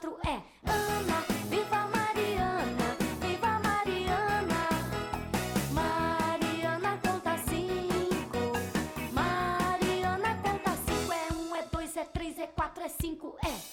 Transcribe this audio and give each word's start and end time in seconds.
quatro 0.00 0.16
é 0.26 0.40
Ana, 0.64 1.20
viva 1.50 1.86
Mariana, 1.88 2.96
viva 3.20 3.58
Mariana. 3.58 4.68
Mariana 5.72 6.98
conta 7.02 7.36
cinco. 7.48 8.52
Mariana 9.12 10.34
conta 10.42 10.70
cinco. 10.86 11.12
É 11.12 11.32
um, 11.34 11.56
é 11.56 11.62
dois, 11.70 11.96
é 11.96 12.04
três, 12.04 12.38
é 12.38 12.46
quatro, 12.46 12.82
é 12.82 12.88
cinco. 12.88 13.36
É 13.44 13.69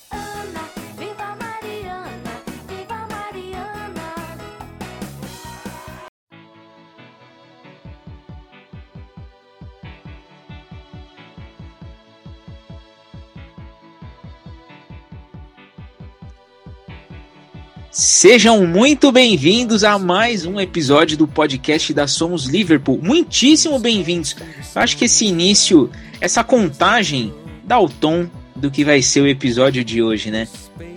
Sejam 17.92 18.68
muito 18.68 19.12
bem-vindos 19.12 19.84
a 19.84 19.98
mais 19.98 20.46
um 20.46 20.60
episódio 20.60 21.18
do 21.18 21.28
podcast 21.28 21.94
da 21.94 22.06
Somos 22.06 22.46
Liverpool. 22.46 23.00
Muitíssimo 23.02 23.80
bem-vindos. 23.80 24.36
Acho 24.76 24.98
que 24.98 25.06
esse 25.06 25.26
início, 25.26 25.90
essa 26.22 26.44
contagem 26.44 27.34
dá 27.64 27.80
o 27.80 27.90
tom 27.90 28.30
do 28.56 28.70
que 28.70 28.84
vai 28.84 29.02
ser 29.02 29.22
o 29.22 29.28
episódio 29.28 29.84
de 29.84 30.02
hoje, 30.02 30.30
né? 30.30 30.48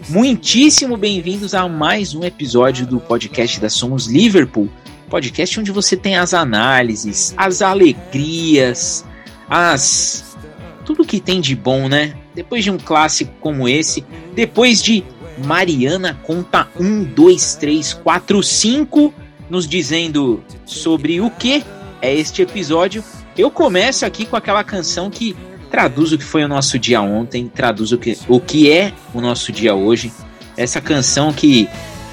Muitíssimo 0.09 0.97
bem-vindos 0.97 1.55
a 1.55 1.67
mais 1.69 2.15
um 2.15 2.25
episódio 2.25 2.87
do 2.87 3.01
podcast 3.01 3.61
da 3.61 3.71
Somos 3.71 4.07
Liverpool. 4.07 4.69
Podcast 5.09 5.61
onde 5.61 5.73
você 5.73 5.97
tem 5.97 6.17
as 6.17 6.35
análises, 6.35 7.33
as 7.37 7.63
alegrias, 7.63 9.05
as 9.49 10.37
tudo 10.85 11.05
que 11.05 11.21
tem 11.21 11.41
de 11.41 11.55
bom, 11.55 11.89
né? 11.89 12.15
Depois 12.35 12.65
de 12.65 12.71
um 12.71 12.79
clássico 12.79 13.33
como 13.41 13.69
esse, 13.69 14.05
depois 14.35 14.83
de 14.83 15.05
Mariana 15.45 16.19
conta 16.23 16.69
1, 16.79 17.05
2, 17.05 17.55
3, 17.57 17.95
4, 17.95 18.43
5, 18.43 19.15
nos 19.49 19.67
dizendo 19.67 20.43
sobre 20.65 21.21
o 21.21 21.31
que 21.31 21.65
é 22.01 22.15
este 22.15 22.43
episódio. 22.43 23.03
Eu 23.37 23.51
começo 23.51 24.05
aqui 24.05 24.27
com 24.27 24.37
aquela 24.37 24.63
canção 24.63 25.11
que 25.11 25.37
traduz 25.71 26.13
o 26.13 26.19
que 26.19 26.25
foi 26.25 26.45
o 26.45 26.49
nosso 26.49 26.79
dia 26.79 27.01
ontem, 27.01 27.49
traduz 27.49 27.93
o 27.93 27.99
que, 27.99 28.19
o 28.29 28.41
que 28.41 28.71
é 28.71 28.93
o 29.15 29.21
nosso 29.21 29.53
dia 29.53 29.75
hoje. 29.75 30.13
Essa 30.57 30.81
canção 30.81 31.33
que, 31.33 31.69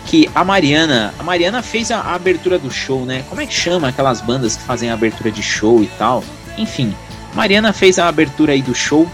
que 0.06 0.30
a 0.34 0.44
Mariana, 0.44 1.14
a 1.20 1.24
Mariana 1.24 1.62
fez 1.62 1.92
a, 1.92 2.00
a 2.00 2.16
abertura 2.16 2.58
do 2.58 2.72
show, 2.72 3.06
né? 3.06 3.24
Como 3.30 3.42
é 3.42 3.46
que 3.46 3.54
chama 3.54 3.90
aquelas 3.90 4.22
bandas 4.22 4.56
que 4.56 4.64
fazem 4.64 4.90
a 4.90 4.94
abertura 4.94 5.32
de 5.32 5.42
show 5.42 5.84
e 5.84 5.88
tal? 5.98 6.24
Enfim, 6.58 6.94
Mariana 7.34 7.74
fez 7.74 8.00
a 8.00 8.08
abertura 8.08 8.54
aí 8.54 8.62
do 8.62 8.74
show 8.74 9.10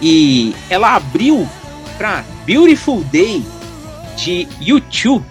e 0.00 0.54
ela 0.68 0.96
abriu 0.96 1.48
para 1.96 2.24
Beautiful 2.44 3.04
Day 3.04 3.44
de 4.16 4.46
U2, 4.60 5.22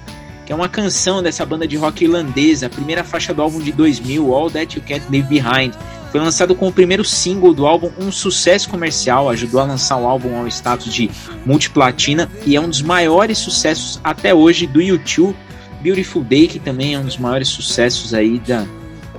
que 0.45 0.51
é 0.51 0.55
uma 0.55 0.69
canção 0.69 1.21
dessa 1.21 1.45
banda 1.45 1.67
de 1.67 1.77
rock 1.77 2.03
irlandesa, 2.03 2.67
a 2.67 2.69
primeira 2.69 3.03
faixa 3.03 3.33
do 3.33 3.41
álbum 3.41 3.59
de 3.59 3.71
2000, 3.71 4.33
All 4.33 4.49
That 4.49 4.77
You 4.77 4.83
Can't 4.87 5.05
Leave 5.09 5.27
Behind. 5.27 5.73
Foi 6.11 6.19
lançado 6.19 6.53
como 6.53 6.71
o 6.71 6.73
primeiro 6.73 7.05
single 7.05 7.53
do 7.53 7.65
álbum, 7.65 7.89
um 7.97 8.11
sucesso 8.11 8.69
comercial, 8.69 9.29
ajudou 9.29 9.61
a 9.61 9.63
lançar 9.63 9.95
o 9.95 10.05
álbum 10.05 10.35
ao 10.37 10.47
status 10.47 10.93
de 10.93 11.09
multiplatina 11.45 12.29
e 12.45 12.55
é 12.55 12.59
um 12.59 12.67
dos 12.67 12.81
maiores 12.81 13.37
sucessos 13.37 13.99
até 14.03 14.33
hoje 14.33 14.67
do 14.67 14.79
U2. 14.79 15.33
Beautiful 15.81 16.23
Day, 16.23 16.47
que 16.47 16.59
também 16.59 16.93
é 16.93 16.99
um 16.99 17.05
dos 17.05 17.17
maiores 17.17 17.47
sucessos 17.47 18.13
aí 18.13 18.39
da, 18.39 18.65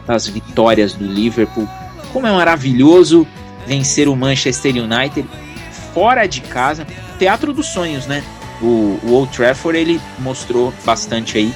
das 0.07 0.29
vitórias 0.29 0.95
do 0.95 1.05
Liverpool. 1.05 1.69
Como 2.13 2.27
é 2.27 2.33
maravilhoso 2.33 3.27
vencer 3.67 4.09
o 4.09 4.15
Manchester 4.17 4.77
United 4.77 5.27
fora 5.93 6.27
de 6.27 6.41
casa, 6.41 6.87
teatro 7.19 7.53
dos 7.53 7.67
sonhos, 7.67 8.07
né? 8.07 8.23
O, 8.63 8.99
o 9.03 9.13
Old 9.13 9.33
Trafford 9.37 9.79
ele 9.79 10.01
mostrou 10.21 10.73
bastante 10.85 11.37
aí 11.37 11.53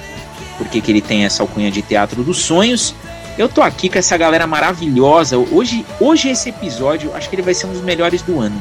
porque 0.56 0.80
que 0.80 0.90
ele 0.90 1.00
tem 1.00 1.24
essa 1.24 1.42
alcunha 1.42 1.70
de 1.70 1.82
teatro 1.82 2.22
dos 2.22 2.38
sonhos. 2.38 2.94
Eu 3.38 3.48
tô 3.48 3.62
aqui 3.62 3.88
com 3.88 3.98
essa 3.98 4.16
galera 4.16 4.46
maravilhosa. 4.46 5.36
Hoje, 5.36 5.84
hoje 6.00 6.28
esse 6.28 6.48
episódio, 6.48 7.14
acho 7.14 7.28
que 7.28 7.36
ele 7.36 7.42
vai 7.42 7.54
ser 7.54 7.66
um 7.66 7.72
dos 7.72 7.82
melhores 7.82 8.22
do 8.22 8.40
ano. 8.40 8.60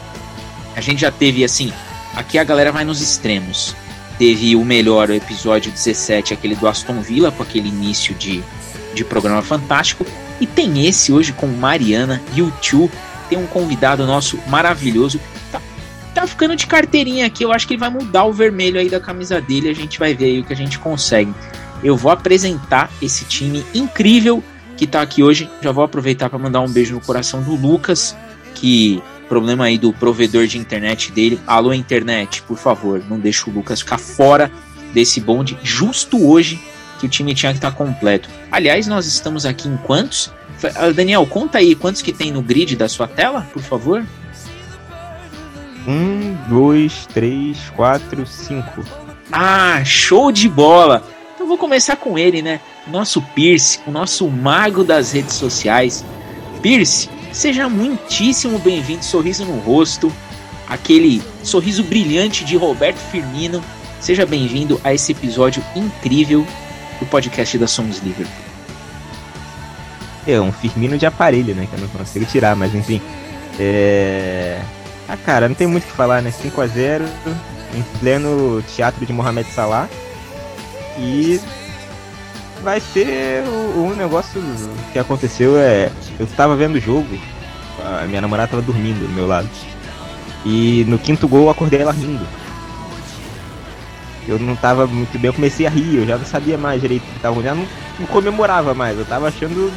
A 0.76 0.82
gente 0.82 1.00
já 1.00 1.12
teve 1.12 1.44
assim, 1.44 1.72
aqui 2.14 2.38
a 2.38 2.44
galera 2.44 2.72
vai 2.72 2.84
nos 2.84 3.02
extremos. 3.02 3.76
Teve 4.18 4.56
o 4.56 4.64
melhor 4.64 5.10
o 5.10 5.14
episódio 5.14 5.72
17, 5.72 6.34
aquele 6.34 6.56
do 6.56 6.68
Aston 6.68 7.02
Villa, 7.02 7.32
com 7.32 7.44
aquele 7.44 7.70
início 7.70 8.14
de, 8.16 8.44
de 8.94 9.04
programa 9.06 9.42
fantástico. 9.42 10.06
E 10.40 10.46
tem 10.46 10.86
esse 10.86 11.14
hoje 11.14 11.32
com 11.32 11.48
Mariana 11.48 12.22
e 12.36 12.52
Tio. 12.60 12.92
Tem 13.30 13.38
um 13.38 13.48
convidado 13.48 14.06
nosso 14.06 14.38
maravilhoso. 14.48 15.20
Tá, 16.16 16.22
tá 16.22 16.28
ficando 16.28 16.56
de 16.56 16.66
carteirinha 16.66 17.26
aqui. 17.26 17.44
Eu 17.44 17.52
acho 17.52 17.68
que 17.68 17.74
ele 17.74 17.80
vai 17.80 17.90
mudar 17.90 18.24
o 18.24 18.34
vermelho 18.34 18.80
aí 18.80 18.90
da 18.90 19.00
camisa 19.00 19.42
dele. 19.42 19.70
A 19.70 19.74
gente 19.74 20.00
vai 20.00 20.16
ver 20.16 20.26
aí 20.26 20.40
o 20.40 20.46
que 20.46 20.54
a 20.54 20.56
gente 20.56 20.80
consegue. 20.80 21.34
Eu 21.84 21.98
vou 21.98 22.10
apresentar 22.10 22.90
esse 23.02 23.26
time 23.26 23.64
incrível 23.74 24.42
que 24.78 24.88
tá 24.88 25.02
aqui 25.02 25.22
hoje. 25.22 25.50
Já 25.62 25.72
vou 25.72 25.84
aproveitar 25.84 26.30
para 26.30 26.40
mandar 26.40 26.62
um 26.62 26.70
beijo 26.70 26.96
no 26.96 27.02
coração 27.02 27.44
do 27.44 27.56
Lucas, 27.56 28.16
que 28.56 29.04
problema 29.28 29.66
aí 29.66 29.78
do 29.78 29.92
provedor 29.92 30.48
de 30.48 30.58
internet 30.58 31.12
dele. 31.12 31.40
Alô 31.46 31.74
internet, 31.74 32.42
por 32.44 32.58
favor, 32.58 33.04
não 33.10 33.20
deixa 33.20 33.50
o 33.50 33.54
Lucas 33.54 33.82
ficar 33.82 33.98
fora 33.98 34.52
desse 34.94 35.20
bonde 35.20 35.58
justo 35.62 36.26
hoje 36.26 36.62
que 37.00 37.06
o 37.06 37.10
time 37.10 37.36
tinha 37.36 37.52
que 37.52 37.58
estar 37.58 37.72
completo. 37.72 38.30
Aliás, 38.52 38.88
nós 38.88 39.06
estamos 39.06 39.46
aqui 39.46 39.68
em 39.68 39.78
quantos? 39.78 40.32
Daniel, 40.96 41.26
conta 41.26 41.58
aí 41.58 41.76
quantos 41.76 42.02
que 42.02 42.14
tem 42.14 42.32
no 42.32 42.42
grid 42.42 42.76
da 42.76 42.88
sua 42.88 43.08
tela, 43.08 43.42
por 43.52 43.62
favor. 43.62 44.06
Um, 45.88 46.36
dois, 46.48 47.06
três, 47.14 47.58
quatro, 47.76 48.26
cinco. 48.26 48.84
Ah, 49.32 49.84
show 49.84 50.32
de 50.32 50.50
bola! 50.50 51.04
Então 51.34 51.48
vou 51.48 51.58
começar 51.58 51.96
com 51.96 52.18
ele, 52.18 52.42
né? 52.42 52.60
Nosso 52.88 53.22
Pierce, 53.22 53.80
o 53.86 53.92
nosso 53.92 54.28
mago 54.28 54.84
das 54.84 55.12
redes 55.12 55.36
sociais. 55.36 56.04
Pierce, 56.62 57.10
seja 57.32 57.70
muitíssimo 57.70 58.58
bem-vindo, 58.60 59.04
sorriso 59.04 59.46
no 59.46 59.60
rosto, 59.60 60.12
aquele 60.68 61.22
sorriso 61.44 61.84
brilhante 61.84 62.44
de 62.44 62.58
Roberto 62.58 62.98
Firmino. 62.98 63.64
Seja 64.00 64.26
bem-vindo 64.26 64.80
a 64.84 64.94
esse 64.94 65.12
episódio 65.12 65.64
incrível 65.76 66.46
do 67.00 67.06
podcast 67.06 67.58
da 67.58 67.68
Somos 67.68 68.00
Liverpool. 68.00 68.46
É 70.28 70.40
um 70.42 70.52
Firmino 70.52 70.98
de 70.98 71.06
aparelho, 71.06 71.54
né? 71.54 71.68
Que 71.70 71.76
eu 71.76 71.82
não 71.82 71.88
consigo 71.90 72.26
tirar, 72.26 72.56
mas 72.56 72.74
enfim. 72.74 73.02
É. 73.60 74.60
Ah, 75.08 75.18
cara, 75.18 75.48
não 75.48 75.56
tem 75.56 75.68
muito 75.68 75.84
o 75.84 75.88
que 75.88 75.94
falar, 75.94 76.22
né? 76.22 76.32
5x0 76.32 77.08
em 77.74 78.00
pleno 78.00 78.64
teatro 78.64 79.06
de 79.06 79.14
Mohamed 79.14 79.50
Salah. 79.52 79.88
E 80.98 81.40
vai 82.64 82.80
ser 82.80 83.44
o, 83.48 83.92
o 83.92 83.96
negócio 83.96 84.42
que 84.92 85.00
aconteceu 85.00 85.58
é. 85.58 85.92
Eu 86.20 86.26
tava 86.28 86.56
vendo 86.56 86.76
o 86.76 86.80
jogo, 86.80 87.08
a 87.84 88.06
minha 88.06 88.22
namorada 88.22 88.50
tava 88.50 88.62
dormindo 88.62 89.08
do 89.08 89.14
meu 89.14 89.28
lado. 89.28 89.50
E 90.46 90.86
no 90.88 90.98
quinto 90.98 91.28
gol 91.28 91.44
eu 91.44 91.50
acordei 91.50 91.82
ela 91.82 91.92
rindo. 91.92 92.26
Eu 94.28 94.40
não 94.40 94.56
tava 94.56 94.88
muito 94.88 95.20
bem, 95.20 95.28
eu 95.30 95.34
comecei 95.34 95.68
a 95.68 95.70
rir, 95.70 95.98
eu 95.98 96.08
já 96.08 96.18
não 96.18 96.26
sabia 96.26 96.58
mais 96.58 96.82
direito 96.82 97.04
o 97.04 97.14
que 97.14 97.20
tava, 97.20 97.38
eu 97.38 97.44
já 97.44 97.54
não, 97.54 97.68
não 98.00 98.08
comemorava 98.08 98.74
mais, 98.74 98.98
eu 98.98 99.06
tava 99.06 99.28
achando 99.28 99.72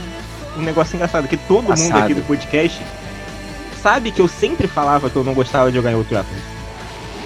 um 0.57 0.63
negócio 0.63 0.97
engraçado, 0.97 1.29
que 1.29 1.37
todo 1.37 1.65
mundo 1.65 1.69
Passado. 1.69 2.05
aqui 2.05 2.15
do 2.15 2.23
podcast 2.23 2.83
sabe 3.83 4.11
que 4.11 4.21
eu 4.21 4.29
sempre 4.29 4.67
falava 4.67 5.09
que 5.09 5.17
eu 5.17 5.25
não 5.25 5.35
gostava 5.35 5.71
de 5.71 5.77
jogar 5.77 5.93
em 5.93 5.95
Old 5.95 6.09
Trafford. 6.09 6.43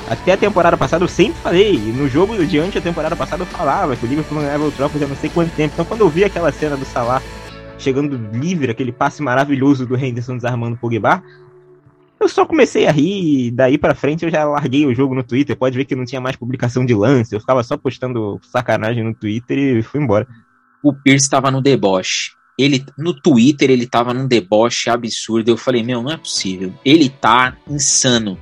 Até 0.08 0.32
a 0.32 0.36
temporada 0.36 0.76
passada 0.76 1.04
eu 1.04 1.08
sempre 1.08 1.40
falei, 1.40 1.78
no 1.78 2.08
jogo 2.08 2.44
diante 2.44 2.74
da 2.74 2.80
temporada 2.80 3.16
passada 3.16 3.42
eu 3.42 3.46
falava 3.46 3.96
que 3.96 4.04
o 4.04 4.08
Liverpool 4.08 4.36
não 4.36 4.44
ganhava 4.44 4.64
Old 4.64 4.76
Trafford 4.76 5.04
há 5.04 5.08
não 5.08 5.16
sei 5.16 5.30
quanto 5.30 5.54
tempo. 5.54 5.72
Então 5.72 5.84
quando 5.84 6.00
eu 6.00 6.08
vi 6.08 6.24
aquela 6.24 6.52
cena 6.52 6.76
do 6.76 6.84
Salah 6.84 7.22
chegando 7.78 8.16
livre, 8.32 8.70
aquele 8.70 8.92
passe 8.92 9.22
maravilhoso 9.22 9.86
do 9.86 9.96
Henderson 9.96 10.36
desarmando 10.36 10.76
o 10.76 10.78
Pogba, 10.78 11.22
eu 12.20 12.28
só 12.28 12.46
comecei 12.46 12.86
a 12.86 12.92
rir 12.92 13.48
e 13.48 13.50
daí 13.50 13.76
pra 13.76 13.94
frente 13.94 14.24
eu 14.24 14.30
já 14.30 14.44
larguei 14.44 14.86
o 14.86 14.94
jogo 14.94 15.14
no 15.14 15.24
Twitter. 15.24 15.56
Pode 15.56 15.76
ver 15.76 15.84
que 15.84 15.96
não 15.96 16.04
tinha 16.04 16.20
mais 16.20 16.36
publicação 16.36 16.86
de 16.86 16.94
lance, 16.94 17.34
eu 17.34 17.40
ficava 17.40 17.62
só 17.64 17.76
postando 17.76 18.38
sacanagem 18.42 19.02
no 19.02 19.14
Twitter 19.14 19.58
e 19.58 19.82
fui 19.82 20.00
embora. 20.00 20.26
O 20.82 20.92
Pierce 20.92 21.24
estava 21.24 21.50
no 21.50 21.60
deboche. 21.60 22.32
Ele, 22.58 22.84
no 22.98 23.14
Twitter 23.14 23.70
ele 23.70 23.86
tava 23.86 24.12
num 24.12 24.26
deboche 24.26 24.90
absurdo. 24.90 25.48
Eu 25.50 25.56
falei, 25.56 25.82
meu, 25.82 26.02
não 26.02 26.12
é 26.12 26.16
possível. 26.16 26.72
Ele 26.84 27.08
tá 27.08 27.56
insano. 27.68 28.38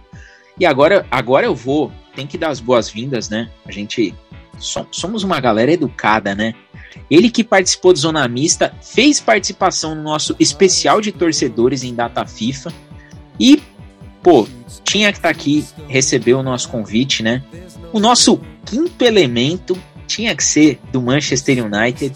E 0.59 0.67
agora, 0.67 1.07
agora 1.11 1.47
eu 1.47 1.55
vou. 1.55 1.93
Tem 2.15 2.27
que 2.27 2.37
dar 2.37 2.51
as 2.51 2.61
boas-vindas, 2.61 3.29
né? 3.29 3.49
A 3.65 3.73
gente 3.73 4.15
so- 4.59 4.87
somos 4.91 5.23
uma 5.23 5.41
galera 5.41 5.73
educada, 5.73 6.35
né? 6.35 6.55
Ele 7.09 7.31
que 7.31 7.45
participou 7.45 7.93
do 7.93 7.99
Zona 7.99 8.27
Mista, 8.29 8.75
fez 8.83 9.21
participação 9.21 9.95
no 9.95 10.03
nosso 10.03 10.35
especial 10.39 11.01
de 11.01 11.13
torcedores 11.13 11.83
em 11.83 11.95
data 11.95 12.27
FIFA. 12.27 12.73
E, 13.39 13.63
pô, 14.23 14.47
tinha 14.85 15.11
que 15.13 15.19
estar 15.19 15.31
aqui, 15.31 15.65
receber 15.89 16.35
o 16.35 16.43
nosso 16.43 16.69
convite, 16.69 17.23
né? 17.23 17.43
O 17.93 18.01
nosso 18.01 18.41
quinto 18.67 19.05
elemento 19.05 19.79
tinha 20.07 20.35
que 20.35 20.45
ser 20.45 20.81
do 20.93 21.01
Manchester 21.01 21.65
United. 21.65 22.13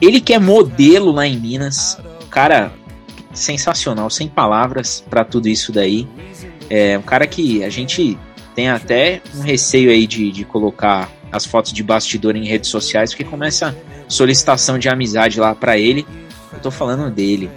Ele 0.00 0.20
que 0.20 0.32
é 0.32 0.38
modelo 0.38 1.10
lá 1.10 1.26
em 1.26 1.38
Minas. 1.38 1.98
Cara, 2.30 2.72
sensacional, 3.32 4.10
sem 4.10 4.28
palavras 4.28 5.04
para 5.08 5.24
tudo 5.24 5.48
isso 5.48 5.72
daí. 5.72 6.06
É 6.70 6.98
um 6.98 7.02
cara 7.02 7.26
que 7.26 7.64
a 7.64 7.70
gente 7.70 8.18
tem 8.54 8.68
até 8.68 9.22
um 9.34 9.40
receio 9.40 9.90
aí 9.90 10.06
de, 10.06 10.30
de 10.30 10.44
colocar 10.44 11.10
as 11.30 11.44
fotos 11.44 11.72
de 11.72 11.82
bastidor 11.82 12.36
em 12.36 12.44
redes 12.44 12.70
sociais, 12.70 13.10
porque 13.10 13.24
começa 13.24 13.76
solicitação 14.08 14.78
de 14.78 14.88
amizade 14.88 15.38
lá 15.38 15.54
para 15.54 15.78
ele. 15.78 16.06
Eu 16.52 16.58
tô 16.60 16.70
falando 16.70 17.10
dele, 17.10 17.50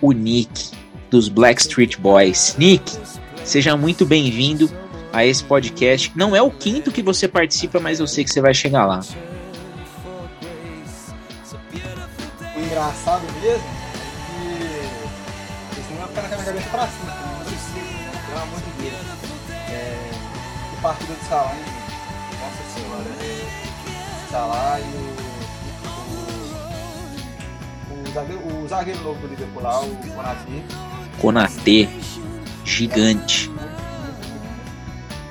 o 0.00 0.12
Nick, 0.12 0.70
dos 1.10 1.28
Blackstreet 1.28 1.96
Boys. 1.98 2.56
Nick, 2.58 2.92
seja 3.44 3.76
muito 3.76 4.04
bem-vindo 4.04 4.70
a 5.12 5.24
esse 5.24 5.42
podcast. 5.42 6.12
Não 6.14 6.34
é 6.34 6.42
o 6.42 6.50
quinto 6.50 6.90
que 6.90 7.02
você 7.02 7.28
participa, 7.28 7.80
mas 7.80 8.00
eu 8.00 8.06
sei 8.06 8.24
que 8.24 8.30
você 8.30 8.40
vai 8.40 8.52
chegar 8.52 8.86
lá. 8.86 9.00
Engraçado 12.76 13.24
mesmo 13.40 13.64
que 15.74 15.80
não 15.94 16.00
vai 16.00 16.08
ficar 16.08 16.28
na 16.36 16.44
cabeça 16.44 16.68
pra 16.68 16.86
cima, 16.88 17.10
pelo 18.26 18.38
amor 18.42 18.60
de 18.60 18.70
Deus. 18.82 19.00
É, 19.70 20.10
que 20.70 20.76
partida 20.82 21.14
do 21.14 21.24
Salah, 21.26 21.54
hein? 21.54 21.64
Nossa 22.38 22.62
senhora, 22.74 23.02
né? 23.02 23.16
Salah 24.30 24.78
e 24.80 24.82
o, 24.82 24.86
o, 27.94 28.02
o, 28.02 28.06
zagueiro, 28.12 28.42
o 28.46 28.68
zagueiro 28.68 29.02
novo 29.02 29.20
do 29.20 29.28
Liverpool 29.28 29.62
lá, 29.62 29.80
o 29.80 29.96
Konaté. 29.96 30.62
Konatê, 31.18 31.88
gigante. 32.62 33.50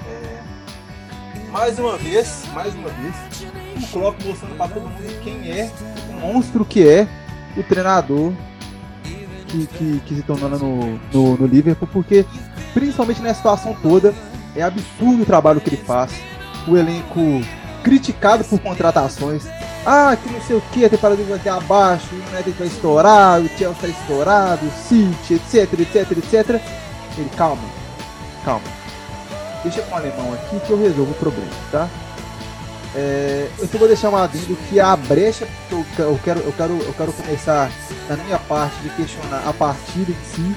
É, 0.07 0.42
mais 1.51 1.77
uma 1.77 1.95
vez, 1.95 2.44
mais 2.56 2.74
uma 2.74 2.89
vez, 2.89 3.13
o 3.83 3.88
Klopp 3.92 4.19
mostrando 4.24 4.57
para 4.57 4.74
todo 4.74 4.89
mundo 4.89 5.21
quem 5.24 5.51
é, 5.51 5.69
o 6.09 6.13
monstro 6.13 6.65
que 6.65 6.88
é 6.88 7.07
o 7.57 7.63
treinador 7.63 8.34
que, 9.48 9.68
que, 9.68 10.02
que 10.06 10.16
se 10.16 10.24
tornou 10.24 10.50
no, 10.50 11.00
no, 11.13 11.38
no 11.38 11.48
Liverpool, 11.48 11.88
porque 11.92 12.25
principalmente 12.74 13.22
nessa 13.22 13.38
situação 13.38 13.75
toda, 13.81 14.13
é 14.56 14.62
absurdo 14.62 15.24
o 15.24 15.25
trabalho 15.25 15.62
que 15.62 15.69
ele 15.69 15.78
faz. 15.78 16.12
O 16.68 16.75
elenco 16.75 17.42
criticado 17.84 18.44
por 18.44 18.60
contratações. 18.60 19.48
Ah, 19.86 20.18
que 20.18 20.28
não 20.31 20.42
sei 20.42 20.56
o 20.56 20.62
que, 20.72 20.84
a 20.84 20.90
temporada 20.90 21.24
vai 21.24 21.38
ter 21.38 21.50
abaixo, 21.50 22.07
o 22.12 22.34
United 22.34 22.52
vai 22.57 22.68
estourar, 22.68 23.40
o 23.40 23.48
Chelsea 23.50 23.72
está 23.72 23.88
estourado, 23.88 24.66
o 24.66 24.72
City, 24.72 25.36
etc, 25.36 25.80
etc, 25.80 26.12
etc. 26.18 26.62
Ele, 27.16 27.30
calma, 27.38 27.62
calma. 28.44 28.66
Deixa 29.62 29.84
com 29.84 29.94
o 29.94 29.98
alemão 29.98 30.34
aqui 30.34 30.60
que 30.60 30.72
eu 30.72 30.80
resolvo 30.80 31.12
o 31.12 31.16
problema, 31.16 31.52
tá? 31.72 31.88
É, 32.95 33.50
eu 33.59 33.68
só 33.68 33.77
vou 33.77 33.88
deixar 33.89 34.09
um 34.09 34.15
adendo 34.15 34.56
que 34.69 34.80
a 34.80 34.95
brecha 34.95 35.45
que 35.68 35.74
eu, 35.74 35.86
eu, 36.00 36.19
quero, 36.24 36.39
eu, 36.39 36.53
quero, 36.53 36.74
eu 36.81 36.94
quero 36.94 37.12
começar 37.12 37.69
na 38.07 38.15
minha 38.15 38.39
parte 38.39 38.77
de 38.81 38.89
questionar 38.89 39.44
a 39.45 39.51
partida 39.51 40.12
em 40.12 40.24
si, 40.24 40.56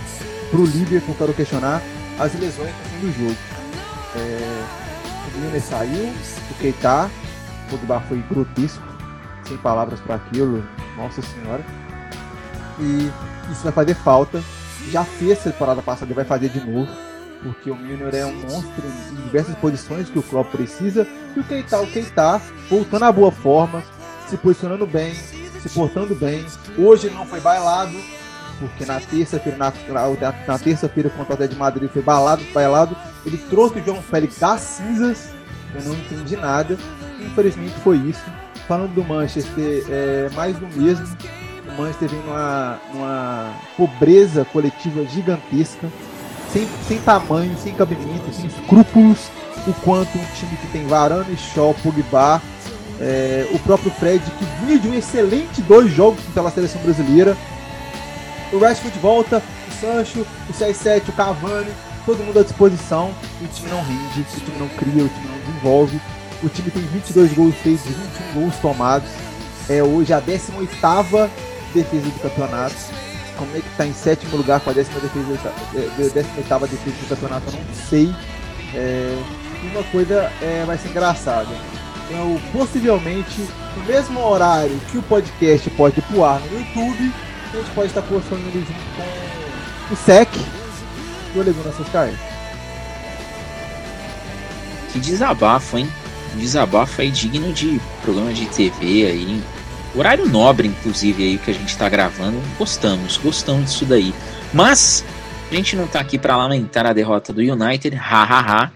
pro 0.48 0.64
Liverpool 0.64 1.14
eu 1.14 1.18
quero 1.18 1.34
questionar 1.34 1.82
as 2.18 2.32
lesões 2.34 2.70
no 2.70 2.90
fim 2.90 3.06
do 3.06 3.12
jogo. 3.12 3.36
É, 4.14 4.64
o 5.26 5.38
Milner 5.40 5.60
saiu, 5.60 6.12
o 6.50 6.54
Keita, 6.60 7.10
o 7.66 7.70
Pogba 7.70 8.00
foi 8.08 8.22
grotesco, 8.30 8.86
sem 9.44 9.56
palavras 9.56 9.98
para 9.98 10.14
aquilo, 10.14 10.64
nossa 10.96 11.20
senhora. 11.22 11.64
E 12.78 13.10
isso 13.50 13.64
vai 13.64 13.72
fazer 13.72 13.94
falta. 13.94 14.42
Já 14.90 15.04
fez 15.04 15.32
essa 15.32 15.50
temporada 15.50 15.82
passada 15.82 16.14
vai 16.14 16.24
fazer 16.24 16.48
de 16.50 16.60
novo. 16.60 16.88
Porque 17.42 17.70
o 17.70 17.76
Milner 17.76 18.14
é 18.14 18.26
um 18.26 18.34
monstro 18.34 18.82
em 19.12 19.14
diversas 19.22 19.54
posições 19.56 20.10
que 20.10 20.18
o 20.18 20.22
Klopp 20.22 20.50
precisa. 20.50 21.06
E 21.36 21.40
o 21.40 21.44
Keita, 21.44 21.80
o 21.80 21.86
Keita, 21.86 22.40
voltando 22.68 23.04
à 23.04 23.12
boa 23.12 23.30
forma, 23.30 23.82
se 24.28 24.36
posicionando 24.36 24.86
bem, 24.86 25.14
se 25.62 25.68
portando 25.68 26.14
bem. 26.14 26.44
Hoje 26.76 27.06
ele 27.06 27.14
não 27.14 27.26
foi 27.26 27.40
bailado, 27.40 27.96
porque 28.58 28.84
na 28.84 29.00
terça-feira, 29.00 29.56
na, 29.56 29.72
na, 29.88 30.34
na 30.46 30.58
terça-feira 30.58 31.10
contra 31.10 31.30
o 31.30 31.34
Atlético 31.34 31.54
de 31.54 31.60
Madrid 31.60 31.90
foi 31.90 32.02
balado, 32.02 32.42
bailado. 32.52 32.96
Ele 33.24 33.38
trouxe 33.38 33.78
o 33.78 33.84
João 33.84 34.02
Félix 34.02 34.38
das 34.38 34.60
cinzas. 34.60 35.30
Eu 35.74 35.82
não 35.82 35.94
entendi 35.94 36.36
nada. 36.36 36.76
Infelizmente 37.20 37.74
foi 37.84 37.98
isso. 37.98 38.22
Falando 38.66 38.94
do 38.94 39.04
Manchester, 39.04 39.84
é 39.88 40.28
mais 40.34 40.56
do 40.56 40.66
mesmo. 40.76 41.06
O 41.68 41.80
Manchester 41.80 42.08
vem 42.08 42.20
numa, 42.20 42.78
numa 42.92 43.54
pobreza 43.76 44.44
coletiva 44.44 45.04
gigantesca, 45.04 45.88
sem, 46.52 46.66
sem 46.86 46.98
tamanho, 46.98 47.56
sem 47.62 47.74
cabimento, 47.74 48.32
sem 48.32 48.46
escrúpulos, 48.46 49.30
o 49.66 49.72
quanto 49.84 50.16
um 50.16 50.24
time 50.34 50.56
que 50.56 50.66
tem 50.68 50.86
Varane, 50.86 51.36
Shaw, 51.36 51.74
Pogba, 51.82 52.40
é, 53.00 53.46
o 53.52 53.58
próprio 53.60 53.90
Fred, 53.92 54.22
que 54.22 54.44
vinha 54.64 54.78
de 54.78 54.88
um 54.88 54.94
excelente 54.94 55.60
dois 55.62 55.92
jogos 55.92 56.20
pela 56.34 56.50
seleção 56.50 56.80
brasileira. 56.82 57.36
O 58.52 58.58
Rashford 58.58 58.98
volta, 58.98 59.42
o 59.68 59.80
Sancho, 59.80 60.26
o 60.48 60.52
CR7, 60.52 61.08
o 61.08 61.12
Cavani, 61.12 61.70
todo 62.04 62.24
mundo 62.24 62.38
à 62.38 62.42
disposição. 62.42 63.12
E 63.40 63.44
o 63.44 63.48
time 63.48 63.70
não 63.70 63.82
rende, 63.82 64.20
o 64.20 64.40
time 64.40 64.58
não 64.58 64.68
cria, 64.68 65.04
o 65.04 65.08
time 65.08 65.28
não 65.28 65.38
desenvolve. 65.46 66.00
O 66.42 66.48
time 66.48 66.70
tem 66.70 66.82
22 66.82 67.32
gols 67.34 67.54
feitos, 67.56 67.84
21 67.84 68.40
gols 68.40 68.56
tomados. 68.56 69.08
É 69.68 69.82
hoje 69.82 70.12
a 70.12 70.20
18 70.20 70.70
defesa 71.74 72.08
do 72.08 72.20
campeonato. 72.20 72.76
Como 73.38 73.56
é 73.56 73.60
que 73.60 73.68
está 73.68 73.86
em 73.86 73.94
sétimo 73.94 74.36
lugar 74.36 74.60
com 74.60 74.70
a 74.70 74.72
décima 74.72 75.00
defesa, 75.00 75.52
18 75.96 76.14
defesa 76.66 76.96
do 77.00 77.08
campeonato, 77.08 77.52
não 77.52 77.74
sei. 77.88 78.12
É, 78.74 79.16
uma 79.72 79.82
coisa 79.84 80.30
é, 80.42 80.64
vai 80.66 80.76
ser 80.76 80.88
engraçada. 80.88 81.48
Então, 82.08 82.40
possivelmente, 82.52 83.48
no 83.76 83.84
mesmo 83.84 84.20
horário 84.20 84.78
que 84.90 84.98
o 84.98 85.02
podcast 85.02 85.70
pode 85.70 86.02
voar 86.10 86.40
no 86.40 86.58
YouTube, 86.58 87.12
a 87.52 87.56
gente 87.56 87.70
pode 87.74 87.88
estar 87.88 88.02
postando 88.02 88.42
ele 88.48 88.66
junto 88.66 88.72
com 88.96 89.94
o 89.94 89.96
SEC 89.96 90.28
do 91.34 91.42
Leguna 91.42 91.70
Sky. 91.70 92.18
Que 94.92 94.98
desabafo, 95.00 95.78
hein? 95.78 95.88
Um 96.34 96.38
desabafo 96.38 97.00
aí 97.00 97.10
digno 97.10 97.52
de 97.52 97.80
programa 98.02 98.32
de 98.32 98.46
TV 98.46 99.06
aí. 99.06 99.42
Horário 99.94 100.28
nobre, 100.28 100.68
inclusive, 100.68 101.22
aí 101.22 101.38
que 101.38 101.50
a 101.50 101.54
gente 101.54 101.76
tá 101.76 101.88
gravando. 101.88 102.38
Gostamos, 102.58 103.16
gostamos 103.16 103.70
disso 103.70 103.84
daí. 103.84 104.12
Mas 104.52 105.04
a 105.50 105.54
gente 105.54 105.74
não 105.76 105.86
tá 105.86 105.98
aqui 106.00 106.18
para 106.18 106.36
lamentar 106.36 106.86
a 106.86 106.92
derrota 106.92 107.32
do 107.32 107.40
United, 107.40 107.96
hahaha. 107.96 108.70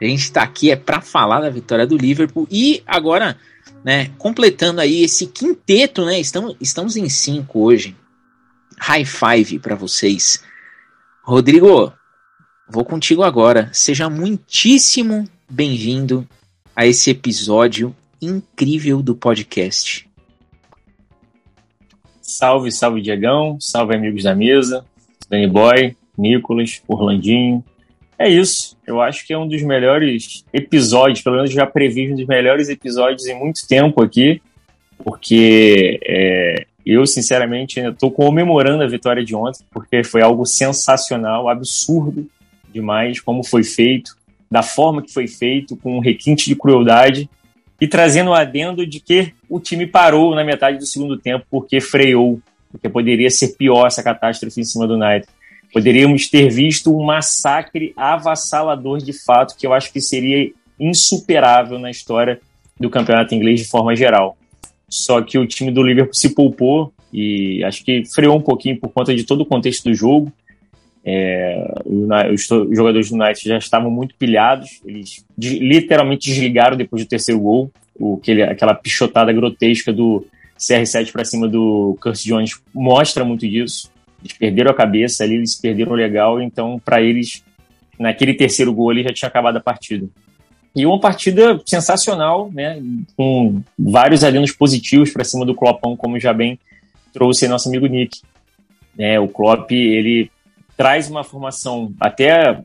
A 0.00 0.04
gente 0.04 0.30
tá 0.30 0.42
aqui 0.42 0.70
é 0.70 0.76
para 0.76 1.00
falar 1.00 1.40
da 1.40 1.50
vitória 1.50 1.86
do 1.86 1.96
Liverpool 1.96 2.46
e 2.50 2.82
agora, 2.86 3.36
né, 3.84 4.10
completando 4.18 4.80
aí 4.80 5.02
esse 5.02 5.26
quinteto, 5.26 6.04
né? 6.04 6.20
Estamos, 6.20 6.56
estamos 6.60 6.96
em 6.96 7.08
cinco 7.08 7.60
hoje. 7.60 7.96
High 8.78 9.04
five 9.04 9.58
para 9.58 9.74
vocês. 9.74 10.42
Rodrigo, 11.22 11.92
vou 12.68 12.84
contigo 12.84 13.22
agora. 13.22 13.70
Seja 13.72 14.08
muitíssimo 14.08 15.26
bem-vindo 15.48 16.28
a 16.74 16.86
esse 16.86 17.10
episódio 17.10 17.96
incrível 18.20 19.02
do 19.02 19.14
podcast. 19.14 20.05
Salve, 22.26 22.72
salve 22.72 23.00
Diegão, 23.00 23.56
salve 23.60 23.94
amigos 23.94 24.24
da 24.24 24.34
mesa, 24.34 24.84
Danny 25.30 25.46
Boy, 25.46 25.96
Nicolas, 26.18 26.82
Orlandinho. 26.88 27.64
É 28.18 28.28
isso, 28.28 28.76
eu 28.84 29.00
acho 29.00 29.24
que 29.24 29.32
é 29.32 29.38
um 29.38 29.46
dos 29.46 29.62
melhores 29.62 30.44
episódios, 30.52 31.22
pelo 31.22 31.36
menos 31.36 31.52
já 31.52 31.64
previ 31.66 32.12
um 32.12 32.16
dos 32.16 32.26
melhores 32.26 32.68
episódios 32.68 33.26
em 33.26 33.38
muito 33.38 33.66
tempo 33.68 34.02
aqui, 34.02 34.42
porque 35.04 36.00
é, 36.04 36.66
eu, 36.84 37.06
sinceramente, 37.06 37.78
estou 37.78 38.10
comemorando 38.10 38.82
a 38.82 38.88
vitória 38.88 39.24
de 39.24 39.34
ontem, 39.34 39.64
porque 39.70 40.02
foi 40.02 40.20
algo 40.20 40.44
sensacional, 40.44 41.48
absurdo 41.48 42.26
demais 42.72 43.20
como 43.20 43.44
foi 43.44 43.62
feito, 43.62 44.16
da 44.50 44.62
forma 44.62 45.02
que 45.02 45.12
foi 45.12 45.28
feito, 45.28 45.76
com 45.76 45.96
um 45.96 46.00
requinte 46.00 46.48
de 46.48 46.56
crueldade, 46.56 47.30
e 47.80 47.86
trazendo 47.86 48.30
o 48.30 48.34
adendo 48.34 48.86
de 48.86 49.00
que 49.00 49.32
o 49.48 49.60
time 49.60 49.86
parou 49.86 50.34
na 50.34 50.44
metade 50.44 50.78
do 50.78 50.86
segundo 50.86 51.18
tempo 51.18 51.44
porque 51.50 51.80
freou, 51.80 52.40
porque 52.70 52.88
poderia 52.88 53.30
ser 53.30 53.48
pior 53.56 53.86
essa 53.86 54.02
catástrofe 54.02 54.60
em 54.60 54.64
cima 54.64 54.86
do 54.86 54.94
United. 54.94 55.26
Poderíamos 55.72 56.28
ter 56.28 56.48
visto 56.48 56.96
um 56.96 57.04
massacre 57.04 57.92
avassalador 57.96 58.98
de 58.98 59.12
fato, 59.12 59.56
que 59.56 59.66
eu 59.66 59.72
acho 59.72 59.92
que 59.92 60.00
seria 60.00 60.50
insuperável 60.78 61.78
na 61.78 61.90
história 61.90 62.40
do 62.78 62.90
campeonato 62.90 63.34
inglês 63.34 63.60
de 63.60 63.66
forma 63.66 63.94
geral. 63.94 64.36
Só 64.88 65.20
que 65.20 65.38
o 65.38 65.46
time 65.46 65.70
do 65.70 65.82
Liverpool 65.82 66.14
se 66.14 66.34
poupou 66.34 66.92
e 67.12 67.62
acho 67.64 67.84
que 67.84 68.04
freou 68.04 68.36
um 68.36 68.42
pouquinho 68.42 68.78
por 68.78 68.90
conta 68.90 69.14
de 69.14 69.24
todo 69.24 69.40
o 69.40 69.46
contexto 69.46 69.84
do 69.84 69.94
jogo. 69.94 70.32
É, 71.08 71.72
os 72.34 72.48
jogadores 72.74 73.10
do 73.10 73.14
United 73.14 73.48
já 73.48 73.58
estavam 73.58 73.88
muito 73.88 74.16
pilhados, 74.16 74.80
eles 74.84 75.24
literalmente 75.38 76.28
desligaram 76.28 76.76
depois 76.76 77.04
do 77.04 77.08
terceiro 77.08 77.40
gol, 77.40 77.70
o, 77.94 78.18
aquele, 78.20 78.42
aquela 78.42 78.74
pichotada 78.74 79.32
grotesca 79.32 79.92
do 79.92 80.26
CR7 80.58 81.12
para 81.12 81.24
cima 81.24 81.46
do 81.46 81.96
Curtis 82.00 82.24
Jones 82.24 82.60
mostra 82.74 83.24
muito 83.24 83.48
disso. 83.48 83.88
Eles 84.20 84.36
perderam 84.36 84.72
a 84.72 84.74
cabeça 84.74 85.22
ali, 85.22 85.36
eles 85.36 85.54
perderam 85.54 85.92
legal, 85.92 86.42
então 86.42 86.80
para 86.84 87.00
eles, 87.00 87.44
naquele 87.96 88.34
terceiro 88.34 88.72
gol 88.74 88.90
ali 88.90 89.04
já 89.04 89.12
tinha 89.12 89.28
acabado 89.28 89.58
a 89.58 89.60
partida. 89.60 90.08
E 90.74 90.84
uma 90.84 90.98
partida 90.98 91.60
sensacional, 91.64 92.50
né, 92.52 92.82
com 93.16 93.62
vários 93.78 94.24
adenos 94.24 94.50
positivos 94.50 95.12
para 95.12 95.22
cima 95.22 95.46
do 95.46 95.54
Kloppão, 95.54 95.96
como 95.96 96.18
já 96.18 96.32
bem 96.32 96.58
trouxe 97.12 97.46
nosso 97.46 97.68
amigo 97.68 97.86
Nick. 97.86 98.20
É, 98.98 99.20
o 99.20 99.28
Klopp, 99.28 99.70
ele 99.70 100.30
traz 100.76 101.10
uma 101.10 101.24
formação 101.24 101.92
até 102.00 102.60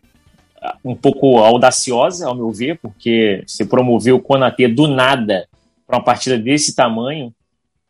um 0.84 0.96
pouco 0.96 1.40
audaciosa, 1.40 2.28
ao 2.28 2.36
meu 2.36 2.52
ver, 2.52 2.78
porque 2.80 3.44
você 3.48 3.66
promoveu 3.66 4.18
o 4.18 4.22
Konatê 4.22 4.68
do 4.68 4.88
nada 4.88 5.48
para 5.88 5.98
uma 5.98 6.04
partida 6.04 6.38
desse 6.38 6.76
tamanho, 6.76 7.34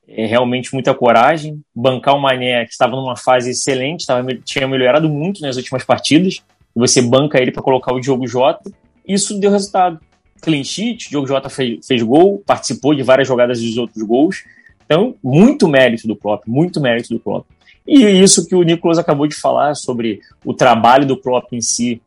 é 0.07 0.25
realmente 0.25 0.73
muita 0.73 0.93
coragem. 0.93 1.61
Bancar 1.73 2.15
o 2.15 2.21
Mané, 2.21 2.65
que 2.65 2.71
estava 2.71 2.95
numa 2.95 3.15
fase 3.15 3.51
excelente, 3.51 4.05
tava, 4.05 4.33
tinha 4.35 4.67
melhorado 4.67 5.09
muito 5.09 5.41
nas 5.41 5.57
últimas 5.57 5.83
partidas, 5.83 6.41
você 6.73 7.01
banca 7.01 7.39
ele 7.41 7.51
para 7.51 7.61
colocar 7.61 7.93
o 7.93 7.99
Diogo 7.99 8.27
Jota, 8.27 8.71
isso 9.07 9.39
deu 9.39 9.51
resultado. 9.51 9.99
Clean 10.41 10.63
sheet, 10.63 11.09
Diogo 11.09 11.27
Jota 11.27 11.49
fez, 11.49 11.85
fez 11.85 12.01
gol, 12.01 12.41
participou 12.45 12.95
de 12.95 13.03
várias 13.03 13.27
jogadas 13.27 13.61
dos 13.61 13.77
outros 13.77 14.01
gols, 14.01 14.43
então 14.85 15.15
muito 15.23 15.67
mérito 15.67 16.07
do 16.07 16.15
Klopp, 16.15 16.47
muito 16.47 16.81
mérito 16.81 17.13
do 17.13 17.19
Klopp. 17.19 17.45
E 17.87 18.03
isso 18.05 18.47
que 18.47 18.55
o 18.55 18.63
Nicolas 18.63 18.97
acabou 18.97 19.27
de 19.27 19.35
falar 19.35 19.75
sobre 19.75 20.21
o 20.45 20.53
trabalho 20.53 21.05
do 21.05 21.17
Klopp 21.17 21.51
em 21.51 21.61
si 21.61 22.01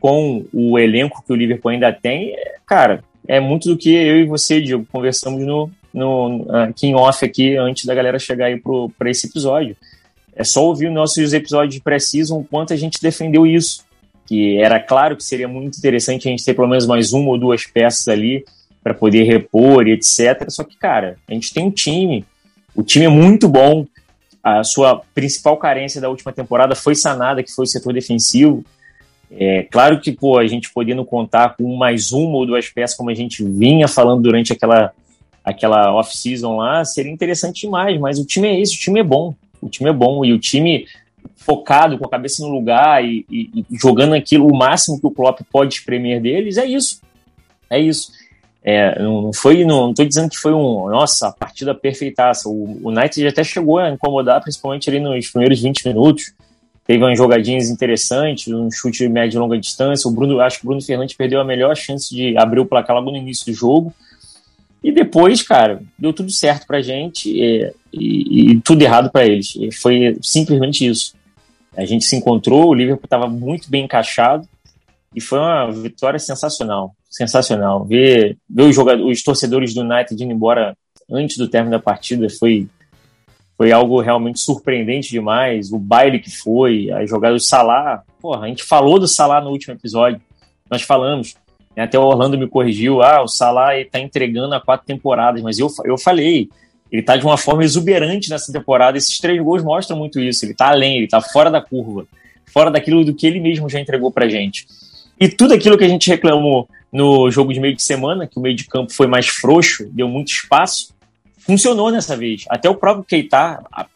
com 0.00 0.44
o 0.52 0.78
elenco 0.78 1.22
que 1.26 1.32
o 1.32 1.36
Liverpool 1.36 1.70
ainda 1.70 1.92
tem, 1.92 2.30
é, 2.30 2.56
cara, 2.66 3.02
é 3.26 3.40
muito 3.40 3.68
do 3.68 3.76
que 3.76 3.90
eu 3.90 4.18
e 4.18 4.24
você, 4.24 4.60
Diego, 4.60 4.86
conversamos 4.92 5.44
no, 5.44 5.70
no 5.92 6.46
aqui 6.52 6.86
em 6.86 6.94
off 6.94 7.24
aqui 7.24 7.56
antes 7.56 7.84
da 7.86 7.94
galera 7.94 8.18
chegar 8.18 8.46
aí 8.46 8.62
para 8.96 9.10
esse 9.10 9.26
episódio. 9.26 9.76
É 10.34 10.44
só 10.44 10.64
ouvir 10.64 10.90
nossos 10.90 11.32
episódios 11.32 11.74
de 11.74 11.80
Precision 11.80 12.40
o 12.40 12.44
quanto 12.44 12.72
a 12.72 12.76
gente 12.76 13.00
defendeu 13.00 13.46
isso. 13.46 13.84
Que 14.26 14.58
era 14.58 14.78
claro 14.78 15.16
que 15.16 15.24
seria 15.24 15.48
muito 15.48 15.78
interessante 15.78 16.28
a 16.28 16.30
gente 16.30 16.44
ter 16.44 16.52
pelo 16.52 16.68
menos 16.68 16.86
mais 16.86 17.12
uma 17.12 17.30
ou 17.30 17.38
duas 17.38 17.64
peças 17.64 18.06
ali 18.08 18.44
para 18.82 18.92
poder 18.92 19.22
repor 19.22 19.86
e 19.88 19.92
etc. 19.92 20.48
Só 20.48 20.62
que, 20.62 20.76
cara, 20.76 21.16
a 21.26 21.32
gente 21.32 21.54
tem 21.54 21.64
um 21.64 21.70
time, 21.70 22.24
o 22.74 22.82
time 22.82 23.06
é 23.06 23.08
muito 23.08 23.48
bom. 23.48 23.86
A 24.48 24.62
sua 24.62 25.02
principal 25.12 25.56
carência 25.56 26.00
da 26.00 26.08
última 26.08 26.32
temporada 26.32 26.76
foi 26.76 26.94
sanada, 26.94 27.42
que 27.42 27.50
foi 27.50 27.64
o 27.64 27.66
setor 27.66 27.92
defensivo. 27.92 28.64
É 29.28 29.64
claro 29.64 30.00
que 30.00 30.12
pô, 30.12 30.38
a 30.38 30.46
gente 30.46 30.72
podendo 30.72 31.04
contar 31.04 31.56
com 31.56 31.74
mais 31.74 32.12
uma 32.12 32.36
ou 32.36 32.46
duas 32.46 32.68
peças, 32.68 32.96
como 32.96 33.10
a 33.10 33.14
gente 33.14 33.42
vinha 33.42 33.88
falando 33.88 34.22
durante 34.22 34.52
aquela, 34.52 34.92
aquela 35.42 35.92
off-season 35.92 36.58
lá, 36.58 36.84
seria 36.84 37.10
interessante 37.10 37.62
demais, 37.62 37.98
mas 37.98 38.20
o 38.20 38.24
time 38.24 38.46
é 38.46 38.60
esse, 38.60 38.76
o 38.76 38.78
time 38.78 39.00
é 39.00 39.02
bom. 39.02 39.34
O 39.60 39.68
time 39.68 39.90
é 39.90 39.92
bom 39.92 40.24
e 40.24 40.32
o 40.32 40.38
time 40.38 40.86
focado, 41.34 41.98
com 41.98 42.06
a 42.06 42.08
cabeça 42.08 42.40
no 42.46 42.48
lugar 42.48 43.04
e, 43.04 43.26
e, 43.28 43.50
e 43.68 43.76
jogando 43.76 44.14
aquilo 44.14 44.46
o 44.46 44.56
máximo 44.56 45.00
que 45.00 45.08
o 45.08 45.10
Klopp 45.10 45.40
pode 45.50 45.74
espremer 45.74 46.22
deles, 46.22 46.56
é 46.56 46.64
isso. 46.64 47.00
É 47.68 47.80
isso. 47.80 48.12
É, 48.68 49.00
não 49.00 49.32
foi, 49.32 49.64
não 49.64 49.90
estou 49.90 50.04
dizendo 50.04 50.28
que 50.28 50.38
foi 50.38 50.52
um, 50.52 50.88
nossa, 50.90 51.30
partida 51.30 51.72
perfeitaça. 51.72 52.48
O, 52.48 52.80
o 52.82 52.88
United 52.90 53.28
até 53.28 53.44
chegou 53.44 53.78
a 53.78 53.90
incomodar, 53.90 54.42
principalmente 54.42 54.90
ali 54.90 54.98
nos 54.98 55.28
primeiros 55.28 55.62
20 55.62 55.86
minutos 55.86 56.34
teve 56.86 57.02
umas 57.02 57.18
jogadinhas 57.18 57.68
interessantes, 57.68 58.52
um 58.52 58.70
chute 58.70 58.98
de 58.98 59.08
média 59.08 59.36
e 59.36 59.40
longa 59.40 59.58
distância. 59.58 60.08
O 60.08 60.12
Bruno, 60.12 60.40
acho 60.40 60.58
que 60.58 60.64
o 60.64 60.68
Bruno 60.68 60.80
Fernandes 60.80 61.16
perdeu 61.16 61.40
a 61.40 61.44
melhor 61.44 61.76
chance 61.76 62.14
de 62.14 62.38
abrir 62.38 62.60
o 62.60 62.66
placar 62.66 62.94
logo 62.94 63.10
no 63.10 63.16
início 63.16 63.44
do 63.46 63.52
jogo. 63.52 63.92
E 64.82 64.92
depois, 64.92 65.42
cara, 65.42 65.82
deu 65.98 66.12
tudo 66.12 66.30
certo 66.30 66.66
pra 66.66 66.80
gente 66.80 67.28
e, 67.28 67.72
e, 67.92 68.52
e 68.52 68.60
tudo 68.60 68.82
errado 68.82 69.10
para 69.10 69.26
eles. 69.26 69.56
E 69.56 69.72
foi 69.72 70.16
simplesmente 70.22 70.86
isso. 70.86 71.14
A 71.76 71.84
gente 71.84 72.04
se 72.04 72.14
encontrou, 72.14 72.68
o 72.68 72.74
Liverpool 72.74 73.04
estava 73.04 73.26
muito 73.26 73.68
bem 73.68 73.84
encaixado 73.84 74.48
e 75.14 75.20
foi 75.20 75.40
uma 75.40 75.72
vitória 75.72 76.20
sensacional. 76.20 76.94
Sensacional. 77.16 77.82
Ver, 77.82 78.36
ver 78.46 78.64
os, 78.64 78.74
jogadores, 78.74 79.18
os 79.18 79.24
torcedores 79.24 79.72
do 79.72 79.80
United 79.80 80.22
indo 80.22 80.34
embora 80.34 80.76
antes 81.10 81.38
do 81.38 81.48
término 81.48 81.74
da 81.74 81.82
partida 81.82 82.28
foi 82.28 82.68
foi 83.56 83.72
algo 83.72 84.02
realmente 84.02 84.38
surpreendente 84.38 85.08
demais. 85.08 85.72
O 85.72 85.78
baile 85.78 86.18
que 86.18 86.30
foi, 86.30 86.90
a 86.90 87.06
jogada 87.06 87.32
do 87.32 87.40
Salah. 87.40 88.02
Porra, 88.20 88.44
a 88.44 88.48
gente 88.48 88.62
falou 88.62 88.98
do 88.98 89.08
Salah 89.08 89.40
no 89.40 89.48
último 89.48 89.72
episódio. 89.72 90.20
Nós 90.70 90.82
falamos. 90.82 91.34
Né, 91.74 91.84
até 91.84 91.98
o 91.98 92.02
Orlando 92.02 92.36
me 92.36 92.46
corrigiu. 92.46 93.00
Ah, 93.00 93.22
o 93.22 93.28
Salah 93.28 93.80
está 93.80 93.98
entregando 93.98 94.54
há 94.54 94.60
quatro 94.60 94.86
temporadas. 94.86 95.40
Mas 95.40 95.58
eu, 95.58 95.68
eu 95.86 95.96
falei, 95.96 96.50
ele 96.92 97.00
está 97.00 97.16
de 97.16 97.24
uma 97.24 97.38
forma 97.38 97.64
exuberante 97.64 98.28
nessa 98.28 98.52
temporada. 98.52 98.98
Esses 98.98 99.18
três 99.18 99.42
gols 99.42 99.64
mostram 99.64 99.96
muito 99.96 100.20
isso. 100.20 100.44
Ele 100.44 100.52
está 100.52 100.68
além, 100.68 100.96
ele 100.96 101.04
está 101.06 101.22
fora 101.22 101.50
da 101.50 101.62
curva. 101.62 102.06
Fora 102.44 102.70
daquilo 102.70 103.06
do 103.06 103.14
que 103.14 103.26
ele 103.26 103.40
mesmo 103.40 103.70
já 103.70 103.80
entregou 103.80 104.12
pra 104.12 104.28
gente. 104.28 104.66
E 105.18 105.30
tudo 105.30 105.54
aquilo 105.54 105.78
que 105.78 105.84
a 105.84 105.88
gente 105.88 106.10
reclamou 106.10 106.68
no 106.96 107.30
jogo 107.30 107.52
de 107.52 107.60
meio 107.60 107.76
de 107.76 107.82
semana, 107.82 108.26
que 108.26 108.38
o 108.38 108.40
meio 108.40 108.56
de 108.56 108.64
campo 108.64 108.90
foi 108.90 109.06
mais 109.06 109.28
frouxo, 109.28 109.86
deu 109.92 110.08
muito 110.08 110.28
espaço, 110.28 110.94
funcionou 111.40 111.90
nessa 111.90 112.16
vez. 112.16 112.46
Até 112.48 112.70
o 112.70 112.74
próprio 112.74 113.04
Keita 113.04 113.62
a, 113.70 113.86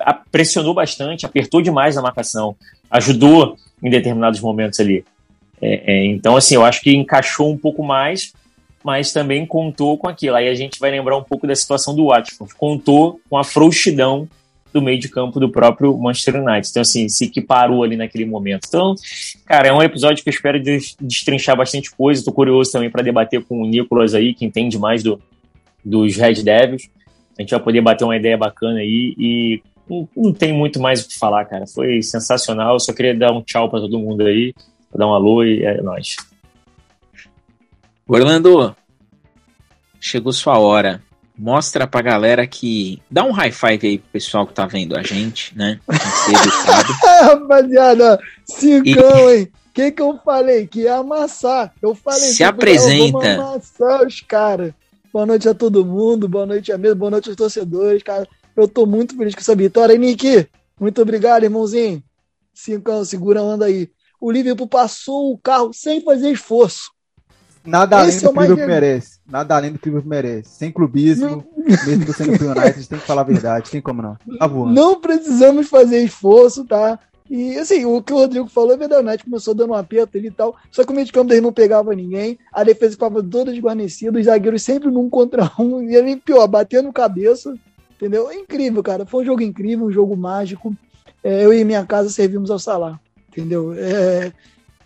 a, 0.00 0.12
pressionou 0.12 0.74
bastante, 0.74 1.24
apertou 1.24 1.62
demais 1.62 1.96
a 1.96 2.02
marcação, 2.02 2.56
ajudou 2.90 3.56
em 3.80 3.88
determinados 3.88 4.40
momentos 4.40 4.80
ali. 4.80 5.04
É, 5.62 5.92
é, 5.92 6.06
então, 6.06 6.36
assim, 6.36 6.56
eu 6.56 6.64
acho 6.64 6.80
que 6.80 6.92
encaixou 6.92 7.48
um 7.48 7.56
pouco 7.56 7.84
mais, 7.84 8.32
mas 8.82 9.12
também 9.12 9.46
contou 9.46 9.96
com 9.96 10.08
aquilo. 10.08 10.34
Aí 10.34 10.48
a 10.48 10.54
gente 10.56 10.80
vai 10.80 10.90
lembrar 10.90 11.16
um 11.16 11.22
pouco 11.22 11.46
da 11.46 11.54
situação 11.54 11.94
do 11.94 12.06
Watford. 12.06 12.52
Contou 12.56 13.20
com 13.30 13.38
a 13.38 13.44
frouxidão 13.44 14.28
do 14.72 14.82
meio 14.82 14.98
de 14.98 15.08
campo 15.08 15.40
do 15.40 15.48
próprio 15.48 15.96
Manchester 15.96 16.42
United. 16.42 16.68
Então, 16.68 16.82
assim, 16.82 17.08
se 17.08 17.24
equiparou 17.24 17.82
ali 17.82 17.96
naquele 17.96 18.24
momento. 18.24 18.66
Então, 18.68 18.94
cara, 19.46 19.68
é 19.68 19.72
um 19.72 19.82
episódio 19.82 20.22
que 20.22 20.28
eu 20.28 20.32
espero 20.32 20.60
destrinchar 21.00 21.56
bastante 21.56 21.90
coisa. 21.90 22.20
Estou 22.20 22.34
curioso 22.34 22.72
também 22.72 22.90
para 22.90 23.02
debater 23.02 23.42
com 23.44 23.62
o 23.62 23.66
Nicolas 23.66 24.14
aí, 24.14 24.34
que 24.34 24.44
entende 24.44 24.78
mais 24.78 25.02
do, 25.02 25.20
dos 25.84 26.16
Red 26.16 26.42
Devils. 26.42 26.88
A 27.38 27.42
gente 27.42 27.50
vai 27.50 27.60
poder 27.60 27.80
bater 27.80 28.04
uma 28.04 28.16
ideia 28.16 28.36
bacana 28.36 28.80
aí 28.80 29.14
e 29.18 29.62
não, 29.88 30.08
não 30.16 30.32
tem 30.32 30.52
muito 30.52 30.80
mais 30.80 31.02
o 31.02 31.08
que 31.08 31.18
falar, 31.18 31.44
cara. 31.44 31.66
Foi 31.66 32.02
sensacional. 32.02 32.78
Só 32.78 32.92
queria 32.92 33.14
dar 33.14 33.32
um 33.32 33.42
tchau 33.42 33.70
para 33.70 33.80
todo 33.80 33.98
mundo 33.98 34.22
aí, 34.22 34.52
dar 34.94 35.06
um 35.06 35.14
alô 35.14 35.44
e 35.44 35.64
é 35.64 35.80
nóis. 35.80 36.16
Orlando, 38.06 38.74
chegou 40.00 40.32
sua 40.32 40.58
hora. 40.58 41.02
Mostra 41.38 41.86
pra 41.86 42.02
galera 42.02 42.46
que. 42.48 43.00
Dá 43.08 43.22
um 43.22 43.30
high 43.30 43.52
five 43.52 43.86
aí 43.86 43.98
pro 43.98 44.10
pessoal 44.10 44.44
que 44.44 44.52
tá 44.52 44.66
vendo 44.66 44.98
a 44.98 45.02
gente, 45.02 45.56
né? 45.56 45.78
Rapaziada, 47.22 48.18
cincão, 48.44 49.30
e... 49.30 49.36
hein? 49.36 49.52
O 49.68 49.72
que, 49.72 49.92
que 49.92 50.02
eu 50.02 50.18
falei? 50.24 50.66
Que 50.66 50.80
ia 50.80 50.96
amassar. 50.96 51.72
Eu 51.80 51.94
falei 51.94 52.18
Se 52.18 52.42
apresenta. 52.42 53.34
amassar 53.34 54.04
os 54.04 54.20
caras. 54.20 54.72
Boa 55.12 55.24
noite 55.24 55.48
a 55.48 55.54
todo 55.54 55.86
mundo, 55.86 56.28
boa 56.28 56.44
noite 56.44 56.72
a 56.72 56.76
mesa, 56.76 56.96
boa 56.96 57.12
noite 57.12 57.28
aos 57.28 57.36
torcedores, 57.36 58.02
cara. 58.02 58.26
Eu 58.56 58.66
tô 58.66 58.84
muito 58.84 59.16
feliz 59.16 59.34
com 59.34 59.40
essa 59.40 59.54
vitória. 59.54 59.94
E 59.94 59.98
Nick, 59.98 60.48
muito 60.80 61.00
obrigado, 61.00 61.44
irmãozinho. 61.44 62.02
Cinco, 62.52 63.04
segura 63.04 63.38
a 63.38 63.44
onda 63.44 63.66
aí. 63.66 63.88
O 64.20 64.32
Liverpool 64.32 64.66
passou 64.66 65.32
o 65.32 65.38
carro 65.38 65.72
sem 65.72 66.00
fazer 66.00 66.32
esforço. 66.32 66.90
Nada 67.64 68.00
além 68.00 68.16
do 68.16 68.20
que 68.20 68.26
o 68.26 68.40
Liverpool 68.40 68.66
merece. 68.66 69.17
Nada 69.28 69.56
além 69.56 69.72
do 69.72 69.78
que 69.78 69.90
o 69.90 70.02
merece. 70.06 70.50
Sem 70.50 70.72
clubismo, 70.72 71.44
mesmo 71.86 72.06
você 72.06 72.24
no 72.24 72.32
United, 72.32 72.88
tem 72.88 72.98
que 72.98 73.06
falar 73.06 73.20
a 73.20 73.24
verdade. 73.24 73.70
Tem 73.70 73.80
como 73.80 74.00
não. 74.00 74.16
Tá 74.38 74.46
voando. 74.46 74.72
Não 74.72 75.00
precisamos 75.00 75.68
fazer 75.68 76.02
esforço, 76.02 76.64
tá? 76.64 76.98
E 77.30 77.58
assim, 77.58 77.84
o 77.84 78.02
que 78.02 78.12
o 78.12 78.16
Rodrigo 78.16 78.48
falou 78.48 78.72
é 78.72 78.76
verdade, 78.76 79.04
né? 79.04 79.18
começou 79.18 79.54
dando 79.54 79.72
um 79.72 79.76
aperto 79.76 80.16
ali 80.16 80.28
e 80.28 80.30
tal, 80.30 80.56
só 80.70 80.82
que 80.82 80.90
o 80.90 80.94
meio 80.94 81.04
de 81.04 81.12
campo 81.12 81.28
dele 81.28 81.42
não 81.42 81.52
pegava 81.52 81.94
ninguém, 81.94 82.38
a 82.50 82.64
defesa 82.64 82.92
ficava 82.92 83.22
toda 83.22 83.52
desguarnecida, 83.52 84.18
os 84.18 84.24
zagueiros 84.24 84.62
sempre 84.62 84.90
num 84.90 85.10
contra 85.10 85.52
um, 85.58 85.82
e 85.82 85.94
ele 85.94 86.16
pior, 86.16 86.46
batendo 86.46 86.90
cabeça, 86.90 87.54
entendeu? 87.94 88.30
É 88.30 88.34
incrível, 88.34 88.82
cara. 88.82 89.04
Foi 89.04 89.22
um 89.22 89.26
jogo 89.26 89.42
incrível, 89.42 89.86
um 89.86 89.92
jogo 89.92 90.16
mágico. 90.16 90.74
É, 91.22 91.44
eu 91.44 91.52
e 91.52 91.64
minha 91.64 91.84
casa 91.84 92.08
servimos 92.08 92.50
ao 92.50 92.58
salar, 92.58 92.98
entendeu? 93.28 93.74
É, 93.74 94.32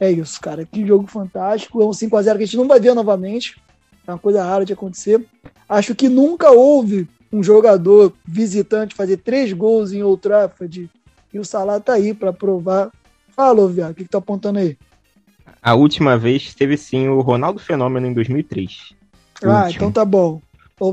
é 0.00 0.10
isso, 0.10 0.40
cara. 0.40 0.64
Que 0.64 0.84
jogo 0.84 1.06
fantástico. 1.06 1.80
É 1.80 1.84
um 1.84 1.90
5x0 1.90 2.36
que 2.38 2.42
a 2.42 2.46
gente 2.46 2.56
não 2.56 2.66
vai 2.66 2.80
ver 2.80 2.94
novamente. 2.94 3.62
É 4.06 4.10
uma 4.10 4.18
coisa 4.18 4.42
rara 4.44 4.64
de 4.64 4.72
acontecer. 4.72 5.24
Acho 5.68 5.94
que 5.94 6.08
nunca 6.08 6.50
houve 6.50 7.08
um 7.32 7.42
jogador 7.42 8.12
visitante 8.26 8.94
fazer 8.94 9.16
três 9.18 9.52
gols 9.52 9.92
em 9.92 10.02
Old 10.02 10.20
Trafford 10.20 10.90
e 11.32 11.38
o 11.38 11.44
Salah 11.44 11.80
tá 11.80 11.94
aí 11.94 12.12
para 12.12 12.32
provar. 12.32 12.90
Fala, 13.34 13.66
viado, 13.68 13.92
o 13.92 13.94
que, 13.94 14.04
que 14.04 14.10
tá 14.10 14.18
apontando 14.18 14.58
aí? 14.58 14.76
A 15.62 15.74
última 15.74 16.18
vez 16.18 16.54
teve 16.54 16.76
sim 16.76 17.08
o 17.08 17.20
Ronaldo 17.20 17.58
Fenômeno 17.58 18.06
em 18.06 18.12
2003. 18.12 18.94
Ah, 19.44 19.70
então 19.70 19.90
tá 19.90 20.04
bom. 20.04 20.40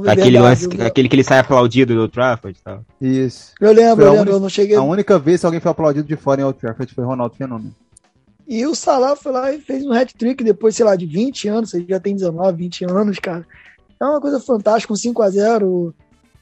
aquele, 0.07 0.39
lance, 0.39 0.67
aquele 0.81 1.09
que 1.09 1.15
ele 1.15 1.23
sai 1.23 1.39
aplaudido 1.39 1.93
do 1.93 2.01
Old 2.01 2.13
Trafford 2.13 2.57
e 2.57 2.63
tal. 2.63 2.85
Isso. 3.01 3.53
Eu 3.59 3.73
lembro, 3.73 4.05
eu 4.05 4.13
lembro, 4.13 4.31
eu 4.33 4.39
não 4.39 4.49
cheguei. 4.49 4.75
A 4.75 4.81
única 4.81 5.19
vez 5.19 5.41
que 5.41 5.45
alguém 5.45 5.59
foi 5.59 5.71
aplaudido 5.71 6.07
de 6.07 6.15
fora 6.15 6.41
em 6.41 6.43
Old 6.45 6.57
Trafford 6.57 6.93
foi 6.93 7.03
Ronaldo 7.03 7.35
Fenômeno. 7.35 7.73
E 8.49 8.65
o 8.65 8.73
Salah 8.73 9.15
foi 9.15 9.31
lá 9.31 9.53
e 9.53 9.61
fez 9.61 9.85
um 9.85 9.93
hat-trick 9.93 10.43
depois, 10.43 10.75
sei 10.75 10.83
lá, 10.83 10.95
de 10.95 11.05
20 11.05 11.47
anos, 11.47 11.69
você 11.69 11.85
já 11.87 11.99
tem 11.99 12.15
19, 12.15 12.57
20 12.57 12.85
anos, 12.85 13.19
cara. 13.19 13.45
É 13.99 14.03
uma 14.03 14.19
coisa 14.19 14.39
fantástica, 14.39 14.91
um 14.91 14.95
5 14.95 15.21
a 15.21 15.29
0 15.29 15.93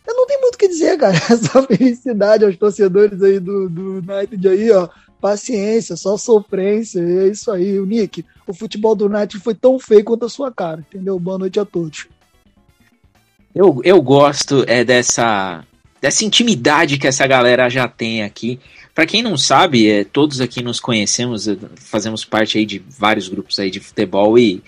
eu 0.07 0.15
não 0.15 0.25
tenho 0.25 0.39
muito 0.39 0.55
o 0.55 0.57
que 0.57 0.69
dizer, 0.69 0.97
cara. 0.97 1.17
Essa 1.29 1.61
felicidade 1.63 2.45
aos 2.45 2.55
torcedores 2.55 3.21
aí 3.21 3.39
do, 3.39 3.69
do 3.69 3.97
United 3.97 4.47
aí, 4.47 4.71
ó. 4.71 4.87
Paciência, 5.19 5.97
só 5.97 6.15
sofrência. 6.15 7.01
É 7.01 7.27
isso 7.27 7.51
aí. 7.51 7.77
O 7.77 7.85
Nick, 7.85 8.23
o 8.47 8.53
futebol 8.53 8.95
do 8.95 9.07
United 9.07 9.43
foi 9.43 9.53
tão 9.53 9.77
feio 9.77 10.05
quanto 10.05 10.25
a 10.25 10.29
sua 10.29 10.49
cara, 10.51 10.79
entendeu? 10.79 11.19
Boa 11.19 11.37
noite 11.37 11.59
a 11.59 11.65
todos. 11.65 12.07
Eu, 13.53 13.81
eu 13.83 14.01
gosto 14.01 14.63
é 14.67 14.85
dessa, 14.85 15.65
dessa 15.99 16.23
intimidade 16.23 16.97
que 16.97 17.07
essa 17.07 17.27
galera 17.27 17.67
já 17.69 17.87
tem 17.87 18.23
aqui. 18.23 18.59
Para 18.98 19.06
quem 19.06 19.22
não 19.22 19.38
sabe, 19.38 19.88
é, 19.88 20.04
todos 20.04 20.42
aqui 20.42 20.63
nos 20.63 20.80
conhecemos, 20.80 21.48
é, 21.48 21.56
fazemos 21.75 22.25
parte 22.25 22.58
aí 22.58 22.66
de 22.66 22.80
vários 22.80 23.30
grupos 23.30 23.60
aí 23.60 23.70
de 23.70 23.80
futebol 23.80 24.39
e, 24.39 24.63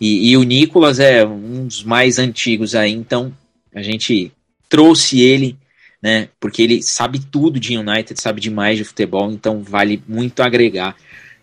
e, 0.00 0.30
e 0.30 0.36
o 0.38 0.42
Nicolas 0.42 0.98
é 0.98 1.22
um 1.26 1.66
dos 1.66 1.84
mais 1.84 2.18
antigos 2.18 2.74
aí, 2.74 2.90
então 2.90 3.30
a 3.74 3.82
gente 3.82 4.32
trouxe 4.70 5.20
ele, 5.20 5.54
né? 6.00 6.30
Porque 6.40 6.62
ele 6.62 6.82
sabe 6.82 7.18
tudo 7.18 7.60
de 7.60 7.76
United, 7.76 8.18
sabe 8.18 8.40
demais 8.40 8.78
de 8.78 8.84
futebol, 8.84 9.30
então 9.30 9.62
vale 9.62 10.02
muito 10.08 10.42
agregar. 10.42 10.96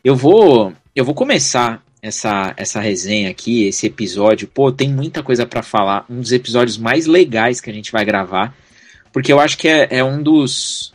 Eu 0.03 0.15
vou, 0.15 0.73
eu 0.95 1.05
vou 1.05 1.13
começar 1.13 1.83
essa, 2.01 2.55
essa 2.57 2.79
resenha 2.79 3.29
aqui, 3.29 3.65
esse 3.65 3.85
episódio. 3.85 4.47
Pô, 4.47 4.71
tem 4.71 4.89
muita 4.91 5.21
coisa 5.21 5.45
para 5.45 5.61
falar. 5.61 6.07
Um 6.09 6.21
dos 6.21 6.31
episódios 6.31 6.79
mais 6.79 7.05
legais 7.05 7.61
que 7.61 7.69
a 7.69 7.73
gente 7.73 7.91
vai 7.91 8.03
gravar, 8.03 8.57
porque 9.13 9.31
eu 9.31 9.39
acho 9.39 9.59
que 9.59 9.67
é, 9.67 9.89
é 9.91 10.03
um 10.03 10.23
dos 10.23 10.94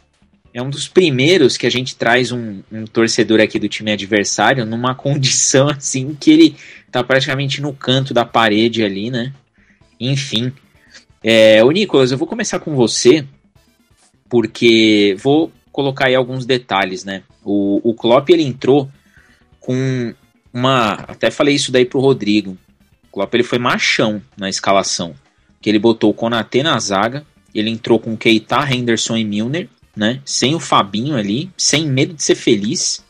é 0.53 0.61
um 0.61 0.71
dos 0.71 0.89
primeiros 0.89 1.57
que 1.57 1.67
a 1.67 1.71
gente 1.71 1.95
traz 1.95 2.33
um, 2.33 2.61
um, 2.73 2.85
torcedor 2.85 3.41
aqui 3.41 3.59
do 3.59 3.69
time 3.69 3.93
adversário 3.93 4.67
numa 4.67 4.95
condição 4.97 5.69
assim 5.69 6.15
que 6.15 6.31
ele 6.31 6.57
tá 6.91 7.03
praticamente 7.05 7.61
no 7.61 7.73
canto 7.73 8.13
da 8.13 8.25
parede 8.25 8.83
ali, 8.83 9.11
né? 9.11 9.33
Enfim. 9.99 10.53
É, 11.23 11.63
o 11.63 11.71
Nicolas, 11.71 12.11
eu 12.11 12.19
vou 12.19 12.27
começar 12.27 12.59
com 12.59 12.75
você, 12.75 13.27
porque 14.29 15.17
vou 15.23 15.53
colocar 15.71 16.07
aí 16.07 16.15
alguns 16.15 16.47
detalhes, 16.47 17.05
né? 17.05 17.23
O, 17.45 17.81
o 17.91 17.95
Klopp 17.95 18.29
ele 18.31 18.43
entrou 18.43 18.91
com 19.61 20.15
uma. 20.53 20.95
Até 20.95 21.31
falei 21.31 21.55
isso 21.55 21.71
daí 21.71 21.85
pro 21.85 22.01
Rodrigo. 22.01 22.57
O 23.09 23.13
Klopp 23.13 23.35
ele 23.35 23.45
foi 23.45 23.59
machão 23.59 24.23
na 24.37 24.49
escalação. 24.49 25.15
Que 25.61 25.69
ele 25.69 25.79
botou 25.79 26.11
o 26.11 26.15
Konatê 26.15 26.63
na 26.63 26.79
zaga, 26.79 27.25
ele 27.55 27.69
entrou 27.69 27.99
com 27.99 28.17
Keita, 28.17 28.67
Henderson 28.73 29.17
e 29.17 29.25
Milner, 29.25 29.69
né? 29.97 30.21
Sem 30.25 30.55
o 30.55 30.61
Fabinho 30.61 31.17
ali, 31.17 31.51
sem 31.57 31.89
medo 31.89 32.15
de 32.15 32.23
ser 32.23 32.35
feliz. 32.35 33.05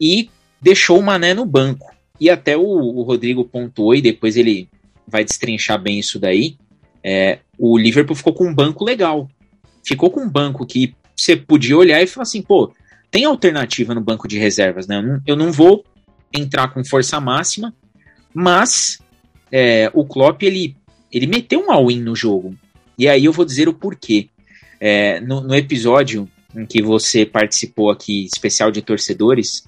E 0.00 0.30
deixou 0.60 0.98
o 0.98 1.02
Mané 1.02 1.34
no 1.34 1.46
banco. 1.46 1.92
E 2.20 2.30
até 2.30 2.56
o, 2.56 2.62
o 2.62 3.02
Rodrigo 3.02 3.44
pontuou, 3.44 3.94
e 3.94 4.02
depois 4.02 4.36
ele 4.36 4.68
vai 5.06 5.24
destrinchar 5.24 5.80
bem 5.80 5.98
isso 5.98 6.18
daí. 6.18 6.56
É, 7.02 7.40
o 7.58 7.76
Liverpool 7.76 8.16
ficou 8.16 8.32
com 8.32 8.46
um 8.46 8.54
banco 8.54 8.84
legal. 8.84 9.28
Ficou 9.84 10.10
com 10.10 10.20
um 10.20 10.28
banco 10.28 10.64
que 10.66 10.94
você 11.16 11.36
podia 11.36 11.76
olhar 11.76 12.00
e 12.02 12.06
falar 12.06 12.22
assim, 12.22 12.42
pô, 12.42 12.72
tem 13.10 13.24
alternativa 13.24 13.94
no 13.94 14.00
banco 14.00 14.26
de 14.26 14.38
reservas, 14.38 14.86
né? 14.86 14.96
Eu 14.96 15.02
não, 15.02 15.22
eu 15.26 15.36
não 15.36 15.52
vou 15.52 15.84
entrar 16.32 16.68
com 16.68 16.84
força 16.84 17.20
máxima, 17.20 17.74
mas 18.32 18.98
é, 19.50 19.90
o 19.92 20.04
Klopp 20.04 20.42
ele, 20.42 20.74
ele 21.12 21.26
meteu 21.26 21.60
um 21.60 21.70
all-in 21.70 22.00
no 22.00 22.16
jogo. 22.16 22.54
E 22.98 23.08
aí 23.08 23.24
eu 23.24 23.32
vou 23.32 23.44
dizer 23.44 23.68
o 23.68 23.74
porquê. 23.74 24.28
É, 24.84 25.20
no, 25.20 25.40
no, 25.40 25.54
episódio 25.54 26.28
em 26.56 26.66
que 26.66 26.82
você 26.82 27.24
participou 27.24 27.88
aqui, 27.88 28.26
especial 28.26 28.68
de 28.68 28.82
torcedores, 28.82 29.62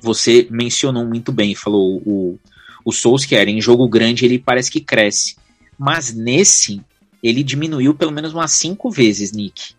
você 0.00 0.48
mencionou 0.50 1.06
muito 1.06 1.30
bem, 1.30 1.54
falou 1.54 2.02
o, 2.04 2.36
o 2.84 2.90
Solskjaer 2.90 3.48
em 3.48 3.60
jogo 3.60 3.88
grande 3.88 4.24
ele 4.24 4.40
parece 4.40 4.72
que 4.72 4.80
cresce. 4.80 5.36
Mas 5.78 6.12
nesse, 6.12 6.80
ele 7.22 7.44
diminuiu 7.44 7.94
pelo 7.94 8.10
menos 8.10 8.34
umas 8.34 8.50
cinco 8.50 8.90
vezes, 8.90 9.30
Nick. 9.30 9.76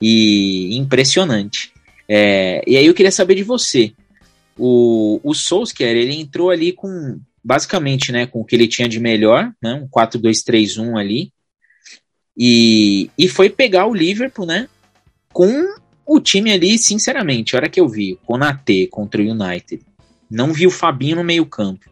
E 0.00 0.78
impressionante. 0.78 1.72
É, 2.08 2.62
e 2.64 2.76
aí 2.76 2.86
eu 2.86 2.94
queria 2.94 3.10
saber 3.10 3.34
de 3.34 3.42
você. 3.42 3.92
O, 4.56 5.18
o 5.24 5.34
Solskjaer, 5.34 5.96
ele 5.96 6.14
entrou 6.14 6.50
ali 6.50 6.70
com, 6.70 7.18
basicamente, 7.42 8.12
né, 8.12 8.26
com 8.26 8.42
o 8.42 8.44
que 8.44 8.54
ele 8.54 8.68
tinha 8.68 8.88
de 8.88 9.00
melhor, 9.00 9.52
né, 9.60 9.74
um 9.74 9.88
4-2-3-1 9.88 10.96
ali, 10.96 11.32
e, 12.36 13.10
e 13.18 13.28
foi 13.28 13.50
pegar 13.50 13.86
o 13.86 13.94
Liverpool, 13.94 14.46
né, 14.46 14.68
com 15.32 15.74
o 16.06 16.20
time 16.20 16.52
ali, 16.52 16.78
sinceramente, 16.78 17.54
a 17.54 17.58
hora 17.58 17.68
que 17.68 17.80
eu 17.80 17.88
vi 17.88 18.14
o 18.14 18.26
Konate 18.26 18.86
contra 18.88 19.20
o 19.20 19.24
United, 19.24 19.82
não 20.30 20.52
vi 20.52 20.66
o 20.66 20.70
Fabinho 20.70 21.16
no 21.16 21.24
meio 21.24 21.46
campo, 21.46 21.90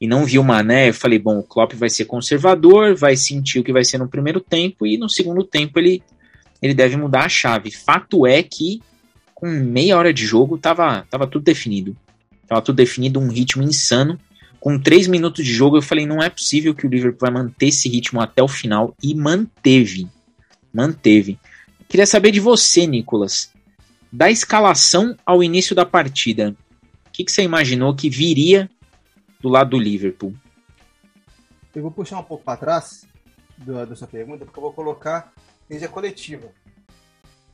e 0.00 0.06
não 0.06 0.24
vi 0.24 0.38
o 0.38 0.44
Mané, 0.44 0.88
eu 0.88 0.94
falei, 0.94 1.18
bom, 1.18 1.38
o 1.38 1.42
Klopp 1.42 1.74
vai 1.74 1.90
ser 1.90 2.04
conservador, 2.06 2.94
vai 2.94 3.16
sentir 3.16 3.58
o 3.58 3.64
que 3.64 3.72
vai 3.72 3.84
ser 3.84 3.98
no 3.98 4.08
primeiro 4.08 4.40
tempo, 4.40 4.86
e 4.86 4.96
no 4.96 5.08
segundo 5.08 5.44
tempo 5.44 5.78
ele, 5.78 6.02
ele 6.62 6.74
deve 6.74 6.96
mudar 6.96 7.24
a 7.24 7.28
chave. 7.28 7.70
Fato 7.70 8.26
é 8.26 8.42
que 8.42 8.80
com 9.34 9.46
meia 9.46 9.96
hora 9.96 10.12
de 10.12 10.24
jogo 10.26 10.58
tava, 10.58 11.06
tava 11.10 11.26
tudo 11.26 11.44
definido. 11.44 11.96
Tava 12.46 12.60
tudo 12.60 12.76
definido, 12.76 13.18
um 13.18 13.28
ritmo 13.28 13.62
insano. 13.62 14.18
Com 14.60 14.78
três 14.78 15.08
minutos 15.08 15.44
de 15.44 15.52
jogo, 15.52 15.78
eu 15.78 15.82
falei, 15.82 16.04
não 16.04 16.22
é 16.22 16.28
possível 16.28 16.74
que 16.74 16.86
o 16.86 16.90
Liverpool 16.90 17.20
vai 17.20 17.30
manter 17.30 17.68
esse 17.68 17.88
ritmo 17.88 18.20
até 18.20 18.42
o 18.42 18.48
final. 18.48 18.94
E 19.02 19.14
manteve. 19.14 20.06
Manteve. 20.72 21.38
Queria 21.88 22.06
saber 22.06 22.30
de 22.30 22.38
você, 22.38 22.86
Nicolas. 22.86 23.50
Da 24.12 24.30
escalação 24.30 25.16
ao 25.24 25.42
início 25.42 25.74
da 25.74 25.86
partida, 25.86 26.54
o 27.06 27.10
que, 27.10 27.24
que 27.24 27.32
você 27.32 27.42
imaginou 27.42 27.94
que 27.94 28.10
viria 28.10 28.70
do 29.40 29.48
lado 29.48 29.70
do 29.70 29.78
Liverpool? 29.78 30.34
Eu 31.74 31.82
vou 31.82 31.90
puxar 31.90 32.18
um 32.18 32.24
pouco 32.24 32.44
para 32.44 32.58
trás 32.58 33.06
da, 33.56 33.84
da 33.84 33.96
sua 33.96 34.08
pergunta, 34.08 34.44
porque 34.44 34.58
eu 34.58 34.62
vou 34.62 34.72
colocar 34.72 35.32
desde 35.68 35.86
a 35.86 35.88
coletiva. 35.88 36.48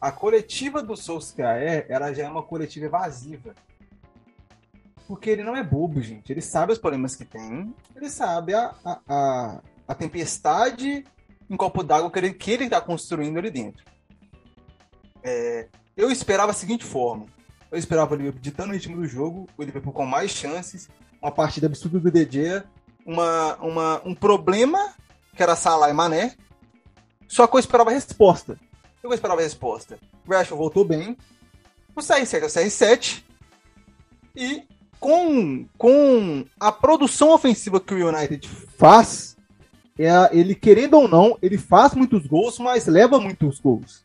A 0.01 0.11
coletiva 0.11 0.83
do 0.83 0.97
Solskjaer, 0.97 1.87
ela 1.88 2.12
já 2.12 2.25
é 2.25 2.29
uma 2.29 2.42
coletiva 2.42 2.87
evasiva. 2.87 3.55
Porque 5.07 5.31
ele 5.31 5.45
não 5.45 5.57
é 5.57 5.62
bobo, 5.62 6.01
gente. 6.01 6.33
Ele 6.33 6.40
sabe 6.40 6.73
os 6.73 6.79
problemas 6.79 7.14
que 7.14 7.25
tem. 7.25 7.75
Ele 7.95 8.11
sabe 8.11 8.55
a, 8.55 8.75
a, 8.85 9.01
a, 9.09 9.61
a 9.88 9.95
tempestade 9.95 11.05
em 11.49 11.57
copo 11.57 11.83
d'água 11.83 12.11
que 12.11 12.19
ele, 12.19 12.33
que 12.33 12.51
ele 12.51 12.64
está 12.64 12.81
construindo 12.81 13.38
ali 13.38 13.51
dentro. 13.51 13.85
É, 15.23 15.69
eu 15.97 16.11
esperava 16.11 16.51
a 16.51 16.55
seguinte 16.55 16.85
forma. 16.85 17.27
Eu 17.71 17.79
esperava 17.79 18.14
o 18.14 18.16
Liverpool 18.16 18.40
ditando 18.40 18.71
o 18.71 18.75
ritmo 18.75 18.97
do 18.97 19.07
jogo, 19.07 19.49
o 19.57 19.62
Liverpool 19.62 19.92
com 19.92 20.07
mais 20.07 20.31
chances, 20.31 20.88
uma 21.21 21.33
partida 21.33 21.66
absurda 21.66 21.99
do 21.99 22.11
DJ, 22.11 22.62
uma, 23.05 23.57
uma, 23.57 24.03
um 24.05 24.14
problema, 24.14 24.95
que 25.35 25.42
era 25.42 25.57
Salah 25.57 25.90
e 25.90 25.92
Mané, 25.92 26.37
só 27.27 27.47
que 27.47 27.57
eu 27.57 27.61
esperava 27.61 27.90
a 27.90 27.92
resposta. 27.92 28.59
Eu 29.03 29.12
esperava 29.12 29.40
a 29.40 29.45
resposta. 29.45 29.99
O 30.27 30.31
Rashford 30.31 30.59
voltou 30.59 30.85
bem, 30.85 31.16
o 31.95 32.01
CR7 32.01 32.42
é 32.42 32.45
o 32.45 32.49
CR7, 32.49 33.25
e 34.35 34.64
com, 35.01 35.67
com 35.79 36.45
a 36.59 36.73
produção 36.73 37.31
ofensiva 37.31 37.81
que 37.81 37.95
o 37.95 38.09
United 38.09 38.49
faz, 38.79 39.37
é, 39.99 40.11
ele 40.33 40.55
querendo 40.55 40.95
ou 40.95 41.09
não, 41.09 41.39
ele 41.41 41.59
faz 41.59 41.95
muitos 41.95 42.27
gols, 42.27 42.59
mas 42.59 42.87
leva 42.87 43.21
muitos 43.21 43.59
gols. 43.61 44.05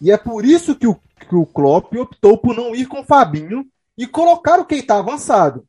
E 0.00 0.10
é 0.10 0.16
por 0.16 0.44
isso 0.44 0.74
que 0.74 0.86
o, 0.86 0.94
que 1.28 1.34
o 1.34 1.44
Klopp 1.44 1.94
optou 1.94 2.38
por 2.38 2.56
não 2.56 2.74
ir 2.74 2.86
com 2.86 3.00
o 3.00 3.04
Fabinho 3.04 3.66
e 3.96 4.06
colocar 4.06 4.58
o 4.58 4.64
Keita 4.64 4.94
avançado. 4.94 5.66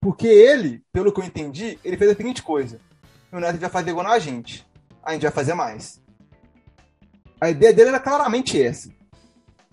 Porque 0.00 0.26
ele, 0.26 0.82
pelo 0.92 1.12
que 1.12 1.20
eu 1.20 1.24
entendi, 1.24 1.78
ele 1.84 1.96
fez 1.96 2.10
a 2.10 2.14
seguinte 2.14 2.42
coisa: 2.42 2.80
o 3.32 3.36
United 3.36 3.58
vai 3.58 3.70
fazer 3.70 3.92
gol 3.92 4.02
na 4.02 4.18
gente, 4.18 4.66
a 5.02 5.12
gente 5.12 5.22
vai 5.22 5.32
fazer 5.32 5.54
mais. 5.54 6.00
A 7.40 7.50
ideia 7.50 7.72
dele 7.72 7.88
era 7.88 8.00
claramente 8.00 8.60
essa. 8.60 8.88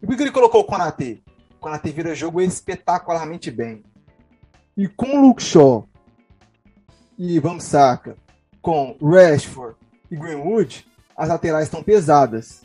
E 0.01 0.05
por 0.05 0.15
que 0.15 0.23
ele 0.23 0.31
colocou 0.31 0.61
o 0.61 0.63
Konate? 0.63 1.23
O 1.57 1.59
Konate 1.59 1.91
vira 1.91 2.15
jogo 2.15 2.41
espetacularmente 2.41 3.51
bem. 3.51 3.83
E 4.79 4.87
com 4.87 5.19
Luke 5.19 5.43
Shaw 5.43 5.85
e 7.17 7.37
Van 7.37 7.59
Saka, 7.59 8.15
com 8.61 8.95
Rashford 9.03 9.75
e 10.09 10.15
Greenwood, 10.15 10.87
as 11.17 11.27
laterais 11.27 11.65
estão 11.65 11.83
pesadas. 11.83 12.61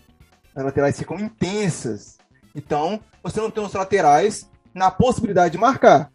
As 0.55 0.63
laterais 0.63 0.97
ficam 0.97 1.19
intensas. 1.19 2.17
Então, 2.55 3.01
você 3.21 3.41
não 3.41 3.51
tem 3.51 3.65
os 3.65 3.73
laterais 3.73 4.49
na 4.73 4.93
possibilidade 4.93 5.51
de 5.51 5.59
marcar. 5.59 6.13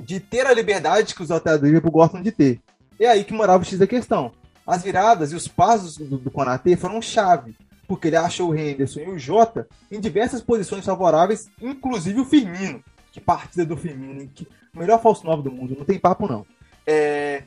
De 0.00 0.18
ter 0.18 0.48
a 0.48 0.52
liberdade 0.52 1.14
que 1.14 1.22
os 1.22 1.28
laterais 1.28 1.60
do 1.60 1.66
Liverpool 1.66 1.92
gostam 1.92 2.20
de 2.20 2.32
ter. 2.32 2.60
É 2.98 3.06
aí 3.06 3.22
que 3.22 3.32
morava 3.32 3.62
o 3.62 3.64
X 3.64 3.78
da 3.78 3.86
questão. 3.86 4.32
As 4.66 4.82
viradas 4.82 5.30
e 5.30 5.36
os 5.36 5.46
passos 5.46 5.96
do, 5.96 6.18
do 6.18 6.30
Konate 6.32 6.74
foram 6.74 7.00
chave, 7.00 7.56
porque 7.86 8.08
ele 8.08 8.16
achou 8.16 8.50
o 8.50 8.56
Henderson 8.56 8.98
e 8.98 9.10
o 9.10 9.16
Jota 9.16 9.68
em 9.92 10.00
diversas 10.00 10.42
posições 10.42 10.84
favoráveis, 10.84 11.48
inclusive 11.62 12.18
o 12.18 12.24
Firmino. 12.24 12.82
Que 13.14 13.20
partida 13.20 13.64
do 13.64 13.76
Firmino? 13.76 14.28
Que 14.34 14.44
melhor 14.74 15.00
falso 15.00 15.24
9 15.24 15.44
do 15.44 15.52
mundo, 15.52 15.76
não 15.78 15.84
tem 15.84 16.00
papo 16.00 16.26
não. 16.26 16.44
É... 16.84 17.44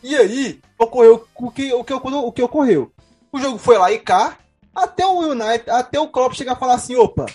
E 0.00 0.14
aí, 0.14 0.60
ocorreu 0.78 1.26
o 1.34 1.50
que, 1.50 1.74
o, 1.74 1.82
que, 1.82 1.92
o 1.92 2.32
que 2.32 2.42
ocorreu? 2.42 2.92
O 3.32 3.40
jogo 3.40 3.58
foi 3.58 3.76
lá 3.76 3.90
e 3.90 3.98
cá, 3.98 4.38
até 4.72 5.04
o 5.04 5.18
United, 5.18 5.68
até 5.70 5.98
o 5.98 6.06
Klopp 6.06 6.34
chegar 6.34 6.52
a 6.52 6.56
falar 6.56 6.74
assim, 6.74 6.94
opa, 6.94 7.26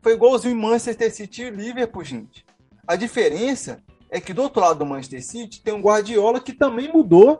foi 0.00 0.14
igualzinho 0.14 0.56
Manchester 0.56 1.14
City 1.14 1.42
e 1.42 1.50
Liverpool, 1.50 2.02
gente. 2.02 2.42
A 2.88 2.96
diferença 2.96 3.82
é 4.08 4.18
que 4.18 4.32
do 4.32 4.40
outro 4.40 4.62
lado 4.62 4.78
do 4.78 4.86
Manchester 4.86 5.22
City 5.22 5.60
tem 5.60 5.74
um 5.74 5.82
Guardiola 5.82 6.40
que 6.40 6.54
também 6.54 6.90
mudou 6.90 7.38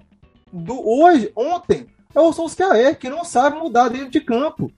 do 0.53 0.79
hoje, 0.87 1.33
ontem. 1.35 1.87
É 2.15 2.21
o 2.21 2.35
Solskjaer, 2.35 2.99
que 2.99 3.09
não 3.09 3.25
sabe 3.25 3.57
mudar 3.57 3.89
dentro 3.89 4.11
de 4.11 4.21
campo. 4.21 4.71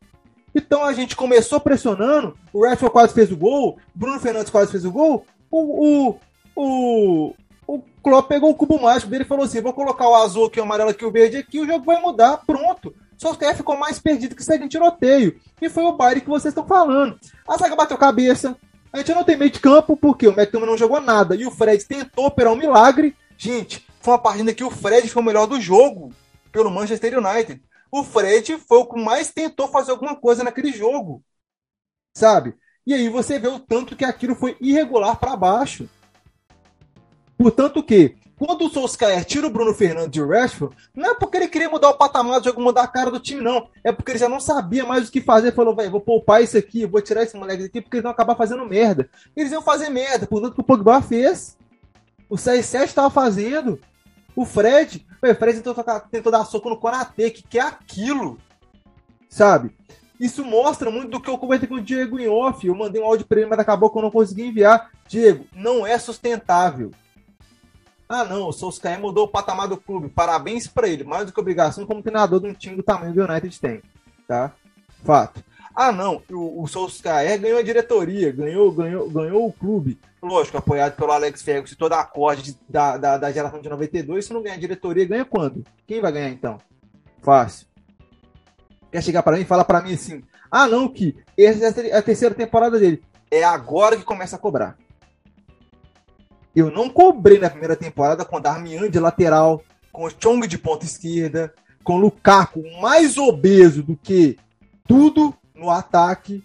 Então 0.55 0.85
a 0.85 0.93
gente 0.93 1.17
começou 1.17 1.59
pressionando, 1.59 2.37
o 2.53 2.64
Rashford 2.64 2.93
quase 2.93 3.12
fez 3.12 3.33
o 3.33 3.37
gol, 3.37 3.79
Bruno 3.95 4.21
Fernandes 4.21 4.51
quase 4.51 4.71
fez 4.71 4.85
o 4.85 4.93
gol, 4.93 5.27
o, 5.51 6.09
o, 6.09 6.19
o, 6.57 7.35
o 7.67 7.83
Klopp 8.03 8.29
pegou 8.29 8.51
o 8.51 8.55
cubo 8.55 8.81
mágico 8.81 9.11
dele 9.11 9.25
e 9.25 9.27
falou 9.27 9.45
assim: 9.45 9.61
vou 9.61 9.73
colocar 9.73 10.09
o 10.09 10.14
azul 10.14 10.47
aqui, 10.47 10.61
o 10.61 10.62
amarelo 10.62 10.90
aqui, 10.90 11.05
o 11.05 11.11
verde 11.11 11.38
aqui, 11.38 11.61
o 11.61 11.67
jogo 11.67 11.85
vai 11.85 12.01
mudar, 12.01 12.38
pronto. 12.47 12.95
Solskjaer 13.17 13.57
ficou 13.57 13.77
mais 13.77 13.99
perdido 13.99 14.35
que 14.35 14.45
segue 14.45 14.64
em 14.64 14.69
tiroteio. 14.69 15.40
E 15.61 15.69
foi 15.69 15.85
o 15.85 15.93
Bayern 15.93 16.21
que 16.21 16.29
vocês 16.29 16.53
estão 16.53 16.67
falando. 16.67 17.19
A 17.49 17.57
zaga 17.57 17.77
bateu 17.77 17.97
cabeça. 17.97 18.57
A 18.93 18.99
gente 18.99 19.14
não 19.14 19.25
tem 19.25 19.37
meio 19.37 19.51
de 19.51 19.61
campo 19.61 19.97
porque 19.97 20.27
o 20.27 20.33
McTominay 20.33 20.71
não 20.71 20.79
jogou 20.79 21.01
nada. 21.01 21.35
E 21.35 21.47
o 21.47 21.51
Fred 21.51 21.85
tentou 21.85 22.27
operar 22.27 22.53
um 22.53 22.57
milagre. 22.57 23.17
Gente, 23.38 23.87
foi 24.01 24.12
uma 24.12 24.19
partida 24.19 24.53
que 24.53 24.64
o 24.64 24.71
Fred 24.71 25.09
foi 25.09 25.23
o 25.23 25.25
melhor 25.25 25.47
do 25.47 25.61
jogo 25.61 26.12
pelo 26.53 26.71
Manchester 26.71 27.19
United. 27.19 27.62
O 27.96 28.02
Fred 28.02 28.59
foi 28.59 28.78
o 28.78 28.87
que 28.87 29.00
mais 29.00 29.30
tentou 29.30 29.68
fazer 29.68 29.92
alguma 29.92 30.16
coisa 30.16 30.42
naquele 30.42 30.72
jogo. 30.72 31.22
Sabe? 32.12 32.57
E 32.85 32.92
aí 32.92 33.09
você 33.09 33.38
vê 33.38 33.46
o 33.46 33.61
tanto 33.61 33.94
que 33.94 34.04
aquilo 34.04 34.35
foi 34.35 34.57
irregular 34.61 35.16
para 35.16 35.37
baixo. 35.37 35.88
Portanto 37.38 37.80
que, 37.85 38.16
quando 38.37 38.64
o 38.64 38.68
Solskjaer 38.68 39.24
tira 39.24 39.46
o 39.46 39.50
Bruno 39.50 39.72
Fernandes 39.72 40.11
de 40.11 40.20
Rashford, 40.20 40.76
não 40.92 41.12
é 41.12 41.14
porque 41.14 41.37
ele 41.37 41.46
queria 41.46 41.70
mudar 41.70 41.90
o 41.90 41.96
patamar 41.96 42.40
do 42.40 42.46
jogo, 42.46 42.61
mudar 42.61 42.83
a 42.83 42.88
cara 42.88 43.12
do 43.12 43.20
time, 43.20 43.40
não. 43.40 43.68
É 43.85 43.92
porque 43.92 44.11
ele 44.11 44.18
já 44.18 44.28
não 44.28 44.40
sabia 44.40 44.85
mais 44.85 45.09
o 45.09 45.12
que 45.12 45.20
fazer. 45.20 45.54
Falou, 45.54 45.76
velho, 45.76 45.92
vou 45.92 46.00
poupar 46.00 46.42
isso 46.42 46.59
aqui, 46.59 46.85
vou 46.85 47.00
tirar 47.00 47.22
esse 47.22 47.37
moleque 47.37 47.62
daqui, 47.62 47.80
porque 47.80 47.98
eles 47.98 48.02
vão 48.02 48.11
acabar 48.11 48.35
fazendo 48.35 48.66
merda. 48.66 49.09
Eles 49.37 49.52
iam 49.52 49.62
fazer 49.62 49.88
merda, 49.88 50.26
portanto 50.26 50.54
que 50.54 50.61
o 50.61 50.64
Pogba 50.64 51.00
fez. 51.00 51.57
O 52.28 52.35
6-7 52.35 52.87
estava 52.87 53.09
fazendo. 53.09 53.78
O 54.35 54.44
Fred, 54.44 55.07
o 55.33 55.37
Fred 55.37 55.61
tentou, 55.61 55.85
tentou 56.11 56.33
dar 56.33 56.45
soco 56.45 56.69
no 56.69 56.77
Konate, 56.77 57.31
que, 57.31 57.43
que 57.43 57.59
é 57.59 57.63
aquilo. 57.63 58.39
Sabe? 59.29 59.75
Isso 60.19 60.45
mostra 60.45 60.91
muito 60.91 61.11
do 61.11 61.21
que 61.21 61.29
eu 61.29 61.37
comentei 61.37 61.69
com 61.69 61.75
o 61.75 61.83
Diego 61.83 62.19
em 62.19 62.29
off. 62.29 62.67
Eu 62.67 62.75
mandei 62.75 63.03
um 63.03 63.05
áudio 63.05 63.27
para 63.27 63.41
ele, 63.41 63.51
mas 63.51 63.59
acabou 63.59 63.91
que 63.91 63.99
eu 63.99 64.03
não 64.03 64.11
consegui 64.11 64.47
enviar. 64.47 64.91
Diego, 65.09 65.47
não 65.55 65.87
é 65.87 65.99
sustentável. 65.99 66.93
Ah, 68.09 68.25
não, 68.25 68.49
o 68.49 68.53
Solskjaer 68.53 69.01
mudou 69.01 69.25
o 69.25 69.29
patamar 69.29 69.67
do 69.67 69.77
clube. 69.77 70.09
Parabéns 70.09 70.67
para 70.67 70.89
ele. 70.89 71.05
Mais 71.05 71.27
do 71.27 71.33
que 71.33 71.41
obrigação 71.41 71.87
como 71.87 72.03
treinador 72.03 72.41
de 72.41 72.47
um 72.47 72.55
time 72.55 72.77
do 72.77 72.83
tamanho 72.83 73.13
do 73.13 73.25
United 73.25 73.61
tem. 73.61 73.83
Tá? 74.29 74.53
Fato. 75.03 75.43
Ah, 75.75 75.91
não, 75.91 76.23
o, 76.31 76.63
o 76.63 76.69
Solskjaer 76.69 77.41
ganhou 77.41 77.59
a 77.59 77.63
diretoria, 77.63 78.31
ganhou, 78.31 78.71
ganhou, 78.71 79.11
ganhou 79.11 79.47
o 79.47 79.53
clube. 79.53 79.99
Lógico, 80.23 80.57
apoiado 80.57 80.95
pelo 80.95 81.11
Alex 81.11 81.43
Ferguson 81.43 81.75
e 81.75 81.79
toda 81.79 81.99
a 81.99 82.05
corda 82.05 82.43
da, 82.69 82.97
da, 82.97 83.19
da 83.19 83.33
geração 83.33 83.61
de 83.61 83.69
92. 83.69 84.25
Se 84.25 84.33
não 84.33 84.43
ganhar 84.43 84.55
a 84.55 84.61
diretoria, 84.61 85.05
ganha 85.05 85.25
quando? 85.25 85.65
Quem 85.87 86.01
vai 86.01 86.13
ganhar 86.13 86.29
então? 86.29 86.59
Fácil. 87.21 87.67
Quer 88.93 89.03
chegar 89.03 89.25
para 89.25 89.37
mim 89.37 89.43
e 89.43 89.47
falar 89.47 89.65
para 89.65 89.83
mim 89.83 89.95
assim: 89.95 90.23
ah, 90.51 90.69
não, 90.69 90.89
que 90.89 91.17
essa 91.37 91.81
é 91.81 91.97
a 91.97 92.03
terceira 92.03 92.35
temporada 92.35 92.79
dele. 92.79 93.03
É 93.29 93.43
agora 93.43 93.97
que 93.97 94.05
começa 94.05 94.37
a 94.37 94.39
cobrar. 94.39 94.77
Eu 96.55 96.71
não 96.71 96.89
cobrei 96.89 97.41
na 97.41 97.51
primeira 97.51 97.75
temporada 97.75 98.25
com 98.25 98.41
Darmian 98.41 98.89
de 98.89 99.01
lateral, 99.01 99.61
com 99.91 100.05
o 100.05 100.11
Chong 100.11 100.47
de 100.47 100.57
ponta 100.57 100.85
esquerda, 100.85 101.53
com 101.83 101.95
o 101.95 101.99
Lukaku 101.99 102.63
mais 102.81 103.19
obeso 103.19 103.83
do 103.83 103.97
que 103.97 104.39
tudo 104.87 105.35
no 105.55 105.71
ataque. 105.71 106.45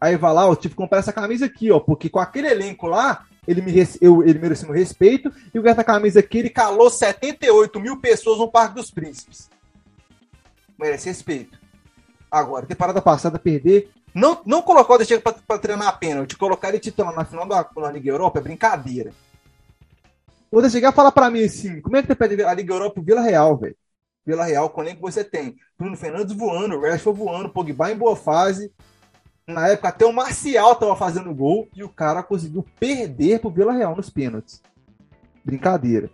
Aí 0.00 0.16
vai 0.16 0.32
lá, 0.32 0.46
eu 0.46 0.56
tive 0.56 0.74
que 0.74 0.78
comprar 0.78 0.98
essa 0.98 1.12
camisa 1.12 1.46
aqui, 1.46 1.70
ó, 1.70 1.78
porque 1.78 2.08
com 2.08 2.18
aquele 2.18 2.48
elenco 2.48 2.86
lá, 2.86 3.26
ele, 3.46 3.60
me, 3.60 3.72
eu, 4.00 4.22
ele 4.22 4.38
merecia 4.38 4.66
meu 4.66 4.76
respeito, 4.76 5.32
e 5.52 5.58
o 5.58 5.68
essa 5.68 5.84
camisa 5.84 6.20
aqui, 6.20 6.38
ele 6.38 6.50
calou 6.50 6.90
78 6.90 7.78
mil 7.78 7.98
pessoas 7.98 8.38
no 8.38 8.50
Parque 8.50 8.74
dos 8.74 8.90
Príncipes. 8.90 9.50
Merece 10.78 11.08
respeito. 11.08 11.58
Agora, 12.30 12.64
temporada 12.64 13.02
passada, 13.02 13.38
perder. 13.38 13.90
Não, 14.14 14.40
não 14.46 14.62
colocou 14.62 14.96
o 14.96 14.98
De 14.98 15.04
Chega 15.04 15.20
pra, 15.20 15.58
treinar 15.58 15.88
a 15.88 15.92
pênalti, 15.92 16.36
colocar 16.36 16.70
ele 16.70 16.78
titular 16.78 17.14
na 17.14 17.24
final 17.24 17.46
da, 17.46 17.90
Liga 17.92 18.10
Europa 18.10 18.38
é 18.38 18.42
brincadeira. 18.42 19.12
Vou 20.50 20.68
chegar 20.68 20.92
e 20.92 20.94
falar 20.94 21.12
pra 21.12 21.30
mim 21.30 21.44
assim: 21.44 21.80
como 21.80 21.96
é 21.96 22.02
que 22.02 22.08
você 22.08 22.14
pede 22.14 22.42
a 22.42 22.54
Liga 22.54 22.74
Europa 22.74 22.94
pro 22.94 23.02
Vila 23.04 23.20
Real, 23.20 23.56
velho? 23.56 23.76
Vila 24.26 24.44
Real, 24.44 24.70
com 24.70 24.82
o 24.82 24.84
que 24.84 25.00
você 25.00 25.24
tem? 25.24 25.56
Bruno 25.78 25.96
Fernandes 25.96 26.36
voando, 26.36 26.80
Rashford 26.80 27.18
voando, 27.18 27.48
Pogba 27.50 27.90
em 27.90 27.96
boa 27.96 28.14
fase. 28.14 28.72
Na 29.46 29.68
época, 29.68 29.88
até 29.88 30.04
o 30.04 30.12
Marcial 30.12 30.76
tava 30.76 30.94
fazendo 30.94 31.34
gol 31.34 31.68
e 31.74 31.82
o 31.82 31.88
cara 31.88 32.22
conseguiu 32.22 32.64
perder 32.78 33.40
pro 33.40 33.50
Vila 33.50 33.72
Real 33.72 33.96
nos 33.96 34.10
pênaltis. 34.10 34.62
Brincadeira. 35.44 36.10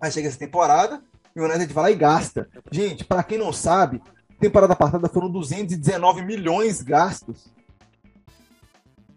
Aí 0.00 0.10
chega 0.10 0.28
essa 0.28 0.38
temporada 0.38 1.02
e 1.34 1.40
o 1.40 1.44
United 1.44 1.72
vai 1.72 1.84
lá 1.84 1.90
e 1.90 1.96
gasta. 1.96 2.48
Gente, 2.70 3.04
para 3.04 3.22
quem 3.22 3.38
não 3.38 3.52
sabe, 3.52 4.02
temporada 4.40 4.76
passada 4.76 5.08
foram 5.08 5.30
219 5.30 6.22
milhões 6.22 6.82
gastos. 6.82 7.46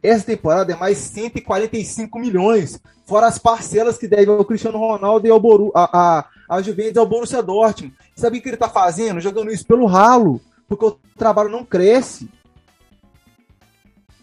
Essa 0.02 0.26
temporada 0.26 0.72
é 0.72 0.76
mais 0.76 0.98
145 0.98 2.18
milhões, 2.20 2.82
fora 3.06 3.28
as 3.28 3.38
parcelas 3.38 3.98
que 3.98 4.08
deve 4.08 4.32
ao 4.32 4.46
Cristiano 4.46 4.78
Ronaldo 4.78 5.28
e 5.28 5.30
ao 5.30 5.40
Boru, 5.40 5.74
a, 5.76 6.20
a, 6.20 6.26
a 6.50 6.62
Juventus 6.62 6.96
e 6.96 7.00
ao 7.00 7.06
Borussia 7.06 7.44
Dortmund. 7.44 7.96
Sabe 8.16 8.40
o 8.40 8.42
que 8.42 8.50
ele 8.50 8.56
está 8.56 8.68
fazendo? 8.68 9.22
Jogando 9.22 9.52
isso 9.52 9.66
pelo 9.66 9.86
ralo, 9.86 10.42
porque 10.68 10.84
o 10.84 11.00
trabalho 11.16 11.50
não 11.50 11.64
cresce. 11.64 12.28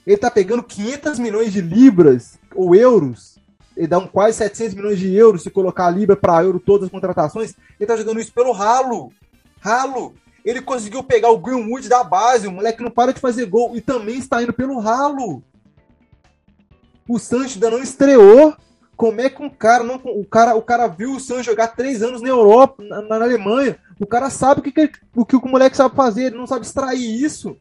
Ele 0.04 0.16
está 0.16 0.30
pegando 0.30 0.62
500 0.62 1.18
milhões 1.18 1.52
de 1.52 1.60
libras 1.60 2.38
ou 2.54 2.74
euros, 2.74 3.36
ele 3.76 3.86
dá 3.86 3.98
um 3.98 4.06
quase 4.06 4.38
700 4.38 4.74
milhões 4.74 4.98
de 4.98 5.14
euros 5.14 5.42
se 5.42 5.50
colocar 5.50 5.86
a 5.86 5.90
libra 5.90 6.16
para 6.16 6.42
euro 6.42 6.58
todas 6.58 6.86
as 6.86 6.90
contratações. 6.90 7.50
Ele 7.50 7.56
está 7.80 7.96
jogando 7.96 8.18
isso 8.18 8.32
pelo 8.32 8.50
ralo. 8.50 9.12
Ralo. 9.60 10.14
Ele 10.42 10.62
conseguiu 10.62 11.02
pegar 11.02 11.30
o 11.30 11.38
Greenwood 11.38 11.88
da 11.88 12.02
base, 12.02 12.46
o 12.46 12.52
moleque 12.52 12.82
não 12.82 12.90
para 12.90 13.12
de 13.12 13.20
fazer 13.20 13.44
gol 13.46 13.76
e 13.76 13.80
também 13.80 14.16
está 14.16 14.42
indo 14.42 14.52
pelo 14.52 14.78
ralo. 14.78 15.42
O 17.06 17.18
Sancho 17.18 17.54
ainda 17.54 17.70
não 17.70 17.82
estreou. 17.82 18.56
Como 18.96 19.20
é 19.20 19.28
que 19.28 19.42
um 19.42 19.50
cara 19.50 19.84
não. 19.84 19.96
O 19.96 20.24
cara, 20.24 20.54
o 20.54 20.62
cara 20.62 20.86
viu 20.86 21.12
o 21.12 21.20
Sancho 21.20 21.44
jogar 21.44 21.68
três 21.68 22.02
anos 22.02 22.22
na 22.22 22.28
Europa, 22.28 22.82
na, 22.82 23.02
na 23.02 23.16
Alemanha. 23.16 23.76
O 24.00 24.06
cara 24.06 24.30
sabe 24.30 24.60
o 24.60 24.62
que, 24.62 24.72
que, 24.72 24.90
o 25.14 25.24
que 25.24 25.36
o 25.36 25.46
moleque 25.46 25.76
sabe 25.76 25.94
fazer, 25.94 26.24
ele 26.24 26.36
não 26.36 26.46
sabe 26.46 26.64
extrair 26.64 27.22
isso. 27.22 27.56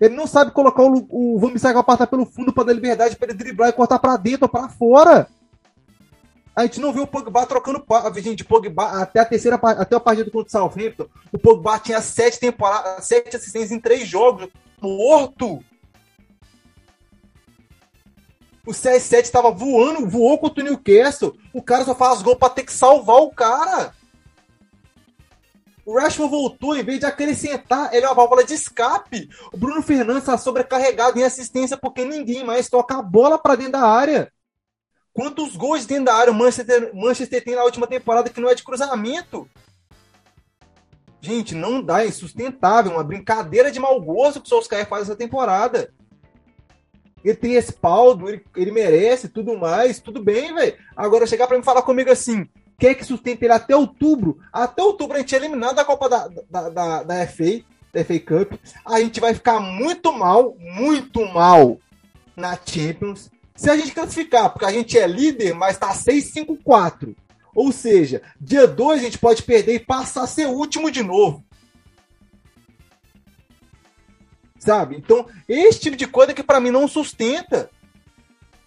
Ele 0.00 0.14
não 0.14 0.26
sabe 0.26 0.52
colocar 0.52 0.82
o, 0.82 1.06
o 1.10 1.38
Van 1.38 1.52
Bissaka 1.52 1.82
passar 1.82 2.06
pelo 2.06 2.24
fundo 2.24 2.52
para 2.52 2.64
dar 2.64 2.72
liberdade 2.72 3.16
para 3.16 3.30
ele 3.30 3.38
driblar 3.38 3.68
e 3.68 3.72
cortar 3.72 3.98
para 3.98 4.16
dentro 4.16 4.44
ou 4.44 4.48
para 4.48 4.68
fora. 4.68 5.28
A 6.54 6.62
gente 6.62 6.80
não 6.80 6.92
viu 6.92 7.04
o 7.04 7.06
Pogba 7.06 7.46
trocando 7.46 7.84
gente, 8.16 8.44
Pogba 8.44 9.00
até 9.00 9.20
a 9.20 9.24
terceira 9.24 9.56
até 9.56 9.94
a 9.94 10.00
partida 10.00 10.28
contra 10.28 10.48
o 10.48 10.50
Southampton. 10.50 11.06
O 11.32 11.38
Pogba 11.38 11.78
tinha 11.78 12.00
sete 12.00 12.40
temporadas, 12.40 13.04
sete 13.04 13.36
assistências 13.36 13.70
em 13.70 13.78
três 13.78 14.08
jogos, 14.08 14.48
morto. 14.80 15.62
O 18.68 18.70
CR7 18.70 19.22
estava 19.22 19.50
voando, 19.50 20.06
voou 20.06 20.38
contra 20.38 20.62
o 20.62 20.66
Newcastle. 20.66 21.34
O 21.54 21.62
cara 21.62 21.86
só 21.86 21.94
faz 21.94 22.20
gol 22.20 22.36
para 22.36 22.50
ter 22.50 22.64
que 22.64 22.72
salvar 22.72 23.16
o 23.16 23.30
cara. 23.30 23.94
O 25.86 25.98
Rashford 25.98 26.30
voltou, 26.30 26.76
em 26.76 26.84
vez 26.84 27.00
de 27.00 27.06
acrescentar, 27.06 27.94
ele 27.94 28.04
é 28.04 28.08
uma 28.08 28.14
válvula 28.14 28.44
de 28.44 28.52
escape. 28.52 29.26
O 29.54 29.56
Bruno 29.56 29.80
Fernandes 29.80 30.24
está 30.24 30.36
sobrecarregado 30.36 31.18
em 31.18 31.24
assistência 31.24 31.78
porque 31.78 32.04
ninguém 32.04 32.44
mais 32.44 32.68
toca 32.68 32.98
a 32.98 33.00
bola 33.00 33.38
para 33.38 33.56
dentro 33.56 33.72
da 33.72 33.88
área. 33.88 34.30
Quantos 35.14 35.56
gols 35.56 35.86
dentro 35.86 36.04
da 36.04 36.14
área 36.14 36.30
o 36.30 36.36
Manchester, 36.36 36.94
Manchester 36.94 37.42
tem 37.42 37.54
na 37.54 37.64
última 37.64 37.86
temporada 37.86 38.28
que 38.28 38.38
não 38.38 38.50
é 38.50 38.54
de 38.54 38.64
cruzamento? 38.64 39.48
Gente, 41.22 41.54
não 41.54 41.80
dá, 41.80 42.04
é 42.04 42.08
insustentável. 42.08 42.92
Uma 42.92 43.02
brincadeira 43.02 43.70
de 43.70 43.80
mau 43.80 43.98
gosto 43.98 44.42
que 44.42 44.46
o 44.46 44.48
Solskjaer 44.50 44.86
faz 44.86 45.04
essa 45.04 45.16
temporada 45.16 45.90
ele 47.24 47.36
tem 47.36 47.52
respaldo, 47.52 48.28
ele, 48.28 48.42
ele 48.56 48.70
merece 48.70 49.28
tudo 49.28 49.56
mais, 49.56 50.00
tudo 50.00 50.22
bem, 50.22 50.54
velho. 50.54 50.74
Agora 50.96 51.26
chegar 51.26 51.46
para 51.46 51.58
me 51.58 51.64
falar 51.64 51.82
comigo 51.82 52.10
assim, 52.10 52.48
quer 52.78 52.94
que 52.94 53.04
sustente 53.04 53.44
ele 53.44 53.52
até 53.52 53.76
outubro? 53.76 54.38
Até 54.52 54.82
outubro 54.82 55.16
a 55.16 55.20
gente 55.20 55.34
é 55.34 55.38
eliminado 55.38 55.76
da 55.76 55.84
Copa 55.84 56.08
da, 56.08 56.28
da, 56.50 56.68
da, 56.68 57.02
da 57.02 57.26
FA, 57.26 57.62
da 57.92 58.04
FA 58.04 58.20
Cup. 58.20 58.52
A 58.84 59.00
gente 59.00 59.20
vai 59.20 59.34
ficar 59.34 59.60
muito 59.60 60.12
mal, 60.12 60.56
muito 60.58 61.24
mal 61.26 61.78
na 62.36 62.58
Champions. 62.64 63.30
Se 63.56 63.68
a 63.68 63.76
gente 63.76 63.92
classificar, 63.92 64.50
porque 64.50 64.64
a 64.64 64.70
gente 64.70 64.96
é 64.96 65.06
líder, 65.06 65.52
mas 65.52 65.76
tá 65.76 65.92
6-5-4. 65.92 67.14
Ou 67.54 67.72
seja, 67.72 68.22
dia 68.40 68.68
2 68.68 69.00
a 69.00 69.02
gente 69.02 69.18
pode 69.18 69.42
perder 69.42 69.74
e 69.74 69.80
passar 69.80 70.22
a 70.22 70.26
ser 70.28 70.46
último 70.46 70.92
de 70.92 71.02
novo. 71.02 71.44
Sabe? 74.68 74.96
Então, 74.98 75.24
esse 75.48 75.80
tipo 75.80 75.96
de 75.96 76.06
coisa 76.06 76.34
que 76.34 76.42
para 76.42 76.60
mim 76.60 76.70
não 76.70 76.86
sustenta. 76.86 77.70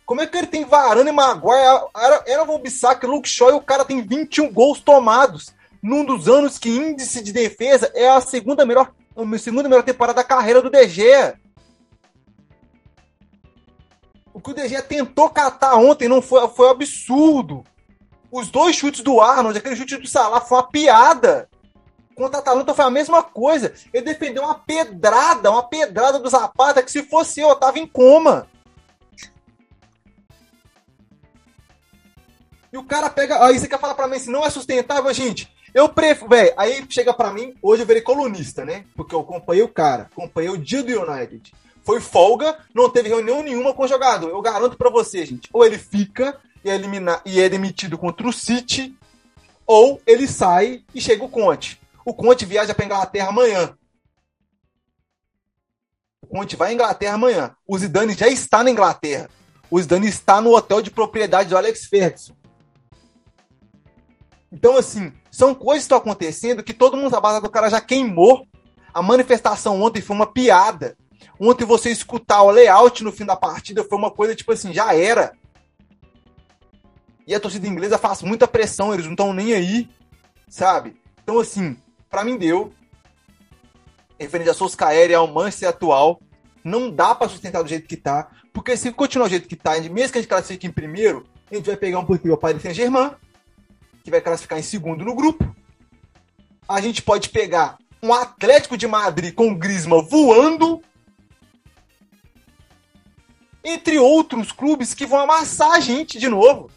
Como 0.03 0.19
é 0.19 0.25
que 0.25 0.35
ele 0.35 0.47
tem 0.47 0.65
Varane 0.65 1.11
e 1.11 1.13
Maguire, 1.13 1.85
era 2.25 2.41
o 2.41 2.57
Bissaka, 2.57 3.05
Luke 3.05 3.29
Shaw 3.29 3.51
e 3.51 3.53
o 3.53 3.61
cara 3.61 3.85
tem 3.85 4.01
21 4.01 4.51
gols 4.51 4.79
tomados 4.79 5.53
num 5.79 6.03
dos 6.03 6.27
anos 6.27 6.57
que 6.57 6.69
índice 6.71 7.23
de 7.23 7.31
defesa 7.31 7.91
é 7.93 8.09
a 8.09 8.19
segunda 8.19 8.65
melhor, 8.65 8.91
a 9.15 9.37
segunda 9.37 9.69
melhor 9.69 9.83
temporada 9.83 10.15
da 10.15 10.23
carreira 10.23 10.59
do 10.59 10.71
DG. 10.71 11.35
O 14.33 14.41
que 14.41 14.49
o 14.49 14.55
DG 14.55 14.81
tentou 14.81 15.29
catar 15.29 15.75
ontem 15.75 16.07
não 16.07 16.19
foi, 16.19 16.47
foi 16.47 16.71
absurdo. 16.71 17.63
Os 18.31 18.49
dois 18.49 18.75
chutes 18.75 19.01
do 19.01 19.21
Arnold, 19.21 19.55
aquele 19.55 19.75
chute 19.75 19.97
do 19.97 20.07
Salah 20.07 20.41
foi 20.41 20.57
uma 20.57 20.67
piada. 20.67 21.47
Contra 22.15 22.37
a 22.37 22.41
Atalanta 22.41 22.73
foi 22.73 22.85
a 22.85 22.89
mesma 22.89 23.23
coisa. 23.23 23.73
Ele 23.93 24.05
defendeu 24.05 24.43
uma 24.43 24.55
pedrada, 24.55 25.49
uma 25.51 25.63
pedrada 25.63 26.19
do 26.19 26.29
Zapata, 26.29 26.83
que 26.83 26.91
se 26.91 27.03
fosse 27.03 27.39
eu, 27.39 27.49
eu 27.49 27.55
tava 27.55 27.79
em 27.79 27.87
coma. 27.87 28.47
E 32.71 32.77
o 32.77 32.83
cara 32.83 33.09
pega. 33.09 33.43
Aí 33.45 33.59
você 33.59 33.67
quer 33.67 33.79
falar 33.79 33.95
pra 33.95 34.07
mim 34.07 34.19
se 34.19 34.29
não 34.29 34.45
é 34.45 34.49
sustentável, 34.49 35.13
gente. 35.13 35.51
Eu 35.73 35.87
prefiro, 35.89 36.29
velho, 36.29 36.53
aí 36.57 36.85
chega 36.89 37.13
pra 37.13 37.31
mim, 37.31 37.55
hoje 37.61 37.83
eu 37.83 37.87
virei 37.87 38.01
colunista, 38.01 38.65
né? 38.65 38.85
Porque 38.95 39.15
eu 39.15 39.21
acompanhei 39.21 39.63
o 39.63 39.69
cara, 39.69 40.09
acompanhei 40.11 40.49
o 40.49 40.57
dia 40.57 40.83
do 40.83 40.91
United. 40.91 41.53
Foi 41.83 42.01
folga, 42.01 42.57
não 42.73 42.89
teve 42.89 43.09
reunião 43.09 43.41
nenhuma 43.41 43.73
com 43.73 43.83
o 43.83 43.87
jogador. 43.87 44.29
Eu 44.29 44.41
garanto 44.41 44.77
pra 44.77 44.89
você, 44.89 45.25
gente. 45.25 45.49
Ou 45.53 45.65
ele 45.65 45.77
fica 45.77 46.37
e 46.63 46.69
é, 46.69 46.75
eliminar, 46.75 47.21
e 47.25 47.39
é 47.39 47.49
demitido 47.49 47.97
contra 47.97 48.27
o 48.27 48.33
City, 48.33 48.95
ou 49.65 50.01
ele 50.05 50.27
sai 50.27 50.83
e 50.93 51.01
chega 51.01 51.23
o 51.23 51.29
Conte. 51.29 51.80
O 52.05 52.13
Conte 52.13 52.45
viaja 52.45 52.73
pra 52.73 52.85
Inglaterra 52.85 53.29
amanhã. 53.29 53.75
O 56.21 56.27
Conte 56.27 56.55
vai 56.55 56.71
à 56.71 56.73
Inglaterra 56.73 57.15
amanhã. 57.15 57.55
O 57.67 57.77
Zidane 57.77 58.13
já 58.13 58.27
está 58.27 58.63
na 58.63 58.71
Inglaterra. 58.71 59.29
O 59.69 59.79
Zidane 59.79 60.07
está 60.07 60.41
no 60.41 60.55
hotel 60.55 60.81
de 60.81 60.91
propriedade 60.91 61.49
do 61.49 61.57
Alex 61.57 61.85
Ferguson. 61.85 62.35
Então, 64.51 64.77
assim, 64.77 65.13
são 65.31 65.55
coisas 65.55 65.83
que 65.83 65.85
estão 65.85 65.97
acontecendo 65.97 66.63
que 66.63 66.73
todo 66.73 66.97
mundo, 66.97 67.15
a 67.15 67.21
base 67.21 67.41
do 67.41 67.49
cara 67.49 67.69
já 67.69 67.79
queimou. 67.79 68.45
A 68.93 69.01
manifestação 69.01 69.81
ontem 69.81 70.01
foi 70.01 70.15
uma 70.15 70.31
piada. 70.31 70.97
Ontem 71.39 71.65
você 71.65 71.89
escutar 71.89 72.41
o 72.41 72.51
layout 72.51 73.03
no 73.03 73.11
fim 73.11 73.25
da 73.25 73.35
partida 73.35 73.83
foi 73.83 73.97
uma 73.97 74.11
coisa 74.11 74.35
tipo 74.35 74.51
assim, 74.51 74.73
já 74.73 74.93
era. 74.93 75.33
E 77.25 77.33
a 77.33 77.39
torcida 77.39 77.67
inglesa 77.67 77.97
faz 77.97 78.21
muita 78.21 78.47
pressão, 78.47 78.93
eles 78.93 79.05
não 79.05 79.13
estão 79.13 79.31
nem 79.31 79.53
aí, 79.53 79.89
sabe? 80.49 80.99
Então, 81.23 81.39
assim, 81.39 81.77
para 82.11 82.25
mim 82.25 82.37
deu. 82.37 82.73
Referente 84.19 84.49
a 84.51 84.53
Solskjaer 84.53 85.09
e 85.09 85.15
ao 85.15 85.25
Manchester 85.25 85.69
atual, 85.69 86.21
não 86.63 86.91
dá 86.91 87.15
para 87.15 87.29
sustentar 87.29 87.63
do 87.63 87.69
jeito 87.69 87.87
que 87.87 87.97
tá. 87.97 88.29
Porque 88.53 88.75
se 88.77 88.91
continuar 88.91 89.27
do 89.27 89.31
jeito 89.31 89.47
que 89.47 89.55
tá, 89.55 89.79
mesmo 89.79 90.11
que 90.11 90.17
a 90.17 90.21
gente 90.21 90.27
classifique 90.27 90.67
em 90.67 90.71
primeiro, 90.71 91.25
a 91.49 91.55
gente 91.55 91.65
vai 91.65 91.77
pegar 91.77 91.99
um 91.99 92.03
o 92.05 92.37
Paris 92.37 92.61
Saint-Germain, 92.61 93.11
que 94.03 94.11
vai 94.11 94.21
classificar 94.21 94.59
em 94.59 94.63
segundo 94.63 95.05
no 95.05 95.15
grupo. 95.15 95.55
A 96.67 96.81
gente 96.81 97.01
pode 97.01 97.29
pegar 97.29 97.77
um 98.03 98.13
Atlético 98.13 98.77
de 98.77 98.87
Madrid 98.87 99.33
com 99.33 99.49
o 99.49 99.55
Griezmann 99.55 100.03
voando. 100.03 100.81
Entre 103.63 103.97
outros 103.99 104.51
clubes 104.51 104.93
que 104.93 105.05
vão 105.05 105.19
amassar 105.19 105.71
a 105.71 105.79
gente 105.79 106.19
de 106.19 106.27
novo. 106.27 106.69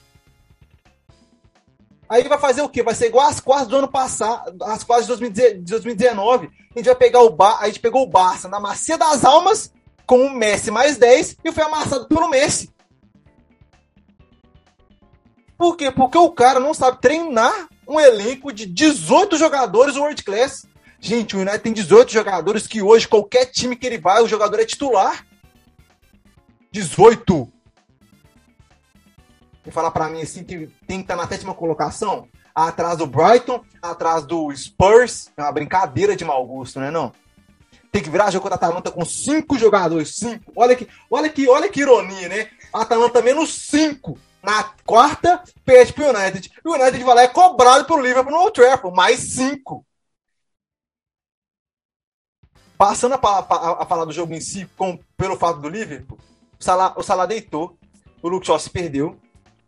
Aí 2.15 2.23
vai 2.29 2.39
fazer 2.39 2.63
o 2.63 2.69
quê? 2.69 2.81
Vai 2.81 2.95
ser 2.95 3.09
igual 3.09 3.27
as 3.27 3.41
quartas 3.41 3.67
do 3.67 3.77
ano 3.77 3.89
passado, 3.89 4.57
as 4.63 4.85
quartas 4.85 5.19
de 5.19 5.65
2019. 5.65 6.47
A 6.47 6.79
gente 6.79 6.87
vai 6.87 6.95
pegar 6.95 7.23
o 7.23 7.31
Bar, 7.31 7.59
a 7.61 7.67
gente 7.67 7.81
pegou 7.81 8.05
o 8.05 8.07
Barça 8.07 8.49
na 8.49 8.61
macia 8.61 8.97
das 8.97 9.25
almas 9.25 9.73
com 10.07 10.25
o 10.25 10.31
Messi 10.31 10.71
mais 10.71 10.97
10 10.97 11.39
e 11.45 11.51
foi 11.51 11.65
amassado 11.65 12.07
pelo 12.07 12.29
Messi. 12.29 12.71
Por 15.59 15.77
quê? 15.77 15.91
Porque 15.91 16.17
o 16.17 16.31
cara 16.31 16.61
não 16.61 16.73
sabe 16.73 17.01
treinar 17.01 17.69
um 17.85 17.99
elenco 17.99 18.53
de 18.53 18.65
18 18.65 19.37
jogadores 19.37 19.97
world 19.97 20.23
class. 20.23 20.69
Gente, 21.01 21.35
o 21.35 21.41
United 21.41 21.65
tem 21.65 21.73
18 21.73 22.13
jogadores 22.13 22.69
que 22.69 22.81
hoje 22.81 23.09
qualquer 23.09 23.47
time 23.47 23.75
que 23.75 23.89
ele 23.89 23.99
vai, 23.99 24.23
o 24.23 24.29
jogador 24.29 24.61
é 24.61 24.65
titular. 24.65 25.27
18. 26.71 27.53
E 29.67 29.71
falar 29.71 29.91
para 29.91 30.09
mim 30.09 30.23
assim 30.23 30.45
que 30.45 30.67
tem 30.87 30.99
que 30.99 31.05
estar 31.05 31.17
tá 31.17 31.23
na 31.23 31.29
sétima 31.29 31.55
colocação, 31.55 32.29
atrás 32.55 32.99
do 32.99 33.07
Brighton, 33.07 33.65
atrás 33.83 34.25
do 34.25 34.55
Spurs, 34.55 35.31
é 35.37 35.43
uma 35.43 35.53
brincadeira 35.53 36.15
de 36.15 36.25
mau 36.25 36.47
gosto, 36.47 36.79
né 36.79 36.91
não? 36.91 37.13
Tem 37.91 38.03
que 38.03 38.11
virar 38.11 38.31
jogo 38.31 38.43
contra 38.43 38.57
a 38.57 38.59
Atalanta 38.59 38.91
com 38.91 39.05
cinco 39.05 39.57
jogadores, 39.59 40.17
cinco. 40.17 40.53
Olha 40.57 40.75
que, 40.75 40.89
olha 41.11 41.29
que, 41.29 41.49
olha 41.49 41.69
que 41.69 41.81
ironia, 41.81 42.29
né? 42.29 42.51
A 42.73 42.83
Atalanta 42.83 43.23
menos 43.23 43.55
cinco. 43.55 44.19
Na 44.43 44.65
quarta, 44.85 45.43
perde 45.65 45.93
pro 45.93 46.09
United. 46.09 46.53
E 46.65 46.69
o 46.69 46.75
United 46.75 47.03
vai 47.03 47.15
lá 47.15 47.23
é 47.23 47.29
cobrado 47.29 47.85
pelo 47.87 48.03
Liverpool 48.03 48.33
no 48.33 48.41
Old 48.41 48.53
Trafford, 48.53 48.95
mais 48.95 49.21
cinco. 49.21 49.87
Passando 52.77 53.15
a, 53.15 53.19
a, 53.19 53.83
a, 53.83 53.87
falar 53.87 54.05
do 54.05 54.13
jogo 54.13 54.35
em 54.35 54.41
si, 54.41 54.69
com, 54.77 54.99
pelo 55.17 55.39
fato 55.39 55.61
do 55.61 55.69
Liverpool, 55.69 56.19
o 56.61 56.65
Salah, 56.65 56.93
o 56.97 57.03
Salah 57.03 57.25
deitou, 57.25 57.79
o 58.21 58.29
Luke 58.29 58.45
Shaw 58.45 58.59
se 58.59 58.69
perdeu, 58.69 59.17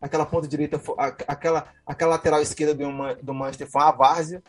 aquela 0.07 0.27
ponta 0.27 0.49
direita, 0.49 0.81
aquela, 1.27 1.67
aquela 1.87 2.11
lateral 2.13 2.41
esquerda 2.41 2.75
do, 2.75 3.15
do 3.23 3.35
Manchester 3.35 3.71
foi 3.71 3.83
uma 3.83 3.93
várzea. 3.93 4.43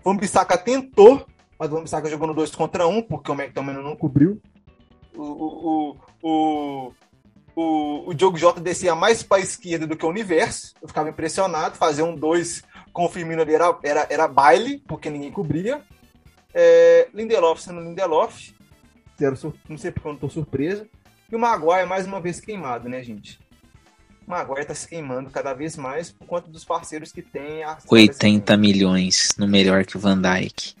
O 0.00 0.10
Van 0.10 0.16
Bissaka 0.16 0.58
tentou, 0.58 1.26
mas 1.58 1.70
o 1.70 1.76
Van 1.76 1.82
Bissaka 1.82 2.08
jogou 2.08 2.26
no 2.26 2.34
2 2.34 2.54
contra 2.54 2.86
1, 2.86 2.96
um, 2.96 3.02
porque 3.02 3.30
o 3.30 3.34
McTominay 3.34 3.82
não 3.82 3.96
cobriu. 3.96 4.40
O, 5.14 5.22
o, 5.22 5.96
o, 6.22 6.92
o, 7.54 8.10
o 8.10 8.14
Diogo 8.14 8.36
Jota 8.36 8.60
descia 8.60 8.94
mais 8.94 9.22
para 9.22 9.38
a 9.38 9.44
esquerda 9.44 9.86
do 9.86 9.96
que 9.96 10.04
o 10.04 10.08
Universo. 10.08 10.74
Eu 10.80 10.88
ficava 10.88 11.08
impressionado. 11.08 11.76
Fazer 11.76 12.02
um 12.02 12.14
2 12.14 12.62
com 12.92 13.04
o 13.04 13.08
Firmino 13.08 13.42
ali 13.42 13.54
era, 13.54 13.78
era, 13.82 14.06
era 14.10 14.28
baile, 14.28 14.82
porque 14.86 15.10
ninguém 15.10 15.30
cobria. 15.30 15.82
É, 16.54 17.08
Lindelof 17.14 17.62
sendo 17.62 17.80
Lindelof. 17.80 18.54
Não 19.68 19.78
sei 19.78 19.90
porque 19.92 20.08
eu 20.08 20.12
não 20.12 20.16
estou 20.16 20.30
surpreso. 20.30 20.86
E 21.30 21.36
o 21.36 21.38
Maguire 21.38 21.86
mais 21.86 22.06
uma 22.06 22.20
vez 22.20 22.40
queimado, 22.40 22.88
né, 22.88 23.02
gente? 23.02 23.38
O 24.26 24.30
Maguire 24.30 24.64
tá 24.64 24.74
se 24.74 24.88
queimando 24.88 25.30
cada 25.30 25.52
vez 25.52 25.76
mais 25.76 26.10
por 26.10 26.26
conta 26.26 26.50
dos 26.50 26.64
parceiros 26.64 27.12
que 27.12 27.22
tem. 27.22 27.62
80 27.88 28.56
milhões 28.56 29.34
no 29.38 29.46
melhor 29.46 29.84
que 29.84 29.96
o 29.96 30.00
Van 30.00 30.20
Dijk. 30.20 30.74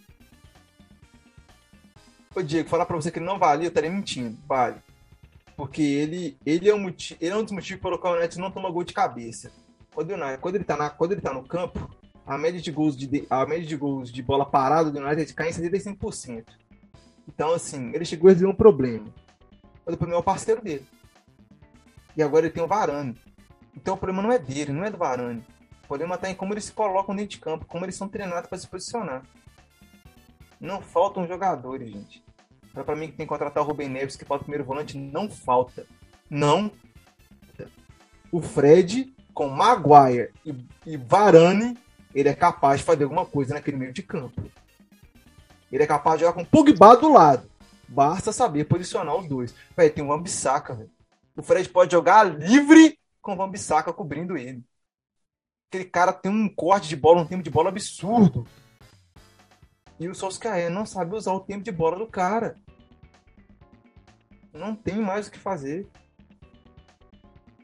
Ô 2.34 2.42
Diego, 2.42 2.68
falar 2.68 2.86
pra 2.86 2.96
você 2.96 3.10
que 3.10 3.18
ele 3.18 3.26
não 3.26 3.38
vale, 3.38 3.64
eu 3.64 3.68
estaria 3.68 3.90
mentindo. 3.90 4.38
Vale. 4.48 4.76
Porque 5.56 5.82
ele, 5.82 6.36
ele, 6.46 6.68
é 6.68 6.74
um 6.74 6.78
motivo, 6.78 7.18
ele 7.20 7.30
é 7.30 7.36
um 7.36 7.42
dos 7.42 7.52
motivos 7.52 7.82
pelo 7.82 7.98
qual 7.98 8.14
o 8.14 8.16
United 8.16 8.40
não 8.40 8.50
toma 8.50 8.70
gol 8.70 8.84
de 8.84 8.94
cabeça. 8.94 9.52
Quando, 9.94 10.14
quando, 10.40 10.54
ele 10.54 10.64
tá 10.64 10.76
na, 10.76 10.88
quando 10.88 11.12
ele 11.12 11.20
tá 11.20 11.34
no 11.34 11.44
campo, 11.44 11.90
a 12.26 12.38
média 12.38 12.60
de 12.60 12.70
gols 12.70 12.96
de, 12.96 13.26
a 13.28 13.44
média 13.44 13.66
de, 13.66 13.76
gols 13.76 14.10
de 14.10 14.22
bola 14.22 14.46
parada 14.46 14.90
do 14.90 14.98
United 14.98 15.34
cai 15.34 15.50
em 15.50 15.52
75%. 15.52 16.44
Então, 17.28 17.52
assim, 17.52 17.92
ele 17.94 18.04
chegou 18.04 18.30
a 18.30 18.32
resolver 18.32 18.52
um 18.52 18.56
problema. 18.56 19.06
Mas 19.84 19.94
o 19.94 19.98
problema 19.98 20.18
é 20.18 20.20
o 20.20 20.24
parceiro 20.24 20.62
dele. 20.62 20.86
E 22.16 22.22
agora 22.22 22.46
ele 22.46 22.54
tem 22.54 22.62
o 22.62 22.68
Varane. 22.68 23.16
Então 23.76 23.94
o 23.94 23.96
problema 23.96 24.22
não 24.22 24.32
é 24.32 24.38
dele, 24.38 24.72
não 24.72 24.84
é 24.84 24.90
do 24.90 24.96
Varane. 24.96 25.44
O 25.84 25.86
problema 25.86 26.14
está 26.14 26.30
em 26.30 26.34
como 26.34 26.54
eles 26.54 26.64
se 26.64 26.72
colocam 26.72 27.14
dentro 27.14 27.32
de 27.32 27.38
campo, 27.38 27.66
como 27.66 27.84
eles 27.84 27.96
são 27.96 28.08
treinados 28.08 28.48
para 28.48 28.58
se 28.58 28.68
posicionar. 28.68 29.22
Não 30.60 30.80
faltam 30.80 31.26
jogadores, 31.26 31.90
gente. 31.90 32.22
Para 32.72 32.96
mim 32.96 33.08
que 33.08 33.16
tem 33.16 33.26
que 33.26 33.28
contratar 33.28 33.62
o 33.62 33.66
Rubem 33.66 33.88
Neves, 33.88 34.16
que 34.16 34.24
falta 34.24 34.42
o 34.42 34.44
primeiro 34.44 34.64
volante, 34.64 34.96
não 34.96 35.28
falta. 35.28 35.86
Não. 36.30 36.70
O 38.30 38.40
Fred, 38.40 39.14
com 39.34 39.48
Maguire 39.48 40.32
e, 40.46 40.54
e 40.86 40.96
Varane, 40.96 41.76
ele 42.14 42.28
é 42.28 42.34
capaz 42.34 42.80
de 42.80 42.86
fazer 42.86 43.04
alguma 43.04 43.26
coisa 43.26 43.54
naquele 43.54 43.76
meio 43.76 43.92
de 43.92 44.02
campo. 44.02 44.42
Ele 45.70 45.82
é 45.82 45.86
capaz 45.86 46.18
de 46.18 46.24
jogar 46.24 46.34
com 46.34 46.44
Pogba 46.44 46.96
do 46.96 47.12
lado. 47.12 47.50
Basta 47.88 48.32
saber 48.32 48.64
posicionar 48.64 49.16
os 49.16 49.26
dois. 49.26 49.54
Véi, 49.76 49.90
tem 49.90 50.02
um 50.02 50.12
Ambissaca, 50.12 50.74
velho. 50.74 50.90
O 51.36 51.42
Fred 51.42 51.68
pode 51.68 51.92
jogar 51.92 52.24
livre 52.24 52.98
com 53.22 53.32
o 53.32 53.36
Van 53.36 53.48
Bissaka 53.48 53.92
cobrindo 53.92 54.36
ele. 54.36 54.62
Aquele 55.70 55.84
cara 55.86 56.12
tem 56.12 56.30
um 56.30 56.52
corte 56.52 56.88
de 56.88 56.96
bola, 56.96 57.22
um 57.22 57.26
tempo 57.26 57.42
de 57.42 57.48
bola 57.48 57.70
absurdo. 57.70 58.46
E 59.98 60.08
o 60.08 60.14
Solskjaer 60.14 60.68
não 60.68 60.84
sabe 60.84 61.14
usar 61.14 61.32
o 61.32 61.40
tempo 61.40 61.62
de 61.62 61.72
bola 61.72 61.98
do 61.98 62.06
cara. 62.06 62.58
Não 64.52 64.74
tem 64.74 64.96
mais 64.96 65.28
o 65.28 65.30
que 65.30 65.38
fazer. 65.38 65.88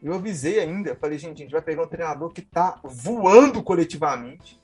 Eu 0.00 0.14
avisei 0.14 0.60
ainda, 0.60 0.94
falei, 0.94 1.18
gente, 1.18 1.42
a 1.42 1.44
gente 1.44 1.52
vai 1.52 1.60
pegar 1.60 1.82
um 1.82 1.88
treinador 1.88 2.32
que 2.32 2.40
tá 2.40 2.80
voando 2.84 3.62
coletivamente. 3.62 4.58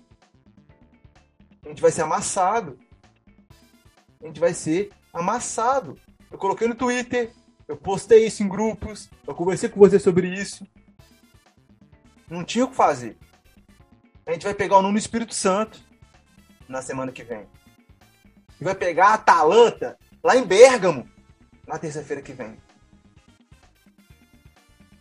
A 1.65 1.69
gente 1.69 1.83
vai 1.83 1.91
ser 1.91 2.03
amassado. 2.03 2.79
A 4.23 4.27
gente 4.27 4.39
vai 4.39 4.55
ser 4.55 4.91
amassado. 5.13 5.99
Eu 6.31 6.39
coloquei 6.39 6.69
no 6.69 6.75
Twitter, 6.75 7.33
eu 7.67 7.77
postei 7.77 8.27
isso 8.27 8.43
em 8.43 8.49
grupos, 8.49 9.11
eu 9.27 9.35
conversei 9.35 9.69
com 9.69 9.79
você 9.79 9.99
sobre 9.99 10.29
isso. 10.29 10.67
Não 12.29 12.45
tinha 12.45 12.65
o 12.65 12.69
que 12.69 12.77
fazer. 12.77 13.17
A 14.27 14.33
gente 14.33 14.45
vai 14.45 14.55
pegar 14.55 14.79
o 14.79 14.83
Nuno 14.83 14.99
Espírito 14.99 15.35
Santo 15.35 15.81
na 16.69 16.81
semana 16.81 17.13
que 17.13 17.23
vem. 17.23 17.47
E 18.61 18.65
vai 18.65 18.75
pegar 18.75 19.09
a 19.09 19.15
Atalanta 19.15 19.99
lá 20.23 20.37
em 20.37 20.47
Bergamo 20.47 21.09
na 21.67 21.79
terça-feira 21.79 22.23
que 22.23 22.33
vem. 22.33 22.57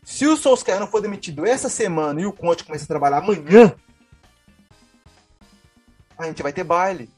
Se 0.03 0.27
o 0.27 0.35
Solskjaer 0.35 0.79
não 0.79 0.87
for 0.87 1.01
demitido 1.01 1.45
essa 1.45 1.69
semana 1.69 2.21
e 2.21 2.25
o 2.25 2.33
Conte 2.33 2.65
começar 2.65 2.85
a 2.85 2.87
trabalhar 2.87 3.17
amanhã, 3.17 3.73
a 6.17 6.25
gente 6.25 6.43
vai 6.43 6.51
ter 6.51 6.63
baile. 6.63 7.09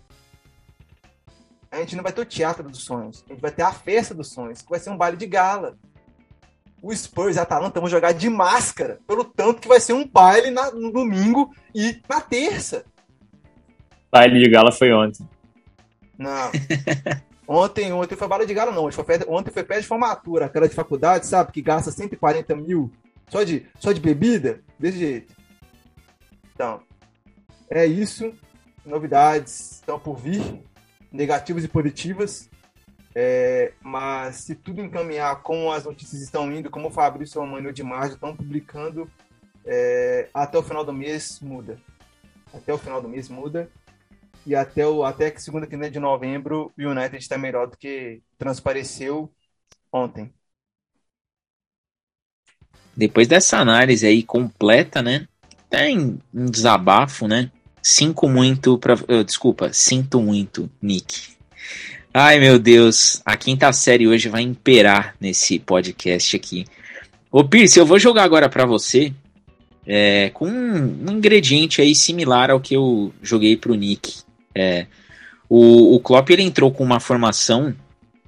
A 1.72 1.78
gente 1.78 1.96
não 1.96 2.04
vai 2.04 2.14
ter 2.14 2.22
o 2.22 2.26
teatro 2.26 2.64
dos 2.64 2.84
sonhos. 2.84 3.24
A 3.28 3.34
gente 3.34 3.42
vai 3.42 3.52
ter 3.52 3.64
a 3.64 3.74
festa 3.74 4.14
dos 4.14 4.32
sonhos, 4.32 4.62
que 4.62 4.70
vai 4.70 4.80
ser 4.80 4.92
um 4.92 4.98
baile 4.98 5.18
de 5.18 5.26
gala 5.26 5.78
o 6.86 6.96
Spurs 6.96 7.36
e 7.36 7.40
a 7.40 7.42
Atalanta 7.42 7.80
vão 7.80 7.90
jogar 7.90 8.12
de 8.12 8.30
máscara, 8.30 9.00
pelo 9.08 9.24
tanto 9.24 9.60
que 9.60 9.68
vai 9.68 9.80
ser 9.80 9.94
um 9.94 10.08
baile 10.08 10.52
na, 10.52 10.70
no 10.70 10.92
domingo 10.92 11.52
e 11.74 12.00
na 12.08 12.22
terça. 12.22 12.86
Baile 14.12 14.40
de 14.40 14.48
gala 14.52 14.72
foi 14.72 14.94
ontem. 14.94 15.28
Não. 16.18 16.52
Ontem, 17.48 17.94
ontem 17.94 18.16
foi 18.16 18.28
baile 18.28 18.48
de 18.48 18.56
gala, 18.56 18.72
não. 18.72 18.86
Ontem 18.86 19.04
foi, 19.04 19.20
ontem 19.28 19.52
foi 19.52 19.64
pé 19.64 19.80
de 19.80 19.86
formatura, 19.86 20.46
aquela 20.46 20.68
de 20.68 20.74
faculdade, 20.74 21.28
sabe? 21.28 21.52
Que 21.52 21.62
gasta 21.62 21.92
140 21.92 22.56
mil 22.56 22.92
só 23.30 23.44
de, 23.44 23.68
só 23.80 23.92
de 23.92 24.02
bebida, 24.02 24.64
desse 24.80 24.98
jeito. 24.98 25.32
Então, 26.56 26.82
é 27.70 27.86
isso. 27.86 28.34
novidades 28.84 29.74
estão 29.74 30.00
por 30.00 30.18
vir, 30.18 30.42
negativas 31.12 31.64
e 31.64 31.68
positivas. 31.68 32.50
É, 33.18 33.72
mas 33.82 34.36
se 34.36 34.56
tudo 34.56 34.82
encaminhar 34.82 35.42
como 35.42 35.72
as 35.72 35.86
notícias 35.86 36.22
estão 36.22 36.52
indo, 36.52 36.70
como 36.70 36.90
o 36.90 36.92
Fabrício 36.92 37.40
Romano 37.40 37.70
e 37.70 37.72
o 37.72 38.06
estão 38.06 38.36
publicando, 38.36 39.10
é, 39.66 40.28
até 40.34 40.58
o 40.58 40.64
final 40.64 40.84
do 40.84 40.92
mês 40.92 41.40
muda. 41.40 41.80
Até 42.54 42.74
o 42.74 42.78
final 42.78 43.02
do 43.02 43.08
mês 43.08 43.30
muda. 43.30 43.70
E 44.46 44.54
até, 44.54 44.86
o, 44.86 45.04
até 45.04 45.36
segunda 45.38 45.66
quinzena 45.66 45.90
de 45.90 46.00
novembro 46.00 46.72
o 46.78 46.82
United 46.82 47.18
está 47.18 47.38
melhor 47.38 47.68
do 47.68 47.78
que 47.78 48.22
transpareceu 48.38 49.34
ontem. 49.92 50.32
Depois 52.96 53.28
dessa 53.28 53.58
análise 53.58 54.06
aí 54.06 54.24
completa, 54.24 55.02
né? 55.02 55.28
Tem 55.70 56.20
um 56.34 56.46
desabafo, 56.46 57.28
né? 57.28 57.52
Sinto 57.82 58.30
muito 58.30 58.78
pra. 58.78 58.94
Uh, 58.94 59.24
desculpa, 59.24 59.74
sinto 59.74 60.22
muito, 60.22 60.70
Nick. 60.82 61.36
Ai 62.18 62.40
meu 62.40 62.58
Deus, 62.58 63.22
a 63.26 63.36
quinta 63.36 63.74
série 63.74 64.08
hoje 64.08 64.30
vai 64.30 64.42
imperar 64.42 65.18
nesse 65.20 65.60
podcast 65.60 66.34
aqui. 66.34 66.66
Ô 67.30 67.44
Pierce, 67.44 67.78
eu 67.78 67.86
vou 67.86 68.00
jogar 68.00 68.24
agora 68.24 68.48
para 68.48 68.66
você 68.66 69.14
é, 69.86 70.30
com 70.30 70.48
um 70.48 71.12
ingrediente 71.12 71.82
aí 71.82 71.94
similar 71.94 72.50
ao 72.52 72.62
que 72.62 72.74
eu 72.74 73.14
joguei 73.22 73.58
pro 73.58 73.76
Nick. 73.76 74.22
É, 74.56 74.86
o, 75.50 75.94
o 75.94 76.00
Klopp 76.00 76.30
ele 76.30 76.44
entrou 76.44 76.72
com 76.72 76.86
uma 76.86 77.02
formação, 77.02 77.76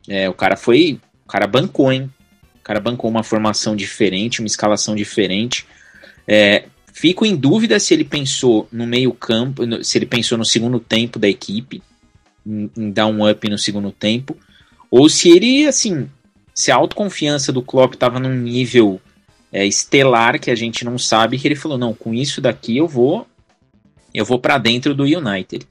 é, 0.05 0.27
o 0.27 0.33
cara 0.33 0.57
foi, 0.57 0.99
o 1.25 1.29
cara 1.29 1.47
bancou, 1.47 1.89
hein? 1.89 2.11
O 2.59 2.63
cara 2.63 2.81
bancou 2.81 3.09
uma 3.09 3.23
formação 3.23 3.73
diferente, 3.73 4.41
uma 4.41 4.47
escalação 4.47 4.97
diferente. 4.97 5.65
É, 6.27 6.65
fico 6.91 7.25
em 7.25 7.37
dúvida 7.37 7.79
se 7.79 7.93
ele 7.93 8.03
pensou 8.03 8.67
no 8.69 8.85
meio 8.85 9.13
campo, 9.13 9.63
se 9.81 9.97
ele 9.97 10.05
pensou 10.05 10.37
no 10.37 10.43
segundo 10.43 10.77
tempo 10.77 11.17
da 11.17 11.29
equipe, 11.29 11.81
em, 12.47 12.69
em 12.77 12.91
dar 12.91 13.07
um 13.07 13.29
up 13.29 13.49
no 13.49 13.57
segundo 13.57 13.91
tempo, 13.91 14.37
ou 14.89 15.09
se 15.09 15.29
ele, 15.29 15.67
assim, 15.67 16.09
se 16.53 16.71
a 16.71 16.75
autoconfiança 16.75 17.51
do 17.51 17.61
Klopp 17.61 17.93
estava 17.93 18.19
num 18.19 18.33
nível 18.33 19.01
é, 19.51 19.65
estelar 19.65 20.39
que 20.39 20.49
a 20.49 20.55
gente 20.55 20.85
não 20.85 20.97
sabe, 20.97 21.37
que 21.37 21.47
ele 21.47 21.55
falou, 21.55 21.77
não, 21.77 21.93
com 21.93 22.13
isso 22.13 22.39
daqui 22.39 22.77
eu 22.77 22.87
vou 22.87 23.27
eu 24.13 24.25
vou 24.25 24.39
para 24.39 24.57
dentro 24.57 24.95
do 24.95 25.03
United. 25.03 25.67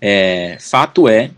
É, 0.00 0.56
fato 0.60 1.08
é 1.08 1.30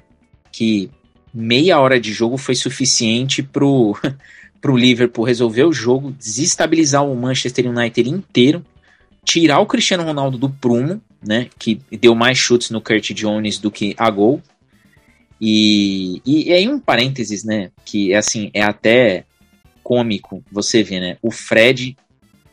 que 0.52 0.90
meia 1.32 1.78
hora 1.80 1.98
de 1.98 2.12
jogo 2.12 2.36
foi 2.36 2.54
suficiente 2.54 3.42
pro, 3.42 3.96
pro 4.60 4.76
Liverpool 4.76 5.24
resolver 5.24 5.64
o 5.64 5.72
jogo, 5.72 6.12
desestabilizar 6.12 7.04
o 7.04 7.16
Manchester 7.16 7.66
United 7.66 8.08
inteiro, 8.08 8.64
tirar 9.24 9.60
o 9.60 9.66
Cristiano 9.66 10.04
Ronaldo 10.04 10.36
do 10.36 10.50
prumo, 10.50 11.00
né, 11.26 11.48
que 11.58 11.80
deu 11.98 12.14
mais 12.14 12.36
chutes 12.36 12.68
no 12.68 12.80
Kurt 12.80 13.12
Jones 13.12 13.58
do 13.58 13.70
que 13.70 13.94
a 13.96 14.10
gol. 14.10 14.42
E, 15.46 16.22
e, 16.24 16.48
e 16.48 16.52
aí 16.54 16.66
um 16.66 16.80
parênteses, 16.80 17.44
né, 17.44 17.70
que 17.84 18.14
é 18.14 18.16
assim, 18.16 18.50
é 18.54 18.62
até 18.62 19.26
cômico 19.82 20.42
você 20.50 20.82
ver, 20.82 21.00
né, 21.00 21.18
o 21.20 21.30
Fred, 21.30 21.94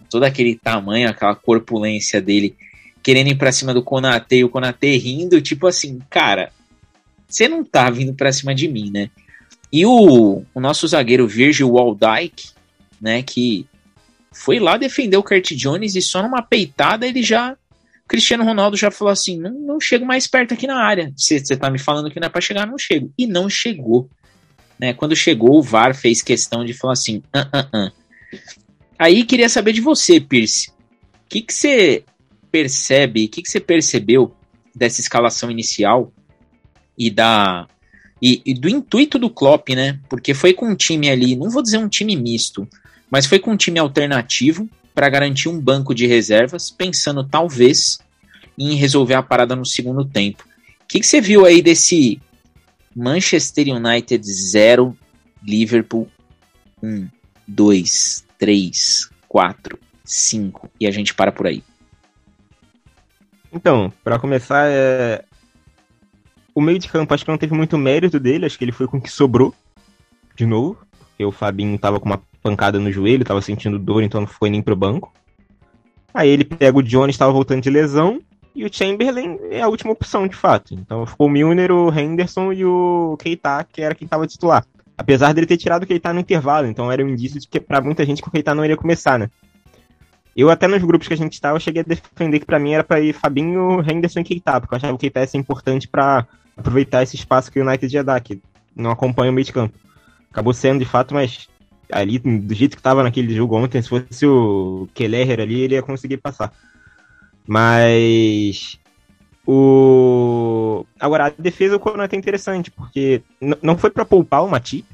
todo 0.10 0.24
aquele 0.24 0.56
tamanho, 0.56 1.08
aquela 1.10 1.34
corpulência 1.34 2.22
dele, 2.22 2.54
querendo 3.02 3.30
ir 3.30 3.38
pra 3.38 3.54
cima 3.54 3.74
do 3.74 3.82
Konate 3.82 4.36
e 4.36 4.44
o 4.44 4.50
Konate 4.50 4.98
rindo, 4.98 5.40
tipo 5.40 5.68
assim, 5.68 6.00
cara, 6.10 6.52
você 7.30 7.48
não 7.48 7.64
tá 7.64 7.90
vindo 7.90 8.14
pra 8.14 8.34
cima 8.34 8.54
de 8.54 8.68
mim, 8.68 8.92
né? 8.92 9.10
E 9.72 9.86
o, 9.86 10.44
o 10.54 10.60
nosso 10.60 10.86
zagueiro 10.86 11.26
Virgil 11.26 11.72
Waldijk, 11.72 12.50
né, 13.00 13.24
que 13.24 13.66
foi 14.34 14.60
lá 14.60 14.76
defender 14.76 15.16
o 15.16 15.24
Kurt 15.24 15.54
Jones 15.54 15.96
e 15.96 16.02
só 16.02 16.22
numa 16.22 16.42
peitada 16.42 17.08
ele 17.08 17.24
já. 17.24 17.56
Cristiano 18.12 18.44
Ronaldo 18.44 18.76
já 18.76 18.92
falou 18.92 19.10
assim: 19.10 19.40
não, 19.40 19.54
não 19.54 19.80
chego 19.80 20.06
mais 20.06 20.28
perto 20.28 20.54
aqui 20.54 20.68
na 20.68 20.84
área. 20.84 21.14
Se 21.16 21.40
você 21.40 21.56
tá 21.56 21.72
me 21.72 21.80
falando 21.80 22.12
que 22.12 22.20
não 22.20 22.28
é 22.28 22.30
pra 22.30 22.42
chegar, 22.42 22.68
não 22.68 22.78
chego. 22.78 23.10
E 23.18 23.26
não 23.26 23.50
chegou. 23.50 24.10
Né? 24.78 24.92
Quando 24.92 25.16
chegou, 25.16 25.58
o 25.58 25.62
VAR 25.64 25.96
fez 25.96 26.22
questão 26.22 26.66
de 26.66 26.74
falar 26.74 26.92
assim: 26.92 27.24
ah, 27.32 27.48
ah, 27.54 27.70
ah. 27.72 27.92
Aí 29.00 29.24
queria 29.24 29.48
saber 29.48 29.72
de 29.72 29.80
você, 29.80 30.20
Pierce. 30.20 30.72
O 30.72 31.30
que, 31.30 31.42
que 31.42 31.54
você 31.54 32.04
percebe, 32.52 33.24
o 33.24 33.30
que, 33.30 33.42
que 33.42 33.50
você 33.50 33.62
percebeu 33.62 34.36
dessa 34.76 35.00
escalação 35.00 35.50
inicial 35.50 36.12
e 36.98 37.10
da 37.10 37.66
e, 38.22 38.42
e, 38.46 38.54
do 38.54 38.68
intuito 38.68 39.18
do 39.18 39.30
Klopp, 39.30 39.70
né? 39.70 40.02
Porque 40.10 40.34
foi 40.34 40.52
com 40.52 40.68
um 40.68 40.76
time 40.76 41.10
ali, 41.10 41.38
não 41.38 41.50
vou 41.50 41.64
dizer 41.64 41.78
um 41.78 41.88
time 41.88 42.18
misto, 42.18 42.68
mas 43.10 43.26
foi 43.26 43.40
com 43.40 43.52
um 43.52 43.58
time 43.58 43.80
alternativo 43.80 44.70
para 44.94 45.10
garantir 45.10 45.50
um 45.50 45.60
banco 45.60 45.96
de 45.96 46.06
reservas, 46.06 46.70
pensando 46.70 47.24
talvez 47.24 48.00
em 48.58 48.76
resolver 48.76 49.14
a 49.14 49.24
parada 49.24 49.56
no 49.56 49.66
segundo 49.66 50.06
tempo. 50.06 50.44
O 50.82 50.88
que, 50.88 51.00
que 51.00 51.08
você 51.08 51.22
viu 51.22 51.46
aí 51.46 51.62
desse 51.62 52.22
Manchester 52.96 53.68
United 53.70 54.24
0, 54.24 54.98
Liverpool 55.44 56.08
1, 56.84 57.08
2, 57.48 58.26
3, 58.38 59.10
4, 59.28 59.80
5 60.04 60.70
e 60.80 60.88
a 60.88 60.92
gente 60.92 61.14
para 61.14 61.32
por 61.32 61.48
aí? 61.48 61.64
Então, 63.54 63.92
para 64.04 64.20
começar, 64.20 64.70
é... 64.70 65.24
o 66.54 66.62
meio 66.62 66.80
de 66.80 66.88
campo 66.88 67.14
acho 67.14 67.26
que 67.26 67.32
não 67.32 67.38
teve 67.38 67.54
muito 67.54 67.78
mérito 67.78 68.20
dele, 68.20 68.46
acho 68.46 68.58
que 68.58 68.64
ele 68.64 68.72
foi 68.72 68.88
com 68.88 68.98
o 68.98 69.02
que 69.02 69.12
sobrou, 69.12 69.54
de 70.36 70.46
novo, 70.46 70.78
porque 71.00 71.24
o 71.24 71.32
Fabinho 71.32 71.78
tava 71.78 72.00
com 72.00 72.06
uma 72.06 72.22
pancada 72.42 72.80
no 72.80 72.92
joelho, 72.92 73.26
tava 73.26 73.42
sentindo 73.42 73.80
dor, 73.80 74.04
então 74.04 74.22
não 74.22 74.28
foi 74.28 74.50
nem 74.50 74.62
pro 74.62 74.76
banco. 74.76 75.14
Aí 76.14 76.30
ele 76.30 76.44
pega 76.44 76.78
o 76.78 76.84
Jones, 76.84 77.16
estava 77.16 77.32
voltando 77.32 77.62
de 77.62 77.70
lesão, 77.70 78.22
e 78.54 78.66
o 78.66 78.74
Chamberlain 78.74 79.40
é 79.50 79.62
a 79.62 79.68
última 79.68 79.92
opção, 79.92 80.28
de 80.28 80.36
fato. 80.36 80.74
Então 80.74 81.06
ficou 81.06 81.28
o 81.28 81.30
Milner, 81.30 81.72
o 81.72 81.92
Henderson 81.98 82.52
e 82.52 82.66
o 82.66 83.16
Keita, 83.18 83.66
que 83.72 83.82
era 83.82 83.96
quem 83.96 84.08
tava 84.08 84.28
titular. 84.28 84.66
Apesar 84.98 85.34
dele 85.34 85.48
ter 85.48 85.58
tirado 85.58 85.84
o 85.84 85.88
Keita 85.88 86.14
no 86.14 86.20
intervalo, 86.20 86.68
então 86.68 86.92
era 86.92 87.04
um 87.04 87.10
indício 87.10 87.40
de 87.40 87.48
que 87.48 87.60
para 87.60 87.82
muita 87.82 88.06
gente 88.06 88.22
que 88.22 88.28
o 88.28 88.32
Keita 88.32 88.54
não 88.54 88.64
iria 88.64 88.78
começar, 88.78 89.18
né? 89.18 89.30
Eu 90.36 90.50
até 90.50 90.68
nos 90.68 90.82
grupos 90.84 91.08
que 91.08 91.14
a 91.14 91.18
gente 91.18 91.34
estava, 91.34 91.60
cheguei 91.60 91.82
a 91.82 91.86
defender 91.86 92.40
que 92.40 92.46
para 92.46 92.60
mim 92.60 92.74
era 92.74 92.84
para 92.84 93.02
ir 93.02 93.14
Fabinho, 93.14 93.82
Henderson 93.82 94.20
e 94.20 94.24
Keita, 94.24 94.60
porque 94.60 94.74
eu 94.74 94.78
achava 94.78 94.94
que 94.94 94.96
o 94.96 95.00
Keita 95.00 95.22
ia 95.22 95.28
ser 95.28 95.38
importante 95.38 95.88
para 95.88 96.26
aproveitar 96.56 97.04
esse 97.04 97.16
espaço 97.16 97.52
que 97.52 97.60
o 97.60 97.68
United 97.68 97.94
ia 97.94 98.04
dar, 98.04 98.20
que 98.22 98.42
não 98.76 98.92
acompanha 98.92 99.32
o 99.32 99.34
meio 99.34 99.46
de 99.46 99.54
campo. 99.54 99.78
Acabou 100.30 100.54
sendo 100.54 100.80
de 100.80 100.86
fato, 100.86 101.14
mas 101.14 101.50
ali, 101.92 102.20
do 102.20 102.54
jeito 102.54 102.76
que 102.76 102.84
tava 102.84 103.04
naquele 103.04 103.34
jogo 103.34 103.56
ontem, 103.56 103.82
se 103.82 103.90
fosse 103.90 104.26
o 104.26 104.88
Kelleher 104.94 105.40
ali, 105.40 105.62
ele 105.62 105.76
ia 105.76 105.84
conseguir 105.84 106.18
passar. 106.18 106.54
Mas 107.48 108.80
o 109.46 110.86
agora 111.00 111.26
a 111.26 111.30
defesa 111.30 111.76
o 111.76 111.80
Konate 111.80 112.16
é 112.16 112.20
interessante, 112.20 112.72
porque 112.72 113.22
não 113.62 113.78
foi 113.78 113.90
para 113.90 114.06
poupar 114.06 114.44
o 114.44 114.50
Matip, 114.50 114.86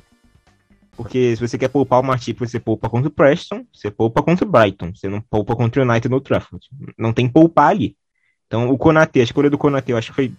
porque 0.98 1.36
se 1.36 1.48
você 1.48 1.60
quer 1.60 1.68
poupar 1.68 2.00
o 2.00 2.04
Martip, 2.04 2.40
você 2.40 2.60
poupa 2.60 2.90
contra 2.90 3.08
o 3.08 3.12
Preston, 3.12 3.64
você 3.72 3.92
poupa 3.92 4.24
contra 4.24 4.44
o 4.44 4.50
Brighton, 4.50 4.92
você 4.96 5.08
não 5.08 5.22
poupa 5.22 5.56
contra 5.56 5.80
o 5.80 5.88
United 5.88 6.10
no 6.10 6.20
Trafford. 6.20 6.68
Não 6.98 7.14
tem 7.14 7.30
poupar 7.30 7.70
ali. 7.70 7.96
Então 8.48 8.68
o 8.72 8.78
Konate, 8.80 9.20
a 9.20 9.24
escolha 9.24 9.48
do 9.48 9.60
Konate, 9.60 9.92
eu 9.92 9.98
acho 9.98 10.12
que 10.12 10.16
foi, 10.16 10.32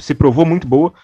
se 0.00 0.14
provou 0.14 0.46
muito 0.46 0.66
boa. 0.66 0.94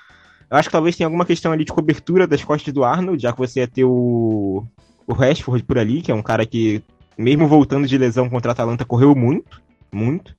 Eu 0.51 0.57
acho 0.57 0.71
que 0.71 0.73
talvez 0.73 0.97
tenha 0.97 1.07
alguma 1.07 1.27
questão 1.27 1.53
ali 1.53 1.67
de 1.67 1.73
cobertura 1.73 2.27
das 2.27 2.43
costas 2.43 2.73
do 2.73 2.83
Arnold, 2.83 3.23
já 3.23 3.31
que 3.31 3.39
você 3.39 3.61
ia 3.61 3.69
ter 3.69 3.85
o, 3.85 4.67
o 5.07 5.13
Rashford 5.13 5.63
por 5.65 5.79
ali, 5.79 6.03
que 6.03 6.11
é 6.11 6.15
um 6.15 6.23
cara 6.23 6.47
que, 6.47 6.83
mesmo 7.17 7.47
voltando 7.47 7.87
de 7.87 7.99
lesão 7.99 8.29
contra 8.29 8.51
a 8.51 8.53
Atalanta, 8.53 8.85
correu 8.85 9.15
muito, 9.15 9.63
muito. 9.93 10.35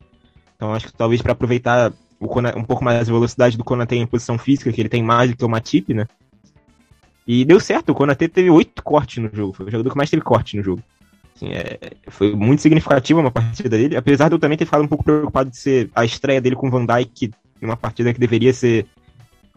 Então 0.55 0.74
acho 0.74 0.88
que 0.88 0.93
talvez 0.93 1.22
para 1.22 1.34
aproveitar 1.34 1.93
um 2.20 2.63
pouco 2.63 2.84
mais 2.84 3.01
a 3.01 3.11
velocidade 3.11 3.57
do 3.57 3.63
Konate 3.63 3.95
em 3.95 4.07
posição 4.07 4.38
física, 4.38 4.72
que 4.72 4.82
ele 4.82 4.89
tem 4.89 5.03
mais 5.03 5.30
do 5.30 5.38
que 5.38 5.45
o 5.45 5.49
Matip, 5.49 5.93
né? 5.93 6.07
E 7.28 7.43
deu 7.43 7.59
certo, 7.59 7.91
o 7.91 7.95
Konate 7.95 8.28
teve 8.28 8.49
oito 8.49 8.84
cortes 8.84 9.22
no 9.22 9.30
jogo. 9.34 9.53
Foi 9.53 9.66
o 9.66 9.72
jogador 9.72 9.89
que 9.89 9.97
mais 9.97 10.09
teve 10.09 10.22
corte 10.22 10.55
no 10.57 10.63
jogo. 10.63 10.82
Assim, 11.36 11.49
é, 11.49 11.78
foi 12.07 12.34
muito 12.34 12.61
significativa 12.61 13.20
uma 13.20 13.32
partida 13.32 13.78
dele, 13.78 13.97
apesar 13.97 14.30
de 14.30 14.36
eu 14.36 14.39
também 14.39 14.57
ter 14.57 14.66
ficado 14.66 14.84
um 14.84 14.88
pouco 14.88 15.03
preocupado 15.03 15.49
de 15.49 15.57
ser 15.57 15.89
a 15.93 16.05
estreia 16.05 16.39
dele 16.39 16.55
com 16.55 16.68
o 16.68 16.72
Van 16.72 16.86
Dijk, 16.86 17.32
uma 17.61 17.76
partida 17.76 18.13
que 18.13 18.20
deveria 18.20 18.53
ser 18.53 18.86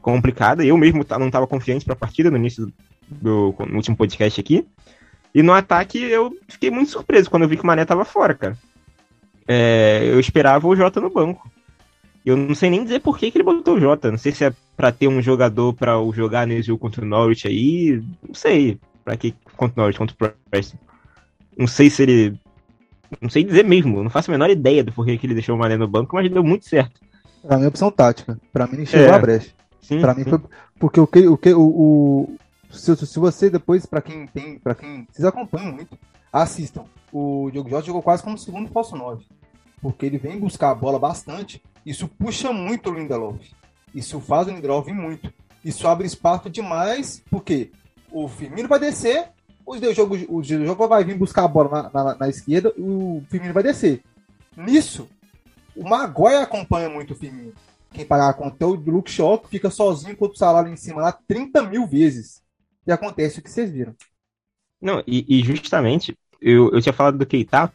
complicada. 0.00 0.64
Eu 0.64 0.76
mesmo 0.76 1.04
não 1.18 1.26
estava 1.26 1.46
confiante 1.46 1.84
para 1.84 1.94
a 1.94 1.96
partida 1.96 2.30
no 2.30 2.36
início 2.36 2.72
do 3.08 3.54
no 3.60 3.78
úlimo 3.78 3.96
podcast 3.96 4.40
aqui. 4.40 4.66
E 5.34 5.42
no 5.42 5.52
ataque 5.52 5.98
eu 5.98 6.36
fiquei 6.48 6.70
muito 6.70 6.90
surpreso 6.90 7.30
quando 7.30 7.42
eu 7.42 7.48
vi 7.48 7.56
que 7.56 7.62
o 7.62 7.66
Mané 7.66 7.82
estava 7.82 8.04
fora, 8.04 8.34
cara. 8.34 8.56
É, 9.46 10.02
eu 10.04 10.20
esperava 10.20 10.66
o 10.66 10.76
Jota 10.76 11.00
no 11.00 11.10
banco. 11.10 11.50
Eu 12.24 12.36
não 12.36 12.54
sei 12.54 12.68
nem 12.68 12.82
dizer 12.82 13.00
por 13.00 13.18
que, 13.18 13.30
que 13.30 13.38
ele 13.38 13.44
botou 13.44 13.76
o 13.76 13.80
Jota. 13.80 14.10
Não 14.10 14.18
sei 14.18 14.32
se 14.32 14.44
é 14.44 14.52
para 14.76 14.92
ter 14.92 15.08
um 15.08 15.22
jogador 15.22 15.72
para 15.72 15.94
jogar 16.12 16.46
nesse 16.46 16.68
jogo 16.68 16.80
contra 16.80 17.02
o 17.02 17.08
Norwich 17.08 17.48
aí. 17.48 18.02
Não 18.26 18.34
sei. 18.34 18.78
Para 19.04 19.16
que 19.16 19.34
contra 19.56 19.80
o 19.80 19.82
Norwich, 19.82 19.98
contra 19.98 20.14
o 20.14 20.50
Preston. 20.50 20.76
Não 21.56 21.66
sei 21.66 21.88
se 21.88 22.02
ele. 22.02 22.38
Não 23.20 23.30
sei 23.30 23.42
dizer 23.42 23.64
mesmo. 23.64 24.02
Não 24.02 24.10
faço 24.10 24.30
a 24.30 24.32
menor 24.32 24.50
ideia 24.50 24.84
do 24.84 24.92
porquê 24.92 25.16
que 25.16 25.26
ele 25.26 25.34
deixou 25.34 25.56
o 25.56 25.58
Mané 25.58 25.76
no 25.78 25.88
banco, 25.88 26.14
mas 26.14 26.30
deu 26.30 26.44
muito 26.44 26.66
certo. 26.66 27.00
Pra 27.42 27.56
mim 27.56 27.64
é 27.64 27.68
opção 27.68 27.90
tática. 27.90 28.38
Pra 28.52 28.66
mim 28.66 28.74
ele 28.74 28.86
chegou 28.86 29.06
é. 29.06 29.16
a 29.16 29.18
brecha. 29.18 29.50
Sim, 29.80 30.00
pra 30.00 30.14
sim. 30.14 30.20
mim 30.20 30.26
foi. 30.28 30.40
Porque 30.78 31.00
o 31.00 31.06
que. 31.06 31.26
O, 31.26 31.38
que, 31.38 31.54
o, 31.54 31.62
o 31.62 32.36
se, 32.70 32.94
se 32.96 33.18
você 33.18 33.50
depois, 33.50 33.86
para 33.86 34.02
quem 34.02 34.26
tem. 34.26 34.58
para 34.58 34.74
quem. 34.74 35.06
Vocês 35.10 35.24
acompanham 35.24 35.72
muito. 35.72 35.98
Assistam. 36.32 36.84
O 37.12 37.50
Diogo 37.50 37.70
Jota 37.70 37.86
jogou 37.86 38.02
quase 38.02 38.22
como 38.22 38.36
segundo 38.36 38.70
falso 38.70 38.96
9. 38.96 39.24
porque 39.80 40.04
ele 40.04 40.18
vem 40.18 40.38
buscar 40.38 40.70
a 40.70 40.74
bola 40.74 40.98
bastante. 40.98 41.62
Isso 41.84 42.08
puxa 42.08 42.52
muito 42.52 42.90
o 42.90 42.94
Lindelof. 42.94 43.40
Isso 43.94 44.20
faz 44.20 44.46
o 44.46 44.50
Lindelof 44.50 44.86
vir 44.86 44.94
muito. 44.94 45.32
Isso 45.64 45.88
abre 45.88 46.06
espaço 46.06 46.50
demais, 46.50 47.22
porque 47.30 47.70
o 48.10 48.28
Firmino 48.28 48.68
vai 48.68 48.78
descer, 48.78 49.30
os 49.66 49.80
dois 49.80 49.96
jogos, 49.96 50.24
o 50.28 50.42
jogo 50.42 50.88
vai 50.88 51.04
vir 51.04 51.16
buscar 51.16 51.44
a 51.44 51.48
bola 51.48 51.90
na, 51.92 52.04
na, 52.04 52.14
na 52.16 52.28
esquerda, 52.28 52.72
o 52.78 53.22
Firmino 53.28 53.52
vai 53.52 53.62
descer. 53.62 54.02
Nisso, 54.56 55.08
o 55.76 55.88
Maguire 55.88 56.42
acompanha 56.42 56.88
muito 56.88 57.12
o 57.12 57.16
Firmino. 57.16 57.52
Quem 57.92 58.04
pagar 58.04 58.28
a 58.28 58.34
conta 58.34 58.64
é 58.64 58.66
o 58.66 58.74
Luke 58.74 59.10
Shaw, 59.10 59.38
que 59.38 59.48
fica 59.48 59.70
sozinho 59.70 60.16
com 60.16 60.26
o 60.26 60.36
salário 60.36 60.72
em 60.72 60.76
cima 60.76 61.00
lá 61.00 61.12
30 61.12 61.62
mil 61.62 61.86
vezes. 61.86 62.42
E 62.88 62.92
acontece 62.92 63.38
o 63.38 63.42
que 63.42 63.50
vocês 63.50 63.70
viram. 63.70 63.94
Não, 64.80 65.02
e, 65.06 65.24
e 65.28 65.44
justamente, 65.44 66.16
eu, 66.40 66.70
eu 66.72 66.80
tinha 66.80 66.92
falado 66.92 67.18
do 67.18 67.26
Keita, 67.26 67.70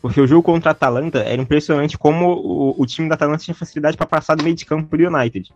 porque 0.00 0.20
o 0.20 0.26
jogo 0.26 0.44
contra 0.44 0.70
a 0.70 0.72
Atalanta 0.72 1.18
era 1.18 1.42
impressionante 1.42 1.98
como 1.98 2.32
o, 2.32 2.80
o 2.80 2.86
time 2.86 3.08
da 3.08 3.16
Atalanta 3.16 3.42
tinha 3.42 3.56
facilidade 3.56 3.96
para 3.96 4.06
passar 4.06 4.36
do 4.36 4.44
meio 4.44 4.54
de 4.54 4.64
campo 4.64 4.88
pro 4.88 5.04
United. 5.04 5.52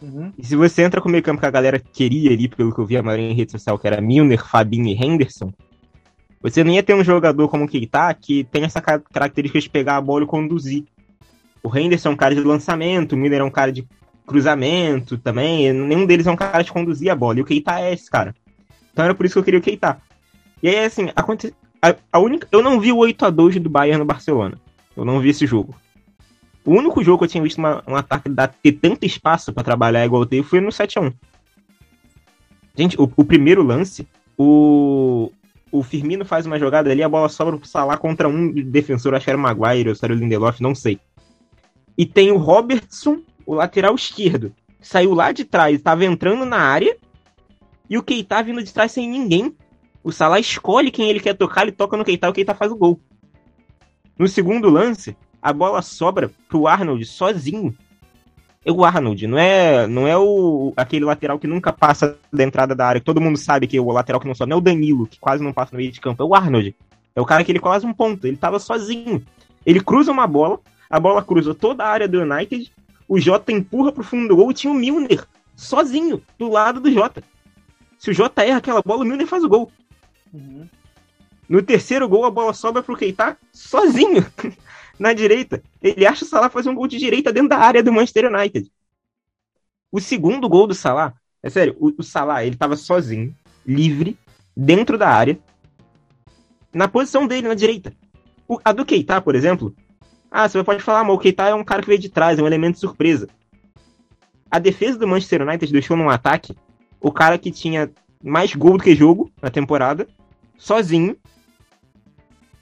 Uhum. 0.00 0.32
E 0.38 0.46
se 0.46 0.56
você 0.56 0.82
entra 0.82 0.98
com 0.98 1.10
o 1.10 1.12
meio 1.12 1.22
campo 1.22 1.40
que 1.40 1.46
a 1.46 1.50
galera 1.50 1.78
queria 1.78 2.30
ali, 2.30 2.48
pelo 2.48 2.74
que 2.74 2.80
eu 2.80 2.86
vi 2.86 2.96
a 2.96 3.02
maioria 3.02 3.30
em 3.30 3.34
rede 3.34 3.52
social, 3.52 3.78
que 3.78 3.86
era 3.86 4.00
Milner, 4.00 4.42
Fabinho 4.42 4.86
e 4.86 4.94
Henderson, 4.94 5.52
você 6.40 6.64
não 6.64 6.72
ia 6.72 6.82
ter 6.82 6.94
um 6.94 7.04
jogador 7.04 7.48
como 7.48 7.66
o 7.66 7.68
Keita 7.68 8.14
que 8.14 8.44
tem 8.44 8.64
essa 8.64 8.80
ca- 8.80 8.98
característica 8.98 9.60
de 9.60 9.68
pegar 9.68 9.96
a 9.98 10.00
bola 10.00 10.24
e 10.24 10.26
conduzir. 10.26 10.84
O 11.62 11.76
Henderson 11.76 12.08
é 12.08 12.12
um 12.12 12.16
cara 12.16 12.34
de 12.34 12.40
lançamento, 12.40 13.12
o 13.12 13.18
Milner 13.18 13.42
é 13.42 13.44
um 13.44 13.50
cara 13.50 13.70
de 13.70 13.86
cruzamento 14.26 15.18
também, 15.18 15.72
nenhum 15.72 16.06
deles 16.06 16.26
é 16.26 16.30
um 16.30 16.36
cara 16.36 16.62
de 16.62 16.72
conduzir 16.72 17.10
a 17.10 17.16
bola, 17.16 17.38
e 17.38 17.42
o 17.42 17.44
Keita 17.44 17.80
é 17.80 17.92
esse 17.92 18.10
cara. 18.10 18.34
Então 18.92 19.04
era 19.04 19.14
por 19.14 19.26
isso 19.26 19.34
que 19.34 19.38
eu 19.38 19.44
queria 19.44 19.60
o 19.60 19.62
Keita. 19.62 20.00
E 20.62 20.68
aí, 20.68 20.84
assim, 20.84 21.10
aconte... 21.16 21.54
a, 21.80 21.94
a 22.12 22.18
única... 22.18 22.46
eu 22.52 22.62
não 22.62 22.80
vi 22.80 22.92
o 22.92 22.98
8 22.98 23.24
a 23.26 23.30
2 23.30 23.58
do 23.60 23.70
Bayern 23.70 23.98
no 23.98 24.04
Barcelona. 24.04 24.58
Eu 24.96 25.04
não 25.04 25.20
vi 25.20 25.30
esse 25.30 25.46
jogo. 25.46 25.74
O 26.64 26.72
único 26.72 27.02
jogo 27.02 27.18
que 27.18 27.24
eu 27.24 27.28
tinha 27.28 27.42
visto 27.42 27.58
uma- 27.58 27.82
um 27.86 27.96
ataque 27.96 28.28
dar, 28.28 28.48
ter 28.48 28.72
tanto 28.72 29.04
espaço 29.06 29.52
pra 29.52 29.64
trabalhar 29.64 30.04
igual 30.04 30.26
teve 30.26 30.46
foi 30.46 30.60
no 30.60 30.70
7 30.70 30.98
a 30.98 31.02
1 31.02 31.12
Gente, 32.76 33.00
o, 33.00 33.10
o 33.16 33.24
primeiro 33.24 33.62
lance, 33.62 34.06
o, 34.36 35.32
o 35.72 35.82
Firmino 35.82 36.24
faz 36.24 36.46
uma 36.46 36.58
jogada 36.58 36.90
ali, 36.90 37.02
a 37.02 37.08
bola 37.08 37.28
sobra 37.28 37.56
pro 37.56 37.66
Salah 37.66 37.96
contra 37.96 38.28
um 38.28 38.52
defensor, 38.52 39.14
acho 39.14 39.24
que 39.24 39.30
era 39.30 39.38
o 39.38 39.40
Maguire 39.42 39.88
ou 39.88 39.94
se 39.94 40.04
o 40.04 40.08
Lindelof, 40.08 40.60
não 40.60 40.74
sei. 40.74 40.98
E 41.96 42.06
tem 42.06 42.30
o 42.30 42.36
Robertson, 42.36 43.22
o 43.50 43.54
lateral 43.54 43.96
esquerdo, 43.96 44.54
que 44.80 44.86
saiu 44.86 45.12
lá 45.12 45.32
de 45.32 45.44
trás, 45.44 45.82
tava 45.82 46.04
entrando 46.04 46.44
na 46.44 46.58
área, 46.58 46.96
e 47.88 47.98
o 47.98 48.02
Keita 48.02 48.40
vindo 48.44 48.62
de 48.62 48.72
trás 48.72 48.92
sem 48.92 49.10
ninguém. 49.10 49.56
O 50.04 50.12
Salah 50.12 50.38
escolhe 50.38 50.88
quem 50.88 51.10
ele 51.10 51.18
quer 51.18 51.34
tocar, 51.34 51.62
ele 51.62 51.72
toca 51.72 51.96
no 51.96 52.04
Keita, 52.04 52.30
o 52.30 52.32
Keita 52.32 52.54
faz 52.54 52.70
o 52.70 52.76
gol. 52.76 53.00
No 54.16 54.28
segundo 54.28 54.70
lance, 54.70 55.16
a 55.42 55.52
bola 55.52 55.82
sobra 55.82 56.30
pro 56.48 56.68
Arnold 56.68 57.04
sozinho. 57.04 57.74
É 58.64 58.70
o 58.70 58.84
Arnold, 58.84 59.26
não 59.26 59.36
é, 59.36 59.84
não 59.88 60.06
é 60.06 60.16
o 60.16 60.72
aquele 60.76 61.04
lateral 61.04 61.36
que 61.36 61.48
nunca 61.48 61.72
passa 61.72 62.16
da 62.32 62.44
entrada 62.44 62.72
da 62.72 62.86
área, 62.86 63.00
que 63.00 63.06
todo 63.06 63.20
mundo 63.20 63.36
sabe 63.36 63.66
que 63.66 63.76
é 63.76 63.80
o 63.80 63.90
lateral 63.90 64.20
que 64.20 64.28
não 64.28 64.34
sobe, 64.34 64.50
não 64.50 64.58
é 64.58 64.60
o 64.60 64.62
Danilo, 64.62 65.08
que 65.08 65.18
quase 65.18 65.42
não 65.42 65.52
passa 65.52 65.72
no 65.72 65.78
meio 65.78 65.90
de 65.90 66.00
campo, 66.00 66.22
é 66.22 66.26
o 66.26 66.36
Arnold. 66.36 66.72
É 67.16 67.20
o 67.20 67.26
cara 67.26 67.42
que 67.42 67.50
ele 67.50 67.58
quase 67.58 67.84
um 67.84 67.92
ponto, 67.92 68.28
ele 68.28 68.36
tava 68.36 68.60
sozinho. 68.60 69.20
Ele 69.66 69.80
cruza 69.80 70.12
uma 70.12 70.28
bola, 70.28 70.60
a 70.88 71.00
bola 71.00 71.20
cruza 71.20 71.52
toda 71.52 71.82
a 71.82 71.88
área 71.88 72.06
do 72.06 72.20
United, 72.20 72.70
o 73.10 73.18
Jota 73.18 73.50
empurra 73.50 73.90
pro 73.90 74.04
fundo 74.04 74.28
do 74.28 74.36
gol 74.36 74.52
e 74.52 74.54
tinha 74.54 74.72
o 74.72 74.76
Milner 74.76 75.26
sozinho 75.56 76.22
do 76.38 76.48
lado 76.48 76.78
do 76.78 76.92
Jota. 76.92 77.24
Se 77.98 78.08
o 78.08 78.14
Jota 78.14 78.44
erra 78.44 78.58
aquela 78.58 78.80
bola, 78.80 79.02
o 79.02 79.04
Milner 79.04 79.26
faz 79.26 79.42
o 79.42 79.48
gol. 79.48 79.72
No 81.48 81.60
terceiro 81.60 82.08
gol, 82.08 82.24
a 82.24 82.30
bola 82.30 82.54
sobra 82.54 82.84
pro 82.84 82.96
Keita 82.96 83.36
sozinho 83.52 84.24
na 84.96 85.12
direita. 85.12 85.60
Ele 85.82 86.06
acha 86.06 86.24
o 86.24 86.28
Salah 86.28 86.48
fazer 86.48 86.68
um 86.70 86.74
gol 86.76 86.86
de 86.86 86.98
direita 86.98 87.32
dentro 87.32 87.48
da 87.48 87.58
área 87.58 87.82
do 87.82 87.92
Manchester 87.92 88.32
United. 88.32 88.70
O 89.90 90.00
segundo 90.00 90.48
gol 90.48 90.68
do 90.68 90.74
Salah, 90.74 91.12
é 91.42 91.50
sério, 91.50 91.76
o, 91.80 91.92
o 91.98 92.04
Salah, 92.04 92.44
ele 92.44 92.54
tava 92.54 92.76
sozinho, 92.76 93.34
livre, 93.66 94.16
dentro 94.56 94.96
da 94.96 95.08
área, 95.08 95.36
na 96.72 96.86
posição 96.86 97.26
dele, 97.26 97.48
na 97.48 97.54
direita. 97.54 97.92
O, 98.46 98.60
a 98.64 98.72
do 98.72 98.86
Keita, 98.86 99.20
por 99.20 99.34
exemplo, 99.34 99.74
ah, 100.30 100.48
você 100.48 100.62
pode 100.62 100.82
falar, 100.82 101.02
mas 101.02 101.14
o 101.14 101.18
Keita 101.18 101.44
é 101.44 101.54
um 101.54 101.64
cara 101.64 101.82
que 101.82 101.88
veio 101.88 102.00
de 102.00 102.08
trás, 102.08 102.38
é 102.38 102.42
um 102.42 102.46
elemento 102.46 102.74
de 102.74 102.80
surpresa. 102.80 103.28
A 104.50 104.58
defesa 104.58 104.98
do 104.98 105.08
Manchester 105.08 105.42
United 105.42 105.72
deixou 105.72 105.96
num 105.96 106.08
ataque 106.08 106.54
o 107.00 107.10
cara 107.10 107.38
que 107.38 107.50
tinha 107.50 107.90
mais 108.22 108.54
gol 108.54 108.76
do 108.76 108.82
que 108.82 108.94
jogo 108.94 109.30
na 109.42 109.50
temporada, 109.50 110.06
sozinho, 110.56 111.16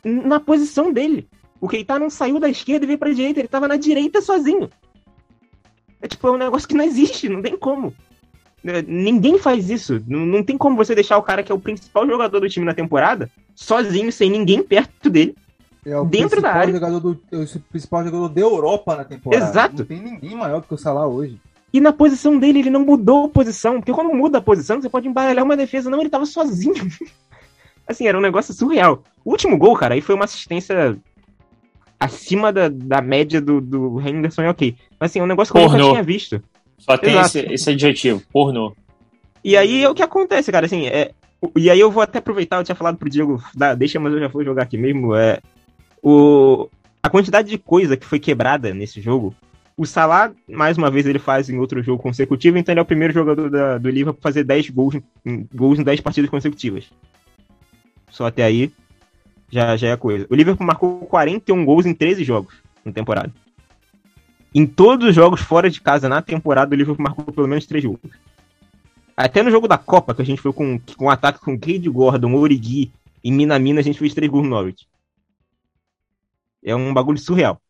na 0.05 0.41
posição 0.41 0.93
dele. 0.93 1.29
O 1.61 1.69
Keita 1.69 1.99
não 1.99 2.09
saiu 2.09 2.39
da 2.39 2.49
esquerda 2.49 2.85
e 2.85 2.87
veio 2.87 2.99
pra 2.99 3.13
direita, 3.13 3.41
ele 3.41 3.49
tava 3.49 3.69
na 3.69 3.77
direita 3.77 4.23
sozinho. 4.23 4.71
É 6.01 6.07
tipo, 6.07 6.27
é 6.29 6.31
um 6.31 6.39
negócio 6.39 6.69
que 6.69 6.75
não 6.75 6.85
existe, 6.85 7.29
não 7.29 7.43
tem 7.43 7.57
como. 7.57 7.93
É, 8.65 8.83
Ninguém 8.83 9.39
faz 9.39 9.69
isso. 9.69 10.03
Não, 10.07 10.25
não 10.25 10.43
tem 10.43 10.57
como 10.57 10.77
você 10.77 10.95
deixar 10.95 11.19
o 11.19 11.23
cara 11.23 11.43
que 11.43 11.51
é 11.51 11.55
o 11.55 11.61
principal 11.61 12.07
jogador 12.07 12.41
do 12.41 12.49
time 12.49 12.65
na 12.65 12.75
temporada, 12.75 13.31
sozinho, 13.55 14.13
sem 14.13 14.31
ninguém 14.31 14.63
perto 14.63 15.11
dele. 15.11 15.35
É 15.89 15.99
o 15.99 16.05
Dentro 16.05 16.41
da 16.43 16.53
área. 16.53 16.73
Jogador 16.73 17.01
do, 17.01 17.21
é 17.33 17.37
o 17.37 17.61
principal 17.71 18.05
jogador 18.05 18.29
da 18.29 18.41
Europa 18.41 18.97
na 18.97 19.05
temporada. 19.05 19.45
Exato. 19.45 19.79
Não 19.79 19.85
tem 19.85 20.01
ninguém 20.01 20.37
maior 20.37 20.61
do 20.61 20.67
que 20.67 20.75
o 20.75 20.79
Salah 20.79 21.07
hoje. 21.07 21.41
E 21.73 21.81
na 21.81 21.93
posição 21.93 22.39
dele, 22.39 22.61
ele 22.61 22.71
não 22.71 22.85
mudou 22.85 23.27
a 23.27 23.29
posição. 23.29 23.77
Porque 23.77 23.93
quando 23.93 24.15
muda 24.15 24.39
a 24.39 24.43
posição, 24.43 24.81
você 24.81 24.89
pode 24.89 25.09
embaralhar 25.09 25.45
uma 25.45 25.57
defesa. 25.57 25.91
Não, 25.91 26.01
ele 26.01 26.11
tava 26.11 26.27
sozinho. 26.27 26.75
assim, 27.87 28.07
era 28.07 28.19
um 28.19 28.23
negócio 28.23 28.53
surreal. 28.53 29.03
O 29.25 29.31
último 29.31 29.57
gol, 29.57 29.75
cara, 29.77 29.95
aí 29.95 30.01
foi 30.01 30.15
uma 30.15 30.25
assistência 30.25 30.99
acima 31.99 32.53
da, 32.53 32.69
da 32.69 33.01
média 33.01 33.41
do, 33.41 33.61
do 33.61 34.01
Henderson, 34.01 34.43
é 34.43 34.51
ok. 34.51 34.77
Mas 35.01 35.11
assim, 35.11 35.21
é 35.21 35.23
um 35.23 35.27
negócio 35.27 35.53
que 35.53 35.59
eu 35.59 35.65
nunca 35.65 35.77
Pornô. 35.77 35.93
tinha 35.93 36.03
visto. 36.03 36.43
Só 36.79 36.97
tem 36.97 37.11
Exato. 37.11 37.27
esse, 37.27 37.53
esse 37.53 37.71
adjetivo, 37.71 38.23
pornô. 38.33 38.75
E 39.43 39.57
aí 39.57 39.83
é 39.83 39.89
o 39.89 39.95
que 39.95 40.03
acontece, 40.03 40.53
cara, 40.53 40.67
assim, 40.67 40.87
é... 40.87 41.13
E 41.57 41.71
aí 41.71 41.79
eu 41.79 41.91
vou 41.91 42.03
até 42.03 42.19
aproveitar, 42.19 42.57
eu 42.57 42.65
tinha 42.65 42.75
falado 42.75 42.97
pro 42.97 43.11
Diego, 43.11 43.43
dá, 43.55 43.75
deixa, 43.75 43.99
mas 43.99 44.13
eu 44.13 44.21
já 44.21 44.29
vou 44.29 44.45
jogar 44.45 44.63
aqui 44.63 44.77
mesmo, 44.77 45.15
é... 45.15 45.41
O... 46.03 46.69
A 47.03 47.09
quantidade 47.11 47.49
de 47.49 47.59
coisa 47.59 47.97
que 47.97 48.05
foi 48.07 48.19
quebrada 48.19 48.75
nesse 48.75 49.01
jogo, 49.01 49.35
o 49.77 49.87
Salah, 49.87 50.33
mais 50.49 50.77
uma 50.77 50.91
vez, 50.91 51.07
ele 51.07 51.19
faz 51.19 51.49
em 51.49 51.59
outro 51.59 51.83
jogo 51.83 52.03
consecutivo, 52.03 52.59
então 52.59 52.73
ele 52.73 52.81
é 52.81 52.83
o 52.83 52.87
primeiro 52.87 53.15
jogador 53.15 53.49
da- 53.49 53.79
do 53.79 53.89
Liverpool 53.89 54.19
a 54.19 54.23
fazer 54.23 54.43
10 54.45 54.69
gols, 54.71 54.97
em- 55.25 55.49
gols 55.55 55.79
em 55.79 55.85
10 55.85 56.01
partidas 56.01 56.29
consecutivas. 56.29 56.91
Só 58.11 58.27
até 58.27 58.43
aí, 58.43 58.73
já, 59.51 59.77
já 59.77 59.89
é 59.89 59.97
coisa. 59.97 60.27
O 60.29 60.35
Liverpool 60.35 60.67
marcou 60.67 61.01
41 61.07 61.65
gols 61.65 61.87
em 61.87 61.95
13 61.95 62.25
jogos 62.25 62.55
na 62.85 62.93
temporada. 62.93 63.33
Em 64.55 64.67
todos 64.67 65.09
os 65.09 65.15
jogos 65.15 65.41
fora 65.41 65.71
de 65.71 65.81
casa 65.81 66.09
na 66.09 66.21
temporada, 66.21 66.75
o 66.75 66.77
Liverpool 66.77 67.03
marcou 67.05 67.33
pelo 67.33 67.47
menos 67.47 67.65
3 67.67 67.85
gols. 67.85 68.01
Até 69.17 69.43
no 69.43 69.51
jogo 69.51 69.69
da 69.69 69.79
Copa, 69.79 70.15
que 70.15 70.23
a 70.23 70.25
gente 70.25 70.41
foi 70.41 70.53
com, 70.53 70.79
com 70.97 71.05
um 71.07 71.11
ataque 71.11 71.41
com 71.41 71.59
Cade 71.59 71.89
Gordon, 71.89 72.35
Origi 72.35 72.91
e 73.23 73.31
Minamina, 73.31 73.81
a 73.81 73.83
gente 73.85 73.99
fez 73.99 74.15
3 74.15 74.31
gols 74.31 74.45
no 74.45 74.51
Norwich. 74.51 74.87
É 76.69 76.77
um 76.77 76.93
bagulho 76.93 77.19
surreal. 77.19 77.61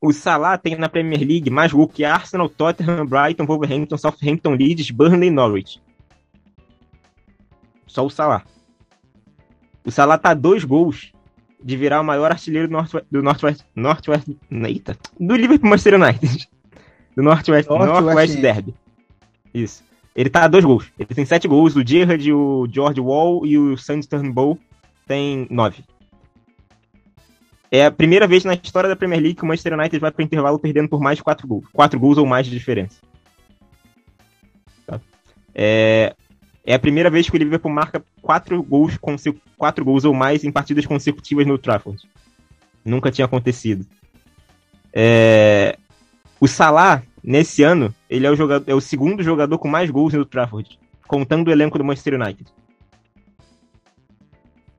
O 0.00 0.12
Salah 0.12 0.58
tem 0.58 0.76
na 0.76 0.88
Premier 0.88 1.20
League 1.20 1.50
mais 1.50 1.72
gol 1.72 1.86
que 1.86 2.04
Arsenal, 2.04 2.48
Tottenham, 2.48 3.06
Brighton, 3.06 3.46
Wolverhampton, 3.46 3.96
Southampton, 3.96 4.54
Leeds, 4.54 4.90
Burnley 4.90 5.28
e 5.28 5.30
Norwich. 5.30 5.80
Só 7.86 8.04
o 8.04 8.10
Salah. 8.10 8.42
O 9.84 9.90
Salah 9.90 10.18
tá 10.18 10.30
a 10.30 10.34
dois 10.34 10.64
gols 10.64 11.12
de 11.62 11.76
virar 11.76 12.00
o 12.00 12.04
maior 12.04 12.32
artilheiro 12.32 12.66
do 12.66 12.72
Northwest, 12.72 13.06
do 13.10 13.22
Northwest, 13.22 13.64
Northwest 13.76 14.28
eita, 14.50 14.96
do 15.18 15.36
Liverpool 15.36 15.70
Manchester 15.70 15.94
United. 15.94 16.48
Do 17.16 17.24
Northwest, 17.24 17.68
Northwest 17.68 18.02
Northwest. 18.02 18.40
Derby. 18.40 18.74
Isso. 19.52 19.82
Ele 20.14 20.30
tá 20.30 20.44
a 20.44 20.48
dois 20.48 20.64
gols. 20.64 20.92
Ele 20.96 21.12
tem 21.12 21.24
sete 21.24 21.48
gols. 21.48 21.74
O 21.74 21.84
Gerrard, 21.84 22.32
o 22.32 22.68
George 22.70 23.00
Wall 23.00 23.44
e 23.44 23.58
o 23.58 23.76
Sandy 23.76 24.08
Turnbull 24.08 24.56
tem 25.08 25.46
nove. 25.50 25.84
É 27.70 27.86
a 27.86 27.90
primeira 27.90 28.26
vez 28.26 28.44
na 28.44 28.54
história 28.54 28.88
da 28.88 28.96
Premier 28.96 29.20
League 29.20 29.36
que 29.36 29.44
o 29.44 29.46
Manchester 29.46 29.78
United 29.78 29.98
vai 30.00 30.10
pro 30.10 30.24
intervalo 30.24 30.58
perdendo 30.58 30.88
por 30.88 31.00
mais 31.00 31.18
de 31.18 31.22
quatro 31.22 31.46
gols. 31.46 31.64
Quatro 31.72 32.00
gols 32.00 32.18
ou 32.18 32.26
mais 32.26 32.46
de 32.46 32.52
diferença. 32.52 33.00
Tá? 34.86 35.00
É, 35.54 36.14
é 36.64 36.74
a 36.74 36.78
primeira 36.78 37.08
vez 37.08 37.30
que 37.30 37.36
o 37.36 37.38
Liverpool 37.38 37.70
marca 37.70 38.04
quatro 38.20 38.60
gols, 38.60 38.96
conse- 38.98 39.40
quatro 39.56 39.84
gols 39.84 40.04
ou 40.04 40.12
mais 40.12 40.42
em 40.42 40.50
partidas 40.50 40.84
consecutivas 40.84 41.46
no 41.46 41.56
Trafford. 41.58 42.02
Nunca 42.84 43.10
tinha 43.12 43.24
acontecido. 43.24 43.86
É, 44.92 45.78
o 46.40 46.48
Salah, 46.48 47.04
nesse 47.22 47.62
ano, 47.62 47.94
ele 48.08 48.26
é 48.26 48.30
o, 48.30 48.34
jogador, 48.34 48.68
é 48.68 48.74
o 48.74 48.80
segundo 48.80 49.22
jogador 49.22 49.58
com 49.58 49.68
mais 49.68 49.90
gols 49.90 50.12
no 50.12 50.24
Trafford, 50.24 50.76
contando 51.06 51.46
o 51.46 51.50
elenco 51.52 51.78
do 51.78 51.84
Manchester 51.84 52.20
United. 52.20 52.50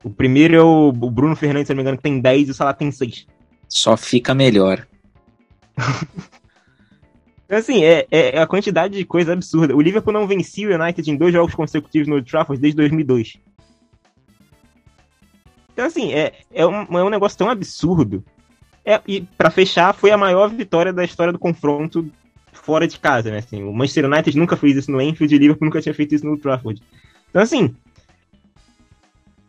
O 0.04 0.10
primeiro 0.10 0.56
é 0.56 0.62
o 0.62 0.90
o 0.90 1.12
Bruno 1.12 1.36
Fernandes, 1.36 1.68
se 1.68 1.74
não 1.74 1.78
me 1.78 1.82
engano, 1.82 1.98
que 1.98 2.04
tem 2.04 2.20
10 2.20 2.48
e 2.48 2.52
o 2.52 2.54
Salah 2.54 2.74
tem 2.74 2.92
6. 2.92 3.28
Só 3.68 3.96
fica 3.96 4.34
melhor. 4.34 4.86
Então, 7.46 7.58
assim, 7.58 7.84
é, 7.84 8.06
é 8.12 8.40
a 8.40 8.48
quantidade 8.48 8.98
de 8.98 9.06
coisa 9.06 9.34
absurda. 9.34 9.76
O 9.76 9.82
Liverpool 9.82 10.14
não 10.14 10.28
vencia 10.28 10.68
o 10.68 10.82
United 10.82 11.10
em 11.10 11.16
dois 11.16 11.34
jogos 11.34 11.56
consecutivos 11.56 12.08
no 12.08 12.22
Trafford 12.24 12.62
desde 12.62 12.78
2002. 12.78 13.38
Então, 15.74 15.86
assim, 15.86 16.14
é, 16.14 16.34
é, 16.54 16.66
um, 16.66 16.82
é 16.98 17.04
um 17.04 17.10
negócio 17.10 17.38
tão 17.38 17.50
absurdo 17.50 18.24
É, 18.84 19.00
e 19.08 19.22
para 19.22 19.50
fechar, 19.50 19.94
foi 19.94 20.12
a 20.12 20.18
maior 20.18 20.50
vitória 20.50 20.92
da 20.92 21.04
história 21.04 21.32
do 21.32 21.40
confronto 21.40 22.12
fora 22.52 22.88
de 22.88 23.00
casa, 23.00 23.32
né? 23.32 23.38
Assim, 23.38 23.64
o 23.64 23.74
Manchester 23.74 24.06
United 24.06 24.38
nunca 24.38 24.58
fez 24.58 24.76
isso 24.76 24.92
no 24.92 25.02
Enfield 25.02 25.34
e 25.34 25.38
o 25.38 25.42
Liverpool 25.42 25.66
nunca 25.66 25.82
tinha 25.82 25.94
feito 25.94 26.14
isso 26.14 26.26
no 26.26 26.38
Trafford. 26.38 26.82
Então, 27.30 27.42
assim, 27.42 27.76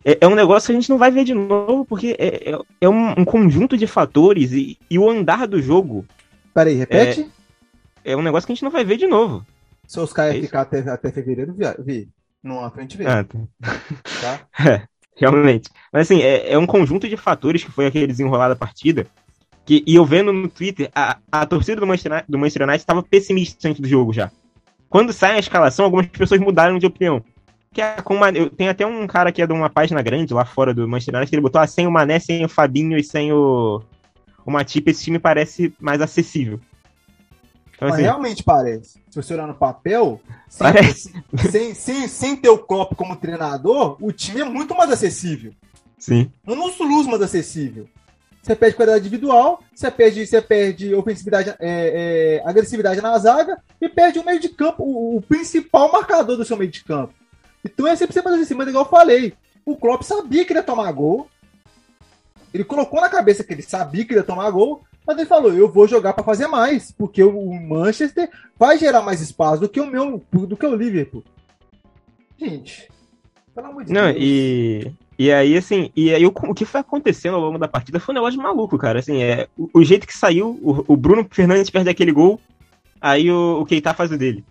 é, 0.05 0.19
é, 0.21 0.27
um 0.27 0.35
negócio 0.35 0.67
que 0.67 0.73
a 0.73 0.75
gente 0.75 0.91
não 0.91 0.99
vai 0.99 1.11
ver 1.11 1.25
de 1.25 1.35
novo, 1.35 1.85
porque 1.85 2.17
é, 2.19 2.51
é, 2.51 2.59
é 2.81 2.89
um, 2.89 3.21
um, 3.21 3.25
conjunto 3.25 3.77
de 3.77 3.87
fatores 3.87 4.53
e, 4.53 4.79
e, 4.91 4.99
o 4.99 5.09
andar 5.09 5.47
do 5.47 5.63
jogo. 5.63 6.05
Peraí, 6.53 6.75
repete? 6.75 7.31
É, 8.05 8.13
é, 8.13 8.17
um 8.17 8.23
negócio 8.23 8.47
que 8.47 8.53
a 8.53 8.55
gente 8.55 8.65
não 8.65 8.71
vai 8.71 8.85
ver 8.85 8.97
de 8.97 9.07
novo. 9.07 9.47
Se 9.87 10.01
os 10.01 10.13
caras 10.13 10.37
é 10.37 10.41
ficar 10.41 10.63
até, 10.63 10.79
até 10.81 11.11
fevereiro, 11.13 11.55
vi. 11.79 12.09
Não, 12.43 12.65
a 12.65 12.73
gente 12.81 12.97
vê. 12.97 13.07
Ah, 13.07 13.25
tá. 13.25 13.39
tá? 14.21 14.41
É, 15.15 15.27
realmente. 15.29 15.69
Mas 15.93 16.11
assim, 16.11 16.23
é, 16.23 16.53
é 16.53 16.59
um 16.59 16.67
conjunto 16.67 17.09
de 17.09 17.17
fatores 17.17 17.63
que 17.63 17.71
foi 17.71 17.87
aquele 17.87 18.07
desenrolar 18.07 18.49
da 18.49 18.57
partida. 18.57 19.07
Que, 19.65 19.85
e 19.87 19.95
eu 19.95 20.05
vendo 20.05 20.33
no 20.33 20.49
Twitter, 20.49 20.91
a, 20.95 21.19
a 21.31 21.47
torcida 21.47 21.81
do 21.81 21.87
Manchester, 21.87 22.25
do 22.29 22.39
Manchester 22.39 22.63
United 22.63 22.81
estava 22.81 23.03
pessimista 23.03 23.69
antes 23.69 23.81
do 23.81 23.87
jogo 23.87 24.13
já. 24.13 24.33
Quando 24.89 25.13
sai 25.13 25.37
a 25.37 25.39
escalação, 25.39 25.85
algumas 25.85 26.07
pessoas 26.07 26.41
mudaram 26.41 26.79
de 26.79 26.87
opinião 26.87 27.23
que 27.73 27.81
é 27.81 28.03
com 28.03 28.25
eu 28.27 28.51
tenho 28.51 28.71
até 28.71 28.87
um 28.87 29.07
cara 29.07 29.33
que 29.33 29.41
é 29.41 29.47
de 29.47 29.53
uma 29.53 29.71
página 29.71 30.03
grande 30.03 30.35
lá 30.35 30.45
fora 30.45 30.75
do 30.75 30.87
Manchester 30.87 31.15
United 31.15 31.31
que 31.31 31.35
ele 31.35 31.43
botou 31.43 31.61
ah, 31.61 31.67
sem 31.67 31.87
o 31.87 31.91
Mané, 31.91 32.19
sem 32.19 32.45
o 32.45 32.49
Fabinho 32.49 32.99
e 32.99 33.03
sem 33.03 33.33
o, 33.33 33.83
o 34.45 34.51
Matip, 34.51 34.91
esse 34.91 35.05
time 35.05 35.19
parece 35.19 35.75
mais 35.81 36.01
acessível. 36.01 36.61
Então, 37.75 37.89
Mas 37.89 37.95
assim, 37.95 38.03
realmente 38.03 38.45
parece. 38.45 39.01
Se 39.11 39.17
você 39.17 39.35
olhar 39.35 39.47
no 39.47 39.55
papel, 39.55 40.21
sem, 40.49 40.73
sem, 41.51 41.75
sem, 41.75 42.09
sem, 42.09 42.37
ter 42.37 42.51
o 42.51 42.59
Klopp 42.59 42.95
como 42.95 43.17
treinador, 43.17 43.97
o 44.01 44.13
time 44.13 44.41
é 44.41 44.45
muito 44.45 44.75
mais 44.77 44.91
acessível. 44.91 45.53
Sim. 45.99 46.31
Não 46.47 46.55
nos 46.55 46.79
luz 46.79 47.07
mais 47.07 47.23
acessível. 47.23 47.89
Você 48.43 48.57
perde 48.57 48.77
qualidade 48.77 49.07
individual, 49.07 49.63
você 49.75 49.91
perde, 49.91 50.27
você 50.27 50.43
perde 50.43 50.93
ofensividade, 50.95 51.51
é, 51.51 51.57
é, 51.61 52.43
agressividade 52.45 53.01
na 53.01 53.17
zaga 53.17 53.61
e 53.81 53.89
perde 53.89 54.19
o 54.19 54.25
meio 54.25 54.41
de 54.41 54.49
campo, 54.49 54.83
o, 54.83 55.17
o 55.17 55.23
principal 55.23 55.91
marcador 55.93 56.37
do 56.37 56.45
seu 56.45 56.57
meio 56.57 56.71
de 56.71 56.83
campo. 56.83 57.15
Então 57.65 57.87
é 57.87 57.97
sempre 57.97 58.21
fazer 58.21 58.43
assim, 58.43 58.55
mas 58.55 58.69
igual 58.69 58.85
eu 58.85 58.91
falei, 58.91 59.35
o 59.65 59.77
Klopp 59.77 60.03
sabia 60.03 60.45
que 60.45 60.53
ele 60.53 60.61
ia 60.61 60.65
tomar 60.65 60.91
gol. 60.93 61.29
Ele 62.53 62.65
colocou 62.65 63.01
na 63.01 63.09
cabeça 63.09 63.43
que 63.43 63.53
ele 63.53 63.63
sabia 63.63 64.05
que 64.05 64.13
ele 64.13 64.21
ia 64.21 64.25
tomar 64.25 64.51
gol, 64.51 64.83
mas 65.07 65.17
ele 65.17 65.27
falou: 65.27 65.53
eu 65.53 65.71
vou 65.71 65.89
jogar 65.89 66.13
para 66.13 66.25
fazer 66.25 66.47
mais, 66.47 66.93
porque 66.93 67.23
o 67.23 67.53
Manchester 67.55 68.31
vai 68.59 68.77
gerar 68.77 69.03
mais 69.03 69.21
espaço 69.21 69.61
do 69.61 69.69
que 69.69 69.81
o 69.81 69.87
meu, 69.87 70.23
do 70.31 70.57
que 70.57 70.67
o 70.67 70.75
Liverpool. 70.75 71.25
Gente, 72.39 72.89
pelo 73.55 73.69
amor 73.69 73.85
de 73.85 73.93
Não, 73.93 74.13
Deus. 74.13 74.17
E, 74.19 74.93
e 75.19 75.33
aí, 75.33 75.57
assim, 75.57 75.91
e 75.95 76.13
aí 76.13 76.27
o, 76.27 76.33
o, 76.35 76.55
que 76.55 76.65
foi 76.65 76.81
acontecendo 76.81 77.35
ao 77.37 77.41
longo 77.41 77.59
da 77.59 77.69
partida 77.69 78.01
foi 78.01 78.13
um 78.13 78.19
negócio 78.19 78.41
maluco, 78.41 78.77
cara. 78.77 78.99
Assim, 78.99 79.23
é, 79.23 79.49
o, 79.57 79.71
o 79.75 79.85
jeito 79.85 80.07
que 80.07 80.17
saiu, 80.17 80.59
o, 80.63 80.93
o, 80.93 80.97
Bruno 80.97 81.27
Fernandes 81.31 81.71
perde 81.71 81.89
aquele 81.89 82.13
gol, 82.13 82.41
aí 83.01 83.31
o, 83.31 83.61
o 83.61 83.65
Keita 83.65 83.95
faz 83.95 84.11
o 84.11 84.19
dele. 84.19 84.45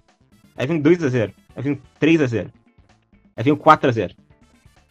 Aí 0.55 0.66
vem 0.66 0.82
2x0, 0.82 1.34
aí 1.55 1.64
vem 1.64 1.82
3x0. 1.99 2.47
Aí 3.42 3.44
vem 3.44 3.54
o 3.54 3.58
4x0. 3.58 4.16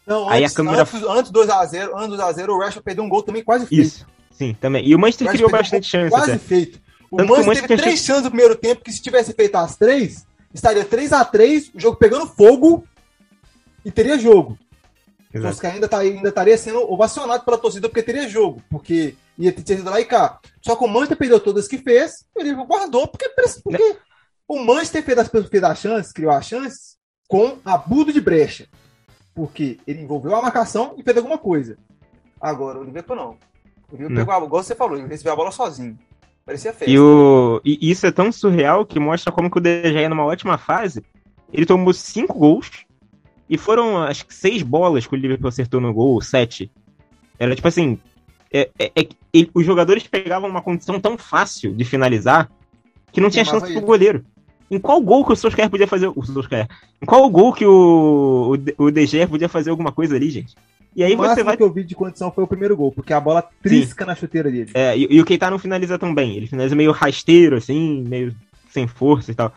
Não, 0.07 0.29
aí 0.29 0.43
antes, 0.43 0.53
a 0.53 0.57
câmera... 0.57 0.83
antes, 0.83 1.03
antes 1.03 1.33
2x0, 1.33 1.91
antes 1.95 2.19
2x0, 2.19 2.49
o 2.49 2.59
Rashford 2.59 2.83
perdeu 2.83 3.05
um 3.05 3.09
gol 3.09 3.23
também 3.23 3.45
quase 3.45 3.67
feito. 3.67 3.83
Isso, 3.83 4.07
sim, 4.33 4.55
também. 4.61 4.85
E 4.85 4.95
o 4.95 4.99
Manchester 4.99 5.29
o 5.29 5.31
criou 5.31 5.51
bastante 5.51 5.87
um 5.87 5.91
chance. 5.91 6.11
Quase 6.11 6.33
até. 6.33 6.39
feito. 6.39 6.81
O 7.11 7.17
Tanto 7.17 7.29
Manchester, 7.29 7.45
o 7.45 7.47
Manchester 7.47 7.69
teve 7.69 7.83
três 7.83 8.01
chances 8.01 8.25
no 8.25 8.31
primeiro 8.31 8.57
tempo, 8.57 8.83
que 8.83 8.93
se 8.93 9.01
tivesse 9.01 9.33
feito 9.33 9.55
as 9.55 9.77
três, 9.77 10.27
estaria 10.53 10.85
3x3, 10.85 11.71
o 11.75 11.81
jogo 11.81 11.97
pegando 11.97 12.27
fogo 12.27 12.85
e 13.85 13.91
teria 13.91 14.19
jogo. 14.19 14.59
Exato. 15.33 15.59
Então, 15.59 15.71
ainda, 15.71 15.89
tá, 15.89 15.99
ainda 15.99 16.29
estaria 16.29 16.59
sendo 16.59 16.93
ovacionado 16.93 17.45
pela 17.45 17.59
torcida 17.59 17.89
porque 17.89 18.03
teria 18.03 18.29
jogo, 18.29 18.61
porque 18.69 19.15
ia 19.39 19.53
ter 19.53 19.77
sido 19.77 19.89
lá 19.89 20.01
e 20.01 20.05
cá. 20.05 20.41
Só 20.61 20.75
que 20.75 20.85
o 20.85 20.89
Manchester 20.89 21.17
perdeu 21.17 21.39
todas 21.39 21.69
que 21.69 21.79
fez, 21.79 22.25
ele 22.37 22.53
guardou, 22.53 23.07
porque, 23.07 23.29
porque 23.63 23.97
o 24.49 24.59
Manchester 24.59 25.05
fez 25.05 25.19
as, 25.19 25.29
fez 25.29 25.63
as 25.63 25.79
chances, 25.79 26.13
criou 26.13 26.33
as 26.33 26.47
chances, 26.47 26.90
com 27.31 27.59
abuso 27.65 28.13
de 28.13 28.21
brecha. 28.21 28.67
Porque 29.33 29.79
ele 29.87 30.03
envolveu 30.03 30.35
a 30.35 30.43
marcação 30.43 30.95
e 30.99 31.03
fez 31.05 31.17
alguma 31.17 31.39
coisa. 31.39 31.79
Agora, 32.41 32.81
o 32.81 32.83
Liverpool 32.83 33.15
não. 33.15 33.31
O 33.89 33.93
Liverpool 33.93 34.17
pegou 34.17 34.35
a 34.35 34.37
bola, 34.37 34.47
igual 34.47 34.63
você 34.65 34.75
falou, 34.75 34.99
ele 34.99 35.07
recebeu 35.07 35.33
a 35.33 35.37
bola 35.37 35.53
sozinho. 35.53 35.97
Parecia 36.45 36.73
feio. 36.73 36.91
E, 36.91 36.99
o... 36.99 37.61
e 37.65 37.89
isso 37.89 38.05
é 38.05 38.11
tão 38.11 38.33
surreal 38.33 38.85
que 38.85 38.99
mostra 38.99 39.31
como 39.31 39.49
que 39.49 39.59
o 39.59 39.61
De 39.61 39.93
Gea, 39.93 40.09
numa 40.09 40.25
ótima 40.25 40.59
fase, 40.59 41.05
ele 41.53 41.65
tomou 41.65 41.93
cinco 41.93 42.37
gols 42.37 42.85
e 43.49 43.57
foram, 43.57 44.03
acho 44.03 44.27
que, 44.27 44.35
seis 44.35 44.63
bolas 44.63 45.07
que 45.07 45.15
o 45.15 45.17
Liverpool 45.17 45.49
acertou 45.49 45.81
no 45.81 45.95
gol, 45.95 46.21
sete. 46.21 46.69
Era 47.39 47.55
tipo 47.55 47.69
assim, 47.69 47.97
é, 48.53 48.69
é, 48.77 48.87
é, 48.97 49.09
os 49.55 49.65
jogadores 49.65 50.05
pegavam 50.05 50.51
uma 50.51 50.63
condição 50.63 50.99
tão 50.99 51.17
fácil 51.17 51.73
de 51.73 51.85
finalizar 51.85 52.51
que 53.13 53.21
não 53.21 53.31
tinha 53.31 53.45
chance 53.45 53.67
ele. 53.67 53.75
pro 53.75 53.87
goleiro. 53.87 54.25
Em 54.71 54.79
qual 54.79 55.01
gol 55.01 55.25
que 55.25 55.33
o 55.33 55.37
Solskjaer 55.37 55.69
podia 55.69 55.87
fazer. 55.87 56.13
O 56.15 56.23
Solskjaer. 56.25 56.69
Em 57.03 57.07
qual 57.07 57.29
gol 57.29 57.53
que 57.53 57.67
o, 57.67 58.57
o, 58.79 58.85
o 58.85 58.91
DG 58.91 59.27
podia 59.27 59.49
fazer 59.49 59.71
alguma 59.71 59.91
coisa 59.91 60.15
ali, 60.15 60.31
gente? 60.31 60.55
E 60.95 61.05
aí 61.05 61.15
o 61.15 61.17
você 61.17 61.43
vai. 61.43 61.57
que 61.57 61.63
eu 61.63 61.73
vi 61.73 61.85
de 61.85 61.95
condição 61.95 62.33
foi 62.33 62.45
o 62.45 62.47
primeiro 62.47 62.77
gol, 62.77 62.93
porque 62.93 63.13
a 63.13 63.21
bola 63.21 63.45
trisca 63.63 64.05
Sim. 64.05 64.09
na 64.09 64.15
chuteira 64.15 64.51
dele. 64.51 64.71
É, 64.75 64.97
e, 64.97 65.07
e 65.11 65.21
o 65.21 65.25
Keita 65.25 65.51
não 65.51 65.59
finaliza 65.59 65.99
tão 65.99 66.15
bem. 66.15 66.37
Ele 66.37 66.47
finaliza 66.47 66.75
meio 66.75 66.93
rasteiro, 66.93 67.57
assim, 67.57 68.05
meio 68.07 68.35
sem 68.71 68.87
força 68.87 69.31
e 69.31 69.35
tal. 69.35 69.53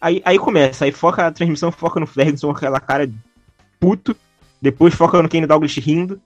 Aí, 0.00 0.20
aí 0.24 0.38
começa, 0.38 0.84
aí 0.84 0.92
foca 0.92 1.26
a 1.26 1.32
transmissão, 1.32 1.70
foca 1.70 2.00
no 2.00 2.06
Ferguson 2.06 2.48
com 2.48 2.56
aquela 2.56 2.80
cara 2.80 3.06
de 3.06 3.14
puto. 3.78 4.16
Depois 4.60 4.94
foca 4.94 5.22
no 5.22 5.28
Kenny 5.28 5.46
Douglas 5.46 5.74
rindo. 5.76 6.20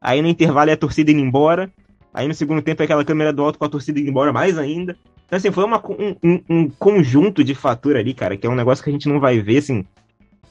Aí 0.00 0.22
no 0.22 0.28
intervalo 0.28 0.70
é 0.70 0.74
a 0.74 0.76
torcida 0.76 1.10
indo 1.10 1.20
embora. 1.20 1.70
Aí 2.12 2.26
no 2.26 2.34
segundo 2.34 2.62
tempo 2.62 2.82
é 2.82 2.84
aquela 2.84 3.04
câmera 3.04 3.32
do 3.32 3.42
alto 3.42 3.58
com 3.58 3.64
a 3.64 3.68
torcida 3.68 4.00
indo 4.00 4.08
embora 4.08 4.32
mais 4.32 4.56
ainda. 4.58 4.96
Então, 5.28 5.36
assim, 5.36 5.52
foi 5.52 5.64
uma, 5.64 5.82
um, 6.24 6.42
um, 6.48 6.70
conjunto 6.70 7.44
de 7.44 7.54
fator 7.54 7.96
ali, 7.96 8.14
cara, 8.14 8.34
que 8.34 8.46
é 8.46 8.50
um 8.50 8.54
negócio 8.54 8.82
que 8.82 8.88
a 8.88 8.92
gente 8.92 9.06
não 9.06 9.20
vai 9.20 9.38
ver, 9.40 9.58
assim. 9.58 9.84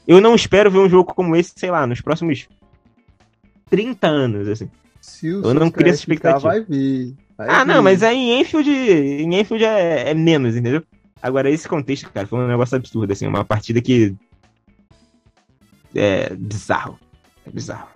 Eu 0.08 0.22
não 0.22 0.36
espero 0.36 0.70
ver 0.70 0.78
um 0.78 0.88
jogo 0.88 1.16
como 1.16 1.36
esse, 1.36 1.52
sei 1.56 1.72
lá, 1.72 1.88
nos 1.88 2.00
próximos 2.00 2.48
30 3.72 4.08
anos, 4.08 4.48
assim. 4.48 4.70
Se 5.02 5.28
eu 5.30 5.52
não 5.56 5.72
crio 5.72 5.90
essa 5.90 6.00
expectativa. 6.00 6.48
Vai 6.48 6.62
ver. 6.62 7.16
Vai 7.36 7.50
ah, 7.50 7.64
ver. 7.64 7.74
não, 7.74 7.82
mas 7.82 8.04
aí 8.04 8.18
em 8.18 8.40
Enfield, 8.40 8.70
em 8.70 9.40
Enfield 9.40 9.66
é, 9.66 10.12
é, 10.12 10.14
menos, 10.14 10.56
entendeu? 10.56 10.84
Agora, 11.24 11.50
esse 11.50 11.68
contexto, 11.68 12.12
cara, 12.12 12.28
foi 12.28 12.38
um 12.38 12.48
negócio 12.48 12.78
absurdo, 12.78 13.12
assim, 13.12 13.26
uma 13.26 13.44
partida 13.44 13.82
que. 13.82 14.16
É 15.96 16.36
bizarro. 16.36 17.00
É 17.48 17.50
bizarro. 17.50 17.90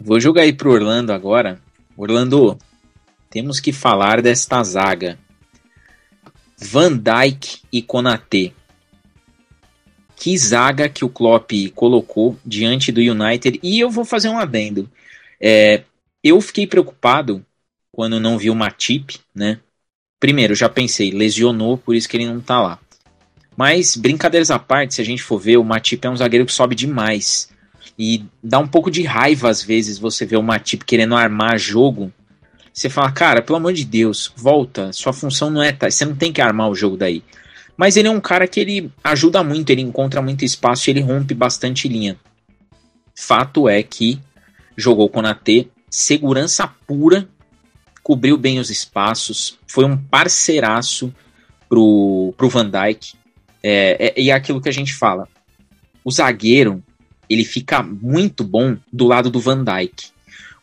Vou 0.00 0.18
jogar 0.18 0.42
aí 0.42 0.52
pro 0.52 0.72
Orlando 0.72 1.12
agora. 1.12 1.60
Orlando, 1.96 2.58
temos 3.30 3.60
que 3.60 3.72
falar 3.72 4.22
desta 4.22 4.62
zaga. 4.62 5.18
Van 6.56 6.96
Dijk 6.96 7.60
e 7.72 7.82
Konate. 7.82 8.54
Que 10.16 10.36
zaga 10.36 10.88
que 10.88 11.04
o 11.04 11.08
Klopp 11.08 11.52
colocou 11.74 12.36
diante 12.44 12.90
do 12.90 13.00
United. 13.00 13.60
E 13.62 13.78
eu 13.78 13.90
vou 13.90 14.04
fazer 14.04 14.28
um 14.28 14.38
adendo. 14.38 14.90
É, 15.40 15.84
eu 16.22 16.40
fiquei 16.40 16.66
preocupado 16.66 17.44
quando 17.92 18.18
não 18.18 18.38
vi 18.38 18.50
o 18.50 18.54
Matip, 18.54 19.20
né? 19.34 19.60
Primeiro, 20.18 20.54
já 20.54 20.68
pensei, 20.68 21.12
lesionou, 21.12 21.78
por 21.78 21.94
isso 21.94 22.08
que 22.08 22.16
ele 22.16 22.26
não 22.26 22.40
tá 22.40 22.60
lá. 22.60 22.78
Mas, 23.56 23.96
brincadeiras 23.96 24.50
à 24.50 24.58
parte, 24.58 24.94
se 24.94 25.00
a 25.00 25.04
gente 25.04 25.22
for 25.22 25.38
ver, 25.38 25.56
o 25.56 25.64
Matip 25.64 26.04
é 26.04 26.10
um 26.10 26.16
zagueiro 26.16 26.46
que 26.46 26.52
sobe 26.52 26.74
demais. 26.74 27.48
E 27.96 28.24
dá 28.42 28.58
um 28.58 28.66
pouco 28.66 28.90
de 28.90 29.02
raiva 29.02 29.48
às 29.48 29.62
vezes 29.62 29.98
você 29.98 30.26
ver 30.26 30.36
o 30.36 30.42
Matip 30.42 30.84
querendo 30.84 31.16
armar 31.16 31.58
jogo 31.58 32.12
você 32.78 32.88
fala, 32.88 33.10
cara, 33.10 33.42
pelo 33.42 33.56
amor 33.56 33.72
de 33.72 33.84
Deus, 33.84 34.32
volta, 34.36 34.92
sua 34.92 35.12
função 35.12 35.50
não 35.50 35.60
é. 35.60 35.76
Você 35.90 36.04
não 36.04 36.14
tem 36.14 36.32
que 36.32 36.40
armar 36.40 36.70
o 36.70 36.76
jogo 36.76 36.96
daí. 36.96 37.24
Mas 37.76 37.96
ele 37.96 38.06
é 38.06 38.10
um 38.10 38.20
cara 38.20 38.46
que 38.46 38.60
ele 38.60 38.92
ajuda 39.02 39.42
muito, 39.42 39.70
ele 39.70 39.82
encontra 39.82 40.22
muito 40.22 40.44
espaço 40.44 40.88
ele 40.88 41.00
rompe 41.00 41.34
bastante 41.34 41.88
linha. 41.88 42.16
Fato 43.16 43.68
é 43.68 43.82
que 43.82 44.20
jogou 44.76 45.08
com 45.08 45.18
a 45.26 45.34
T, 45.34 45.68
segurança 45.90 46.68
pura, 46.86 47.28
cobriu 48.00 48.38
bem 48.38 48.60
os 48.60 48.70
espaços, 48.70 49.58
foi 49.66 49.84
um 49.84 49.96
parceiraço 49.96 51.12
pro, 51.68 52.32
pro 52.36 52.48
Van 52.48 52.70
Dijk. 52.70 53.14
É, 53.60 54.06
é, 54.06 54.20
e 54.20 54.30
é 54.30 54.34
aquilo 54.34 54.60
que 54.60 54.68
a 54.68 54.72
gente 54.72 54.94
fala. 54.94 55.26
O 56.04 56.12
zagueiro, 56.12 56.80
ele 57.28 57.44
fica 57.44 57.82
muito 57.82 58.44
bom 58.44 58.76
do 58.92 59.04
lado 59.04 59.30
do 59.30 59.40
Van 59.40 59.64
Dijk. 59.64 60.12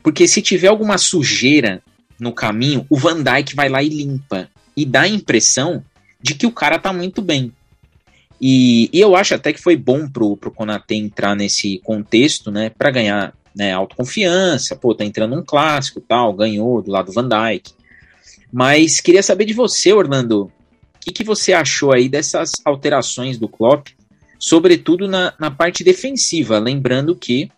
Porque 0.01 0.30
se 0.30 0.41
tiver 0.41 0.70
alguma 0.70 0.97
sujeira 0.97 1.84
no 2.20 2.32
caminho, 2.32 2.86
o 2.89 2.97
Van 2.97 3.22
Dyke 3.22 3.55
vai 3.55 3.70
lá 3.70 3.84
e 3.84 3.89
limpa. 3.89 4.49
E 4.76 4.86
dá 4.86 5.01
a 5.01 5.07
impressão 5.07 5.84
de 6.22 6.36
que 6.36 6.45
o 6.45 6.51
cara 6.51 6.80
tá 6.80 6.91
muito 6.91 7.22
bem. 7.22 7.51
E, 8.39 8.89
e 8.91 8.99
eu 8.99 9.16
acho 9.16 9.34
até 9.34 9.53
que 9.53 9.61
foi 9.61 9.76
bom 9.76 10.07
pro, 10.07 10.36
pro 10.36 10.51
Konate 10.51 10.95
entrar 10.95 11.36
nesse 11.36 11.80
contexto, 11.84 12.51
né? 12.51 12.70
Pra 12.70 12.91
ganhar 12.91 13.34
né, 13.55 13.74
autoconfiança. 13.74 14.76
Pô, 14.76 14.93
tá 14.93 15.05
entrando 15.05 15.36
um 15.36 15.43
clássico 15.43 16.01
tal, 16.01 16.34
ganhou 16.34 16.82
do 16.82 16.91
lado 16.91 17.07
do 17.07 17.13
Van 17.13 17.28
Dyke. 17.28 17.74
Mas 18.51 18.99
queria 18.99 19.24
saber 19.24 19.45
de 19.45 19.53
você, 19.53 19.93
Orlando. 19.93 20.43
O 20.45 20.51
que, 20.99 21.11
que 21.11 21.24
você 21.24 21.53
achou 21.53 21.93
aí 21.93 22.09
dessas 22.09 22.51
alterações 22.63 23.38
do 23.38 23.47
Klopp? 23.47 23.89
Sobretudo 24.39 25.07
na, 25.07 25.34
na 25.39 25.49
parte 25.49 25.84
defensiva. 25.84 26.59
Lembrando 26.59 27.16
que 27.16 27.49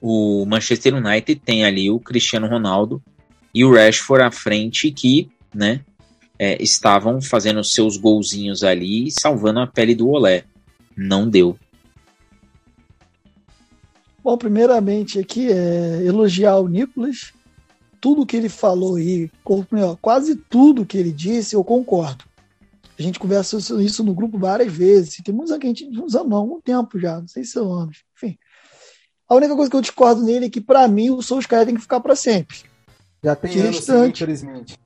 o 0.00 0.44
Manchester 0.46 0.94
United 0.94 1.40
tem 1.44 1.64
ali 1.64 1.90
o 1.90 2.00
Cristiano 2.00 2.48
Ronaldo 2.48 3.02
e 3.54 3.64
o 3.64 3.72
Rashford 3.72 4.24
à 4.24 4.30
frente 4.30 4.90
que, 4.90 5.30
né, 5.54 5.84
é, 6.38 6.60
estavam 6.62 7.20
fazendo 7.20 7.62
seus 7.62 7.96
golzinhos 7.96 8.64
ali, 8.64 9.10
salvando 9.10 9.60
a 9.60 9.66
pele 9.66 9.94
do 9.94 10.08
Olé. 10.08 10.44
Não 10.96 11.28
deu. 11.28 11.56
Bom, 14.22 14.36
primeiramente 14.36 15.18
aqui 15.18 15.50
é 15.50 16.02
elogiar 16.04 16.56
o 16.58 16.68
Nicolas. 16.68 17.32
Tudo 18.00 18.26
que 18.26 18.36
ele 18.36 18.48
falou 18.48 18.96
aí, 18.96 19.30
quase 20.00 20.34
tudo 20.34 20.84
que 20.84 20.98
ele 20.98 21.12
disse, 21.12 21.54
eu 21.54 21.62
concordo. 21.62 22.24
A 22.98 23.02
gente 23.02 23.18
conversa 23.18 23.56
isso 23.80 24.04
no 24.04 24.14
grupo 24.14 24.38
várias 24.38 24.72
vezes. 24.72 25.16
Tem 25.24 25.34
muitos 25.34 25.56
que 25.56 25.64
a 25.64 25.68
gente 25.68 25.86
uns 25.88 26.14
anos, 26.14 26.32
algum 26.32 26.60
tempo 26.60 26.98
já, 26.98 27.20
não 27.20 27.28
sei 27.28 27.44
se 27.44 27.52
são 27.52 27.72
anos. 27.72 28.04
Enfim. 28.16 28.36
A 29.28 29.34
única 29.34 29.54
coisa 29.54 29.70
que 29.70 29.76
eu 29.76 29.80
discordo 29.80 30.22
nele 30.22 30.46
é 30.46 30.50
que, 30.50 30.60
para 30.60 30.86
mim, 30.88 31.10
o 31.10 31.22
Solskjaer 31.22 31.64
tem 31.64 31.74
que 31.74 31.80
ficar 31.80 32.00
para 32.00 32.14
sempre. 32.14 32.71
Já 33.22 33.36
tem 33.36 33.52
anos, 33.60 33.76
restante. 33.76 34.22
infelizmente. 34.24 34.78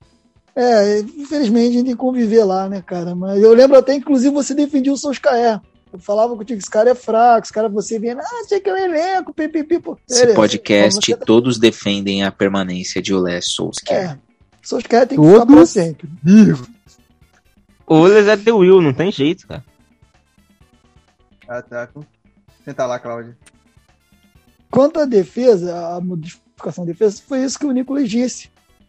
É, 0.54 1.00
infelizmente 1.00 1.68
a 1.68 1.72
gente 1.72 1.84
tem 1.84 1.92
que 1.92 1.96
conviver 2.00 2.44
lá, 2.44 2.68
né, 2.68 2.82
cara? 2.82 3.14
Mas 3.14 3.42
eu 3.42 3.52
lembro 3.52 3.76
até, 3.78 3.94
inclusive, 3.94 4.32
você 4.34 4.54
defendia 4.54 4.92
o 4.92 4.96
Solskjaer. 4.96 5.60
Eu 5.92 5.98
falava 5.98 6.34
contigo 6.36 6.58
que 6.58 6.62
esse 6.64 6.70
cara 6.70 6.90
é 6.90 6.94
fraco, 6.94 7.44
esse 7.44 7.52
cara 7.52 7.68
você 7.68 7.98
vendo, 7.98 8.20
ah, 8.20 8.46
tinha 8.48 8.60
que 8.60 8.68
é 8.68 8.72
um 8.72 8.76
elenco, 8.76 9.32
pipipi, 9.32 9.78
pô. 9.78 9.96
Esse 10.08 10.34
podcast, 10.34 11.14
tá- 11.16 11.24
todos 11.24 11.58
defendem 11.58 12.24
a 12.24 12.32
permanência 12.32 13.00
de 13.00 13.14
Olé 13.14 13.40
Solskjaer. 13.40 14.10
É, 14.12 14.14
o 14.14 14.68
Solskjaer 14.68 15.06
tem 15.06 15.18
que 15.18 15.24
ficar 15.24 15.38
Todos? 15.40 15.54
pra 15.54 15.66
sempre. 15.66 16.08
Digo. 16.22 16.66
O 17.86 17.94
Oles 17.96 18.26
é 18.26 18.36
The 18.36 18.52
Will, 18.52 18.82
não 18.82 18.92
tem 18.92 19.12
jeito, 19.12 19.46
cara. 19.46 19.64
Ah, 21.48 21.62
tá. 21.62 21.88
Senta 22.64 22.84
lá, 22.84 22.98
Cláudia. 22.98 23.36
Quanto 24.70 24.98
à 24.98 25.04
defesa, 25.04 25.76
a 25.96 26.00
modificação 26.56 26.84
da 26.84 26.92
defesa, 26.92 27.22
foi 27.26 27.44
isso 27.44 27.58
que 27.58 27.66
o 27.66 27.70
Nicolas 27.70 28.08
disse. 28.08 28.48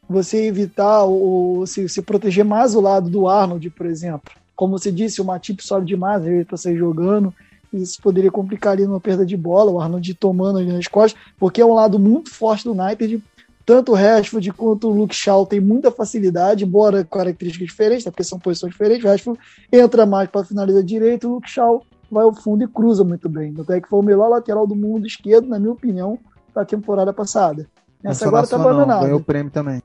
Você 0.10 0.46
evitar 0.46 1.04
ou 1.04 1.68
se, 1.68 1.88
se 1.90 2.02
proteger 2.02 2.46
mais 2.46 2.74
o 2.74 2.80
lado 2.82 3.10
do 3.10 3.28
Arnold, 3.28 3.70
por 3.72 3.86
exemplo. 3.86 4.32
Como 4.56 4.78
você 4.78 4.92
disse, 4.92 5.22
o 5.22 5.26
Matip 5.26 5.62
sobe 5.62 5.86
demais, 5.86 6.26
ele 6.26 6.46
para 6.46 6.58
sair 6.58 6.78
jogando. 6.78 7.34
Isso 7.74 8.02
poderia 8.02 8.32
complicar 8.32 8.74
ali 8.74 8.86
numa 8.86 9.02
perda 9.02 9.26
de 9.26 9.36
bola, 9.36 9.70
o 9.70 9.82
Arnold 9.82 10.14
tomando 10.14 10.60
ali 10.60 10.72
nas 10.72 10.88
costas, 10.88 11.22
porque 11.38 11.60
é 11.60 11.66
um 11.66 11.74
lado 11.74 12.00
muito 12.00 12.34
forte 12.34 12.64
do 12.64 12.72
United. 12.72 13.22
Tanto 13.66 13.92
o 13.92 13.96
Rashford 13.96 14.54
quanto 14.54 14.88
o 14.88 14.94
Luke 14.94 15.14
Shaw 15.14 15.46
tem 15.46 15.60
muita 15.60 15.92
facilidade, 15.92 16.64
embora 16.64 17.04
características 17.04 17.68
diferentes, 17.68 18.06
né, 18.06 18.12
porque 18.12 18.24
são 18.24 18.40
posições 18.40 18.72
diferentes. 18.72 19.04
O 19.04 19.10
Rashford 19.10 19.40
entra 19.70 20.06
mais 20.06 20.30
para 20.30 20.46
finalizar 20.46 20.82
direito, 20.84 21.28
o 21.28 21.34
Luke 21.34 21.50
Shaw 21.50 21.86
vai 22.10 22.24
ao 22.24 22.34
fundo 22.34 22.64
e 22.64 22.68
cruza 22.68 23.04
muito 23.04 23.28
bem. 23.28 23.54
Até 23.60 23.82
que 23.82 23.90
foi 23.90 24.00
o 24.00 24.04
melhor 24.04 24.30
lateral 24.30 24.66
do 24.66 24.74
mundo 24.74 25.06
esquerdo, 25.06 25.50
na 25.50 25.60
minha 25.60 25.74
opinião, 25.74 26.18
da 26.58 26.66
temporada 26.66 27.14
passada. 27.14 27.70
Essa 28.04 28.28
agora 28.28 28.42
na 28.44 28.48
tá 28.48 28.56
sua, 28.58 28.58
não. 28.58 28.70
abandonada. 28.70 29.06
Ganhou 29.06 29.20
o 29.20 29.24
prêmio 29.24 29.52
também. 29.52 29.82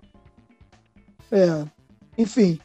É, 1.30 1.64
enfim. 2.16 2.58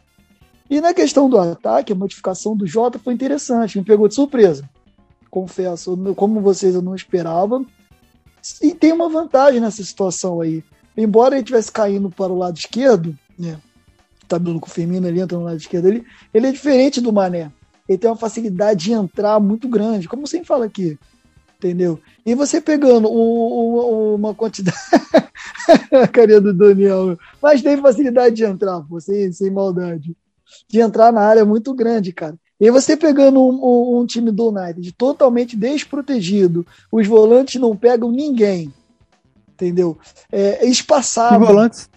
E 0.69 0.79
na 0.79 0.93
questão 0.93 1.29
do 1.29 1.37
ataque, 1.37 1.91
a 1.91 1.95
modificação 1.95 2.55
do 2.55 2.65
Jota 2.65 2.99
foi 2.99 3.13
interessante, 3.13 3.77
me 3.77 3.85
pegou 3.85 4.07
de 4.07 4.15
surpresa. 4.15 4.69
Confesso, 5.29 5.97
como 6.15 6.41
vocês 6.41 6.73
eu 6.73 6.81
não 6.81 6.95
esperava. 6.95 7.63
E 8.61 8.73
tem 8.73 8.93
uma 8.93 9.09
vantagem 9.09 9.59
nessa 9.59 9.83
situação 9.83 10.39
aí. 10.39 10.63
Embora 10.95 11.35
ele 11.35 11.41
estivesse 11.41 11.71
caindo 11.71 12.09
para 12.09 12.31
o 12.31 12.37
lado 12.37 12.57
esquerdo, 12.57 13.17
né? 13.37 13.59
Tabelando 14.27 14.59
com 14.59 14.67
o 14.67 14.71
Firmino, 14.71 15.07
ele 15.07 15.21
entra 15.21 15.37
no 15.37 15.43
lado 15.43 15.57
esquerdo, 15.57 15.87
ele, 15.87 16.05
ele 16.33 16.47
é 16.47 16.51
diferente 16.51 16.99
do 16.99 17.13
Mané. 17.13 17.51
Ele 17.87 17.97
tem 17.97 18.09
uma 18.09 18.17
facilidade 18.17 18.85
de 18.85 18.93
entrar 18.93 19.39
muito 19.39 19.67
grande, 19.69 20.09
como 20.09 20.27
sempre 20.27 20.47
fala 20.47 20.65
aqui. 20.65 20.97
Entendeu? 21.57 21.99
E 22.25 22.35
você 22.35 22.61
pegando 22.61 23.09
uma 23.09 24.33
quantidade. 24.33 24.77
a 25.91 26.07
carinha 26.07 26.39
do 26.39 26.53
Daniel. 26.53 27.17
Mas 27.41 27.61
tem 27.63 27.77
facilidade 27.77 28.35
de 28.35 28.45
entrar, 28.45 28.81
pô, 28.81 28.99
sem, 28.99 29.31
sem 29.31 29.49
maldade. 29.49 30.15
De 30.69 30.79
entrar 30.79 31.11
na 31.11 31.21
área 31.21 31.43
muito 31.43 31.73
grande, 31.73 32.13
cara. 32.13 32.35
E 32.59 32.71
você 32.71 32.95
pegando 32.95 33.39
um, 33.43 33.99
um- 33.99 34.05
time 34.05 34.31
do 34.31 34.49
United 34.49 34.91
totalmente 34.93 35.55
desprotegido, 35.55 36.65
os 36.91 37.05
volantes 37.05 37.59
não 37.61 37.75
pegam 37.75 38.11
ninguém. 38.11 38.73
Entendeu? 39.49 39.97
É, 40.31 40.65
é 40.65 40.69
espaçado. 40.69 41.43
volantes? 41.43 41.89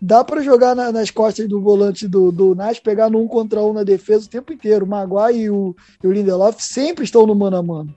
Dá 0.00 0.22
pra 0.22 0.42
jogar 0.42 0.74
na- 0.74 0.92
nas 0.92 1.10
costas 1.10 1.48
do 1.48 1.60
volante 1.60 2.06
do, 2.06 2.30
do 2.30 2.52
United, 2.52 2.80
pegar 2.82 3.10
no 3.10 3.20
um 3.20 3.26
contra 3.26 3.60
um 3.62 3.72
na 3.72 3.82
defesa 3.82 4.26
o 4.26 4.30
tempo 4.30 4.52
inteiro. 4.52 4.84
O 4.84 4.88
Maguire 4.88 5.38
e 5.40 5.50
o, 5.50 5.74
e 6.02 6.06
o 6.06 6.12
Lindelof 6.12 6.62
sempre 6.62 7.04
estão 7.04 7.26
no 7.26 7.34
mano 7.34 7.56
a 7.56 7.62
mano. 7.62 7.94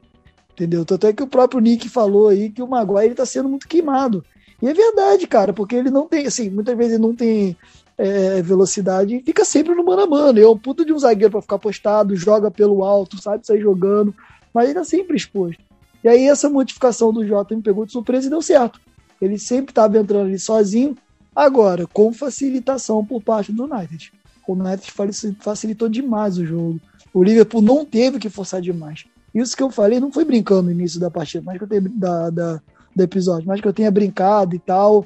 Entendeu? 0.53 0.83
Tanto 0.83 1.07
é 1.07 1.13
que 1.13 1.23
o 1.23 1.27
próprio 1.27 1.59
Nick 1.61 1.87
falou 1.89 2.27
aí 2.29 2.49
que 2.49 2.61
o 2.61 2.67
Maguire 2.67 3.05
ele 3.05 3.15
tá 3.15 3.25
sendo 3.25 3.49
muito 3.49 3.67
queimado. 3.67 4.23
E 4.61 4.67
é 4.67 4.73
verdade, 4.73 5.27
cara, 5.27 5.53
porque 5.53 5.75
ele 5.75 5.89
não 5.89 6.07
tem, 6.07 6.25
assim, 6.27 6.49
muitas 6.49 6.77
vezes 6.77 6.93
ele 6.93 7.01
não 7.01 7.15
tem 7.15 7.55
é, 7.97 8.41
velocidade 8.41 9.15
e 9.15 9.21
fica 9.23 9.45
sempre 9.45 9.73
no 9.73 9.83
mano 9.83 10.01
a 10.03 10.07
mano. 10.07 10.39
Ele 10.39 10.45
é 10.45 10.49
um 10.49 10.57
puta 10.57 10.83
de 10.83 10.93
um 10.93 10.99
zagueiro 10.99 11.31
pra 11.31 11.41
ficar 11.41 11.59
postado, 11.59 12.15
joga 12.15 12.51
pelo 12.51 12.83
alto, 12.83 13.21
sabe 13.21 13.45
sair 13.45 13.61
jogando, 13.61 14.13
mas 14.53 14.65
ele 14.65 14.75
tá 14.75 14.83
sempre 14.83 15.15
exposto. 15.15 15.61
E 16.03 16.07
aí 16.09 16.27
essa 16.27 16.49
modificação 16.49 17.13
do 17.13 17.25
Jota 17.25 17.55
me 17.55 17.61
pegou 17.61 17.85
de 17.85 17.91
surpresa 17.91 18.27
e 18.27 18.29
deu 18.29 18.41
certo. 18.41 18.79
Ele 19.21 19.37
sempre 19.37 19.73
tava 19.73 19.99
entrando 19.99 20.27
ali 20.27 20.39
sozinho, 20.39 20.97
agora 21.35 21.87
com 21.87 22.11
facilitação 22.13 23.05
por 23.05 23.21
parte 23.21 23.51
do 23.51 23.63
United. 23.63 24.11
O 24.47 24.53
United 24.53 24.91
faci- 24.91 25.35
facilitou 25.39 25.87
demais 25.87 26.37
o 26.37 26.45
jogo. 26.45 26.79
O 27.13 27.23
Liverpool 27.23 27.61
não 27.61 27.85
teve 27.85 28.19
que 28.19 28.29
forçar 28.29 28.61
demais. 28.61 29.05
Isso 29.33 29.55
que 29.55 29.63
eu 29.63 29.69
falei 29.69 29.99
não 29.99 30.11
foi 30.11 30.25
brincando 30.25 30.63
no 30.63 30.71
início 30.71 30.99
da 30.99 31.09
partida, 31.09 31.43
mas 31.45 31.57
que 31.57 31.63
eu 31.63 31.67
tenha, 31.67 31.81
da, 31.81 32.29
da- 32.29 32.61
do 32.95 33.03
episódio, 33.03 33.47
mas 33.47 33.61
que 33.61 33.67
eu 33.67 33.73
tenha 33.73 33.89
brincado 33.91 34.55
e 34.55 34.59
tal. 34.59 35.05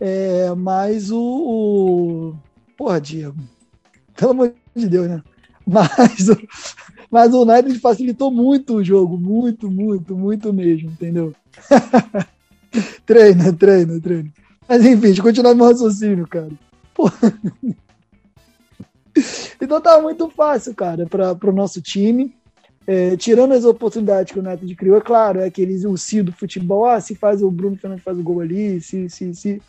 É, 0.00 0.52
mas 0.54 1.10
o, 1.10 1.18
o. 1.20 2.34
Porra, 2.76 3.00
Diego. 3.00 3.36
Pelo 4.16 4.32
amor 4.32 4.52
de 4.74 4.88
Deus, 4.88 5.08
né? 5.08 5.22
Mas, 5.68 6.28
o- 6.28 6.38
mas 7.10 7.34
o 7.34 7.42
United 7.42 7.80
facilitou 7.80 8.30
muito 8.30 8.74
o 8.76 8.84
jogo. 8.84 9.18
Muito, 9.18 9.68
muito, 9.68 10.16
muito 10.16 10.52
mesmo, 10.52 10.90
entendeu? 10.90 11.34
treina, 13.04 13.52
treina, 13.52 14.00
treina. 14.00 14.30
Mas 14.68 14.84
enfim, 14.84 15.14
eu 15.16 15.22
continuar 15.22 15.54
meu 15.54 15.66
raciocínio, 15.66 16.26
cara. 16.26 16.50
Porra. 16.94 17.38
Então 19.60 19.80
tava 19.80 20.02
muito 20.02 20.28
fácil, 20.28 20.74
cara, 20.74 21.06
para 21.06 21.50
o 21.50 21.52
nosso 21.52 21.80
time. 21.80 22.34
É, 22.86 23.16
tirando 23.16 23.52
as 23.52 23.64
oportunidades 23.64 24.32
que 24.32 24.38
o 24.38 24.46
United 24.46 24.72
criou, 24.76 24.96
é 24.96 25.00
claro, 25.00 25.40
é 25.40 25.46
aqueles 25.46 25.84
o 25.84 25.96
si 25.96 26.22
do 26.22 26.32
futebol, 26.32 26.86
ah, 26.86 27.00
se 27.00 27.16
faz 27.16 27.42
o 27.42 27.50
Bruno 27.50 27.76
Fernandes 27.76 28.04
faz 28.04 28.16
o 28.16 28.22
gol 28.22 28.40
ali, 28.40 28.80
se, 28.80 29.08
se, 29.10 29.34
se. 29.34 29.60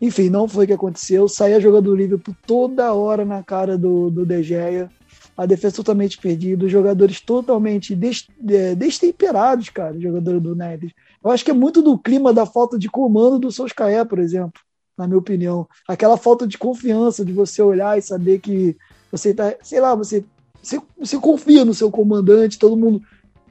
Enfim, 0.00 0.28
não 0.28 0.48
foi 0.48 0.64
o 0.64 0.66
que 0.66 0.72
aconteceu. 0.72 1.28
Saía 1.28 1.60
jogando 1.60 1.84
do 1.84 1.94
Liverpool 1.94 2.34
toda 2.44 2.92
hora 2.92 3.24
na 3.24 3.44
cara 3.44 3.78
do, 3.78 4.10
do 4.10 4.26
De 4.26 4.42
Gea. 4.42 4.90
A 5.36 5.46
defesa 5.46 5.76
totalmente 5.76 6.18
perdida, 6.18 6.66
os 6.66 6.72
jogadores 6.72 7.20
totalmente 7.20 7.94
des, 7.94 8.26
é, 8.48 8.74
destemperados, 8.74 9.68
cara, 9.68 9.94
os 9.94 10.02
jogadores 10.02 10.42
do 10.42 10.52
United. 10.52 10.92
Eu 11.24 11.30
acho 11.30 11.44
que 11.44 11.50
é 11.50 11.54
muito 11.54 11.82
do 11.82 11.98
clima 11.98 12.32
da 12.32 12.44
falta 12.44 12.78
de 12.78 12.88
comando 12.88 13.38
do 13.38 13.52
Solskjaer, 13.52 14.04
por 14.06 14.18
exemplo, 14.18 14.60
na 14.96 15.06
minha 15.06 15.18
opinião. 15.18 15.68
Aquela 15.86 16.16
falta 16.16 16.46
de 16.46 16.58
confiança 16.58 17.24
de 17.24 17.32
você 17.32 17.62
olhar 17.62 17.96
e 17.98 18.02
saber 18.02 18.40
que 18.40 18.76
você 19.10 19.32
tá, 19.32 19.54
sei 19.62 19.80
lá, 19.80 19.94
você 19.94 20.24
você, 20.62 20.80
você 20.98 21.18
confia 21.18 21.64
no 21.64 21.74
seu 21.74 21.90
comandante, 21.90 22.58
todo 22.58 22.76
mundo. 22.76 23.02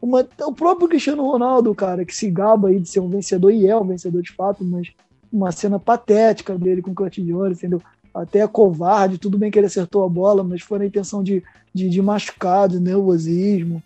Uma, 0.01 0.27
o 0.41 0.53
próprio 0.53 0.87
Cristiano 0.87 1.23
Ronaldo, 1.29 1.75
cara, 1.75 2.05
que 2.05 2.15
se 2.15 2.31
gaba 2.31 2.69
aí 2.69 2.79
de 2.79 2.89
ser 2.89 3.01
um 3.01 3.09
vencedor, 3.09 3.51
e 3.51 3.67
é 3.67 3.77
um 3.77 3.85
vencedor 3.85 4.23
de 4.23 4.31
fato, 4.31 4.63
mas 4.63 4.87
uma 5.31 5.51
cena 5.51 5.77
patética 5.77 6.57
dele 6.57 6.81
com 6.81 6.91
o 6.91 6.95
Curtis 6.95 7.23
Jones, 7.23 7.57
entendeu? 7.57 7.81
Até 8.13 8.47
covarde, 8.47 9.17
tudo 9.17 9.37
bem 9.37 9.51
que 9.51 9.59
ele 9.59 9.67
acertou 9.67 10.03
a 10.03 10.09
bola, 10.09 10.43
mas 10.43 10.61
foi 10.61 10.79
na 10.79 10.85
intenção 10.85 11.23
de, 11.23 11.43
de, 11.73 11.89
de 11.89 12.01
machucar, 12.01 12.67
de 12.67 12.79
nervosismo. 12.79 13.83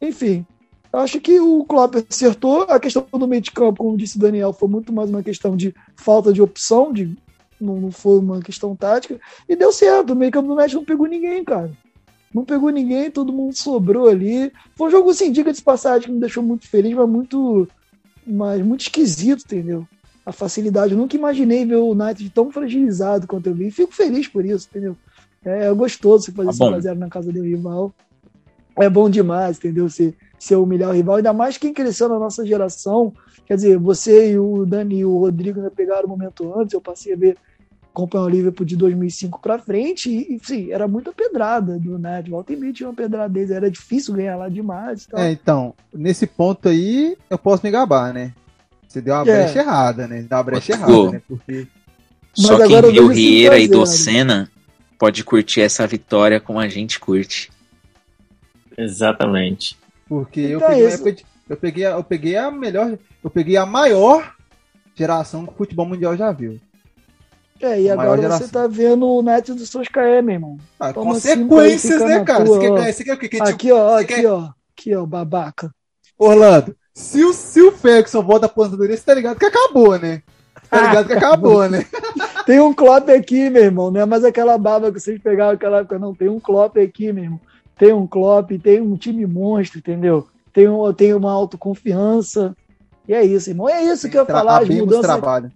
Enfim, 0.00 0.44
acho 0.98 1.20
que 1.20 1.40
o 1.40 1.64
Klopp 1.64 1.96
acertou. 2.08 2.62
A 2.62 2.80
questão 2.80 3.06
do 3.12 3.28
meio 3.28 3.42
de 3.42 3.50
campo, 3.50 3.78
como 3.84 3.96
disse 3.96 4.16
o 4.16 4.20
Daniel, 4.20 4.52
foi 4.52 4.68
muito 4.68 4.92
mais 4.92 5.10
uma 5.10 5.22
questão 5.22 5.56
de 5.56 5.74
falta 5.96 6.32
de 6.32 6.40
opção, 6.40 6.92
de, 6.92 7.16
não, 7.60 7.90
foi 7.90 8.18
uma 8.18 8.40
questão 8.40 8.74
tática, 8.76 9.20
e 9.48 9.56
deu 9.56 9.72
certo. 9.72 10.12
O 10.12 10.16
meio 10.16 10.30
campo 10.30 10.48
do 10.48 10.56
Messi 10.56 10.74
não 10.74 10.84
pegou 10.84 11.06
ninguém, 11.06 11.44
cara. 11.44 11.70
Não 12.32 12.44
pegou 12.44 12.70
ninguém, 12.70 13.10
todo 13.10 13.32
mundo 13.32 13.56
sobrou 13.56 14.08
ali. 14.08 14.52
Foi 14.74 14.88
um 14.88 14.90
jogo, 14.90 15.10
assim, 15.10 15.32
diga 15.32 15.52
de 15.52 15.62
passagem, 15.62 16.08
que 16.08 16.12
me 16.12 16.20
deixou 16.20 16.42
muito 16.42 16.68
feliz, 16.68 16.94
mas 16.94 17.08
muito, 17.08 17.68
mas 18.26 18.62
muito 18.62 18.82
esquisito, 18.82 19.44
entendeu? 19.44 19.86
A 20.24 20.32
facilidade. 20.32 20.92
Eu 20.92 20.98
nunca 20.98 21.16
imaginei 21.16 21.64
ver 21.64 21.76
o 21.76 21.92
United 21.92 22.28
tão 22.30 22.50
fragilizado 22.50 23.26
quanto 23.26 23.48
eu 23.48 23.54
vi. 23.54 23.70
Fico 23.70 23.94
feliz 23.94 24.28
por 24.28 24.44
isso, 24.44 24.68
entendeu? 24.70 24.96
É, 25.44 25.66
é 25.66 25.72
gostoso 25.72 26.24
você 26.24 26.32
fazer 26.32 26.58
Tá 26.58 26.70
bom. 26.70 26.76
5x0 26.76 26.94
na 26.94 27.08
casa 27.08 27.32
do 27.32 27.42
rival. 27.42 27.94
É 28.76 28.90
bom 28.90 29.08
demais, 29.08 29.56
entendeu? 29.56 29.88
Você, 29.88 30.14
humilhar 30.56 30.90
o 30.90 30.92
rival. 30.92 31.16
Ainda 31.16 31.32
mais 31.32 31.58
quem 31.58 31.72
cresceu 31.72 32.08
na 32.08 32.18
nossa 32.18 32.44
geração. 32.46 33.12
Quer 33.46 33.54
dizer, 33.56 33.78
você 33.78 34.32
e 34.32 34.38
o 34.38 34.66
Dani 34.66 34.98
e 34.98 35.04
o 35.04 35.18
Rodrigo 35.18 35.58
ainda 35.58 35.70
pegaram 35.70 36.06
o 36.06 36.08
momento 36.08 36.52
antes. 36.58 36.74
Eu 36.74 36.80
passei 36.80 37.12
a 37.12 37.16
ver 37.16 37.36
acompanhar 37.96 38.24
o 38.24 38.28
Liverpool 38.28 38.66
de 38.66 38.76
2005 38.76 39.40
para 39.40 39.58
frente 39.58 40.10
e, 40.10 40.38
sim, 40.42 40.70
era 40.70 40.86
muita 40.86 41.12
pedrada 41.12 41.78
do 41.78 41.94
United. 41.94 42.30
Volta 42.30 42.52
e 42.52 42.56
meia 42.56 42.72
tinha 42.72 42.88
uma 42.90 42.94
pedrada 42.94 43.32
deles, 43.32 43.50
era 43.50 43.70
difícil 43.70 44.14
ganhar 44.14 44.36
lá 44.36 44.50
demais. 44.50 45.06
Então, 45.06 45.18
É, 45.18 45.32
então, 45.32 45.74
nesse 45.94 46.26
ponto 46.26 46.68
aí, 46.68 47.16
eu 47.30 47.38
posso 47.38 47.64
me 47.64 47.70
gabar, 47.70 48.12
né? 48.12 48.34
Você 48.86 49.00
deu 49.00 49.14
uma 49.14 49.22
É. 49.22 49.24
brecha 49.24 49.60
errada, 49.60 50.06
né? 50.06 50.22
Deu 50.22 50.36
uma 50.36 50.44
brecha 50.44 50.72
errada, 50.72 51.10
né? 51.12 51.22
Porque 51.26 51.66
Só 52.34 52.58
Mas 52.58 52.68
quem 52.68 52.82
viu 52.92 53.06
Rieira 53.08 53.58
e 53.58 53.62
5 53.62 53.72
a 53.74 53.78
0. 53.78 53.80
Docena 53.80 54.50
pode 54.98 55.24
curtir 55.24 55.62
essa 55.62 55.86
vitória 55.86 56.38
como 56.38 56.58
a 56.58 56.68
gente 56.68 57.00
curte. 57.00 57.50
Exatamente. 58.76 59.78
Porque 60.08 60.40
eu 60.40 60.58
Então 60.58 60.68
é 60.68 60.74
peguei, 60.74 60.86
época 60.88 61.12
de- 61.12 61.26
eu 61.48 61.56
peguei, 61.56 61.84
a- 61.86 61.90
eu 61.90 62.04
peguei 62.04 62.36
a 62.36 62.50
melhor, 62.50 62.98
eu 63.24 63.30
peguei 63.30 63.56
a 63.56 63.66
maior 63.66 64.34
geração 64.94 65.44
que 65.46 65.52
o 65.52 65.56
futebol 65.56 65.86
mundial 65.86 66.16
já 66.16 66.30
viu. 66.32 66.58
É, 67.60 67.80
e 67.80 67.88
A 67.90 67.94
agora 67.94 68.16
você 68.16 68.22
geração. 68.22 68.48
tá 68.48 68.66
vendo 68.66 69.06
o 69.08 69.22
net 69.22 69.52
dos 69.52 69.68
seus 69.70 69.88
KE, 69.88 70.20
meu 70.22 70.34
irmão. 70.34 70.58
Ah, 70.78 70.92
Toma 70.92 71.12
consequências, 71.14 72.02
né, 72.02 72.22
cara? 72.24 72.44
tua, 72.44 72.58
Você 72.58 72.70
quer 72.70 72.92
você 72.92 73.04
quer 73.04 73.14
o 73.14 73.18
quê? 73.18 73.28
Que, 73.28 73.36
tipo, 73.38 73.48
Aqui, 73.48 73.72
ó, 73.72 73.96
você 73.96 74.04
aqui, 74.04 74.14
quer- 74.14 74.26
ó. 74.26 74.50
Aqui, 74.78 74.94
ó, 74.94 75.06
babaca. 75.06 75.70
Orlando, 76.18 76.76
se 76.92 77.24
o, 77.24 77.32
se 77.32 77.60
o 77.62 77.72
Ferguson 77.72 78.22
volta 78.22 78.46
pra 78.46 78.52
aposentadoria, 78.52 78.94
você 78.96 79.02
tá 79.04 79.14
ligado 79.14 79.38
que 79.38 79.46
acabou, 79.46 79.98
né? 79.98 80.22
Tá 80.68 80.82
ligado 80.88 81.06
que 81.06 81.12
acabou, 81.14 81.68
né? 81.68 81.86
Tem 82.44 82.60
um 82.60 82.74
Klopp 82.74 83.08
aqui, 83.08 83.48
meu 83.48 83.64
irmão. 83.64 83.90
Não 83.90 84.00
é 84.02 84.04
mais 84.06 84.24
aquela 84.24 84.58
baba 84.58 84.92
que 84.92 85.00
vocês 85.00 85.18
pegavam 85.20 85.52
naquela 85.54 85.78
época, 85.78 85.98
não. 85.98 86.14
Tem 86.14 86.28
um 86.28 86.38
Klopp 86.40 86.76
aqui, 86.78 87.10
meu 87.12 87.24
irmão. 87.24 87.40
Tem 87.78 87.92
um 87.92 88.06
Klopp, 88.06 88.50
tem 88.62 88.80
um 88.80 88.96
time 88.96 89.26
monstro, 89.26 89.78
entendeu? 89.78 90.26
Tem, 90.52 90.68
um, 90.68 90.92
tem 90.92 91.12
uma 91.12 91.30
autoconfiança. 91.30 92.56
E 93.06 93.12
é 93.12 93.24
isso, 93.24 93.50
irmão. 93.50 93.68
É 93.68 93.84
isso 93.84 94.08
que 94.08 94.16
eu 94.16 94.22
ia 94.22 94.26
falar. 94.26 94.62
As 94.62 94.68
mudanças, 94.68 95.06
trabalho. 95.06 95.52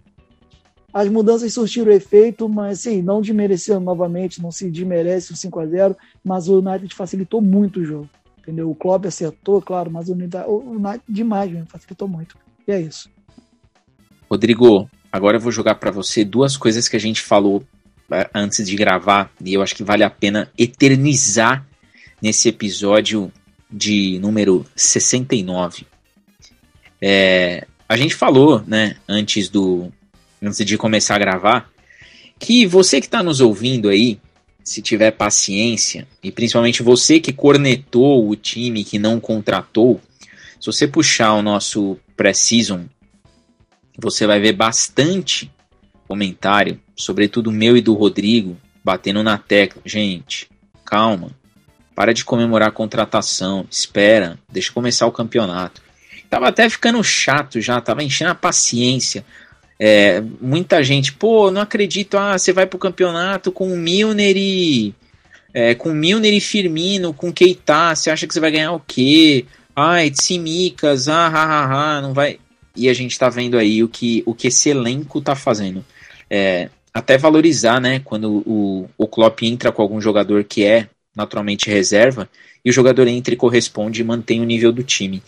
as 0.93 1.09
mudanças 1.09 1.53
surtiram 1.53 1.91
efeito, 1.91 2.47
mas 2.47 2.79
assim, 2.79 3.01
não 3.01 3.21
desmerecendo 3.21 3.79
novamente, 3.79 4.41
não 4.41 4.51
se 4.51 4.69
desmerece 4.69 5.33
o 5.33 5.35
5x0, 5.35 5.95
mas 6.23 6.47
o 6.47 6.59
United 6.59 6.93
facilitou 6.93 7.41
muito 7.41 7.79
o 7.79 7.85
jogo. 7.85 8.09
Entendeu? 8.37 8.69
O 8.69 8.75
Klopp 8.75 9.05
acertou, 9.05 9.61
claro, 9.61 9.89
mas 9.89 10.07
o 10.07 10.13
United, 10.13 10.45
o 10.47 10.71
United 10.71 11.03
demais 11.09 11.51
mesmo, 11.51 11.67
facilitou 11.67 12.07
muito. 12.07 12.37
E 12.67 12.71
é 12.71 12.79
isso. 12.79 13.09
Rodrigo, 14.29 14.89
agora 15.11 15.37
eu 15.37 15.41
vou 15.41 15.51
jogar 15.51 15.75
pra 15.75 15.91
você 15.91 16.23
duas 16.23 16.55
coisas 16.55 16.87
que 16.87 16.95
a 16.95 16.99
gente 16.99 17.21
falou 17.21 17.63
eh, 18.11 18.29
antes 18.33 18.67
de 18.67 18.75
gravar 18.75 19.31
e 19.43 19.53
eu 19.53 19.61
acho 19.61 19.75
que 19.75 19.83
vale 19.83 20.03
a 20.03 20.09
pena 20.09 20.49
eternizar 20.57 21.65
nesse 22.21 22.49
episódio 22.49 23.31
de 23.69 24.19
número 24.19 24.65
69. 24.75 25.85
É, 27.01 27.65
a 27.87 27.97
gente 27.97 28.15
falou, 28.15 28.63
né, 28.65 28.97
antes 29.07 29.49
do 29.49 29.91
antes 30.41 30.65
de 30.65 30.77
começar 30.77 31.15
a 31.15 31.19
gravar, 31.19 31.69
que 32.39 32.65
você 32.65 32.99
que 32.99 33.05
está 33.05 33.21
nos 33.21 33.41
ouvindo 33.41 33.89
aí, 33.89 34.19
se 34.63 34.81
tiver 34.81 35.11
paciência, 35.11 36.07
e 36.23 36.31
principalmente 36.31 36.81
você 36.81 37.19
que 37.19 37.31
cornetou 37.31 38.27
o 38.27 38.35
time 38.35 38.83
que 38.83 38.97
não 38.97 39.19
contratou, 39.19 40.01
se 40.59 40.65
você 40.65 40.87
puxar 40.87 41.33
o 41.33 41.41
nosso 41.41 41.97
pré-season 42.15 42.87
você 44.01 44.25
vai 44.25 44.39
ver 44.39 44.53
bastante 44.53 45.51
comentário, 46.07 46.79
sobretudo 46.95 47.51
meu 47.51 47.77
e 47.77 47.81
do 47.81 47.93
Rodrigo, 47.93 48.57
batendo 48.83 49.23
na 49.23 49.37
tecla. 49.37 49.81
Gente, 49.85 50.49
calma. 50.83 51.31
Para 52.01 52.15
de 52.15 52.25
comemorar 52.25 52.69
a 52.69 52.71
contratação. 52.71 53.63
Espera, 53.69 54.39
deixa 54.51 54.71
começar 54.71 55.05
o 55.05 55.11
campeonato. 55.11 55.83
Tava 56.31 56.47
até 56.47 56.67
ficando 56.67 57.03
chato 57.03 57.61
já, 57.61 57.79
tava 57.79 58.01
enchendo 58.01 58.31
a 58.31 58.33
paciência. 58.33 59.23
É, 59.79 60.19
muita 60.41 60.81
gente, 60.81 61.13
pô, 61.13 61.51
não 61.51 61.61
acredito, 61.61 62.17
ah, 62.17 62.35
você 62.35 62.51
vai 62.51 62.65
pro 62.65 62.79
campeonato 62.79 63.51
com 63.51 63.71
o 63.71 63.77
Milner 63.77 64.35
e. 64.35 64.95
É, 65.53 65.75
com 65.75 65.93
Milner 65.93 66.33
e 66.33 66.41
Firmino, 66.41 67.13
com 67.13 67.31
Keita, 67.31 67.93
você 67.93 68.09
acha 68.09 68.25
que 68.25 68.33
você 68.33 68.39
vai 68.39 68.49
ganhar 68.49 68.71
o 68.71 68.79
quê? 68.79 69.45
Ai, 69.75 70.09
Tsimikas, 70.09 71.07
ah, 71.07 71.27
ha, 71.27 71.43
ha, 71.43 71.97
ha, 71.97 72.01
não 72.01 72.15
vai 72.15 72.39
e 72.75 72.89
a 72.89 72.93
gente 72.95 73.19
tá 73.19 73.29
vendo 73.29 73.59
aí 73.59 73.83
o 73.83 73.87
que, 73.87 74.23
o 74.25 74.33
que 74.33 74.47
esse 74.47 74.71
elenco 74.71 75.21
tá 75.21 75.35
fazendo. 75.35 75.85
É, 76.27 76.67
até 76.91 77.15
valorizar, 77.15 77.79
né, 77.79 78.01
quando 78.03 78.41
o, 78.43 78.89
o 78.97 79.07
Klopp 79.07 79.43
entra 79.43 79.71
com 79.71 79.83
algum 79.83 80.01
jogador 80.01 80.43
que 80.43 80.63
é 80.63 80.89
naturalmente 81.15 81.69
reserva, 81.69 82.29
e 82.63 82.69
o 82.69 82.73
jogador 82.73 83.07
entra 83.07 83.33
e 83.33 83.37
corresponde 83.37 84.01
e 84.01 84.03
mantém 84.03 84.41
o 84.41 84.45
nível 84.45 84.71
do 84.71 84.83
time. 84.83 85.21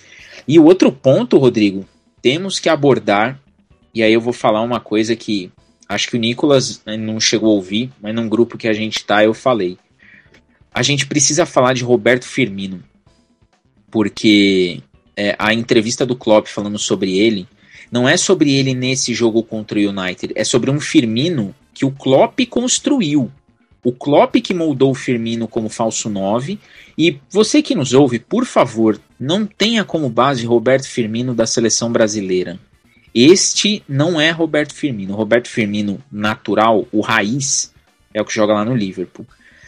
E 0.48 0.60
o 0.60 0.66
outro 0.66 0.92
ponto, 0.92 1.38
Rodrigo, 1.38 1.88
temos 2.22 2.60
que 2.60 2.70
abordar, 2.70 3.40
e 3.94 4.02
aí 4.02 4.14
eu 4.14 4.22
vou 4.22 4.34
falar 4.34 4.62
uma 4.62 4.80
coisa 4.80 5.16
que 5.16 5.52
acho 5.88 6.10
que 6.10 6.16
o 6.16 6.20
Nicolas 6.20 6.82
né, 6.86 6.98
não 6.98 7.20
chegou 7.20 7.52
a 7.52 7.56
ouvir, 7.56 7.92
mas 8.02 8.16
num 8.16 8.30
grupo 8.30 8.58
que 8.58 8.68
a 8.68 8.74
gente 8.74 9.04
tá, 9.04 9.24
eu 9.24 9.34
falei. 9.34 9.78
A 10.74 10.82
gente 10.82 11.06
precisa 11.06 11.46
falar 11.46 11.74
de 11.74 11.84
Roberto 11.84 12.26
Firmino, 12.26 12.84
porque 13.92 14.82
é, 15.16 15.36
a 15.38 15.54
entrevista 15.54 16.06
do 16.06 16.16
Klopp 16.16 16.48
falando 16.48 16.80
sobre 16.80 17.18
ele 17.18 17.48
não 17.92 18.10
é 18.10 18.18
sobre 18.18 18.52
ele 18.52 18.74
nesse 18.74 19.14
jogo 19.14 19.44
contra 19.44 19.78
o 19.78 19.90
United, 19.90 20.34
é 20.36 20.44
sobre 20.44 20.72
um 20.72 20.80
Firmino 20.80 21.54
que 21.74 21.86
o 21.86 21.92
Klopp 21.92 22.40
construiu. 22.50 23.32
O 23.84 23.92
Klopp 23.92 24.36
que 24.36 24.54
moldou 24.54 24.92
o 24.92 24.96
Firmino 24.96 25.48
como 25.48 25.68
falso 25.68 26.10
9. 26.10 26.58
E 26.98 27.20
você 27.30 27.62
que 27.62 27.76
nos 27.76 27.94
ouve, 27.94 28.20
por 28.20 28.46
favor, 28.46 29.00
não 29.20 29.46
tenha 29.46 29.84
como 29.84 30.10
base 30.10 30.46
Roberto 30.46 30.88
Firmino 30.88 31.36
da 31.36 31.46
seleção 31.46 31.92
brasileira. 31.92 32.60
Este 33.14 33.84
não 33.88 34.20
é 34.20 34.32
Roberto 34.32 34.74
Firmino. 34.74 35.16
Roberto 35.16 35.50
Firmino 35.50 36.02
natural, 36.12 36.88
o 36.92 37.02
raiz, 37.02 37.74
é 38.14 38.22
o 38.22 38.26
que 38.26 38.34
joga 38.34 38.54
lá 38.54 38.66
no 38.66 38.76
Liverpool. 38.76 39.26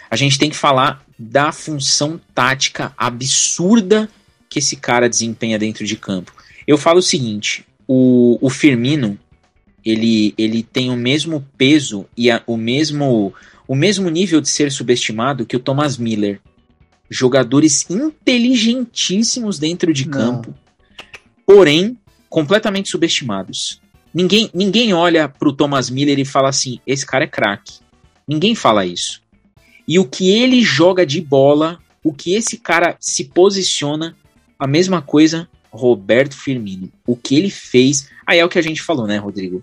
A 0.09 0.15
gente 0.15 0.39
tem 0.39 0.49
que 0.49 0.55
falar 0.55 1.03
da 1.17 1.51
função 1.51 2.19
tática 2.33 2.93
absurda 2.97 4.09
que 4.49 4.59
esse 4.59 4.75
cara 4.75 5.09
desempenha 5.09 5.59
dentro 5.59 5.85
de 5.85 5.95
campo. 5.95 6.33
Eu 6.65 6.77
falo 6.77 6.99
o 6.99 7.03
seguinte: 7.03 7.65
o, 7.87 8.37
o 8.41 8.49
Firmino 8.49 9.19
ele, 9.83 10.33
ele 10.37 10.63
tem 10.63 10.89
o 10.89 10.95
mesmo 10.95 11.45
peso 11.57 12.05
e 12.17 12.31
a, 12.31 12.41
o 12.47 12.57
mesmo 12.57 13.33
o 13.67 13.75
mesmo 13.75 14.09
nível 14.09 14.41
de 14.41 14.49
ser 14.49 14.71
subestimado 14.71 15.45
que 15.45 15.55
o 15.55 15.59
Thomas 15.59 15.97
Miller. 15.97 16.39
Jogadores 17.09 17.87
inteligentíssimos 17.89 19.59
dentro 19.59 19.93
de 19.93 20.07
Não. 20.07 20.11
campo, 20.11 20.53
porém 21.45 21.97
completamente 22.29 22.89
subestimados. 22.89 23.79
Ninguém, 24.13 24.49
ninguém 24.53 24.93
olha 24.93 25.27
pro 25.27 25.53
Thomas 25.53 25.89
Miller 25.89 26.19
e 26.19 26.25
fala 26.25 26.49
assim: 26.49 26.79
esse 26.85 27.05
cara 27.05 27.25
é 27.25 27.27
craque. 27.27 27.79
Ninguém 28.27 28.55
fala 28.55 28.85
isso. 28.85 29.21
E 29.87 29.99
o 29.99 30.05
que 30.05 30.31
ele 30.31 30.61
joga 30.61 31.05
de 31.05 31.21
bola, 31.21 31.79
o 32.03 32.11
que 32.13 32.33
esse 32.33 32.57
cara 32.57 32.95
se 32.99 33.25
posiciona, 33.25 34.15
a 34.57 34.65
mesma 34.65 35.01
coisa, 35.01 35.47
Roberto 35.69 36.35
Firmino. 36.35 36.91
O 37.05 37.15
que 37.15 37.35
ele 37.35 37.49
fez. 37.49 38.09
Aí 38.25 38.39
é 38.39 38.45
o 38.45 38.49
que 38.49 38.57
a 38.57 38.63
gente 38.63 38.81
falou, 38.81 39.05
né, 39.05 39.17
Rodrigo? 39.17 39.61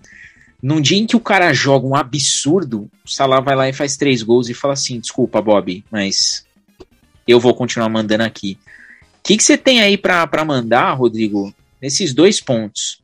Num 0.63 0.79
dia 0.79 0.97
em 0.97 1.05
que 1.05 1.17
o 1.17 1.19
cara 1.19 1.51
joga 1.51 1.85
um 1.85 1.93
absurdo, 1.93 2.89
o 3.05 3.09
Salah 3.09 3.41
vai 3.41 3.53
lá 3.53 3.67
e 3.67 3.73
faz 3.73 3.97
três 3.97 4.23
gols 4.23 4.47
e 4.47 4.53
fala 4.53 4.75
assim: 4.75 4.97
desculpa, 4.97 5.41
Bob, 5.41 5.83
mas 5.91 6.45
eu 7.27 7.37
vou 7.37 7.53
continuar 7.53 7.89
mandando 7.89 8.23
aqui. 8.23 8.57
O 9.19 9.23
que, 9.23 9.43
você 9.43 9.57
tem 9.57 9.81
aí 9.81 9.97
pra 9.97 10.45
mandar, 10.45 10.93
Rodrigo, 10.93 11.53
nesses 11.81 12.13
dois 12.13 12.39
pontos? 12.39 13.01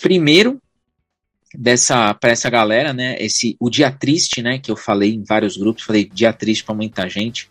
Primeiro, 0.00 0.60
dessa 1.54 2.12
para 2.14 2.32
essa 2.32 2.50
galera, 2.50 2.92
né? 2.92 3.16
Esse 3.20 3.56
o 3.60 3.70
dia 3.70 3.92
triste, 3.92 4.42
né? 4.42 4.58
Que 4.58 4.70
eu 4.70 4.76
falei 4.76 5.14
em 5.14 5.22
vários 5.22 5.56
grupos, 5.56 5.84
falei 5.84 6.04
dia 6.04 6.32
triste 6.32 6.64
para 6.64 6.74
muita 6.74 7.08
gente 7.08 7.48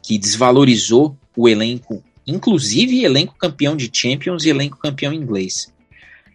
que 0.00 0.16
desvalorizou 0.16 1.16
o 1.36 1.48
elenco, 1.48 2.00
inclusive 2.24 3.04
elenco 3.04 3.34
campeão 3.36 3.76
de 3.76 3.90
Champions 3.92 4.44
e 4.44 4.50
elenco 4.50 4.78
campeão 4.78 5.12
inglês. 5.12 5.72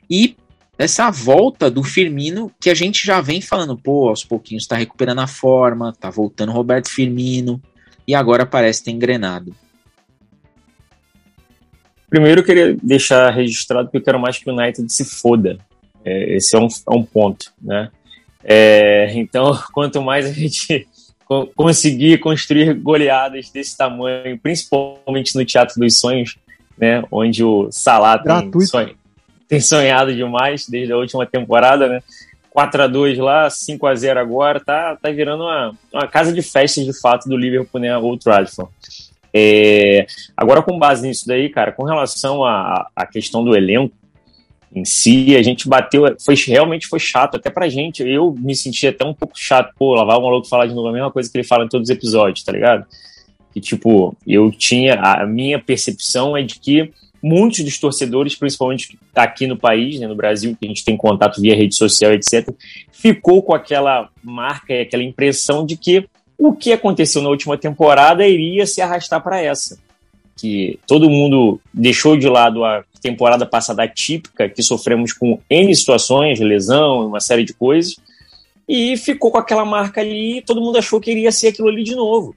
E 0.10 0.36
essa 0.80 1.12
volta 1.12 1.70
do 1.70 1.84
Firmino 1.84 2.50
que 2.58 2.70
a 2.70 2.74
gente 2.74 3.06
já 3.06 3.20
vem 3.20 3.42
falando, 3.42 3.78
pô, 3.78 4.08
aos 4.08 4.24
pouquinhos 4.24 4.66
tá 4.66 4.78
recuperando 4.78 5.20
a 5.20 5.28
forma, 5.28 5.92
tá 5.92 6.10
voltando 6.10 6.54
Roberto 6.54 6.90
Firmino 6.90 7.62
e 8.08 8.16
agora 8.16 8.46
parece 8.46 8.86
ter 8.86 8.92
engrenado. 8.92 9.54
Primeiro 12.10 12.40
eu 12.40 12.46
queria 12.46 12.78
deixar 12.82 13.30
registrado 13.30 13.92
que 13.92 13.98
eu 13.98 14.02
quero 14.02 14.18
mais 14.18 14.38
que 14.38 14.50
o 14.50 14.54
United 14.54 14.92
se 14.92 15.04
foda. 15.04 15.60
É, 16.06 16.38
esse 16.38 16.56
é 16.56 16.60
um, 16.60 16.68
é 16.68 16.96
um 16.96 17.04
ponto, 17.04 17.52
né? 17.62 17.92
É, 18.42 19.12
então, 19.16 19.52
quanto 19.74 20.02
mais 20.02 20.26
a 20.26 20.32
gente 20.32 20.88
co- 21.26 21.48
conseguir 21.48 22.20
construir 22.20 22.74
goleadas 22.74 23.50
desse 23.50 23.76
tamanho, 23.76 24.40
principalmente 24.40 25.36
no 25.36 25.44
Teatro 25.44 25.78
dos 25.78 26.00
Sonhos, 26.00 26.38
né, 26.78 27.04
onde 27.12 27.44
o 27.44 27.70
Salah 27.70 28.18
tem, 28.18 28.24
Gratuito. 28.24 28.72
Tem 29.50 29.60
sonhado 29.60 30.16
demais 30.16 30.70
desde 30.70 30.94
a 30.94 30.98
última 30.98 31.26
temporada, 31.26 31.90
né? 31.90 32.04
4 32.52 32.84
a 32.84 32.88
2 32.88 33.18
lá, 33.18 33.50
5 33.50 33.88
a 33.88 33.96
0 33.96 34.20
agora, 34.20 34.60
tá, 34.60 34.96
tá 34.96 35.12
virando 35.12 35.44
uma, 35.44 35.76
uma 35.92 36.08
casa 36.08 36.32
de 36.32 36.42
festas 36.42 36.86
de 36.86 37.00
fato 37.00 37.28
do 37.28 37.36
Liverpool, 37.36 37.82
né, 37.82 37.96
Old 37.98 38.24
Trafford. 38.24 38.72
É, 39.34 40.08
agora, 40.36 40.62
com 40.62 40.78
base 40.78 41.08
nisso 41.08 41.28
daí, 41.28 41.50
cara, 41.50 41.72
com 41.72 41.84
relação 41.84 42.44
à 42.44 42.88
à 42.96 43.06
questão 43.06 43.44
do 43.44 43.56
elenco 43.56 43.94
em 44.74 44.86
si, 44.86 45.36
a 45.36 45.42
gente 45.42 45.68
bateu, 45.68 46.16
foi 46.24 46.36
realmente 46.36 46.88
foi 46.88 47.00
chato, 47.00 47.36
até 47.36 47.50
pra 47.50 47.70
gente. 47.70 48.04
Eu 48.04 48.36
me 48.38 48.56
senti 48.56 48.88
até 48.88 49.06
um 49.06 49.14
pouco 49.14 49.34
chato, 49.36 49.74
pô, 49.78 49.96
lá 49.96 50.04
vai 50.04 50.18
o 50.18 50.22
maluco 50.22 50.48
falar 50.48 50.68
de 50.68 50.76
novo 50.76 50.88
a 50.88 50.92
mesma 50.92 51.12
coisa 51.12 51.30
que 51.32 51.38
ele 51.38 51.48
fala 51.48 51.66
em 51.66 51.70
todos 51.70 51.90
os 51.90 51.96
episódios, 51.96 52.44
tá 52.44 52.52
ligado? 52.52 52.86
Que 53.52 53.60
tipo, 53.60 54.16
eu 54.28 54.52
tinha, 54.52 54.96
a 54.96 55.26
minha 55.26 55.60
percepção 55.60 56.38
é 56.38 56.44
de 56.44 56.60
que 56.60 56.92
muitos 57.22 57.64
dos 57.64 57.78
torcedores, 57.80 58.36
principalmente 58.36 58.88
que 58.88 58.98
está 59.08 59.24
aqui 59.24 59.48
no 59.48 59.58
país, 59.58 60.00
né, 60.00 60.08
no 60.08 60.16
Brasil, 60.16 60.56
que 60.60 60.66
a 60.66 60.70
gente 60.70 60.84
tem 60.84 60.98
contato 60.98 61.42
via 61.42 61.56
rede 61.56 61.76
social, 61.76 62.14
etc., 62.14 62.50
ficou 62.92 63.42
com 63.42 63.54
aquela 63.54 64.10
marca 64.24 64.74
e 64.74 64.82
aquela 64.82 65.04
impressão 65.04 65.66
de 65.66 65.78
que 65.78 66.08
o 66.38 66.54
que 66.54 66.72
aconteceu 66.72 67.22
na 67.22 67.30
última 67.30 67.58
temporada 67.58 68.28
iria 68.28 68.66
se 68.66 68.82
arrastar 68.82 69.22
para 69.22 69.42
essa. 69.42 69.78
Que 70.38 70.80
todo 70.88 71.10
mundo 71.10 71.60
deixou 71.74 72.16
de 72.16 72.28
lado 72.28 72.64
a 72.64 72.84
temporada 73.02 73.46
passada 73.46 73.88
típica, 73.88 74.48
que 74.48 74.64
sofremos 74.64 75.12
com 75.12 75.40
N 75.50 75.76
situações, 75.76 76.40
lesão, 76.40 77.08
uma 77.08 77.20
série 77.20 77.44
de 77.44 77.54
coisas, 77.54 77.98
e 78.68 78.96
ficou 78.96 79.32
com 79.32 79.38
aquela 79.38 79.66
marca 79.66 80.00
ali, 80.00 80.38
e 80.38 80.42
todo 80.42 80.62
mundo 80.62 80.78
achou 80.78 81.00
que 81.00 81.12
iria 81.12 81.32
ser 81.32 81.48
aquilo 81.48 81.68
ali 81.68 81.84
de 81.84 81.96
novo 81.96 82.36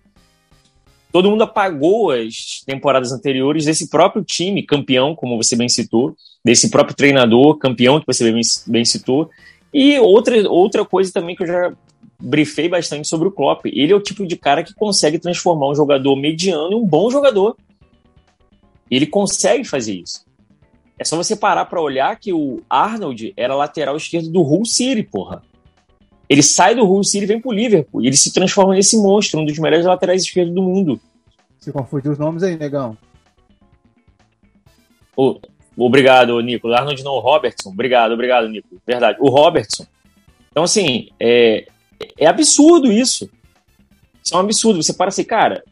todo 1.13 1.31
mundo 1.31 1.45
apagou 1.45 2.11
as 2.11 2.63
temporadas 2.67 3.13
anteriores 3.13 3.67
desse 3.67 3.89
próprio 3.91 4.25
time 4.25 4.63
campeão, 4.63 5.15
como 5.15 5.37
você 5.37 5.55
bem 5.55 5.69
citou, 5.69 6.17
desse 6.43 6.71
próprio 6.71 6.97
treinador 6.97 7.59
campeão 7.59 8.01
que 8.01 8.07
você 8.07 8.33
bem, 8.33 8.41
bem 8.67 8.85
citou. 8.85 9.31
E 9.73 9.99
outra, 9.99 10.49
outra 10.51 10.85
coisa 10.85 11.13
também 11.13 11.37
que 11.37 11.43
eu 11.43 11.47
já 11.47 11.73
brifei 12.19 12.69
bastante 12.69 13.07
sobre 13.07 13.29
o 13.29 13.31
Klopp. 13.31 13.67
Ele 13.67 13.93
é 13.93 13.97
o 13.97 14.01
tipo 14.01 14.27
de 14.27 14.37
cara 14.37 14.63
que 14.63 14.75
consegue 14.75 15.19
transformar 15.19 15.69
um 15.69 15.75
jogador 15.75 16.17
mediano 16.17 16.73
em 16.73 16.77
um 16.77 16.87
bom 16.87 17.11
jogador. 17.11 17.57
Ele 18.91 19.07
consegue 19.07 19.65
fazer 19.65 19.95
isso. 19.95 20.25
É 20.99 21.05
só 21.05 21.17
você 21.17 21.35
parar 21.35 21.65
para 21.65 21.81
olhar 21.81 22.17
que 22.17 22.33
o 22.33 22.63
Arnold 22.71 23.33
era 23.37 23.57
lateral 23.57 23.97
esquerdo 23.97 24.31
do 24.31 24.41
Hull 24.41 24.65
City, 24.65 25.03
porra. 25.03 25.43
Ele 26.33 26.43
sai 26.43 26.74
do 26.74 26.83
Hull 26.87 27.05
City 27.05 27.24
e 27.24 27.26
vem 27.26 27.39
pro 27.39 27.53
Liverpool. 27.53 28.01
E 28.01 28.07
ele 28.07 28.16
se 28.16 28.33
transforma 28.33 28.74
nesse 28.74 28.97
monstro, 28.97 29.39
um 29.39 29.45
dos 29.45 29.59
melhores 29.59 29.85
laterais 29.85 30.22
esquerdos 30.22 30.55
do 30.55 30.62
mundo. 30.62 30.99
Você 31.61 31.70
confundiu 31.70 32.11
os 32.11 32.18
nomes 32.18 32.43
aí, 32.43 32.57
negão. 32.57 32.97
O, 35.14 35.39
obrigado, 35.76 36.41
Nico. 36.41 36.72
Arnold 36.72 37.05
não, 37.05 37.18
Robertson. 37.18 37.68
Obrigado, 37.68 38.12
obrigado, 38.12 38.49
Nico. 38.49 38.80
Verdade. 38.87 39.18
O 39.20 39.28
Robertson. 39.28 39.85
Então, 40.51 40.62
assim, 40.62 41.11
é, 41.20 41.66
é 42.16 42.26
absurdo 42.26 42.91
isso. 42.91 43.28
Isso 44.24 44.33
é 44.33 44.39
um 44.39 44.41
absurdo. 44.41 44.83
Você 44.83 44.95
para 44.95 45.09
assim, 45.09 45.24
cara, 45.24 45.62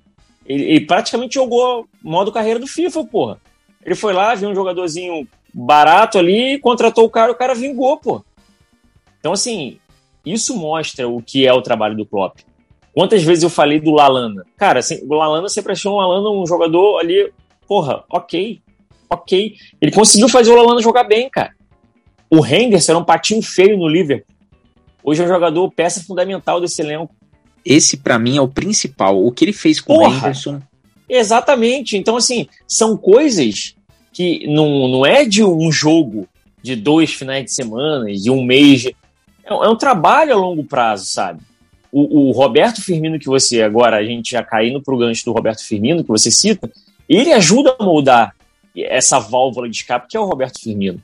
ele, 0.45 0.65
ele, 0.65 0.85
praticamente 0.85 1.37
jogou 1.37 1.89
modo 2.03 2.31
carreira 2.31 2.61
do 2.61 2.67
FIFA, 2.67 3.05
porra. 3.05 3.41
Ele 3.83 3.95
foi 3.95 4.13
lá, 4.13 4.35
viu 4.35 4.51
um 4.51 4.55
jogadorzinho 4.55 5.27
barato 5.55 6.19
ali, 6.19 6.59
contratou 6.59 7.07
o 7.07 7.11
cara, 7.11 7.33
o 7.33 7.35
cara 7.35 7.55
vingou, 7.55 7.97
pô. 7.97 8.23
Então, 9.19 9.33
assim, 9.33 9.79
isso 10.25 10.57
mostra 10.57 11.09
o 11.09 11.23
que 11.23 11.47
é 11.47 11.53
o 11.53 11.63
trabalho 11.63 11.97
do 11.97 12.07
Klopp. 12.07 12.39
Quantas 12.93 13.23
vezes 13.23 13.45
eu 13.45 13.51
falei 13.51 13.81
do 13.81 13.93
Lalana? 13.93 14.45
Cara, 14.57 14.81
assim, 14.81 15.01
o 15.09 15.15
Lalana 15.15 15.49
sempre 15.49 15.73
achou 15.73 15.95
o 15.95 16.01
Lalana 16.01 16.31
um 16.31 16.47
jogador 16.47 16.99
ali, 16.99 17.33
porra, 17.67 18.05
ok, 18.11 18.61
ok. 19.09 19.55
Ele 19.81 19.93
conseguiu 19.93 20.29
fazer 20.29 20.51
o 20.51 20.57
Lalana 20.57 20.83
jogar 20.83 21.05
bem, 21.05 21.31
cara. 21.31 21.55
O 22.29 22.45
Henderson 22.45 22.93
era 22.93 22.99
um 22.99 23.05
patinho 23.05 23.43
feio 23.43 23.77
no 23.77 23.89
Liverpool. 23.89 24.35
Hoje 25.03 25.23
é 25.23 25.25
um 25.25 25.29
jogador, 25.29 25.71
peça 25.71 26.03
fundamental 26.03 26.61
desse 26.61 26.83
elenco. 26.83 27.15
Esse, 27.65 27.97
para 27.97 28.19
mim, 28.19 28.37
é 28.37 28.41
o 28.41 28.49
principal. 28.49 29.25
O 29.25 29.33
que 29.33 29.45
ele 29.45 29.53
fez 29.53 29.81
com 29.81 29.95
porra, 29.95 30.09
o 30.09 30.19
Henderson. 30.19 30.61
Exatamente. 31.09 31.97
Então, 31.97 32.17
assim, 32.17 32.47
são 32.67 32.97
coisas 32.97 33.75
que 34.13 34.47
não, 34.47 34.89
não 34.89 35.07
é 35.07 35.25
de 35.25 35.43
um 35.43 35.71
jogo 35.73 36.29
de 36.63 36.77
dois 36.77 37.13
finais 37.13 37.45
de 37.45 37.53
semana, 37.53 38.07
de 38.13 38.31
um 38.31 38.45
mês. 38.45 38.89
É, 39.51 39.55
é 39.55 39.69
um 39.69 39.77
trabalho 39.77 40.33
a 40.33 40.37
longo 40.37 40.65
prazo, 40.65 41.07
sabe? 41.07 41.41
O, 41.93 42.29
o, 42.29 42.31
Roberto 42.31 42.81
Firmino, 42.81 43.19
que 43.19 43.27
você 43.27 43.63
agora, 43.63 43.97
a 43.97 44.05
gente 44.05 44.31
já 44.31 44.45
caindo 44.45 44.81
para 44.81 44.95
o 44.95 44.99
gancho 44.99 45.25
do 45.25 45.33
Roberto 45.33 45.67
Firmino, 45.67 46.05
que 46.05 46.09
você 46.09 46.31
cita, 46.31 46.71
ele 47.09 47.33
ajuda 47.33 47.75
a 47.79 47.85
moldar 47.85 48.35
essa 48.77 49.19
válvula 49.19 49.69
de 49.69 49.77
escape 49.77 50.07
que 50.09 50.17
é 50.17 50.21
o 50.21 50.25
Roberto 50.25 50.61
Firmino. 50.61 51.03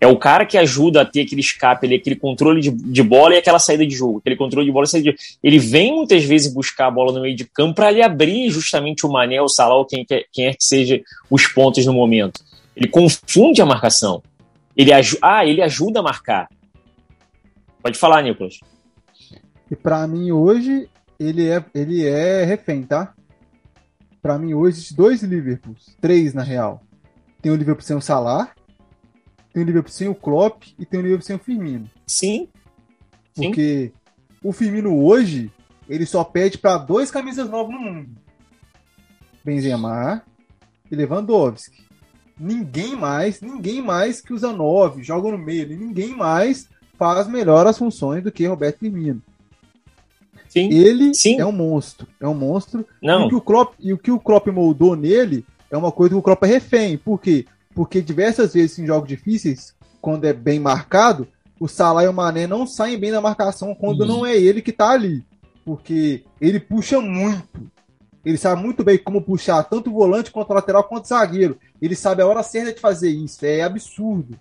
É 0.00 0.06
o 0.06 0.16
cara 0.18 0.44
que 0.44 0.58
ajuda 0.58 1.00
a 1.00 1.04
ter 1.06 1.22
aquele 1.22 1.40
escape, 1.40 1.94
aquele 1.94 2.16
controle 2.16 2.60
de, 2.60 2.70
de 2.70 3.02
bola 3.02 3.34
e 3.34 3.38
aquela 3.38 3.58
saída 3.58 3.86
de 3.86 3.94
jogo. 3.94 4.18
Aquele 4.18 4.36
controle 4.36 4.66
de 4.66 4.72
bola 4.72 4.84
e 4.84 4.88
saída 4.88 5.12
de 5.12 5.18
Ele 5.42 5.58
vem 5.58 5.94
muitas 5.94 6.22
vezes 6.22 6.52
buscar 6.52 6.88
a 6.88 6.90
bola 6.90 7.12
no 7.12 7.22
meio 7.22 7.34
de 7.34 7.44
campo 7.46 7.76
para 7.76 7.90
lhe 7.90 8.02
abrir 8.02 8.50
justamente 8.50 9.06
o 9.06 9.10
Mané, 9.10 9.40
o 9.40 9.48
Salah 9.48 9.76
ou 9.76 9.86
quem 9.86 10.04
quer, 10.04 10.24
quem 10.32 10.46
é 10.46 10.52
que 10.52 10.62
seja 10.62 11.00
os 11.30 11.46
pontos 11.46 11.86
no 11.86 11.94
momento. 11.94 12.44
Ele 12.76 12.88
confunde 12.88 13.62
a 13.62 13.66
marcação. 13.66 14.22
Ele, 14.76 14.90
ah, 15.22 15.46
ele 15.46 15.62
ajuda 15.62 16.00
a 16.00 16.02
marcar. 16.02 16.48
Pode 17.86 18.00
falar, 18.00 18.20
Nicolas. 18.20 18.58
E 19.70 19.76
para 19.76 20.04
mim 20.08 20.32
hoje 20.32 20.90
ele 21.20 21.48
é, 21.48 21.64
ele 21.72 22.04
é 22.04 22.42
refém, 22.42 22.82
tá? 22.82 23.14
Para 24.20 24.36
mim 24.40 24.54
hoje 24.54 24.92
dois 24.92 25.22
Liverpools, 25.22 25.96
três 26.00 26.34
na 26.34 26.42
real. 26.42 26.82
Tem 27.40 27.52
o 27.52 27.54
Liverpool 27.54 27.84
sem 27.84 27.96
o 27.96 28.00
Salah, 28.00 28.50
tem 29.52 29.62
o 29.62 29.66
Liverpool 29.66 29.92
sem 29.92 30.08
o 30.08 30.16
Klopp 30.16 30.64
e 30.76 30.84
tem 30.84 30.98
o 30.98 31.02
Liverpool 31.04 31.24
sem 31.24 31.36
o 31.36 31.38
Firmino. 31.38 31.88
Sim. 32.08 32.48
Porque 33.36 33.92
Sim. 33.94 34.38
o 34.42 34.52
Firmino 34.52 35.00
hoje 35.00 35.52
ele 35.88 36.06
só 36.06 36.24
pede 36.24 36.58
para 36.58 36.78
dois 36.78 37.12
camisas 37.12 37.48
novas 37.48 37.72
no 37.72 37.80
mundo. 37.80 38.10
Benzema 39.44 40.24
e 40.90 40.96
Lewandowski. 40.96 41.86
Ninguém 42.36 42.96
mais, 42.96 43.40
ninguém 43.40 43.80
mais 43.80 44.20
que 44.20 44.32
usa 44.32 44.52
nove, 44.52 45.04
joga 45.04 45.30
no 45.30 45.38
meio, 45.38 45.68
ninguém 45.68 46.16
mais 46.16 46.68
faz 46.98 47.28
melhor 47.28 47.66
as 47.66 47.78
funções 47.78 48.22
do 48.22 48.32
que 48.32 48.46
Roberto 48.46 48.80
Firmino. 48.80 49.22
Sim, 50.48 50.70
ele 50.72 51.14
sim. 51.14 51.38
é 51.38 51.44
um 51.44 51.52
monstro. 51.52 52.06
É 52.20 52.26
um 52.26 52.34
monstro. 52.34 52.86
Não. 53.02 53.22
E 53.22 53.26
o, 53.26 53.28
que 53.28 53.34
o 53.34 53.40
Klopp, 53.40 53.74
e 53.78 53.92
o 53.92 53.98
que 53.98 54.10
o 54.10 54.18
Klopp 54.18 54.46
moldou 54.48 54.96
nele 54.96 55.44
é 55.70 55.76
uma 55.76 55.92
coisa 55.92 56.14
que 56.14 56.18
o 56.18 56.22
Klopp 56.22 56.42
é 56.44 56.46
refém. 56.46 56.96
Por 56.96 57.20
quê? 57.20 57.44
Porque 57.74 58.00
diversas 58.00 58.54
vezes 58.54 58.78
em 58.78 58.86
jogos 58.86 59.08
difíceis, 59.08 59.74
quando 60.00 60.24
é 60.24 60.32
bem 60.32 60.58
marcado, 60.58 61.28
o 61.60 61.68
Salah 61.68 62.04
e 62.04 62.08
o 62.08 62.12
Mané 62.12 62.46
não 62.46 62.66
saem 62.66 62.98
bem 62.98 63.10
na 63.10 63.20
marcação 63.20 63.74
quando 63.74 64.00
uhum. 64.02 64.06
não 64.06 64.26
é 64.26 64.36
ele 64.36 64.62
que 64.62 64.72
tá 64.72 64.90
ali. 64.90 65.24
Porque 65.64 66.24
ele 66.40 66.60
puxa 66.60 67.00
muito. 67.00 67.70
Ele 68.24 68.38
sabe 68.38 68.62
muito 68.62 68.82
bem 68.82 68.98
como 68.98 69.22
puxar 69.22 69.62
tanto 69.64 69.90
o 69.90 69.92
volante 69.92 70.30
quanto 70.30 70.50
o 70.50 70.54
lateral 70.54 70.84
quanto 70.84 71.04
o 71.04 71.08
zagueiro. 71.08 71.58
Ele 71.80 71.94
sabe 71.94 72.22
a 72.22 72.26
hora 72.26 72.42
certa 72.42 72.72
de 72.72 72.80
fazer 72.80 73.10
isso. 73.10 73.44
É 73.44 73.62
absurdo. 73.62 74.38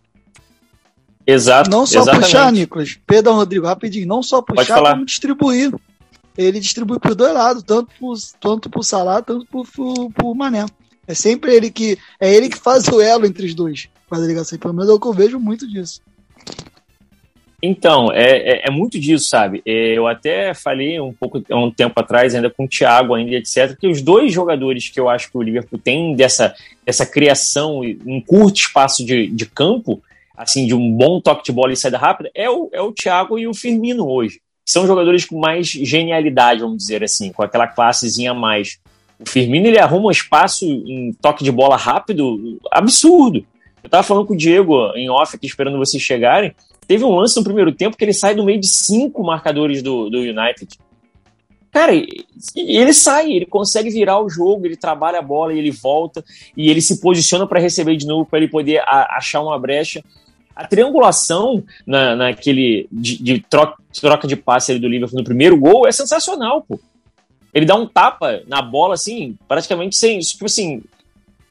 Exato. 1.26 1.69
Não 1.69 1.86
só 1.86 2.01
exatamente. 2.01 2.26
puxar, 2.26 2.51
Nicolas. 2.51 2.99
Perdão, 3.05 3.36
Rodrigo, 3.36 3.65
rapidinho. 3.65 4.07
Não 4.07 4.21
só 4.21 4.41
puxar, 4.41 4.82
como 4.82 5.05
distribuir 5.05 5.71
ele 6.38 6.59
distribui 6.59 6.99
por 6.99 7.15
dois 7.15 7.34
lados, 7.34 7.63
tanto 7.63 7.91
pro, 7.97 8.13
tanto 8.39 8.69
pro 8.69 8.84
Salah, 8.84 9.21
tanto 9.21 9.45
pro, 9.45 9.63
pro, 9.63 10.09
pro 10.11 10.36
Mané. 10.36 10.65
É 11.07 11.13
sempre 11.13 11.53
ele 11.53 11.69
que. 11.69 11.97
É 12.19 12.34
ele 12.34 12.49
que 12.49 12.57
faz 12.57 12.88
o 12.88 13.01
elo 13.01 13.26
entre 13.26 13.45
os 13.45 13.53
dois. 13.53 13.88
Faz 14.09 14.23
a 14.23 14.28
ligação. 14.28 14.57
Pelo 14.57 14.73
menos 14.73 14.89
é 14.89 14.93
o 14.93 14.99
que 14.99 15.07
eu 15.07 15.13
vejo 15.13 15.39
muito 15.39 15.67
disso. 15.67 16.01
Então, 17.61 18.11
é, 18.11 18.38
é, 18.38 18.67
é 18.67 18.71
muito 18.71 18.99
disso, 18.99 19.28
sabe? 19.28 19.61
É, 19.65 19.97
eu 19.97 20.07
até 20.07 20.53
falei 20.53 20.99
um 20.99 21.13
pouco 21.13 21.41
um 21.49 21.71
tempo 21.71 21.99
atrás, 21.99 22.36
ainda 22.36 22.49
com 22.49 22.65
o 22.65 22.67
Thiago, 22.67 23.15
ainda, 23.15 23.36
etc., 23.36 23.76
que 23.80 23.88
os 23.88 24.01
dois 24.01 24.32
jogadores 24.32 24.89
que 24.89 24.99
eu 24.99 25.09
acho 25.09 25.32
que 25.32 25.38
o 25.38 25.41
Liverpool 25.41 25.80
tem 25.80 26.15
dessa, 26.15 26.53
dessa 26.86 27.05
criação 27.05 27.84
em 27.84 28.21
curto 28.21 28.59
espaço 28.59 29.03
de, 29.05 29.28
de 29.28 29.45
campo, 29.45 30.03
assim, 30.36 30.66
de 30.66 30.74
um 30.74 30.92
bom 30.92 31.20
toque 31.22 31.44
de 31.44 31.52
bola 31.52 31.74
e 31.74 31.78
saída 31.78 31.98
rápida, 31.98 32.30
é 32.34 32.50
o, 32.50 32.70
é 32.72 32.82
o 32.82 32.92
Thiago 32.92 33.38
e 33.40 33.48
o 33.48 33.54
Firmino 33.54 34.08
hoje 34.08 34.40
são 34.66 34.88
jogadores 34.88 35.24
com 35.26 35.38
mais 35.38 35.68
genialidade, 35.68 36.62
vamos 36.62 36.78
dizer 36.78 37.04
assim, 37.04 37.32
com 37.32 37.44
aquela 37.44 37.68
classezinha 37.68 38.32
a 38.32 38.34
mais. 38.34 38.80
O 39.20 39.30
Firmino 39.30 39.68
ele 39.68 39.78
arruma 39.78 40.08
um 40.08 40.12
espaço 40.12 40.66
em 40.66 41.14
toque 41.22 41.44
de 41.44 41.52
bola 41.52 41.78
rápido, 41.78 42.60
absurdo. 42.72 43.46
Eu 43.84 43.90
tava 43.90 44.02
falando 44.02 44.26
com 44.26 44.34
o 44.34 44.38
Diego 44.38 44.92
em 44.96 45.10
off 45.10 45.36
aqui, 45.36 45.46
esperando 45.46 45.78
vocês 45.78 46.02
chegarem. 46.02 46.54
Teve 46.88 47.04
um 47.04 47.16
lance 47.16 47.38
no 47.38 47.44
primeiro 47.44 47.72
tempo 47.72 47.96
que 47.96 48.04
ele 48.04 48.14
sai 48.14 48.34
do 48.34 48.44
meio 48.44 48.60
de 48.60 48.68
cinco 48.68 49.24
marcadores 49.24 49.84
do, 49.84 50.10
do 50.10 50.18
United. 50.18 50.80
Cara, 51.72 51.92
ele 52.56 52.94
sai, 52.94 53.32
ele 53.32 53.46
consegue 53.46 53.90
virar 53.90 54.20
o 54.20 54.30
jogo, 54.30 54.66
ele 54.66 54.78
trabalha 54.78 55.20
a 55.20 55.22
bola 55.22 55.54
e 55.54 55.60
ele 55.60 55.72
volta, 55.72 56.24
e 56.56 56.70
ele 56.70 56.82
se 56.82 57.02
posiciona 57.02 57.46
para 57.46 57.60
receber 57.60 57.98
de 57.98 58.08
novo, 58.08 58.26
para 58.26 58.40
ele 58.40 58.48
poder 58.48 58.80
a, 58.80 59.18
achar 59.18 59.42
uma 59.42 59.60
brecha. 59.60 60.04
A 60.56 60.66
triangulação 60.66 61.64
na, 61.86 62.16
naquele 62.16 62.88
de, 62.91 63.22
de 63.22 63.39
troca, 63.39 63.76
troca, 63.99 64.28
de 64.28 64.36
passe 64.36 64.80
do 64.80 64.88
Liverpool 64.88 65.20
no 65.20 65.26
primeiro 65.26 65.58
gol 65.58 65.88
é 65.88 65.91
sensacional, 65.91 66.62
pô. 66.62 66.80
Ele 67.53 67.66
dá 67.66 67.76
um 67.76 67.88
tapa 67.88 68.41
na 68.47 68.62
bola, 68.62 68.93
assim, 68.95 69.38
praticamente 69.47 69.95
sem, 69.95 70.20
tipo 70.20 70.45
assim, 70.45 70.82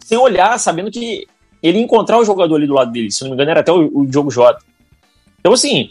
sem 0.00 0.18
olhar, 0.18 0.58
sabendo 0.58 0.90
que 0.90 1.26
ele 1.62 1.78
encontrar 1.78 2.18
o 2.18 2.24
jogador 2.24 2.56
ali 2.56 2.66
do 2.66 2.74
lado 2.74 2.92
dele. 2.92 3.10
Se 3.10 3.22
não 3.22 3.30
me 3.30 3.34
engano, 3.34 3.50
era 3.50 3.60
até 3.60 3.72
o, 3.72 3.90
o 3.92 4.06
Diogo 4.06 4.30
Jota. 4.30 4.62
Então, 5.40 5.52
assim, 5.52 5.90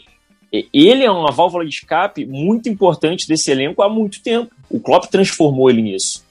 ele 0.72 1.04
é 1.04 1.10
uma 1.10 1.32
válvula 1.32 1.64
de 1.64 1.70
escape 1.70 2.24
muito 2.24 2.68
importante 2.68 3.26
desse 3.26 3.50
elenco 3.50 3.82
há 3.82 3.88
muito 3.88 4.22
tempo. 4.22 4.54
O 4.70 4.78
Klopp 4.78 5.06
transformou 5.06 5.68
ele 5.68 5.82
nisso, 5.82 6.24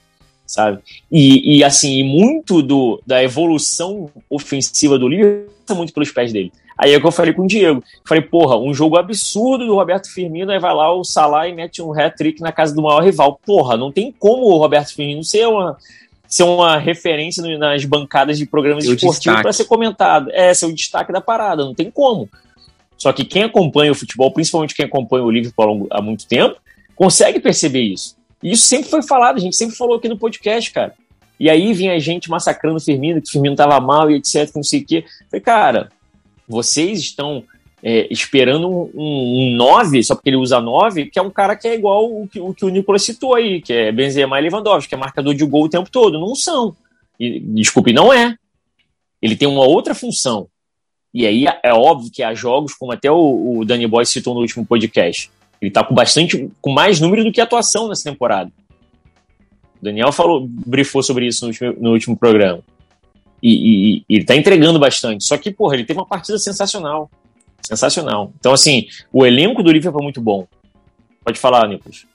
sabe? 0.46 0.80
E, 1.12 1.58
e 1.58 1.64
assim, 1.64 2.02
muito 2.02 2.62
do, 2.62 3.02
da 3.06 3.22
evolução 3.22 4.10
ofensiva 4.30 4.98
do 4.98 5.08
Liverpool 5.08 5.52
passa 5.66 5.76
muito 5.76 5.92
pelos 5.92 6.10
pés 6.10 6.32
dele. 6.32 6.52
Aí 6.76 6.92
é 6.92 7.00
que 7.00 7.06
eu 7.06 7.12
falei 7.12 7.32
com 7.32 7.42
o 7.42 7.46
Diego. 7.46 7.82
Falei, 8.04 8.22
porra, 8.22 8.56
um 8.56 8.74
jogo 8.74 8.96
absurdo 8.96 9.66
do 9.66 9.74
Roberto 9.74 10.12
Firmino, 10.12 10.50
aí 10.50 10.58
vai 10.58 10.74
lá 10.74 10.92
o 10.92 11.04
Salah 11.04 11.48
e 11.48 11.54
mete 11.54 11.80
um 11.80 11.92
hat-trick 11.92 12.40
na 12.40 12.52
casa 12.52 12.74
do 12.74 12.82
maior 12.82 13.02
rival. 13.02 13.40
Porra, 13.44 13.76
não 13.76 13.92
tem 13.92 14.12
como 14.12 14.44
o 14.44 14.58
Roberto 14.58 14.94
Firmino 14.94 15.22
ser 15.22 15.46
uma, 15.46 15.76
ser 16.26 16.42
uma 16.42 16.76
referência 16.76 17.42
nas 17.56 17.84
bancadas 17.84 18.36
de 18.36 18.46
programas 18.46 18.84
esportivos 18.84 19.40
para 19.40 19.52
ser 19.52 19.66
comentado. 19.66 20.30
É, 20.32 20.52
ser 20.52 20.66
o 20.66 20.74
destaque 20.74 21.12
da 21.12 21.20
parada, 21.20 21.64
não 21.64 21.74
tem 21.74 21.90
como. 21.90 22.28
Só 22.96 23.12
que 23.12 23.24
quem 23.24 23.44
acompanha 23.44 23.92
o 23.92 23.94
futebol, 23.94 24.32
principalmente 24.32 24.74
quem 24.74 24.86
acompanha 24.86 25.24
o 25.24 25.30
Liverpool 25.30 25.86
há 25.90 26.02
muito 26.02 26.26
tempo, 26.26 26.56
consegue 26.96 27.38
perceber 27.38 27.82
isso. 27.82 28.16
E 28.42 28.52
isso 28.52 28.64
sempre 28.64 28.90
foi 28.90 29.02
falado, 29.02 29.36
a 29.36 29.40
gente 29.40 29.56
sempre 29.56 29.76
falou 29.76 29.96
aqui 29.96 30.08
no 30.08 30.18
podcast, 30.18 30.70
cara. 30.72 30.94
E 31.38 31.50
aí 31.50 31.72
vinha 31.72 31.94
a 31.94 31.98
gente 31.98 32.30
massacrando 32.30 32.76
o 32.76 32.80
Firmino, 32.80 33.20
que 33.20 33.28
o 33.28 33.30
Firmino 33.30 33.56
tava 33.56 33.80
mal 33.80 34.10
e 34.10 34.16
etc, 34.16 34.50
não 34.54 34.62
sei 34.62 34.80
o 34.80 34.86
quê. 34.86 35.04
Falei, 35.30 35.40
cara, 35.40 35.88
vocês 36.48 37.00
estão 37.00 37.44
é, 37.82 38.06
esperando 38.10 38.68
um, 38.68 38.90
um 38.94 39.56
9, 39.56 40.02
só 40.02 40.14
porque 40.14 40.30
ele 40.30 40.36
usa 40.36 40.60
9, 40.60 41.06
que 41.06 41.18
é 41.18 41.22
um 41.22 41.30
cara 41.30 41.54
que 41.54 41.68
é 41.68 41.74
igual 41.74 42.04
o 42.06 42.26
que 42.26 42.40
o, 42.40 42.54
que 42.54 42.64
o 42.64 42.70
Nicolas 42.70 43.02
citou 43.02 43.34
aí, 43.34 43.60
que 43.60 43.72
é 43.72 43.92
Benzema 43.92 44.38
e 44.38 44.42
Lewandowski, 44.42 44.88
que 44.88 44.94
é 44.94 44.98
marcador 44.98 45.34
de 45.34 45.44
gol 45.44 45.64
o 45.64 45.68
tempo 45.68 45.90
todo. 45.90 46.18
Não 46.18 46.34
são. 46.34 46.74
E, 47.20 47.40
desculpe, 47.40 47.92
não 47.92 48.12
é. 48.12 48.36
Ele 49.20 49.36
tem 49.36 49.46
uma 49.46 49.66
outra 49.66 49.94
função. 49.94 50.48
E 51.12 51.26
aí 51.26 51.44
é 51.62 51.72
óbvio 51.72 52.10
que 52.10 52.22
há 52.22 52.34
jogos, 52.34 52.74
como 52.74 52.90
até 52.90 53.10
o, 53.10 53.58
o 53.58 53.64
Danny 53.64 53.86
Boy 53.86 54.04
citou 54.06 54.34
no 54.34 54.40
último 54.40 54.64
podcast. 54.66 55.30
Ele 55.60 55.70
tá 55.70 55.84
com 55.84 55.94
bastante, 55.94 56.50
com 56.60 56.72
mais 56.72 57.00
número 57.00 57.22
do 57.22 57.30
que 57.30 57.40
atuação 57.40 57.88
nessa 57.88 58.10
temporada. 58.10 58.50
O 59.80 59.84
Daniel 59.84 60.10
falou, 60.10 60.46
brifou 60.48 61.02
sobre 61.02 61.26
isso 61.26 61.44
no 61.44 61.48
último, 61.50 61.76
no 61.80 61.92
último 61.92 62.16
programa. 62.16 62.60
E, 63.46 63.98
e- 63.98 64.04
ele 64.08 64.24
tá 64.24 64.34
entregando 64.34 64.78
bastante. 64.78 65.22
Só 65.22 65.36
que, 65.36 65.50
porra, 65.50 65.74
ele 65.74 65.84
teve 65.84 66.00
uma 66.00 66.06
partida 66.06 66.38
sensacional. 66.38 67.10
Sensacional. 67.60 68.32
Então, 68.40 68.54
assim, 68.54 68.86
o 69.12 69.26
elenco 69.26 69.62
do 69.62 69.70
Liverpool 69.70 70.00
é 70.00 70.04
muito 70.04 70.20
bom. 70.22 70.46
Pode 71.22 71.38
falar, 71.38 71.68
Nicolas. 71.68 72.06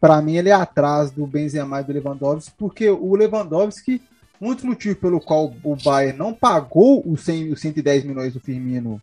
Pra 0.00 0.20
mim, 0.20 0.36
ele 0.36 0.48
é 0.48 0.52
atrás 0.52 1.12
do 1.12 1.24
Benzema 1.28 1.80
e 1.80 1.84
do 1.84 1.92
Lewandowski, 1.92 2.52
porque 2.58 2.90
o 2.90 3.14
Lewandowski, 3.14 4.02
um 4.40 4.52
dos 4.52 4.64
motivos 4.64 4.98
pelo 4.98 5.20
qual 5.20 5.54
o 5.62 5.76
Bayern 5.76 6.18
não 6.18 6.34
pagou 6.34 7.04
os, 7.06 7.20
100, 7.20 7.52
os 7.52 7.60
110 7.60 8.02
milhões 8.02 8.32
do 8.32 8.40
Firmino 8.40 9.00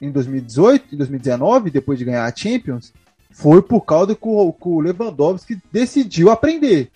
em 0.00 0.10
2018 0.10 0.94
e 0.94 0.96
2019, 0.96 1.70
depois 1.70 1.98
de 1.98 2.06
ganhar 2.06 2.24
a 2.24 2.34
Champions, 2.34 2.94
foi 3.30 3.60
por 3.60 3.82
causa 3.82 4.14
que 4.14 4.26
o 4.26 4.80
Lewandowski 4.80 5.60
decidiu 5.70 6.30
aprender. 6.30 6.90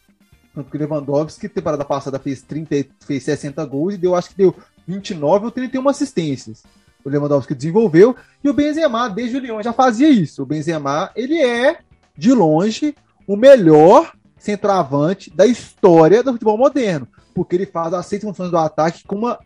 Tanto 0.56 0.70
que 0.70 0.76
o 0.78 0.80
Lewandowski, 0.80 1.50
temporada 1.50 1.84
passada, 1.84 2.18
fez, 2.18 2.40
30, 2.40 2.86
fez 3.00 3.22
60 3.24 3.62
gols 3.66 3.92
e 3.92 3.98
deu, 3.98 4.14
acho 4.14 4.30
que 4.30 4.38
deu 4.38 4.56
29 4.88 5.44
ou 5.44 5.50
31 5.50 5.86
assistências. 5.86 6.62
O 7.04 7.10
Lewandowski 7.10 7.54
desenvolveu 7.54 8.16
e 8.42 8.48
o 8.48 8.54
Benzema, 8.54 9.06
desde 9.06 9.36
o 9.36 9.38
Lyon, 9.38 9.62
já 9.62 9.74
fazia 9.74 10.08
isso. 10.08 10.42
O 10.42 10.46
Benzema, 10.46 11.10
ele 11.14 11.42
é, 11.42 11.80
de 12.16 12.32
longe, 12.32 12.96
o 13.26 13.36
melhor 13.36 14.14
centroavante 14.38 15.30
da 15.30 15.46
história 15.46 16.22
do 16.22 16.32
futebol 16.32 16.56
moderno, 16.56 17.06
porque 17.34 17.54
ele 17.54 17.66
faz 17.66 17.92
as 17.92 18.06
seis 18.06 18.22
funções 18.22 18.50
do 18.50 18.56
ataque 18.56 19.04
com 19.06 19.16
uma 19.16 19.38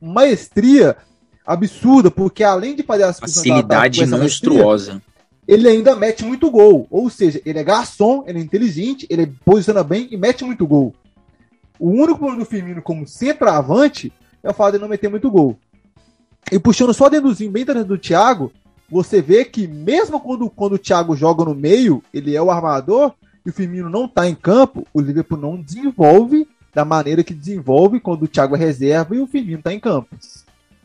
maestria 0.00 0.96
absurda, 1.44 2.08
porque 2.08 2.44
além 2.44 2.76
de 2.76 2.84
fazer 2.84 3.02
as 3.02 3.18
funções 3.18 3.46
do 3.46 3.52
ataque 3.54 3.98
Facilidade 3.98 4.02
essa 4.04 4.16
maestria, 4.16 4.52
monstruosa. 4.52 5.02
Ele 5.52 5.68
ainda 5.68 5.94
mete 5.94 6.24
muito 6.24 6.50
gol. 6.50 6.86
Ou 6.90 7.10
seja, 7.10 7.40
ele 7.44 7.58
é 7.58 7.64
garçom, 7.64 8.24
ele 8.26 8.38
é 8.38 8.42
inteligente, 8.42 9.06
ele 9.10 9.26
posiciona 9.44 9.84
bem 9.84 10.08
e 10.10 10.16
mete 10.16 10.44
muito 10.44 10.66
gol. 10.66 10.94
O 11.78 11.90
único 11.90 12.18
problema 12.18 12.38
do 12.38 12.46
Firmino 12.46 12.80
como 12.80 13.06
centroavante 13.06 14.12
é 14.42 14.50
o 14.50 14.54
fato 14.54 14.74
de 14.74 14.78
não 14.78 14.88
meter 14.88 15.10
muito 15.10 15.30
gol. 15.30 15.58
E 16.50 16.58
puxando 16.58 16.94
só 16.94 17.08
deduzinho 17.08 17.50
bem 17.50 17.64
dentro 17.64 17.84
do 17.84 17.98
Thiago, 17.98 18.50
você 18.90 19.20
vê 19.20 19.44
que 19.44 19.66
mesmo 19.66 20.20
quando, 20.20 20.48
quando 20.48 20.74
o 20.74 20.78
Thiago 20.78 21.16
joga 21.16 21.44
no 21.44 21.54
meio, 21.54 22.02
ele 22.12 22.34
é 22.34 22.42
o 22.42 22.50
armador, 22.50 23.12
e 23.44 23.50
o 23.50 23.52
Firmino 23.52 23.90
não 23.90 24.06
tá 24.08 24.28
em 24.28 24.34
campo, 24.34 24.86
o 24.94 25.00
Liverpool 25.00 25.38
não 25.38 25.60
desenvolve 25.60 26.46
da 26.74 26.84
maneira 26.84 27.22
que 27.22 27.34
desenvolve 27.34 28.00
quando 28.00 28.22
o 28.22 28.28
Thiago 28.28 28.56
é 28.56 28.58
reserva 28.58 29.14
e 29.14 29.20
o 29.20 29.26
Firmino 29.26 29.62
tá 29.62 29.72
em 29.72 29.80
campo. 29.80 30.16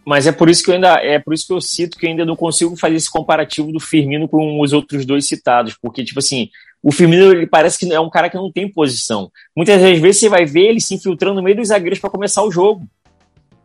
Mas 0.07 0.25
é 0.25 0.31
por 0.31 0.49
isso 0.49 0.63
que 0.63 0.69
eu 0.69 0.75
ainda 0.75 0.93
é 1.03 1.19
por 1.19 1.33
isso 1.33 1.45
que 1.45 1.51
eu 1.51 1.59
cito 1.59 1.97
que 1.97 2.07
ainda 2.07 2.23
não 2.23 2.33
consigo 2.33 2.77
fazer 2.77 2.95
esse 2.95 3.11
comparativo 3.11 3.73
do 3.73 3.79
Firmino 3.79 4.25
com 4.25 4.61
os 4.61 4.71
outros 4.71 5.05
dois 5.05 5.27
citados, 5.27 5.75
porque 5.81 6.01
tipo 6.01 6.19
assim, 6.19 6.49
o 6.81 6.93
Firmino 6.93 7.29
ele 7.29 7.45
parece 7.45 7.77
que 7.77 7.93
é 7.93 7.99
um 7.99 8.09
cara 8.09 8.29
que 8.29 8.37
não 8.37 8.49
tem 8.49 8.71
posição. 8.71 9.29
Muitas 9.53 9.81
vezes 9.81 10.21
você 10.21 10.29
vai 10.29 10.45
ver 10.45 10.67
ele 10.67 10.79
se 10.79 10.95
infiltrando 10.95 11.35
no 11.35 11.43
meio 11.43 11.57
dos 11.57 11.67
zagueiros 11.67 11.99
para 11.99 12.09
começar 12.09 12.41
o 12.41 12.49
jogo. 12.49 12.87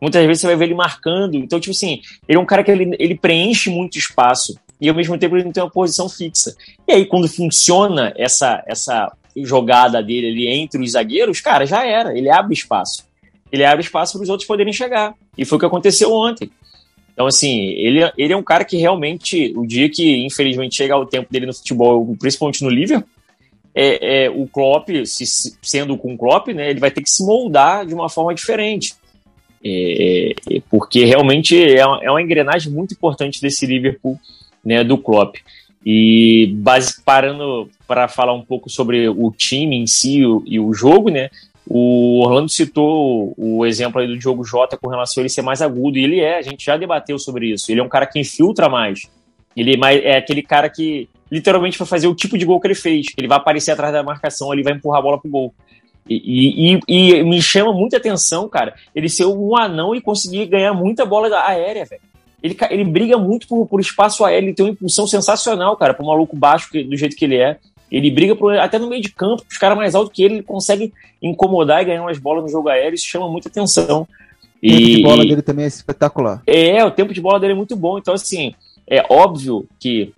Muitas 0.01 0.25
vezes 0.25 0.41
você 0.41 0.47
vai 0.47 0.57
ver 0.57 0.65
ele 0.65 0.73
marcando. 0.73 1.35
Então, 1.35 1.61
tipo 1.61 1.71
assim, 1.71 2.01
ele 2.27 2.37
é 2.37 2.41
um 2.41 2.45
cara 2.45 2.61
que 2.61 2.71
ele, 2.71 2.93
ele 2.99 3.15
preenche 3.15 3.69
muito 3.69 3.97
espaço 3.97 4.59
e 4.81 4.89
ao 4.89 4.95
mesmo 4.95 5.17
tempo 5.17 5.37
ele 5.37 5.45
não 5.45 5.51
tem 5.53 5.63
uma 5.63 5.71
posição 5.71 6.09
fixa. 6.09 6.53
E 6.85 6.91
aí, 6.91 7.05
quando 7.05 7.29
funciona 7.29 8.13
essa, 8.17 8.61
essa 8.67 9.09
jogada 9.37 10.03
dele 10.03 10.27
ali 10.27 10.47
entre 10.49 10.83
os 10.83 10.91
zagueiros, 10.91 11.39
cara, 11.39 11.65
já 11.65 11.87
era. 11.87 12.17
Ele 12.17 12.29
abre 12.29 12.53
espaço. 12.53 13.05
Ele 13.49 13.63
abre 13.63 13.81
espaço 13.81 14.17
para 14.17 14.23
os 14.23 14.29
outros 14.29 14.45
poderem 14.45 14.73
chegar. 14.73 15.15
E 15.37 15.45
foi 15.45 15.57
o 15.57 15.59
que 15.59 15.65
aconteceu 15.65 16.11
ontem. 16.13 16.49
Então, 17.13 17.27
assim, 17.27 17.69
ele, 17.71 17.99
ele 18.17 18.33
é 18.33 18.37
um 18.37 18.43
cara 18.43 18.65
que 18.65 18.77
realmente, 18.77 19.53
o 19.55 19.65
dia 19.65 19.89
que, 19.89 20.25
infelizmente, 20.25 20.75
chegar 20.75 20.97
o 20.97 21.05
tempo 21.05 21.31
dele 21.31 21.45
no 21.45 21.53
futebol, 21.53 22.15
principalmente 22.19 22.63
no 22.63 22.69
Liverpool, 22.69 23.07
é, 23.75 24.25
é, 24.25 24.29
o 24.29 24.47
Klopp, 24.47 24.89
se, 25.05 25.25
se- 25.25 25.57
sendo 25.61 25.97
com 25.97 26.13
o 26.13 26.17
Klopp, 26.17 26.47
né, 26.49 26.69
ele 26.69 26.79
vai 26.79 26.91
ter 26.91 27.01
que 27.01 27.09
se 27.09 27.25
moldar 27.25 27.85
de 27.85 27.93
uma 27.93 28.09
forma 28.09 28.33
diferente. 28.33 28.93
É, 29.63 30.33
é, 30.51 30.61
porque 30.69 31.05
realmente 31.05 31.57
é 31.57 31.85
uma, 31.85 32.03
é 32.03 32.09
uma 32.11 32.21
engrenagem 32.21 32.71
muito 32.71 32.93
importante 32.93 33.41
desse 33.41 33.65
Liverpool, 33.65 34.19
né, 34.63 34.83
do 34.83 34.97
Klopp. 34.97 35.37
E 35.85 36.53
base, 36.57 37.01
parando 37.03 37.69
para 37.87 38.07
falar 38.07 38.33
um 38.33 38.41
pouco 38.43 38.69
sobre 38.69 39.07
o 39.09 39.31
time 39.35 39.75
em 39.75 39.85
si 39.85 40.25
o, 40.25 40.43
e 40.45 40.59
o 40.59 40.73
jogo, 40.73 41.09
né, 41.09 41.29
o 41.67 42.21
Orlando 42.23 42.49
citou 42.49 43.33
o 43.37 43.65
exemplo 43.65 43.99
aí 44.01 44.07
do 44.07 44.17
Diogo 44.17 44.43
Jota 44.43 44.77
com 44.77 44.89
relação 44.89 45.21
a 45.21 45.23
ele 45.23 45.29
ser 45.29 45.41
mais 45.41 45.61
agudo, 45.61 45.97
e 45.97 46.03
ele 46.03 46.19
é, 46.19 46.37
a 46.37 46.41
gente 46.41 46.65
já 46.65 46.75
debateu 46.77 47.17
sobre 47.17 47.51
isso. 47.53 47.71
Ele 47.71 47.79
é 47.79 47.83
um 47.83 47.89
cara 47.89 48.05
que 48.05 48.19
infiltra 48.19 48.67
mais. 48.69 49.01
Ele 49.55 49.75
é 49.75 50.09
é 50.13 50.17
aquele 50.17 50.41
cara 50.41 50.69
que 50.69 51.07
literalmente 51.31 51.77
vai 51.77 51.87
fazer 51.87 52.07
o 52.07 52.15
tipo 52.15 52.37
de 52.37 52.45
gol 52.45 52.59
que 52.59 52.67
ele 52.67 52.75
fez. 52.75 53.07
Ele 53.17 53.27
vai 53.27 53.37
aparecer 53.37 53.71
atrás 53.71 53.93
da 53.93 54.03
marcação, 54.03 54.51
ele 54.53 54.63
vai 54.63 54.73
empurrar 54.73 54.99
a 54.99 55.03
bola 55.03 55.19
pro 55.19 55.29
gol. 55.31 55.53
E, 56.09 56.73
e- 56.75 56.79
e- 56.87 57.23
me 57.23 57.41
chama 57.41 57.71
muita 57.71 57.95
atenção, 57.97 58.49
cara, 58.49 58.73
ele 58.93 59.07
ser 59.07 59.25
um 59.25 59.55
anão 59.55 59.95
e 59.95 60.01
conseguir 60.01 60.45
ganhar 60.47 60.73
muita 60.73 61.05
bola 61.05 61.29
aérea, 61.47 61.85
velho. 61.85 62.01
Ele, 62.41 62.57
ele 62.69 62.83
briga 62.83 63.17
muito 63.17 63.47
por, 63.47 63.65
por 63.67 63.79
espaço 63.79 64.25
aéreo, 64.25 64.47
ele 64.49 64.53
tem 64.53 64.65
uma 64.65 64.71
impulsão 64.73 65.07
sensacional, 65.07 65.77
cara, 65.77 65.93
para 65.93 66.03
um 66.03 66.09
maluco 66.09 66.35
baixo 66.35 66.69
que- 66.69 66.83
do 66.83 66.97
jeito 66.97 67.15
que 67.15 67.23
ele 67.23 67.37
é. 67.37 67.57
Ele 67.93 68.09
briga 68.09 68.35
por- 68.35 68.57
até 68.57 68.79
no 68.79 68.89
meio 68.89 69.01
de 69.01 69.09
campo, 69.13 69.43
os 69.49 69.57
caras 69.57 69.77
mais 69.77 69.93
altos 69.93 70.11
que 70.13 70.23
ele, 70.23 70.35
ele 70.35 70.43
consegue 70.43 70.91
incomodar 71.21 71.81
e 71.81 71.85
ganhar 71.85 72.01
umas 72.01 72.17
bolas 72.17 72.43
no 72.43 72.49
jogo 72.49 72.67
aéreo, 72.67 72.95
isso 72.95 73.05
chama 73.07 73.29
muita 73.29 73.47
atenção. 73.49 74.01
O 74.01 74.67
tempo 74.67 74.81
de 74.81 74.99
E, 74.99 75.03
bola 75.03 75.23
dele 75.25 75.41
também 75.41 75.65
é 75.65 75.67
espetacular. 75.67 76.41
é, 76.47 76.83
o 76.83 76.89
tempo 76.91 77.13
de 77.13 77.21
bola 77.21 77.39
dele 77.39 77.53
é 77.53 77.55
muito 77.55 77.75
bom. 77.75 77.97
Então, 77.99 78.13
assim, 78.13 78.55
é 78.87 79.05
óbvio 79.09 79.67
que 79.79 80.11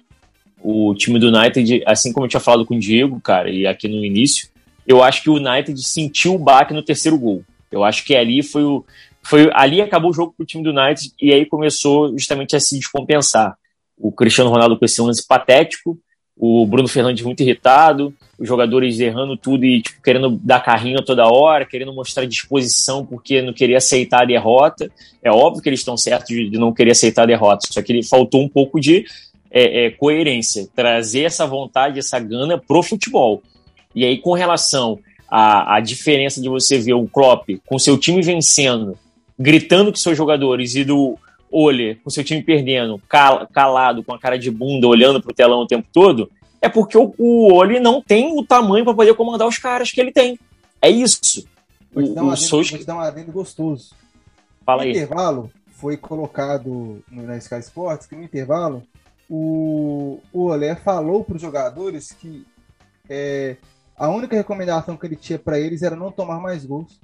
o 0.63 0.95
time 0.95 1.19
do 1.19 1.27
United, 1.27 1.83
assim 1.85 2.13
como 2.13 2.25
eu 2.25 2.29
tinha 2.29 2.39
falado 2.39 2.65
com 2.65 2.75
o 2.75 2.79
Diego, 2.79 3.19
cara, 3.19 3.49
e 3.51 3.67
aqui 3.67 3.87
no 3.87 4.03
início, 4.03 4.47
eu 4.87 5.03
acho 5.03 5.21
que 5.21 5.29
o 5.29 5.35
United 5.35 5.77
sentiu 5.85 6.35
o 6.35 6.39
baque 6.39 6.73
no 6.73 6.81
terceiro 6.83 7.17
gol. 7.19 7.43
Eu 7.71 7.83
acho 7.83 8.05
que 8.05 8.15
ali 8.15 8.41
foi 8.41 8.63
o. 8.63 8.85
Foi, 9.21 9.49
ali 9.53 9.81
acabou 9.81 10.11
o 10.11 10.13
jogo 10.13 10.33
pro 10.37 10.45
time 10.45 10.63
do 10.63 10.69
United 10.69 11.11
e 11.19 11.33
aí 11.33 11.45
começou 11.45 12.11
justamente 12.17 12.55
a 12.55 12.59
se 12.59 12.77
descompensar. 12.77 13.57
O 13.97 14.11
Cristiano 14.11 14.49
Ronaldo 14.51 14.77
com 14.77 14.85
esse 14.85 15.01
lance 15.01 15.25
patético, 15.27 15.97
o 16.37 16.65
Bruno 16.65 16.87
Fernandes 16.87 17.23
muito 17.23 17.41
irritado, 17.41 18.13
os 18.37 18.47
jogadores 18.47 18.99
errando 18.99 19.37
tudo 19.37 19.63
e 19.63 19.81
tipo, 19.81 20.01
querendo 20.01 20.29
dar 20.43 20.59
carrinho 20.59 21.01
toda 21.01 21.27
hora, 21.27 21.65
querendo 21.65 21.93
mostrar 21.93 22.25
disposição 22.25 23.05
porque 23.05 23.41
não 23.41 23.53
queria 23.53 23.77
aceitar 23.77 24.23
a 24.23 24.25
derrota. 24.25 24.91
É 25.23 25.31
óbvio 25.31 25.61
que 25.61 25.69
eles 25.69 25.79
estão 25.79 25.95
certos 25.95 26.27
de, 26.27 26.57
não 26.57 26.73
querer 26.73 26.91
aceitar 26.91 27.23
a 27.23 27.27
derrota, 27.27 27.67
só 27.71 27.81
que 27.81 27.91
ele 27.93 28.03
faltou 28.03 28.43
um 28.43 28.49
pouco 28.49 28.79
de 28.79 29.05
é, 29.49 29.85
é, 29.85 29.89
coerência, 29.91 30.67
trazer 30.75 31.21
essa 31.21 31.47
vontade, 31.47 31.99
essa 31.99 32.19
gana 32.19 32.57
pro 32.57 32.83
futebol. 32.83 33.41
E 33.95 34.03
aí, 34.03 34.17
com 34.17 34.33
relação 34.33 34.99
à, 35.29 35.77
à 35.77 35.79
diferença 35.79 36.41
de 36.41 36.49
você 36.49 36.77
ver 36.77 36.95
o 36.95 37.07
Klopp 37.07 37.47
com 37.65 37.79
seu 37.79 37.97
time 37.97 38.21
vencendo, 38.21 38.97
gritando 39.39 39.91
com 39.91 39.97
seus 39.97 40.17
jogadores, 40.17 40.75
e 40.75 40.83
do 40.83 41.17
Ole 41.57 41.95
com 42.03 42.09
seu 42.09 42.23
time 42.23 42.41
perdendo, 42.41 43.01
cal- 43.07 43.47
calado, 43.47 44.03
com 44.03 44.13
a 44.13 44.19
cara 44.19 44.37
de 44.37 44.49
bunda, 44.51 44.87
olhando 44.87 45.21
pro 45.21 45.33
telão 45.33 45.61
o 45.61 45.67
tempo 45.67 45.87
todo, 45.91 46.29
é 46.61 46.67
porque 46.69 46.97
o, 46.97 47.13
o 47.17 47.53
Ole 47.53 47.79
não 47.79 48.01
tem 48.01 48.37
o 48.37 48.43
tamanho 48.45 48.83
para 48.83 48.93
poder 48.93 49.13
comandar 49.13 49.47
os 49.47 49.57
caras 49.57 49.91
que 49.91 50.01
ele 50.01 50.11
tem. 50.11 50.39
É 50.81 50.89
isso. 50.89 51.47
Vou 51.93 52.03
te, 52.03 52.11
dar 52.13 52.23
um 52.23 52.27
O, 52.27 52.31
adendo, 52.31 52.63
te 52.63 52.85
dar 52.85 52.95
um 52.95 52.99
adendo 52.99 53.31
gostoso. 53.31 53.93
Fala 54.65 54.81
no 54.81 54.89
aí. 54.89 54.91
intervalo, 54.91 55.51
foi 55.73 55.95
colocado 55.95 57.03
no, 57.09 57.23
na 57.23 57.37
Sky 57.37 57.59
Sports 57.59 58.07
que 58.07 58.15
no 58.15 58.23
intervalo 58.23 58.83
o, 59.29 60.19
o 60.33 60.45
Olé 60.45 60.75
falou 60.75 61.23
para 61.23 61.35
os 61.35 61.41
jogadores 61.41 62.11
que 62.11 62.45
é, 63.09 63.57
a 63.97 64.09
única 64.09 64.35
recomendação 64.35 64.97
que 64.97 65.05
ele 65.05 65.15
tinha 65.15 65.39
para 65.39 65.59
eles 65.59 65.83
era 65.83 65.95
não 65.95 66.11
tomar 66.11 66.39
mais 66.39 66.65
gols. 66.65 66.99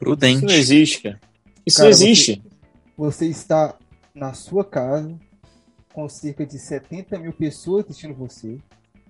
Isso 0.00 0.04
Prudente. 0.04 0.44
não 0.44 0.54
existe, 0.54 1.02
cara. 1.02 1.20
Isso 1.66 1.76
Cara, 1.76 1.88
não 1.88 1.90
existe. 1.90 2.42
Você 2.96 3.26
está 3.26 3.76
na 4.14 4.32
sua 4.32 4.64
casa, 4.64 5.14
com 5.92 6.08
cerca 6.08 6.46
de 6.46 6.58
70 6.58 7.18
mil 7.18 7.32
pessoas 7.32 7.84
assistindo 7.84 8.14
você, 8.14 8.58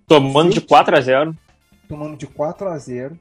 Tomando 0.07 0.53
de 0.53 0.61
4 0.61 0.97
a 0.97 1.01
0 1.01 1.37
tomando 1.89 2.17
de 2.17 2.27
4 2.27 2.69
a 2.69 2.77
0 2.77 3.19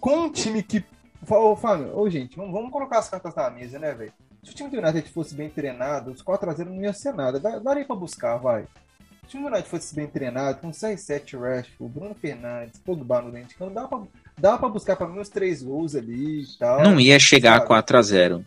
com 0.00 0.26
um 0.26 0.30
time 0.30 0.62
que. 0.62 0.84
Ô, 1.28 1.56
Fábio, 1.56 1.96
ô, 1.98 2.08
gente, 2.08 2.36
vamos, 2.36 2.52
vamos 2.52 2.70
colocar 2.70 2.98
as 2.98 3.08
cartas 3.08 3.34
na 3.34 3.50
mesa, 3.50 3.78
né, 3.78 3.92
velho? 3.94 4.12
Se 4.44 4.52
o 4.52 4.54
time 4.54 4.70
do 4.70 4.78
United 4.78 5.10
fosse 5.10 5.34
bem 5.34 5.48
treinado, 5.48 6.12
os 6.12 6.22
4x0 6.22 6.66
não 6.66 6.82
ia 6.82 6.92
ser 6.92 7.14
nada. 7.14 7.40
Daria 7.40 7.84
pra 7.84 7.96
buscar, 7.96 8.36
vai. 8.36 8.62
Se 8.62 9.24
o 9.24 9.28
time 9.28 9.42
do 9.44 9.48
United 9.48 9.68
fosse 9.68 9.94
bem 9.94 10.06
treinado, 10.06 10.60
com 10.60 10.70
6-7 10.70 11.38
Rashford, 11.40 11.92
Bruno 11.92 12.14
Fernandes, 12.14 12.78
Pogba 12.78 13.22
no 13.22 13.32
dente, 13.32 13.48
de 13.48 13.54
campo, 13.54 13.72
dá 13.72 13.88
pra, 13.88 14.02
dá 14.38 14.56
pra 14.58 14.68
buscar 14.68 14.96
pelo 14.96 15.10
menos 15.10 15.28
3 15.28 15.62
gols 15.62 15.94
ali 15.94 16.42
e 16.42 16.46
tal. 16.58 16.82
Não 16.82 17.00
ia 17.00 17.18
chegar 17.18 17.52
a 17.52 17.56
sabe? 17.56 17.66
4 17.68 17.98
a 17.98 18.02
0 18.02 18.44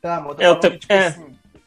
Tá, 0.00 0.20
mano, 0.20 0.36
Eu 0.40 0.52
eu 0.54 0.60
te- 0.60 0.78
tipo 0.78 0.92
é. 0.92 1.06
assim, 1.08 1.26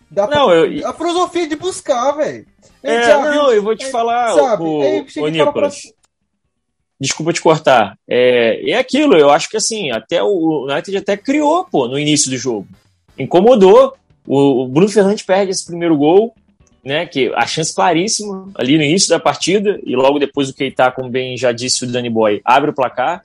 dá 0.09 0.27
Não, 0.27 0.47
pra, 0.47 0.55
eu- 0.55 0.87
A 0.87 0.93
filosofia 0.93 1.47
de 1.47 1.55
buscar, 1.55 2.11
velho. 2.13 2.45
É, 2.81 3.03
já 3.03 3.21
não, 3.21 3.31
viu- 3.31 3.53
eu 3.53 3.63
vou 3.63 3.75
te 3.75 3.85
é, 3.85 3.89
falar, 3.91 4.33
sabe? 4.33 4.63
o, 4.63 4.81
Aí 4.81 5.01
o, 5.01 5.05
fala 5.11 5.31
pra- 5.31 5.45
Nicolas. 5.45 5.81
Desculpa 6.99 7.33
te 7.33 7.41
cortar. 7.41 7.97
É, 8.07 8.71
é 8.71 8.77
aquilo, 8.77 9.15
eu 9.17 9.29
acho 9.29 9.49
que 9.49 9.57
assim, 9.57 9.91
até 9.91 10.23
o 10.23 10.65
United 10.69 10.97
até 10.97 11.17
criou, 11.17 11.65
pô, 11.65 11.87
no 11.87 11.99
início 11.99 12.29
do 12.31 12.37
jogo. 12.37 12.67
Incomodou. 13.17 13.95
O, 14.25 14.63
o 14.63 14.67
Bruno 14.69 14.87
Fernandes 14.89 15.23
perde 15.23 15.51
esse 15.51 15.65
primeiro 15.65 15.97
gol, 15.97 16.33
né? 16.83 17.05
Que 17.05 17.31
a 17.35 17.45
chance 17.47 17.73
claríssima 17.73 18.49
ali 18.55 18.77
no 18.77 18.83
início 18.83 19.09
da 19.09 19.19
partida, 19.19 19.79
e 19.83 19.95
logo 19.95 20.19
depois 20.19 20.49
o 20.49 20.53
Keita, 20.53 20.91
como 20.91 21.09
bem 21.09 21.37
já 21.37 21.51
disse 21.51 21.83
o 21.83 21.87
Danny 21.87 22.09
Boy, 22.09 22.41
abre 22.43 22.71
o 22.71 22.73
placar. 22.73 23.23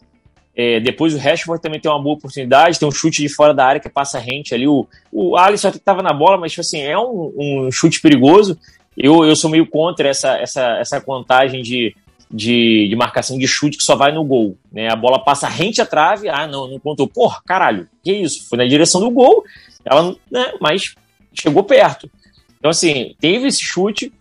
É, 0.55 0.81
depois 0.81 1.15
o 1.15 1.19
Rashford 1.19 1.63
também 1.63 1.79
tem 1.79 1.89
uma 1.89 2.03
boa 2.03 2.17
oportunidade, 2.17 2.81
tem 2.81 2.89
um 2.89 2.93
chute 2.93 3.23
de 3.23 3.29
fora 3.29 3.55
da 3.55 3.65
área 3.65 3.81
que 3.81 3.89
passa 3.89 4.19
rente 4.19 4.53
ali. 4.53 4.67
O, 4.67 4.89
o 5.13 5.37
Alisson 5.37 5.69
até 5.69 5.77
estava 5.77 6.03
na 6.03 6.13
bola, 6.13 6.37
mas 6.37 6.51
tipo 6.51 6.63
assim, 6.63 6.81
é 6.81 6.99
um, 6.99 7.33
um 7.37 7.71
chute 7.71 8.01
perigoso. 8.01 8.59
Eu, 8.97 9.25
eu 9.25 9.37
sou 9.37 9.49
meio 9.49 9.65
contra 9.67 10.09
essa, 10.09 10.37
essa, 10.37 10.79
essa 10.81 11.01
contagem 11.01 11.63
de, 11.63 11.95
de, 12.29 12.89
de 12.89 12.97
marcação 12.97 13.39
de 13.39 13.47
chute 13.47 13.79
que 13.79 13.85
só 13.85 13.95
vai 13.95 14.11
no 14.11 14.25
gol. 14.25 14.57
Né? 14.73 14.91
A 14.91 14.97
bola 14.97 15.23
passa 15.23 15.47
rente 15.49 15.81
à 15.81 15.87
trave, 15.87 16.29
ah, 16.29 16.49
não, 16.49 16.67
não 16.67 16.81
contou. 16.81 17.07
Porra, 17.07 17.41
caralho, 17.47 17.89
que 18.03 18.13
isso? 18.13 18.49
Foi 18.49 18.59
na 18.59 18.67
direção 18.67 19.01
do 19.01 19.13
gol, 19.13 19.45
ela, 19.85 20.17
né, 20.29 20.55
mas 20.61 20.97
chegou 21.33 21.63
perto. 21.63 22.11
Então, 22.59 22.71
assim, 22.71 23.15
teve 23.21 23.49
esse 23.49 23.63
chute. 23.63 24.13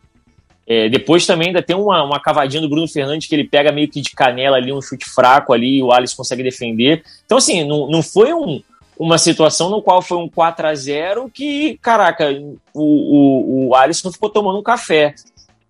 É, 0.69 0.89
depois 0.89 1.25
também 1.25 1.47
ainda 1.47 1.61
tem 1.61 1.75
uma, 1.75 2.03
uma 2.03 2.19
cavadinha 2.19 2.61
do 2.61 2.67
Bruno 2.67 2.87
Fernandes 2.87 3.27
que 3.27 3.33
ele 3.33 3.47
pega 3.47 3.71
meio 3.71 3.87
que 3.87 4.01
de 4.01 4.11
canela 4.11 4.57
ali, 4.57 4.73
um 4.73 4.81
chute 4.81 5.09
fraco 5.09 5.53
ali, 5.53 5.77
e 5.77 5.83
o 5.83 5.93
Alisson 5.93 6.17
consegue 6.17 6.43
defender. 6.43 7.03
Então, 7.25 7.37
assim, 7.37 7.63
não, 7.63 7.89
não 7.89 8.03
foi 8.03 8.33
um, 8.33 8.61
uma 8.99 9.17
situação 9.17 9.69
no 9.69 9.81
qual 9.81 10.01
foi 10.01 10.17
um 10.17 10.27
4 10.27 10.67
a 10.67 10.75
0 10.75 11.31
que, 11.33 11.77
caraca, 11.81 12.29
o, 12.73 12.81
o, 12.83 13.67
o 13.69 13.75
Alisson 13.75 14.11
ficou 14.11 14.29
tomando 14.29 14.59
um 14.59 14.63
café, 14.63 15.15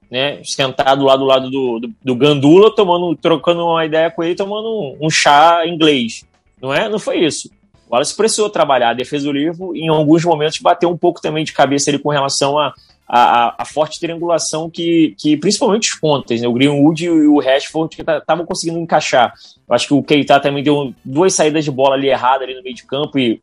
né? 0.09 0.41
Sentado 0.43 1.03
lá 1.03 1.15
do 1.15 1.25
lado 1.25 1.51
do, 1.51 1.79
do, 1.79 1.93
do 2.03 2.15
Gandula, 2.15 2.73
tomando, 2.73 3.15
trocando 3.15 3.65
uma 3.65 3.85
ideia 3.85 4.09
com 4.09 4.23
ele, 4.23 4.35
tomando 4.35 4.67
um, 4.67 4.97
um 5.05 5.09
chá 5.09 5.67
inglês. 5.67 6.25
Não 6.61 6.73
é? 6.73 6.89
Não 6.89 6.97
foi 6.97 7.19
isso. 7.19 7.51
O 7.89 7.95
Alisson 7.95 8.15
precisou 8.17 8.49
trabalhar 8.49 8.89
a 8.89 8.93
defesa 8.93 9.25
do 9.25 9.31
livro 9.31 9.75
em 9.75 9.87
alguns 9.87 10.23
momentos 10.25 10.59
bateu 10.59 10.89
um 10.89 10.97
pouco 10.97 11.21
também 11.21 11.43
de 11.45 11.53
cabeça 11.53 11.89
ali 11.89 11.97
com 11.99 12.09
relação 12.09 12.59
a, 12.59 12.73
a, 13.07 13.55
a 13.61 13.65
forte 13.65 13.99
triangulação 13.99 14.69
que, 14.69 15.15
que 15.17 15.37
principalmente 15.37 15.89
os 15.93 15.99
pontas, 15.99 16.41
né? 16.41 16.47
o 16.47 16.53
Greenwood 16.53 17.05
e 17.05 17.09
o 17.09 17.39
Rashford 17.39 17.95
que 17.95 18.01
estavam 18.01 18.45
conseguindo 18.45 18.79
encaixar. 18.79 19.33
Eu 19.67 19.73
acho 19.75 19.87
que 19.87 19.93
o 19.93 20.03
Keita 20.03 20.39
também 20.39 20.61
deu 20.63 20.93
duas 21.05 21.33
saídas 21.33 21.63
de 21.63 21.71
bola 21.71 21.95
ali 21.95 22.09
erradas 22.09 22.41
ali 22.43 22.55
no 22.55 22.61
meio 22.63 22.75
de 22.75 22.83
campo 22.83 23.17
e 23.17 23.39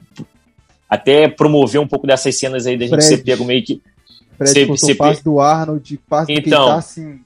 até 0.88 1.28
promover 1.28 1.80
um 1.80 1.88
pouco 1.88 2.06
dessas 2.06 2.38
cenas 2.38 2.66
aí 2.66 2.76
da 2.76 2.84
gente 2.84 2.90
Fred. 2.96 3.04
ser 3.06 3.18
pego 3.24 3.44
meio 3.44 3.64
que. 3.64 3.80
Fred 4.36 4.66
cortou 4.66 4.76
cê- 4.88 4.92
o 4.92 4.96
passe 4.96 5.24
do 5.24 5.40
Arnold, 5.40 6.00
passe 6.08 6.26
do 6.32 6.38
Então. 6.38 6.64
Keita, 6.64 6.74
assim, 6.78 7.20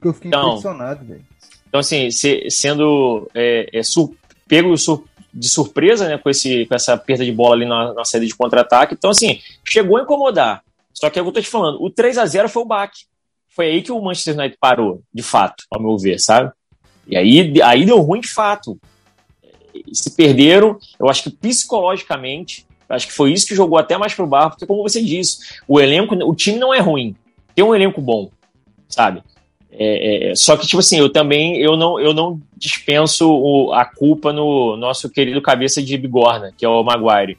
que 0.00 0.06
eu 0.08 0.12
fiquei 0.12 0.28
Então. 0.28 0.48
impressionado, 0.50 1.04
velho. 1.04 1.22
Então, 1.68 1.80
assim, 1.80 2.10
se- 2.10 2.46
sendo 2.50 3.28
é, 3.34 3.68
é, 3.72 3.82
sur- 3.82 4.12
pego 4.48 4.76
sur- 4.76 5.04
de 5.34 5.48
surpresa 5.48 6.08
né, 6.08 6.16
com, 6.16 6.30
esse, 6.30 6.64
com 6.66 6.74
essa 6.74 6.96
perda 6.96 7.24
de 7.24 7.32
bola 7.32 7.56
ali 7.56 7.66
na, 7.66 7.92
na 7.92 8.04
saída 8.04 8.26
de 8.26 8.34
contra-ataque. 8.34 8.94
Então, 8.94 9.10
assim, 9.10 9.40
chegou 9.66 9.96
a 9.96 10.02
incomodar. 10.02 10.62
Só 10.92 11.10
que 11.10 11.18
é 11.18 11.22
eu 11.22 11.32
tô 11.32 11.40
te 11.40 11.48
falando, 11.48 11.82
o 11.82 11.90
3 11.90 12.18
a 12.18 12.24
0 12.24 12.48
foi 12.48 12.62
o 12.62 12.66
baque. 12.66 13.00
Foi 13.48 13.66
aí 13.66 13.82
que 13.82 13.90
o 13.90 14.00
Manchester 14.00 14.38
United 14.38 14.56
parou, 14.60 15.02
de 15.12 15.22
fato, 15.22 15.64
ao 15.70 15.80
meu 15.80 15.98
ver, 15.98 16.20
sabe? 16.20 16.52
E 17.06 17.16
aí, 17.16 17.60
aí 17.62 17.84
deu 17.84 18.00
ruim 18.00 18.20
de 18.20 18.28
fato. 18.28 18.78
E 19.74 19.94
se 19.94 20.12
perderam, 20.12 20.78
eu 20.98 21.08
acho 21.08 21.24
que 21.24 21.30
psicologicamente, 21.30 22.64
acho 22.88 23.08
que 23.08 23.12
foi 23.12 23.32
isso 23.32 23.46
que 23.46 23.54
jogou 23.54 23.76
até 23.76 23.98
mais 23.98 24.14
pro 24.14 24.26
barro, 24.26 24.50
porque 24.50 24.66
como 24.66 24.82
você 24.82 25.02
disse, 25.02 25.38
o 25.66 25.80
elenco, 25.80 26.14
o 26.14 26.34
time 26.34 26.58
não 26.58 26.72
é 26.72 26.78
ruim. 26.78 27.16
Tem 27.54 27.64
um 27.64 27.74
elenco 27.74 28.00
bom, 28.00 28.30
sabe? 28.88 29.22
É, 29.76 30.30
é, 30.30 30.34
só 30.36 30.56
que, 30.56 30.66
tipo 30.66 30.78
assim, 30.80 30.98
eu 30.98 31.08
também 31.10 31.56
eu 31.58 31.76
não, 31.76 31.98
eu 31.98 32.14
não 32.14 32.40
dispenso 32.56 33.28
o- 33.28 33.72
a 33.72 33.84
culpa 33.84 34.32
no 34.32 34.76
nosso 34.76 35.10
querido 35.10 35.42
cabeça 35.42 35.82
de 35.82 35.96
bigorna, 35.98 36.52
que 36.56 36.64
é 36.64 36.68
o 36.68 36.82
Maguire. 36.84 37.36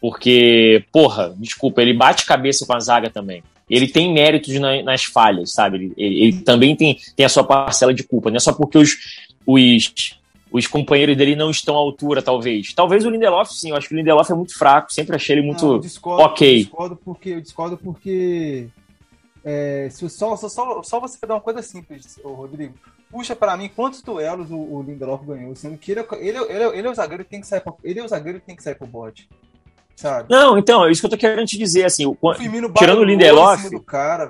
Porque, 0.00 0.84
porra, 0.92 1.34
desculpa, 1.38 1.82
ele 1.82 1.92
bate 1.94 2.26
cabeça 2.26 2.66
com 2.66 2.74
a 2.74 2.80
zaga 2.80 3.10
também. 3.10 3.42
Ele 3.68 3.88
tem 3.88 4.12
méritos 4.12 4.54
na- 4.60 4.82
nas 4.82 5.04
falhas, 5.04 5.52
sabe? 5.52 5.76
Ele, 5.76 5.92
ele- 5.96 6.20
ele 6.22 6.32
também 6.42 6.76
tem, 6.76 6.98
tem 7.16 7.26
a 7.26 7.28
sua 7.28 7.42
parcela 7.44 7.92
de 7.92 8.04
culpa. 8.04 8.30
Não 8.30 8.36
é 8.36 8.40
só 8.40 8.52
porque 8.52 8.78
os, 8.78 8.96
os, 9.44 9.92
os 10.52 10.66
companheiros 10.68 11.16
dele 11.16 11.34
não 11.34 11.50
estão 11.50 11.74
à 11.74 11.78
altura, 11.78 12.22
talvez. 12.22 12.72
Talvez 12.74 13.04
o 13.04 13.10
Lindelof, 13.10 13.50
sim. 13.52 13.70
Eu 13.70 13.76
acho 13.76 13.88
que 13.88 13.94
o 13.94 13.96
Lindelof 13.98 14.30
é 14.30 14.34
muito 14.34 14.56
fraco. 14.56 14.92
Sempre 14.92 15.16
achei 15.16 15.34
ele 15.36 15.46
muito. 15.46 15.66
Não, 15.66 15.72
eu 15.74 15.78
discordo, 15.80 16.22
ok. 16.22 16.54
Eu 16.54 16.58
discordo 16.62 16.98
porque, 17.04 17.28
eu 17.30 17.40
discordo 17.40 17.76
porque 17.76 18.66
é, 19.48 19.88
se 19.90 20.04
o- 20.04 20.10
só, 20.10 20.34
só, 20.36 20.48
só, 20.48 20.82
só 20.82 20.98
você 21.00 21.16
fazer 21.16 21.32
uma 21.32 21.40
coisa 21.40 21.62
simples, 21.62 22.18
Rodrigo. 22.22 22.74
Puxa 23.08 23.36
pra 23.36 23.56
mim 23.56 23.70
quantos 23.74 24.02
duelos 24.02 24.50
o, 24.50 24.56
o 24.58 24.82
Lindelof 24.82 25.24
ganhou, 25.24 25.54
sendo 25.54 25.78
que 25.78 25.92
ele, 25.92 26.00
é- 26.00 26.06
ele, 26.18 26.36
é- 26.38 26.52
ele, 26.52 26.64
é- 26.64 26.78
ele 26.78 26.88
é 26.88 26.90
o 26.90 26.94
zagueiro 26.94 27.24
que 27.24 27.30
tem 27.30 27.40
que 27.40 27.46
sair 27.46 27.60
pro, 27.60 27.76
ele 27.84 28.00
é 28.00 28.04
o 28.04 28.08
zagueiro 28.08 28.40
que 28.40 28.46
tem 28.46 28.56
que 28.56 28.62
sair 28.64 28.74
pro 28.74 28.86
bote. 28.86 29.28
Sabe? 29.94 30.26
Não, 30.28 30.58
então, 30.58 30.84
é 30.84 30.90
isso 30.90 31.00
que 31.00 31.06
eu 31.06 31.10
tô 31.10 31.16
querendo 31.16 31.46
te 31.46 31.56
dizer. 31.56 31.84
Assim, 31.84 32.04
o- 32.04 32.14
O 32.20 32.34
Firmino 32.34 32.70
tirando 32.74 32.98
o 32.98 33.04
Lindelof- 33.04 33.62
cara, 33.86 34.26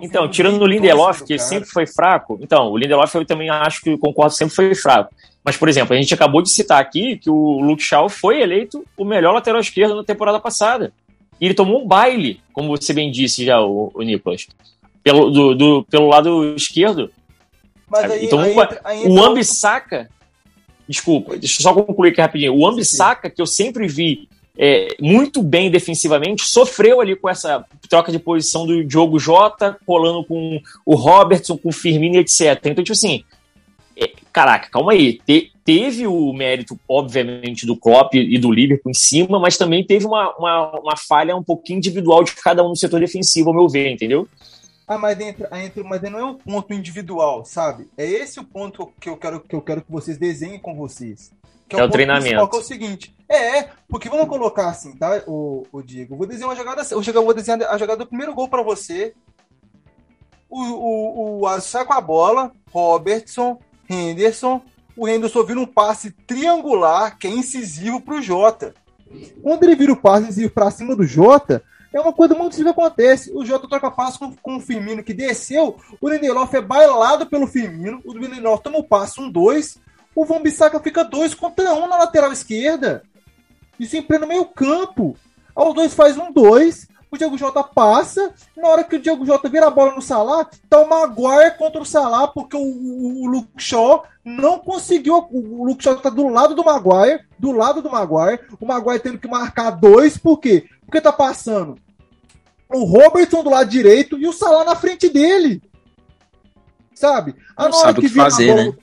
Então, 0.00 0.26
tirando 0.30 0.62
o 0.62 0.66
Lindelof, 0.66 1.18
que 1.26 1.34
sempre 1.38 1.68
foi 1.68 1.86
fraco, 1.86 2.38
então, 2.40 2.70
o 2.70 2.78
Lindelof 2.78 3.14
eu 3.14 3.26
também 3.26 3.50
acho 3.50 3.82
que 3.82 3.98
concordo, 3.98 4.32
sempre 4.32 4.54
foi 4.54 4.74
fraco. 4.74 5.14
Mas, 5.44 5.56
por 5.56 5.68
exemplo, 5.68 5.92
a 5.92 5.98
gente 5.98 6.14
acabou 6.14 6.40
de 6.40 6.48
citar 6.48 6.80
aqui 6.80 7.18
que 7.18 7.28
o 7.28 7.60
Luke 7.60 7.82
Shaw 7.82 8.08
foi 8.08 8.40
eleito 8.40 8.84
o 8.96 9.04
melhor 9.04 9.32
lateral 9.34 9.60
esquerdo 9.60 9.96
na 9.96 10.04
temporada 10.04 10.40
passada. 10.40 10.92
E 11.42 11.46
ele 11.46 11.54
tomou 11.54 11.82
um 11.82 11.86
baile, 11.88 12.40
como 12.52 12.68
você 12.68 12.92
bem 12.92 13.10
disse 13.10 13.44
já, 13.44 13.60
o, 13.60 13.90
o 13.92 14.02
Nicolas. 14.02 14.46
Pelo, 15.02 15.28
do, 15.28 15.54
do- 15.56 15.84
pelo 15.90 16.06
lado 16.06 16.54
esquerdo, 16.54 17.10
Mas 17.90 18.08
aí, 18.08 18.26
Então, 18.26 18.38
aí 18.38 18.54
aí 18.84 19.04
o 19.08 19.20
Ambissaca. 19.20 20.08
Desculpa, 20.88 21.36
deixa 21.36 21.58
eu 21.60 21.62
só 21.64 21.74
concluir 21.74 22.10
aqui 22.10 22.20
rapidinho. 22.20 22.54
O 22.54 22.64
Ambissaca, 22.64 23.28
que 23.28 23.42
eu 23.42 23.46
sempre 23.46 23.88
vi 23.88 24.28
é, 24.56 24.94
muito 25.00 25.42
bem 25.42 25.68
defensivamente, 25.68 26.44
sofreu 26.44 27.00
ali 27.00 27.16
com 27.16 27.28
essa 27.28 27.64
troca 27.88 28.12
de 28.12 28.20
posição 28.20 28.64
do 28.64 28.84
Diogo 28.84 29.18
Jota, 29.18 29.76
colando 29.84 30.22
com 30.24 30.60
o 30.86 30.94
Robertson, 30.94 31.58
com 31.58 31.70
o 31.70 31.72
Firmino, 31.72 32.18
etc. 32.18 32.60
Então, 32.66 32.84
tipo 32.84 32.92
assim, 32.92 33.24
é, 33.96 34.12
caraca, 34.32 34.68
calma 34.70 34.92
aí. 34.92 35.20
Teve 35.64 36.06
o 36.06 36.32
mérito, 36.32 36.78
obviamente, 36.88 37.66
do 37.66 37.76
Klopp 37.76 38.14
e 38.14 38.38
do 38.38 38.50
Liverpool 38.50 38.90
em 38.90 38.94
cima, 38.94 39.38
mas 39.38 39.56
também 39.56 39.84
teve 39.84 40.06
uma, 40.06 40.34
uma, 40.36 40.80
uma 40.80 40.96
falha 40.96 41.36
um 41.36 41.42
pouquinho 41.42 41.78
individual 41.78 42.24
de 42.24 42.32
cada 42.34 42.64
um 42.64 42.70
no 42.70 42.76
setor 42.76 43.00
defensivo, 43.00 43.50
ao 43.50 43.54
meu 43.54 43.68
ver, 43.68 43.90
entendeu? 43.90 44.28
Ah, 44.86 44.98
mas 44.98 45.18
entra, 45.20 45.48
entra, 45.64 45.84
mas 45.84 46.02
não 46.02 46.18
é 46.18 46.24
um 46.24 46.34
ponto 46.34 46.74
individual, 46.74 47.44
sabe? 47.44 47.88
É 47.96 48.04
esse 48.04 48.40
o 48.40 48.44
ponto 48.44 48.92
que 49.00 49.08
eu 49.08 49.16
quero 49.16 49.40
que 49.40 49.54
eu 49.54 49.62
quero 49.62 49.82
que 49.82 49.90
vocês 49.90 50.18
desenhem 50.18 50.58
com 50.58 50.74
vocês. 50.74 51.32
Que 51.68 51.76
É 51.76 51.78
o 51.78 51.82
ponto 51.82 51.92
treinamento. 51.92 52.48
Que 52.48 52.56
é 52.56 52.60
o 52.60 52.62
seguinte. 52.62 53.14
É, 53.28 53.58
é, 53.58 53.70
porque 53.88 54.10
vamos 54.10 54.28
colocar 54.28 54.68
assim, 54.68 54.94
tá, 54.96 55.22
o, 55.26 55.66
o 55.72 55.82
Diego? 55.82 56.14
Eu 56.14 56.18
vou 56.18 56.26
desenhar 56.26 56.50
uma 56.50 56.56
jogada, 56.56 56.82
eu 56.90 57.24
vou 57.24 57.32
desenhar 57.32 57.62
a 57.62 57.78
jogada 57.78 58.04
do 58.04 58.06
primeiro 58.06 58.34
gol 58.34 58.48
pra 58.48 58.62
você. 58.62 59.14
O, 60.50 60.60
o, 60.60 61.40
o 61.40 61.46
Alisson 61.46 61.68
sai 61.68 61.84
com 61.86 61.94
a 61.94 62.00
bola, 62.00 62.52
Robertson, 62.70 63.58
Henderson. 63.88 64.60
O 64.96 65.08
Henderson 65.08 65.42
vira 65.44 65.60
um 65.60 65.66
passe 65.66 66.10
triangular, 66.26 67.18
que 67.18 67.26
é 67.26 67.30
incisivo 67.30 68.00
pro 68.00 68.22
Jota. 68.22 68.74
Quando 69.42 69.62
ele 69.64 69.76
vira 69.76 69.92
o 69.92 69.96
passe 69.96 70.24
incisivo 70.24 70.52
pra 70.52 70.70
cima 70.70 70.94
do 70.94 71.04
Jota, 71.04 71.62
é 71.92 72.00
uma 72.00 72.12
coisa 72.12 72.34
muito 72.34 72.54
simples 72.54 72.74
que 72.74 72.80
acontece. 72.80 73.32
O 73.34 73.44
Jota 73.44 73.68
troca 73.68 73.90
passe 73.90 74.18
com, 74.18 74.34
com 74.36 74.56
o 74.56 74.60
Firmino 74.60 75.02
que 75.02 75.12
desceu. 75.12 75.76
O 76.00 76.08
Lindelof 76.08 76.54
é 76.54 76.60
bailado 76.60 77.26
pelo 77.26 77.46
Firmino. 77.46 78.00
O 78.04 78.12
Lindelof 78.12 78.62
toma 78.62 78.78
o 78.78 78.84
passe, 78.84 79.20
um 79.20 79.30
dois. 79.30 79.78
O 80.14 80.24
Van 80.24 80.40
Bissaka 80.40 80.80
fica 80.80 81.04
dois 81.04 81.34
contra 81.34 81.74
um 81.74 81.86
na 81.86 81.98
lateral 81.98 82.32
esquerda. 82.32 83.02
Isso 83.78 83.96
em 83.96 84.02
pleno 84.02 84.26
meio 84.26 84.44
campo. 84.46 85.16
Aí 85.54 85.66
os 85.66 85.74
dois 85.74 85.94
faz 85.94 86.16
um 86.16 86.32
dois. 86.32 86.88
O 87.12 87.18
Diego 87.18 87.36
Jota 87.36 87.62
passa. 87.62 88.32
Na 88.56 88.68
hora 88.68 88.84
que 88.84 88.96
o 88.96 88.98
Diego 88.98 89.26
Jota 89.26 89.46
vira 89.48 89.66
a 89.66 89.70
bola 89.70 89.94
no 89.94 90.00
Salah, 90.00 90.48
tá 90.68 90.80
o 90.80 90.88
Maguire 90.88 91.58
contra 91.58 91.82
o 91.82 91.84
Salah, 91.84 92.26
porque 92.26 92.56
o, 92.56 92.60
o, 92.60 93.24
o 93.24 93.26
Luke 93.26 93.50
Shaw 93.58 94.04
não 94.24 94.58
conseguiu. 94.58 95.28
O, 95.30 95.60
o 95.60 95.64
Luke 95.64 95.84
Shaw 95.84 95.96
tá 95.96 96.08
do 96.08 96.26
lado 96.28 96.54
do 96.54 96.64
Maguire. 96.64 97.20
Do 97.38 97.52
lado 97.52 97.82
do 97.82 97.90
Maguire. 97.90 98.40
O 98.58 98.66
Maguire 98.66 99.00
tendo 99.00 99.18
que 99.18 99.28
marcar 99.28 99.72
dois. 99.72 100.16
Por 100.16 100.38
quê? 100.38 100.66
Porque 100.86 101.02
tá 101.02 101.12
passando 101.12 101.76
o 102.70 102.84
Robertson 102.84 103.42
do 103.42 103.50
lado 103.50 103.68
direito 103.68 104.18
e 104.18 104.26
o 104.26 104.32
Salah 104.32 104.64
na 104.64 104.74
frente 104.74 105.10
dele. 105.10 105.62
Sabe? 106.94 107.34
A 107.54 107.64
não 107.64 107.74
sabe 107.74 107.98
o 107.98 108.02
que 108.02 108.08
fazer, 108.08 108.46
bola... 108.46 108.64
né? 108.64 108.74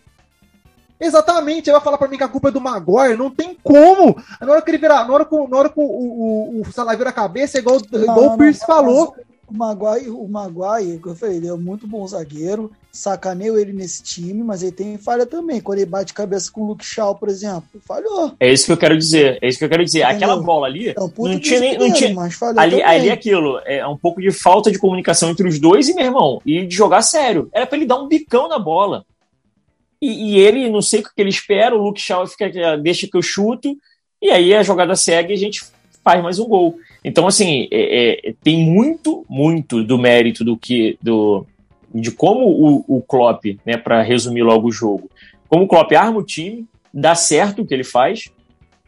Exatamente, 0.99 1.69
ele 1.69 1.75
vai 1.77 1.81
falar 1.81 1.97
pra 1.97 2.07
mim 2.07 2.17
que 2.17 2.23
a 2.23 2.27
culpa 2.27 2.49
é 2.49 2.51
do 2.51 2.59
Maguire, 2.59 3.15
não 3.15 3.29
tem 3.29 3.57
como. 3.63 4.21
Na 4.41 4.51
hora 4.51 4.61
que 4.61 4.69
ele 4.69 4.77
virar, 4.77 5.07
na 5.07 5.13
hora 5.13 5.25
que, 5.25 5.35
na 5.35 5.57
hora 5.57 5.69
que 5.69 5.79
o, 5.79 5.83
o, 5.83 6.61
o 6.61 6.71
Salah 6.73 6.95
vira 6.95 7.09
a 7.09 7.13
cabeça, 7.13 7.57
é 7.57 7.61
igual, 7.61 7.77
igual 7.77 8.21
não, 8.21 8.33
o 8.33 8.37
Pierce 8.37 8.59
não, 8.61 8.67
falou. 8.67 9.15
O 9.47 9.57
Maguire, 9.57 10.11
o 10.11 10.27
Maguire, 10.27 10.99
que 10.99 11.07
eu 11.07 11.15
falei, 11.15 11.37
ele 11.37 11.47
é 11.47 11.53
muito 11.55 11.87
bom 11.87 12.05
zagueiro, 12.05 12.71
sacaneio 12.91 13.57
ele 13.57 13.73
nesse 13.73 14.03
time, 14.03 14.43
mas 14.43 14.61
ele 14.61 14.73
tem 14.73 14.95
falha 14.97 15.25
também. 15.25 15.59
Quando 15.59 15.79
ele 15.79 15.89
bate 15.89 16.13
cabeça 16.13 16.51
com 16.51 16.61
o 16.61 16.67
Luke 16.67 16.85
Shaw, 16.85 17.15
por 17.15 17.29
exemplo, 17.29 17.63
falhou. 17.83 18.33
É 18.39 18.51
isso 18.53 18.67
que 18.67 18.71
eu 18.73 18.77
quero 18.77 18.95
dizer, 18.95 19.39
é 19.41 19.47
isso 19.47 19.57
que 19.57 19.65
eu 19.65 19.69
quero 19.69 19.83
dizer. 19.83 20.03
Entendeu? 20.03 20.17
Aquela 20.17 20.37
bola 20.43 20.67
ali, 20.67 20.89
é 20.89 21.01
um 21.01 21.11
não 21.17 21.39
tinha 21.39 21.59
nem... 21.61 21.77
Não 21.79 21.91
tinha, 21.91 22.13
mas 22.13 22.39
ali, 22.57 22.79
ali 22.83 23.09
é 23.09 23.13
aquilo, 23.13 23.59
é 23.65 23.87
um 23.87 23.97
pouco 23.97 24.21
de 24.21 24.29
falta 24.29 24.69
de 24.71 24.77
comunicação 24.77 25.31
entre 25.31 25.47
os 25.47 25.57
dois 25.59 25.89
e, 25.89 25.95
meu 25.95 26.05
irmão, 26.05 26.39
e 26.45 26.67
de 26.67 26.75
jogar 26.75 27.01
sério. 27.01 27.49
Era 27.51 27.65
pra 27.65 27.75
ele 27.75 27.87
dar 27.87 27.99
um 27.99 28.07
bicão 28.07 28.47
na 28.47 28.59
bola. 28.59 29.03
E, 30.01 30.33
e 30.33 30.39
ele, 30.39 30.69
não 30.69 30.81
sei 30.81 31.01
o 31.01 31.03
que 31.03 31.09
ele 31.17 31.29
espera, 31.29 31.75
o 31.75 31.81
Luke 31.81 32.01
Shaw 32.01 32.25
fica, 32.25 32.77
deixa 32.77 33.07
que 33.07 33.17
eu 33.17 33.21
chuto, 33.21 33.77
e 34.21 34.29
aí 34.29 34.53
a 34.53 34.63
jogada 34.63 34.95
segue 34.95 35.33
e 35.33 35.35
a 35.35 35.39
gente 35.39 35.61
faz 36.03 36.23
mais 36.23 36.39
um 36.39 36.47
gol. 36.47 36.77
Então, 37.03 37.27
assim, 37.27 37.67
é, 37.71 38.29
é, 38.29 38.33
tem 38.43 38.59
muito, 38.59 39.25
muito 39.29 39.83
do 39.83 39.97
mérito 39.97 40.43
do 40.43 40.57
que 40.57 40.97
do, 41.01 41.45
de 41.93 42.11
como 42.11 42.47
o, 42.47 42.97
o 42.97 43.01
Klopp, 43.01 43.45
né, 43.65 43.77
para 43.77 44.01
resumir 44.01 44.43
logo 44.43 44.67
o 44.67 44.71
jogo, 44.71 45.09
como 45.47 45.63
o 45.63 45.67
Klopp 45.67 45.91
arma 45.93 46.19
o 46.19 46.23
time, 46.23 46.65
dá 46.93 47.15
certo 47.15 47.61
o 47.61 47.65
que 47.65 47.73
ele 47.73 47.83
faz, 47.83 48.29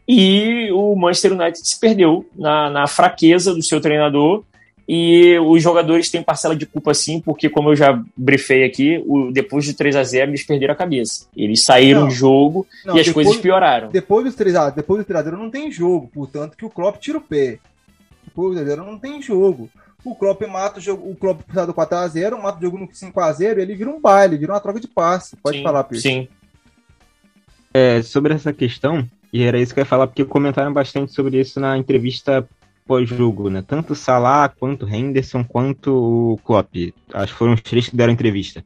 e 0.06 0.70
o 0.72 0.94
Manchester 0.96 1.32
United 1.32 1.66
se 1.66 1.78
perdeu 1.78 2.26
na, 2.34 2.70
na 2.70 2.86
fraqueza 2.86 3.54
do 3.54 3.62
seu 3.62 3.80
treinador 3.80 4.44
e 4.94 5.38
os 5.38 5.62
jogadores 5.62 6.10
têm 6.10 6.22
parcela 6.22 6.54
de 6.54 6.66
culpa 6.66 6.92
sim, 6.92 7.18
porque 7.18 7.48
como 7.48 7.70
eu 7.70 7.76
já 7.76 8.04
briefei 8.14 8.62
aqui, 8.62 9.02
o, 9.06 9.32
depois 9.32 9.64
de 9.64 9.72
3 9.72 9.96
a 9.96 10.04
0 10.04 10.30
eles 10.30 10.44
perderam 10.44 10.74
a 10.74 10.76
cabeça. 10.76 11.26
Eles 11.34 11.64
saíram 11.64 12.04
do 12.04 12.10
jogo 12.10 12.66
não, 12.84 12.94
e 12.94 13.00
as 13.00 13.06
depois, 13.06 13.26
coisas 13.26 13.40
pioraram. 13.40 13.88
Depois 13.88 14.22
dos 14.26 14.34
3 14.34 14.54
a 14.54 14.68
depois 14.68 15.00
do 15.00 15.06
3 15.06 15.18
a 15.18 15.22
0 15.22 15.38
não 15.38 15.48
tem 15.48 15.72
jogo, 15.72 16.10
portanto 16.12 16.58
que 16.58 16.66
o 16.66 16.68
Klopp 16.68 16.98
tira 16.98 17.16
o 17.16 17.22
pé. 17.22 17.58
Depois 18.22 18.50
do 18.50 18.60
3 18.62 18.68
a 18.68 18.76
0 18.76 18.84
não 18.84 18.98
tem 18.98 19.22
jogo. 19.22 19.70
O 20.04 20.14
Klopp 20.14 20.42
mata 20.42 20.78
o 20.78 20.82
jogo, 20.82 21.10
o 21.10 21.16
Klopp 21.16 21.40
precisa 21.40 21.66
do 21.66 21.72
4 21.72 21.96
a 21.96 22.08
0, 22.08 22.42
mata 22.42 22.58
o 22.58 22.62
jogo 22.62 22.76
no 22.76 22.86
5 22.92 23.18
a 23.18 23.32
0, 23.32 23.62
ele 23.62 23.74
vira 23.74 23.88
um 23.88 23.98
baile, 23.98 24.36
vira 24.36 24.52
uma 24.52 24.60
troca 24.60 24.78
de 24.78 24.88
passe. 24.88 25.36
Pode 25.42 25.56
sim, 25.56 25.62
falar, 25.62 25.84
Pedro. 25.84 26.02
Sim. 26.02 26.28
É, 27.72 28.02
sobre 28.02 28.34
essa 28.34 28.52
questão, 28.52 29.08
e 29.32 29.42
era 29.42 29.58
isso 29.58 29.72
que 29.72 29.80
eu 29.80 29.84
ia 29.84 29.86
falar, 29.86 30.06
porque 30.06 30.22
comentaram 30.22 30.70
bastante 30.70 31.12
sobre 31.12 31.40
isso 31.40 31.58
na 31.58 31.78
entrevista 31.78 32.46
pós-jogo, 32.92 33.48
né? 33.48 33.64
Tanto 33.66 33.94
o 33.94 33.96
Salah, 33.96 34.50
quanto 34.50 34.86
Henderson, 34.86 35.42
quanto 35.42 35.94
o 36.34 36.38
Klopp. 36.44 36.74
Acho 37.14 37.32
que 37.32 37.38
foram 37.38 37.54
os 37.54 37.62
três 37.62 37.88
que 37.88 37.96
deram 37.96 38.12
entrevista. 38.12 38.62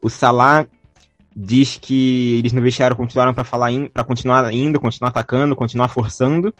O 0.00 0.08
Salah 0.08 0.66
diz 1.34 1.78
que 1.78 2.38
eles 2.38 2.54
no 2.54 2.62
vestiário 2.62 2.96
continuaram 2.96 3.34
para 3.34 3.44
falar 3.44 3.70
para 3.92 4.02
continuar 4.02 4.50
indo, 4.50 4.80
continuar 4.80 5.10
atacando, 5.10 5.54
continuar 5.54 5.88
forçando. 5.88 6.54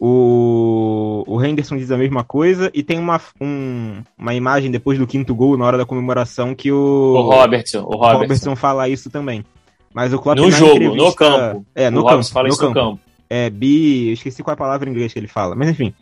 O, 0.00 1.24
o 1.26 1.44
Henderson 1.44 1.76
diz 1.76 1.90
a 1.90 1.98
mesma 1.98 2.24
coisa 2.24 2.70
e 2.72 2.82
tem 2.82 2.98
uma, 2.98 3.20
um, 3.38 4.02
uma 4.16 4.34
imagem 4.34 4.70
depois 4.70 4.98
do 4.98 5.06
quinto 5.06 5.34
gol, 5.34 5.58
na 5.58 5.64
hora 5.66 5.76
da 5.76 5.84
comemoração, 5.84 6.54
que 6.54 6.72
o, 6.72 6.76
o 7.14 7.20
Robertson, 7.20 7.80
o 7.80 7.96
Robertson. 7.96 8.18
Robertson 8.18 8.56
fala 8.56 8.88
isso 8.88 9.10
também. 9.10 9.44
Mas 9.92 10.14
o 10.14 10.18
Klopp 10.18 10.38
no 10.38 10.50
jogo, 10.50 10.94
no 10.94 11.14
campo. 11.14 11.66
É, 11.74 11.90
no 11.90 12.00
o 12.00 12.06
campo. 12.06 12.24
fala 12.24 12.48
no 12.48 12.54
isso 12.54 12.60
campo. 12.60 12.78
no 12.78 12.90
campo. 12.90 13.00
É, 13.28 13.50
bi, 13.50 14.08
eu 14.08 14.12
esqueci 14.14 14.42
qual 14.42 14.52
é 14.52 14.54
a 14.54 14.58
palavra 14.58 14.88
em 14.88 14.92
inglês 14.92 15.12
que 15.12 15.18
ele 15.18 15.28
fala, 15.28 15.54
mas 15.54 15.68
enfim. 15.68 15.92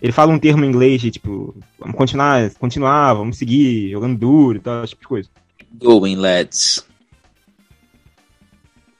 Ele 0.00 0.12
fala 0.12 0.32
um 0.32 0.38
termo 0.38 0.64
em 0.64 0.68
inglês 0.68 1.00
de 1.00 1.10
tipo, 1.10 1.56
vamos 1.78 1.96
continuar, 1.96 2.50
continuar, 2.54 3.14
vamos 3.14 3.36
seguir, 3.36 3.90
jogando 3.90 4.18
duro 4.18 4.58
e 4.58 4.60
tal, 4.60 4.84
esse 4.84 4.90
tipo 4.90 5.02
de 5.02 5.08
coisa. 5.08 5.28
Going, 5.74 6.16
lads. 6.16 6.86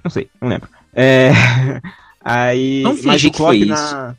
Não 0.02 0.10
sei, 0.10 0.28
não 0.40 0.48
lembro. 0.48 0.68
É... 0.92 1.30
Aí. 2.20 2.82
Não 2.82 2.96
mas 3.04 3.24
o 3.24 3.30
Klopp 3.30 3.54
na... 3.64 3.74
isso. 3.74 4.16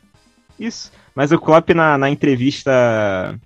isso. 0.58 0.92
Mas 1.14 1.32
o 1.32 1.38
Klopp 1.38 1.70
na, 1.70 1.98
na 1.98 2.08
entrevista 2.08 3.38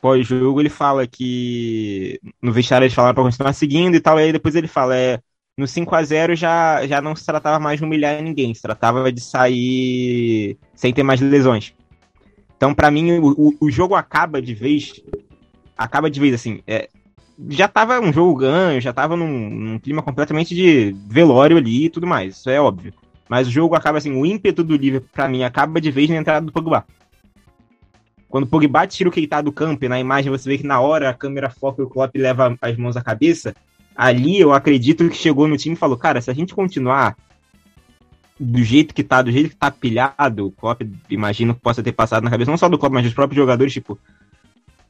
pós-jogo, 0.00 0.60
ele 0.60 0.68
fala 0.68 1.06
que 1.06 2.20
no 2.42 2.52
vestiário 2.52 2.84
eles 2.84 2.94
falaram 2.94 3.14
pra 3.14 3.24
continuar 3.24 3.54
seguindo 3.54 3.94
e 3.94 4.00
tal, 4.00 4.20
e 4.20 4.24
aí 4.24 4.32
depois 4.32 4.54
ele 4.54 4.68
fala, 4.68 4.94
é, 4.94 5.18
no 5.56 5.66
5 5.66 5.94
a 5.94 6.02
0 6.02 6.36
já, 6.36 6.86
já 6.86 7.00
não 7.00 7.16
se 7.16 7.24
tratava 7.24 7.58
mais 7.58 7.78
de 7.78 7.86
humilhar 7.86 8.20
ninguém, 8.20 8.52
se 8.52 8.60
tratava 8.60 9.10
de 9.10 9.20
sair 9.22 10.58
sem 10.74 10.92
ter 10.92 11.02
mais 11.02 11.22
lesões. 11.22 11.72
Então, 12.56 12.74
para 12.74 12.90
mim, 12.90 13.18
o, 13.18 13.54
o 13.60 13.70
jogo 13.70 13.94
acaba 13.94 14.40
de 14.40 14.54
vez. 14.54 15.02
Acaba 15.76 16.10
de 16.10 16.20
vez, 16.20 16.34
assim. 16.34 16.60
É, 16.66 16.88
já 17.48 17.68
tava 17.68 18.00
um 18.00 18.12
jogo 18.12 18.34
ganho, 18.36 18.80
já 18.80 18.92
tava 18.92 19.16
num, 19.16 19.50
num, 19.50 19.78
clima 19.78 20.02
completamente 20.02 20.54
de 20.54 20.94
velório 21.06 21.56
ali 21.56 21.86
e 21.86 21.90
tudo 21.90 22.06
mais. 22.06 22.36
Isso 22.36 22.50
é 22.50 22.60
óbvio. 22.60 22.92
Mas 23.28 23.48
o 23.48 23.50
jogo 23.50 23.74
acaba 23.74 23.98
assim, 23.98 24.12
o 24.12 24.24
ímpeto 24.24 24.62
do 24.62 24.76
Liverpool, 24.76 25.10
pra 25.12 25.28
mim, 25.28 25.42
acaba 25.42 25.80
de 25.80 25.90
vez 25.90 26.08
na 26.08 26.16
entrada 26.16 26.46
do 26.46 26.52
Pogba. 26.52 26.84
Quando 28.28 28.44
o 28.44 28.46
Pogba 28.46 28.86
tira 28.86 29.08
o 29.08 29.12
Keita 29.12 29.42
do 29.42 29.52
campo, 29.52 29.84
e 29.84 29.88
na 29.88 29.98
imagem 29.98 30.30
você 30.30 30.48
vê 30.48 30.58
que 30.58 30.66
na 30.66 30.80
hora 30.80 31.08
a 31.08 31.14
câmera 31.14 31.50
foca 31.50 31.80
e 31.80 31.84
o 31.84 31.88
Klopp 31.88 32.14
leva 32.16 32.56
as 32.60 32.76
mãos 32.76 32.96
à 32.96 33.02
cabeça, 33.02 33.54
ali 33.96 34.38
eu 34.40 34.52
acredito 34.52 35.08
que 35.08 35.16
chegou 35.16 35.46
no 35.48 35.56
time 35.56 35.74
e 35.74 35.78
falou, 35.78 35.96
cara, 35.96 36.20
se 36.20 36.30
a 36.30 36.34
gente 36.34 36.54
continuar 36.54 37.16
do 38.38 38.62
jeito 38.62 38.94
que 38.94 39.04
tá, 39.04 39.22
do 39.22 39.30
jeito 39.30 39.50
que 39.50 39.56
tá 39.56 39.70
pilhado, 39.70 40.46
o 40.46 40.50
Klopp, 40.50 40.82
imagino 41.08 41.54
que 41.54 41.60
possa 41.60 41.82
ter 41.82 41.92
passado 41.92 42.24
na 42.24 42.30
cabeça, 42.30 42.50
não 42.50 42.58
só 42.58 42.68
do 42.68 42.78
Klopp, 42.78 42.92
mas 42.92 43.04
dos 43.04 43.14
próprios 43.14 43.36
jogadores, 43.36 43.72
tipo, 43.72 43.98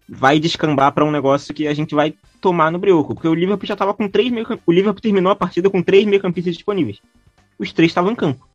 vai 0.09 0.39
descambar 0.39 0.93
para 0.93 1.05
um 1.05 1.11
negócio 1.11 1.55
que 1.55 1.67
a 1.67 1.75
gente 1.75 1.95
vai 1.95 2.15
tomar 2.41 2.71
no 2.71 2.79
brioco. 2.79 3.15
Porque 3.15 3.29
o 3.29 3.35
Liverpool 3.35 3.67
já 3.67 3.77
tava 3.77 3.95
com 3.95 4.09
três 4.09 4.31
meio 4.31 4.47
O 4.67 4.73
Liverpool 4.73 5.01
terminou 5.01 5.33
a 5.33 5.37
partida 5.37 5.69
com 5.69 5.83
três 5.83 6.05
meio-campistas 6.05 6.55
disponíveis. 6.55 7.01
Os 7.59 7.73
três 7.73 7.91
estavam 7.91 8.13
em 8.13 8.15
campo. 8.15 8.47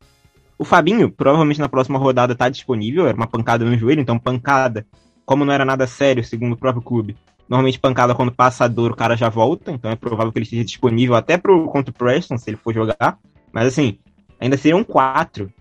O 0.58 0.64
Fabinho, 0.64 1.10
provavelmente 1.10 1.58
na 1.58 1.68
próxima 1.68 1.98
rodada, 1.98 2.34
tá 2.34 2.48
disponível, 2.48 3.06
era 3.06 3.16
uma 3.16 3.26
pancada 3.26 3.64
no 3.64 3.78
joelho, 3.78 4.00
então 4.00 4.18
pancada, 4.18 4.86
como 5.24 5.44
não 5.44 5.54
era 5.54 5.64
nada 5.64 5.86
sério, 5.86 6.22
segundo 6.22 6.52
o 6.52 6.56
próprio 6.56 6.82
clube, 6.82 7.16
normalmente 7.48 7.80
pancada 7.80 8.14
quando 8.14 8.30
passa 8.30 8.66
a 8.66 8.68
dor, 8.68 8.90
o 8.90 8.96
cara 8.96 9.16
já 9.16 9.30
volta, 9.30 9.72
então 9.72 9.90
é 9.90 9.96
provável 9.96 10.30
que 10.30 10.38
ele 10.38 10.44
esteja 10.44 10.62
disponível 10.62 11.14
até 11.14 11.38
pro, 11.38 11.64
contra 11.64 11.90
o 11.90 11.94
Preston, 11.94 12.36
se 12.36 12.50
ele 12.50 12.58
for 12.58 12.74
jogar. 12.74 13.18
Mas 13.50 13.68
assim, 13.68 13.98
ainda 14.40 14.56
seriam 14.56 14.82
quatro 14.82 15.52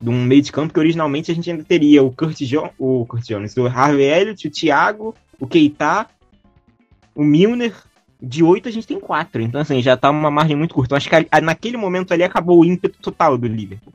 de 0.00 0.10
um 0.10 0.24
meio 0.24 0.42
de 0.42 0.50
campo 0.50 0.72
que 0.72 0.80
originalmente 0.80 1.30
a 1.30 1.34
gente 1.34 1.50
ainda 1.50 1.62
teria 1.62 2.02
o 2.02 2.10
Kurt, 2.10 2.40
jo 2.42 2.68
o 2.78 3.06
Kurt 3.06 3.24
Jones, 3.26 3.56
o 3.56 3.66
Harvey 3.66 4.06
Elliott, 4.06 4.48
o 4.48 4.50
Thiago, 4.50 5.14
o 5.38 5.46
Keita, 5.46 6.06
o 7.14 7.22
Milner. 7.22 7.74
De 8.26 8.42
oito 8.42 8.68
a 8.68 8.72
gente 8.72 8.86
tem 8.86 8.98
quatro, 8.98 9.42
então 9.42 9.60
assim, 9.60 9.82
já 9.82 9.98
tá 9.98 10.08
uma 10.08 10.30
margem 10.30 10.56
muito 10.56 10.74
curta. 10.74 10.94
Eu 10.94 10.96
acho 10.96 11.10
que 11.10 11.40
naquele 11.42 11.76
momento 11.76 12.12
ali 12.12 12.22
acabou 12.22 12.60
o 12.60 12.64
ímpeto 12.64 12.98
total 12.98 13.36
do 13.36 13.46
Liverpool. 13.46 13.92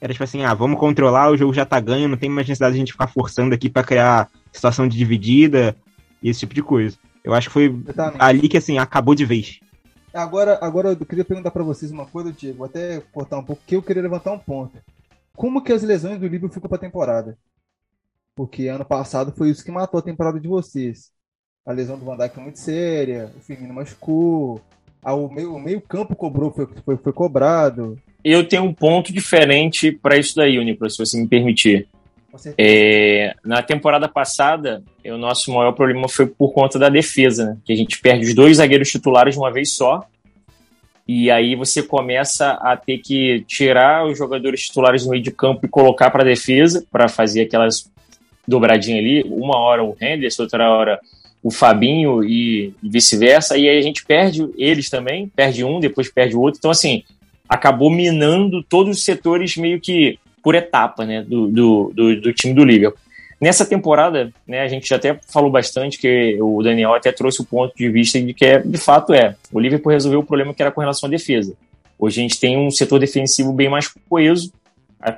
Era 0.00 0.12
tipo 0.12 0.24
assim, 0.24 0.42
ah, 0.42 0.52
vamos 0.52 0.80
controlar, 0.80 1.30
o 1.30 1.36
jogo 1.36 1.54
já 1.54 1.64
tá 1.64 1.78
ganho, 1.78 2.08
não 2.08 2.16
tem 2.16 2.28
mais 2.28 2.48
necessidade 2.48 2.72
de 2.72 2.78
a 2.78 2.80
gente 2.80 2.92
ficar 2.92 3.06
forçando 3.06 3.54
aqui 3.54 3.70
para 3.70 3.84
criar 3.84 4.28
situação 4.50 4.88
de 4.88 4.98
dividida 4.98 5.76
e 6.20 6.28
esse 6.28 6.40
tipo 6.40 6.54
de 6.54 6.62
coisa. 6.62 6.96
Eu 7.22 7.34
acho 7.34 7.48
que 7.48 7.52
foi 7.52 7.66
Exatamente. 7.66 8.20
ali 8.20 8.48
que 8.48 8.56
assim, 8.56 8.78
acabou 8.78 9.14
de 9.14 9.24
vez. 9.24 9.60
Agora, 10.12 10.58
agora 10.60 10.90
eu 10.90 11.06
queria 11.06 11.24
perguntar 11.24 11.50
para 11.50 11.62
vocês 11.62 11.90
uma 11.90 12.04
coisa, 12.04 12.32
Diego, 12.32 12.58
vou 12.58 12.66
até 12.66 13.00
cortar 13.12 13.38
um 13.38 13.44
pouco, 13.44 13.62
que 13.66 13.76
eu 13.76 13.82
queria 13.82 14.02
levantar 14.02 14.32
um 14.32 14.38
ponto. 14.38 14.76
Como 15.34 15.62
que 15.62 15.72
as 15.72 15.82
lesões 15.82 16.18
do 16.18 16.26
Liverpool 16.26 16.50
ficam 16.50 16.68
para 16.68 16.78
temporada? 16.78 17.38
Porque 18.34 18.68
ano 18.68 18.84
passado 18.84 19.32
foi 19.32 19.50
isso 19.50 19.64
que 19.64 19.70
matou 19.70 19.98
a 19.98 20.02
temporada 20.02 20.38
de 20.38 20.48
vocês. 20.48 21.10
A 21.64 21.72
lesão 21.72 21.98
do 21.98 22.04
Van 22.04 22.16
Dijk 22.16 22.34
foi 22.34 22.42
muito 22.42 22.58
séria, 22.58 23.32
o 23.36 23.40
Firmino 23.40 23.72
machucou, 23.72 24.60
o 25.04 25.28
meio, 25.28 25.58
meio 25.58 25.80
campo 25.80 26.14
cobrou, 26.14 26.52
foi, 26.52 26.66
foi, 26.84 26.96
foi 26.96 27.12
cobrado. 27.12 27.98
Eu 28.22 28.46
tenho 28.46 28.64
um 28.64 28.74
ponto 28.74 29.12
diferente 29.12 29.90
para 29.90 30.16
isso 30.16 30.36
daí, 30.36 30.58
Unico, 30.58 30.88
se 30.90 30.98
você 30.98 31.18
me 31.18 31.26
permitir. 31.26 31.88
É, 32.56 33.34
na 33.44 33.62
temporada 33.62 34.08
passada, 34.08 34.82
o 35.04 35.16
nosso 35.18 35.52
maior 35.52 35.72
problema 35.72 36.08
foi 36.08 36.26
por 36.26 36.52
conta 36.52 36.78
da 36.78 36.88
defesa, 36.88 37.44
né? 37.44 37.56
que 37.64 37.72
a 37.72 37.76
gente 37.76 38.00
perde 38.00 38.26
os 38.26 38.34
dois 38.34 38.56
zagueiros 38.56 38.90
titulares 38.90 39.34
de 39.34 39.40
uma 39.40 39.52
vez 39.52 39.72
só. 39.72 40.06
E 41.06 41.30
aí 41.30 41.54
você 41.54 41.82
começa 41.82 42.52
a 42.52 42.76
ter 42.76 42.98
que 42.98 43.44
tirar 43.46 44.06
os 44.06 44.16
jogadores 44.16 44.62
titulares 44.62 45.04
do 45.04 45.10
meio 45.10 45.22
de 45.22 45.30
campo 45.30 45.66
e 45.66 45.68
colocar 45.68 46.10
para 46.10 46.22
a 46.22 46.26
defesa, 46.26 46.86
para 46.90 47.08
fazer 47.08 47.42
aquelas 47.42 47.90
dobradinhas 48.46 49.00
ali. 49.00 49.22
Uma 49.24 49.58
hora 49.58 49.84
o 49.84 49.96
Henderson, 50.00 50.44
outra 50.44 50.70
hora 50.70 51.00
o 51.42 51.50
Fabinho 51.50 52.22
e, 52.22 52.72
vice-versa. 52.82 53.58
E 53.58 53.68
aí 53.68 53.78
a 53.78 53.82
gente 53.82 54.04
perde 54.04 54.48
eles 54.56 54.88
também, 54.88 55.28
perde 55.28 55.64
um, 55.64 55.80
depois 55.80 56.10
perde 56.10 56.36
o 56.36 56.40
outro. 56.40 56.58
Então, 56.58 56.70
assim, 56.70 57.02
acabou 57.48 57.90
minando 57.90 58.62
todos 58.62 58.96
os 58.96 59.04
setores 59.04 59.56
meio 59.56 59.80
que 59.80 60.18
por 60.42 60.54
etapa 60.54 61.04
né, 61.04 61.22
do, 61.22 61.46
do, 61.48 61.92
do, 61.94 62.20
do 62.20 62.32
time 62.32 62.54
do 62.54 62.64
Liverpool. 62.64 62.98
Nessa 63.40 63.66
temporada, 63.66 64.32
né, 64.46 64.60
a 64.60 64.68
gente 64.68 64.92
até 64.94 65.18
falou 65.28 65.50
bastante 65.50 65.98
que 65.98 66.38
o 66.40 66.62
Daniel 66.62 66.94
até 66.94 67.10
trouxe 67.10 67.42
o 67.42 67.44
ponto 67.44 67.76
de 67.76 67.88
vista 67.88 68.20
de 68.20 68.32
que, 68.32 68.44
é, 68.44 68.58
de 68.58 68.78
fato, 68.78 69.12
é. 69.12 69.34
O 69.52 69.58
Liverpool 69.58 69.92
resolveu 69.92 70.20
o 70.20 70.24
problema 70.24 70.54
que 70.54 70.62
era 70.62 70.70
com 70.70 70.80
relação 70.80 71.08
à 71.08 71.10
defesa. 71.10 71.54
Hoje 71.98 72.20
a 72.20 72.22
gente 72.22 72.38
tem 72.38 72.56
um 72.56 72.70
setor 72.70 72.98
defensivo 72.98 73.52
bem 73.52 73.68
mais 73.68 73.92
coeso, 74.08 74.52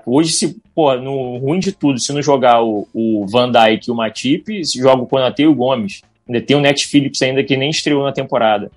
Hoje, 0.06 0.32
se, 0.32 0.56
pô, 0.74 0.94
no 0.94 1.36
ruim 1.36 1.59
de 1.59 1.70
tudo, 1.70 2.01
se 2.01 2.12
não 2.12 2.22
jogar 2.22 2.62
o, 2.62 2.88
o 2.94 3.26
Van 3.26 3.51
Dijk 3.51 3.86
e 3.86 3.90
o 3.90 3.94
Matip, 3.94 4.64
se 4.64 4.78
joga 4.78 5.02
o 5.02 5.06
Konate 5.06 5.42
e 5.42 5.46
o 5.46 5.55
Gomes. 5.55 6.01
Ainda 6.26 6.40
tem 6.40 6.56
o 6.56 6.60
Net 6.60 6.86
Phillips 6.86 7.20
ainda 7.20 7.44
que 7.44 7.56
nem 7.56 7.68
estreou 7.68 8.02
na 8.02 8.12
temporada. 8.12 8.70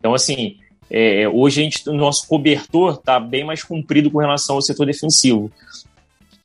Então, 0.00 0.14
assim, 0.14 0.56
é, 0.94 1.26
hoje 1.26 1.60
a 1.60 1.64
gente, 1.64 1.88
o 1.88 1.94
nosso 1.94 2.28
cobertor 2.28 2.96
está 2.96 3.18
bem 3.18 3.44
mais 3.44 3.64
comprido 3.64 4.10
com 4.10 4.18
relação 4.18 4.56
ao 4.56 4.62
setor 4.62 4.84
defensivo. 4.84 5.50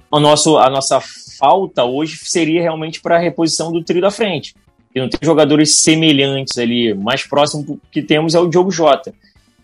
O 0.10 0.22
nosso, 0.22 0.58
a 0.58 0.70
nossa 0.70 1.02
falta 1.38 1.84
hoje 1.84 2.18
seria 2.24 2.62
realmente 2.62 3.02
para 3.02 3.18
a 3.18 3.20
reposição 3.20 3.74
do 3.74 3.84
trio 3.84 4.02
da 4.02 4.10
frente. 4.10 4.56
E 4.96 5.02
não 5.02 5.10
tem 5.10 5.20
jogadores 5.22 5.76
semelhantes 5.76 6.58
ali. 6.58 6.94
Mais 6.94 7.26
próximo 7.26 7.78
que 7.92 8.02
temos 8.02 8.36
é 8.36 8.40
o 8.40 8.48
Diogo 8.48 8.72
Jota. 8.72 9.14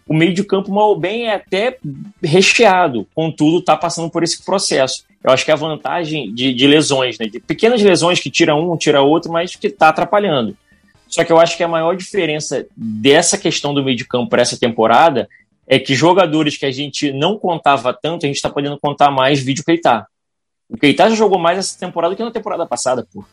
O 0.05 0.14
meio 0.14 0.34
de 0.34 0.43
campo, 0.43 0.69
mal 0.69 0.89
ou 0.89 0.99
bem, 0.99 1.27
é 1.27 1.35
até 1.35 1.77
recheado, 2.22 3.07
contudo, 3.15 3.60
está 3.60 3.77
passando 3.77 4.10
por 4.10 4.22
esse 4.22 4.43
processo. 4.43 5.05
Eu 5.23 5.31
acho 5.31 5.45
que 5.45 5.51
a 5.51 5.55
vantagem 5.55 6.34
de, 6.34 6.53
de 6.53 6.68
lesões, 6.68 7.18
né? 7.18 7.26
de 7.26 7.39
pequenas 7.39 7.81
lesões 7.81 8.19
que 8.19 8.30
tira 8.30 8.53
um, 8.53 8.76
tira 8.76 9.01
outro, 9.01 9.31
mas 9.31 9.55
que 9.55 9.68
está 9.68 9.88
atrapalhando. 9.88 10.57
Só 11.14 11.23
que 11.23 11.31
eu 11.31 11.40
acho 11.40 11.56
que 11.56 11.64
a 11.64 11.68
maior 11.68 11.95
diferença 11.95 12.65
dessa 12.76 13.38
questão 13.38 13.72
do 13.72 13.84
meio 13.84 13.95
de 13.95 14.03
campo 14.03 14.31
para 14.31 14.41
essa 14.41 14.57
temporada 14.57 15.30
é 15.68 15.77
que 15.77 15.94
jogadores 15.94 16.57
que 16.57 16.65
a 16.65 16.72
gente 16.72 17.14
não 17.14 17.38
contava 17.38 17.94
tanto, 17.94 18.26
a 18.26 18.27
gente 18.27 18.38
está 18.38 18.49
podendo 18.49 18.80
contar 18.80 19.11
mais 19.11 19.40
vídeo 19.40 19.64
Keita. 19.64 20.07
O 20.68 20.76
Keita 20.76 21.07
já 21.11 21.15
jogou 21.15 21.38
mais 21.38 21.60
essa 21.60 21.80
temporada 21.80 22.15
que 22.15 22.23
na 22.23 22.31
temporada 22.31 22.65
passada, 22.65 23.07
pô. 23.14 23.23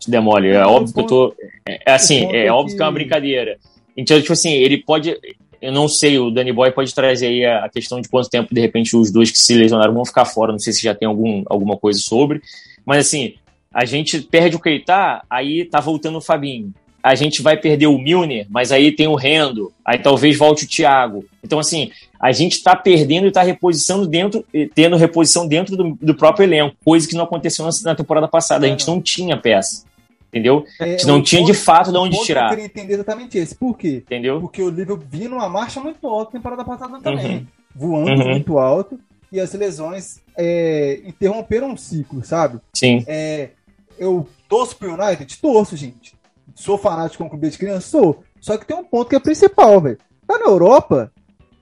Se 0.00 0.10
demole. 0.10 0.52
É 0.52 0.64
óbvio 0.64 0.94
que 0.94 1.00
eu 1.00 1.06
tô. 1.06 1.34
É, 1.68 1.90
é 1.90 1.92
assim, 1.92 2.34
é, 2.34 2.46
é 2.46 2.50
óbvio 2.50 2.78
que 2.78 2.82
é 2.82 2.86
uma 2.86 2.92
brincadeira. 2.92 3.58
Então, 3.94 4.18
tipo 4.18 4.32
assim, 4.32 4.54
ele 4.54 4.78
pode. 4.78 5.14
Eu 5.60 5.70
não 5.70 5.88
sei, 5.88 6.18
o 6.18 6.30
Danny 6.30 6.50
Boy 6.50 6.72
pode 6.72 6.94
trazer 6.94 7.26
aí 7.26 7.44
a 7.44 7.68
questão 7.68 8.00
de 8.00 8.08
quanto 8.08 8.30
tempo, 8.30 8.54
de 8.54 8.60
repente, 8.62 8.96
os 8.96 9.12
dois 9.12 9.30
que 9.30 9.38
se 9.38 9.54
lesionaram 9.54 9.92
vão 9.92 10.06
ficar 10.06 10.24
fora. 10.24 10.50
Não 10.50 10.58
sei 10.58 10.72
se 10.72 10.82
já 10.82 10.94
tem 10.94 11.06
algum, 11.06 11.42
alguma 11.44 11.76
coisa 11.76 12.00
sobre. 12.00 12.40
Mas 12.86 13.06
assim, 13.06 13.34
a 13.70 13.84
gente 13.84 14.18
perde 14.22 14.56
o 14.56 14.60
Keita, 14.60 15.22
aí 15.28 15.66
tá 15.66 15.78
voltando 15.78 16.16
o 16.16 16.22
Fabinho 16.22 16.72
a 17.02 17.14
gente 17.14 17.42
vai 17.42 17.56
perder 17.56 17.88
o 17.88 17.98
Milner, 17.98 18.46
mas 18.48 18.70
aí 18.70 18.92
tem 18.92 19.08
o 19.08 19.16
Rendo, 19.16 19.72
aí 19.84 19.98
talvez 19.98 20.38
volte 20.38 20.64
o 20.64 20.68
Thiago. 20.68 21.24
Então, 21.42 21.58
assim, 21.58 21.90
a 22.20 22.30
gente 22.30 22.52
está 22.52 22.76
perdendo 22.76 23.24
e 23.24 23.28
está 23.28 23.42
reposição 23.42 24.06
dentro, 24.06 24.44
tendo 24.74 24.96
reposição 24.96 25.48
dentro 25.48 25.76
do, 25.76 25.98
do, 26.00 26.14
próprio 26.14 26.44
elenco, 26.44 26.76
coisa 26.84 27.08
que 27.08 27.16
não 27.16 27.24
aconteceu 27.24 27.64
na, 27.64 27.72
na 27.82 27.94
temporada 27.96 28.28
passada. 28.28 28.66
A 28.66 28.68
gente 28.68 28.86
não 28.86 29.00
tinha 29.00 29.36
peça. 29.36 29.84
Entendeu? 30.28 30.64
É, 30.80 30.84
a 30.84 30.88
gente 30.88 31.06
não 31.06 31.20
tinha 31.20 31.44
de 31.44 31.52
fato 31.52 31.90
de 31.90 31.98
onde 31.98 32.16
tirar. 32.24 32.44
Eu 32.44 32.50
queria 32.50 32.64
entender 32.64 32.94
exatamente 32.94 33.36
esse. 33.36 33.54
Por 33.54 33.76
quê? 33.76 34.02
Entendeu? 34.06 34.40
Porque 34.40 34.62
o 34.62 34.70
Liverpool 34.70 35.04
vinha 35.10 35.28
numa 35.28 35.48
marcha 35.48 35.80
muito 35.80 36.06
alta 36.06 36.30
na 36.32 36.38
temporada 36.38 36.64
passada 36.64 37.00
também. 37.00 37.36
Uhum. 37.36 37.46
Voando 37.74 38.22
uhum. 38.22 38.30
muito 38.30 38.58
alto. 38.58 38.98
E 39.30 39.40
as 39.40 39.52
lesões 39.52 40.20
é, 40.36 41.00
interromperam 41.04 41.70
um 41.70 41.76
ciclo, 41.76 42.24
sabe? 42.24 42.60
Sim. 42.72 43.04
É, 43.06 43.50
eu 43.98 44.26
torço 44.48 44.76
pro 44.76 44.94
United? 44.94 45.36
Torço, 45.38 45.76
gente 45.76 46.14
Sou 46.54 46.78
fanático 46.78 47.22
com 47.22 47.28
o 47.28 47.30
clube 47.30 47.50
de 47.50 47.58
criança? 47.58 47.88
Sou. 47.88 48.24
Só 48.40 48.56
que 48.56 48.66
tem 48.66 48.76
um 48.76 48.84
ponto 48.84 49.08
que 49.08 49.16
é 49.16 49.20
principal, 49.20 49.80
velho. 49.80 49.98
Tá 50.26 50.38
na 50.38 50.46
Europa, 50.46 51.12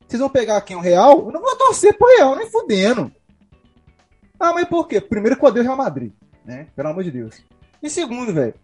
vocês 0.06 0.20
vão 0.20 0.28
pegar 0.28 0.56
aqui 0.56 0.74
um 0.74 0.80
Real, 0.80 1.26
eu 1.26 1.32
não 1.32 1.40
vou 1.40 1.56
torcer 1.56 1.96
pro 1.96 2.08
Real, 2.16 2.36
nem 2.36 2.50
fudendo. 2.50 3.12
Ah, 4.38 4.52
mas 4.52 4.68
por 4.68 4.88
quê? 4.88 5.00
Primeiro 5.00 5.36
que 5.36 5.44
eu 5.44 5.48
odeio 5.48 5.64
Real 5.64 5.76
Madrid, 5.76 6.12
né? 6.44 6.66
Pelo 6.74 6.88
amor 6.88 7.04
de 7.04 7.10
Deus. 7.10 7.42
E 7.82 7.88
segundo, 7.88 8.32
velho, 8.32 8.54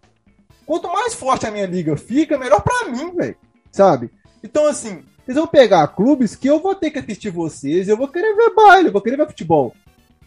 quanto 0.65 0.89
mais 0.93 1.15
forte 1.15 1.47
a 1.47 1.51
minha 1.51 1.67
liga 1.67 1.97
fica, 1.97 2.37
melhor 2.39 2.63
pra 2.63 2.89
mim, 2.91 3.15
velho. 3.15 3.37
Sabe? 3.71 4.11
Então, 4.43 4.67
assim, 4.67 5.05
vocês 5.25 5.37
vão 5.37 5.47
pegar 5.47 5.87
clubes 5.89 6.35
que 6.35 6.49
eu 6.49 6.61
vou 6.61 6.75
ter 6.75 6.91
que 6.91 6.99
assistir 6.99 7.31
vocês, 7.31 7.89
eu 7.89 7.97
vou 7.97 8.09
querer 8.09 8.35
ver 8.35 8.55
baile, 8.55 8.89
eu 8.89 8.93
vou 8.93 9.03
querer 9.03 9.17
ver 9.17 9.27
futebol. 9.27 9.75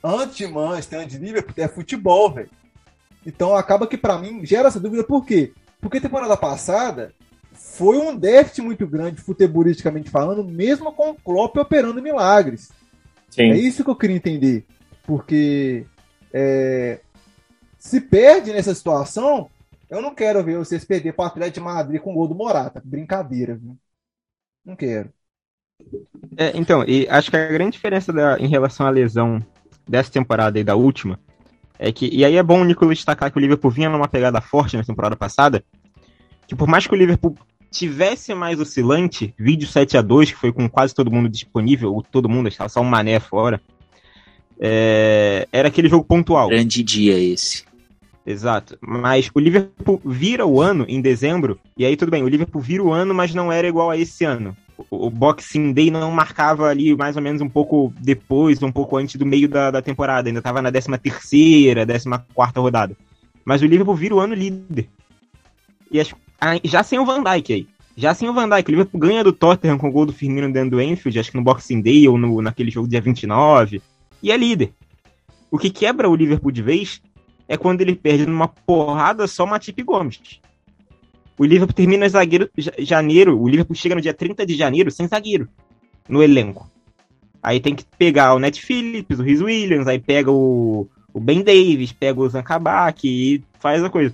Antes 0.04 0.38
de 0.38 0.48
Manchester, 0.48 1.00
antes 1.00 1.20
de 1.20 1.26
Liverpool, 1.26 1.54
é 1.58 1.68
futebol, 1.68 2.32
velho. 2.32 2.50
Então 3.26 3.56
acaba 3.56 3.88
que 3.88 3.98
para 3.98 4.18
mim 4.18 4.46
gera 4.46 4.70
essa 4.70 4.80
dúvida 4.80 5.04
por 5.04 5.26
quê? 5.26 5.52
Porque 5.80 6.02
temporada 6.02 6.36
passada 6.36 7.14
foi 7.54 7.98
um 7.98 8.16
déficit 8.16 8.62
muito 8.62 8.88
grande, 8.88 9.22
futebolisticamente 9.22 10.10
falando, 10.10 10.44
mesmo 10.44 10.92
com 10.92 11.12
o 11.12 11.16
Klopp 11.16 11.58
operando 11.58 12.02
milagres. 12.02 12.72
Sim. 13.30 13.52
É 13.52 13.58
isso 13.58 13.84
que 13.84 13.90
eu 13.90 13.96
queria 13.96 14.16
entender. 14.16 14.66
Porque 15.06 15.86
é, 16.34 17.00
se 17.78 18.02
perde 18.02 18.52
nessa 18.52 18.74
situação, 18.76 19.50
eu 19.90 20.02
não 20.02 20.14
quero 20.14 20.44
ver 20.44 20.58
vocês 20.58 20.84
perder 20.86 21.14
para 21.14 21.24
o 21.24 21.28
Atlético 21.28 21.60
de 21.60 21.66
Madrid 21.66 22.02
com 22.02 22.12
o 22.12 22.14
gol 22.16 22.28
do 22.28 22.36
Morata. 22.36 22.82
Brincadeira, 22.84 23.56
viu? 23.56 23.78
Não 24.66 24.76
quero. 24.76 25.10
É, 26.38 26.52
então, 26.56 26.84
e 26.86 27.08
acho 27.10 27.32
que 27.32 27.38
a 27.38 27.48
grande 27.48 27.72
diferença 27.72 28.12
da, 28.12 28.38
em 28.38 28.48
relação 28.48 28.86
à 28.86 28.90
lesão 28.90 29.44
dessa 29.88 30.12
temporada 30.12 30.60
e 30.60 30.64
da 30.64 30.76
última 30.76 31.20
é 31.80 31.94
que, 31.94 32.10
e 32.14 32.26
aí 32.26 32.36
é 32.36 32.44
bom 32.44 32.62
o 32.62 32.66
Nicolas 32.66 32.98
destacar 32.98 33.32
que 33.32 33.38
o 33.38 33.40
Liverpool 33.40 33.72
vinha 33.72 33.90
numa 33.90 34.08
pegada 34.08 34.42
forte 34.42 34.76
na 34.76 34.84
temporada 34.84 35.16
passada, 35.16 35.64
que 36.46 36.54
por 36.54 36.68
mais 36.68 36.86
que 36.86 36.94
o 36.94 36.98
Liverpool 36.98 37.38
tivesse 37.72 38.34
mais 38.34 38.60
oscilante, 38.60 39.34
vídeo 39.40 39.66
7 39.66 39.98
a 39.98 40.02
2 40.02 40.32
que 40.32 40.38
foi 40.38 40.52
com 40.52 40.70
quase 40.70 40.94
todo 40.94 41.10
mundo 41.10 41.30
disponível, 41.30 41.94
ou 41.94 42.04
todo 42.04 42.28
mundo, 42.28 42.50
estava 42.50 42.68
só 42.68 42.82
um 42.82 42.86
mané 42.86 43.18
fora, 43.22 43.62
é, 44.60 45.48
era 45.54 45.70
aquele 45.70 45.88
jogo 45.88 46.04
pontual. 46.04 46.50
Grande 46.50 46.84
dia 46.84 47.18
esse. 47.18 47.64
Exato. 48.26 48.78
Mas 48.82 49.32
o 49.34 49.40
Liverpool 49.40 50.02
vira 50.04 50.46
o 50.46 50.62
ano 50.62 50.86
em 50.90 51.00
dezembro, 51.00 51.58
e 51.78 51.86
aí 51.86 51.96
tudo 51.96 52.12
bem, 52.12 52.24
o 52.24 52.28
Liverpool 52.28 52.62
vira 52.62 52.84
o 52.84 52.92
ano, 52.92 53.14
mas 53.14 53.34
não 53.34 53.50
era 53.50 53.68
igual 53.68 53.90
a 53.90 53.98
esse 53.98 54.26
ano 54.26 54.56
o 54.90 55.10
Boxing 55.10 55.74
Day 55.74 55.92
não 55.92 56.12
marcava 56.12 56.68
ali 56.68 56.96
mais 56.96 57.16
ou 57.16 57.22
menos 57.22 57.42
um 57.42 57.50
pouco 57.50 57.94
depois, 58.00 58.62
um 58.64 58.72
pouco 58.72 58.98
antes 58.98 59.16
do 59.16 59.26
meio 59.26 59.48
da, 59.48 59.72
da 59.72 59.82
temporada. 59.82 60.30
Ainda 60.30 60.40
estava 60.40 60.62
na 60.62 60.72
13 60.72 60.98
terceira, 60.98 61.86
14 61.86 62.10
quarta 62.34 62.60
rodada. 62.60 62.96
Mas 63.44 63.62
o 63.62 63.66
Liverpool 63.66 63.96
vira 63.96 64.16
o 64.16 64.20
ano 64.20 64.34
líder. 64.34 64.88
E 65.92 66.00
acho, 66.00 66.16
já 66.64 66.84
sem 66.84 67.00
o 67.00 67.06
Van 67.06 67.24
Dijk 67.24 67.54
aí. 67.54 67.68
Já 67.96 68.14
sem 68.14 68.30
o 68.30 68.34
Van 68.34 68.48
Dijk. 68.48 68.70
O 68.70 68.72
Liverpool 68.72 69.02
ganha 69.02 69.24
do 69.24 69.34
Tottenham 69.34 69.78
com 69.78 69.90
o 69.90 69.92
gol 69.92 70.06
do 70.06 70.14
Firmino 70.14 70.52
dentro 70.52 70.72
do 70.72 70.82
Enfield, 70.82 71.20
acho 71.20 71.32
que 71.32 71.38
no 71.38 71.44
Boxing 71.44 71.82
Day 71.82 72.08
ou 72.08 72.18
no, 72.18 72.42
naquele 72.42 72.72
jogo 72.72 72.88
dia 72.88 73.02
29. 73.02 73.82
E 74.22 74.32
é 74.32 74.38
líder. 74.38 74.72
O 75.52 75.58
que 75.58 75.70
quebra 75.70 76.10
o 76.10 76.16
Liverpool 76.16 76.52
de 76.52 76.62
vez 76.62 77.02
é 77.48 77.58
quando 77.58 77.82
ele 77.82 77.96
perde 77.96 78.26
numa 78.26 78.48
porrada 78.48 79.28
só 79.28 79.46
Matip 79.46 79.82
Gomes. 79.84 80.40
O 81.40 81.46
Liverpool 81.46 81.74
termina 81.74 82.10
zagueiro 82.10 82.50
janeiro, 82.80 83.42
o 83.42 83.48
Liverpool 83.48 83.74
chega 83.74 83.96
no 83.96 84.02
dia 84.02 84.14
30 84.14 84.46
de 84.46 84.56
janeiro 84.56 84.92
sem 84.92 85.08
zagueiro 85.08 85.48
no 86.08 86.22
elenco. 86.22 86.70
Aí 87.42 87.62
tem 87.62 87.74
que 87.74 87.86
pegar 87.98 88.34
o 88.34 88.40
Net 88.40 88.62
Phillips, 88.62 89.20
o 89.20 89.24
Rhys 89.24 89.42
Williams, 89.42 89.88
aí 89.88 89.98
pega 90.00 90.30
o, 90.30 90.86
o 91.14 91.20
Ben 91.22 91.42
Davis, 91.42 91.94
pega 91.94 92.20
o 92.20 92.28
Zankabak 92.28 93.08
e 93.08 93.42
faz 93.58 93.82
a 93.82 93.90
coisa. 93.90 94.14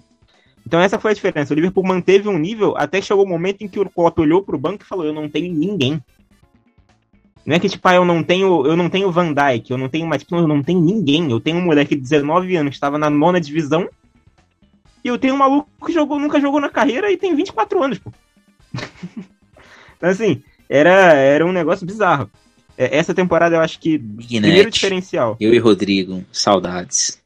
Então 0.67 0.79
essa 0.79 0.99
foi 0.99 1.11
a 1.11 1.13
diferença. 1.15 1.51
O 1.51 1.55
Liverpool 1.55 1.83
manteve 1.83 2.29
um 2.29 2.37
nível 2.37 2.75
até 2.77 3.01
chegou 3.01 3.23
o 3.23 3.27
um 3.27 3.31
momento 3.31 3.63
em 3.63 3.67
que 3.67 3.79
o 3.79 3.89
Klopp 3.89 4.19
olhou 4.19 4.43
pro 4.43 4.59
banco 4.59 4.83
e 4.83 4.87
falou: 4.87 5.03
"Eu 5.03 5.13
não 5.13 5.27
tenho 5.27 5.51
ninguém". 5.51 5.99
Não 7.43 7.55
é 7.55 7.59
que 7.59 7.69
tipo, 7.69 7.87
ah, 7.87 7.95
eu 7.95 8.05
não 8.05 8.21
tenho, 8.21 8.67
eu 8.67 8.77
não 8.77 8.87
tenho 8.87 9.11
Van 9.11 9.33
Dijk, 9.33 9.71
eu 9.71 9.77
não 9.79 9.89
tenho 9.89 10.05
mais, 10.05 10.23
eu 10.31 10.47
não 10.47 10.61
tenho 10.61 10.79
ninguém. 10.79 11.31
Eu 11.31 11.39
tenho 11.39 11.57
um 11.57 11.65
moleque 11.65 11.95
de 11.95 12.01
19 12.01 12.55
anos 12.55 12.75
estava 12.75 12.99
na 12.99 13.09
nona 13.09 13.41
divisão 13.41 13.89
e 15.05 15.07
eu 15.07 15.19
tenho 15.19 15.35
um 15.35 15.37
maluco 15.37 15.69
que 15.85 15.93
jogou, 15.93 16.19
nunca 16.19 16.41
jogou 16.41 16.59
na 16.59 16.67
carreira 16.67 17.11
e 17.11 17.15
tem 17.15 17.35
24 17.35 17.83
anos, 17.83 17.99
pô. 17.99 18.11
então, 19.95 20.09
assim, 20.09 20.41
era, 20.67 21.13
era 21.13 21.45
um 21.45 21.51
negócio 21.51 21.85
bizarro. 21.85 22.27
É, 22.75 22.97
essa 22.97 23.13
temporada 23.13 23.55
eu 23.55 23.61
acho 23.61 23.79
que. 23.79 23.99
Big 23.99 24.41
primeiro 24.41 24.71
diferencial. 24.71 25.37
Eu 25.39 25.53
e 25.53 25.59
Rodrigo, 25.59 26.25
saudades. 26.31 27.21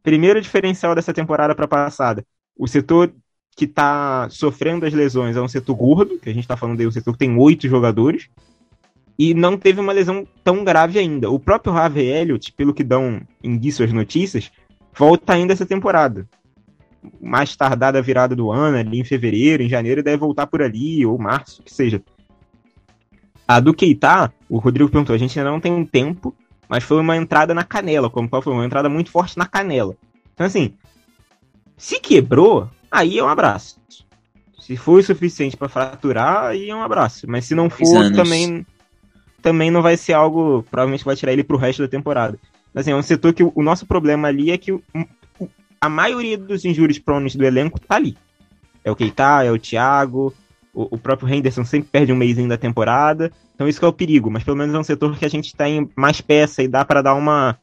Primeiro 0.00 0.40
diferencial 0.40 0.94
dessa 0.94 1.12
temporada 1.12 1.56
para 1.56 1.66
passada. 1.66 2.24
O 2.56 2.68
setor 2.68 3.12
que 3.56 3.66
tá 3.66 4.28
sofrendo 4.30 4.86
as 4.86 4.94
lesões 4.94 5.36
é 5.36 5.42
um 5.42 5.48
setor 5.48 5.74
gordo, 5.74 6.20
que 6.20 6.30
a 6.30 6.32
gente 6.32 6.46
tá 6.46 6.56
falando 6.56 6.78
aí, 6.78 6.86
o 6.86 6.92
setor 6.92 7.14
que 7.14 7.18
tem 7.18 7.36
oito 7.36 7.68
jogadores. 7.68 8.28
E 9.18 9.34
não 9.34 9.58
teve 9.58 9.80
uma 9.80 9.92
lesão 9.92 10.24
tão 10.44 10.62
grave 10.62 11.00
ainda. 11.00 11.28
O 11.28 11.40
próprio 11.40 11.72
Harvey 11.72 12.06
Elliott, 12.06 12.52
pelo 12.52 12.72
que 12.72 12.84
dão 12.84 13.20
indício 13.42 13.84
as 13.84 13.92
notícias, 13.92 14.52
volta 14.94 15.32
ainda 15.32 15.52
essa 15.52 15.66
temporada 15.66 16.24
mais 17.20 17.56
tardada 17.56 18.00
virada 18.02 18.34
do 18.34 18.50
ano, 18.50 18.76
ali 18.76 19.00
em 19.00 19.04
fevereiro, 19.04 19.62
em 19.62 19.68
janeiro, 19.68 20.02
deve 20.02 20.16
voltar 20.16 20.46
por 20.46 20.62
ali, 20.62 21.04
ou 21.04 21.18
março, 21.18 21.62
que 21.62 21.72
seja. 21.72 22.02
A 23.46 23.60
do 23.60 23.72
Keita, 23.72 24.32
o 24.48 24.58
Rodrigo 24.58 24.90
perguntou, 24.90 25.14
a 25.14 25.18
gente 25.18 25.38
ainda 25.38 25.50
não 25.50 25.60
tem 25.60 25.72
um 25.72 25.84
tempo, 25.84 26.34
mas 26.68 26.84
foi 26.84 27.00
uma 27.00 27.16
entrada 27.16 27.54
na 27.54 27.64
canela, 27.64 28.10
como 28.10 28.28
foi 28.42 28.52
uma 28.52 28.66
entrada 28.66 28.88
muito 28.88 29.10
forte 29.10 29.38
na 29.38 29.46
canela. 29.46 29.96
Então, 30.34 30.46
assim, 30.46 30.74
se 31.76 31.98
quebrou, 32.00 32.68
aí 32.90 33.18
é 33.18 33.24
um 33.24 33.28
abraço. 33.28 33.80
Se 34.58 34.76
foi 34.76 35.00
o 35.00 35.04
suficiente 35.04 35.56
para 35.56 35.68
fraturar, 35.68 36.44
aí 36.44 36.68
é 36.68 36.74
um 36.74 36.82
abraço. 36.82 37.26
Mas 37.26 37.46
se 37.46 37.54
não 37.54 37.70
for, 37.70 38.12
também, 38.12 38.66
também 39.40 39.70
não 39.70 39.80
vai 39.80 39.96
ser 39.96 40.12
algo, 40.12 40.62
provavelmente 40.70 41.04
vai 41.04 41.16
tirar 41.16 41.32
ele 41.32 41.42
pro 41.42 41.56
resto 41.56 41.80
da 41.80 41.88
temporada. 41.88 42.38
Assim, 42.74 42.90
é 42.90 42.94
um 42.94 43.02
setor 43.02 43.32
que 43.32 43.42
o 43.42 43.62
nosso 43.62 43.86
problema 43.86 44.28
ali 44.28 44.50
é 44.50 44.58
que 44.58 44.78
a 45.80 45.88
maioria 45.88 46.36
dos 46.36 46.64
injuries 46.64 46.98
prones 46.98 47.34
do 47.36 47.44
elenco 47.44 47.80
tá 47.80 47.96
ali. 47.96 48.16
É 48.84 48.90
o 48.90 48.96
Keita, 48.96 49.44
é 49.44 49.50
o 49.50 49.58
Thiago, 49.58 50.34
o, 50.72 50.94
o, 50.94 50.98
próprio 50.98 51.28
Henderson 51.32 51.64
sempre 51.64 51.88
perde 51.90 52.12
um 52.12 52.16
mêsinho 52.16 52.48
da 52.48 52.56
temporada. 52.56 53.32
Então 53.54 53.68
isso 53.68 53.78
que 53.78 53.84
é 53.84 53.88
o 53.88 53.92
perigo, 53.92 54.30
mas 54.30 54.44
pelo 54.44 54.56
menos 54.56 54.74
é 54.74 54.78
um 54.78 54.84
setor 54.84 55.16
que 55.18 55.24
a 55.24 55.30
gente 55.30 55.54
tem 55.54 55.90
mais 55.96 56.20
peça 56.20 56.62
e 56.62 56.68
dá 56.68 56.84
para 56.84 57.02
dar 57.02 57.14
uma 57.14 57.58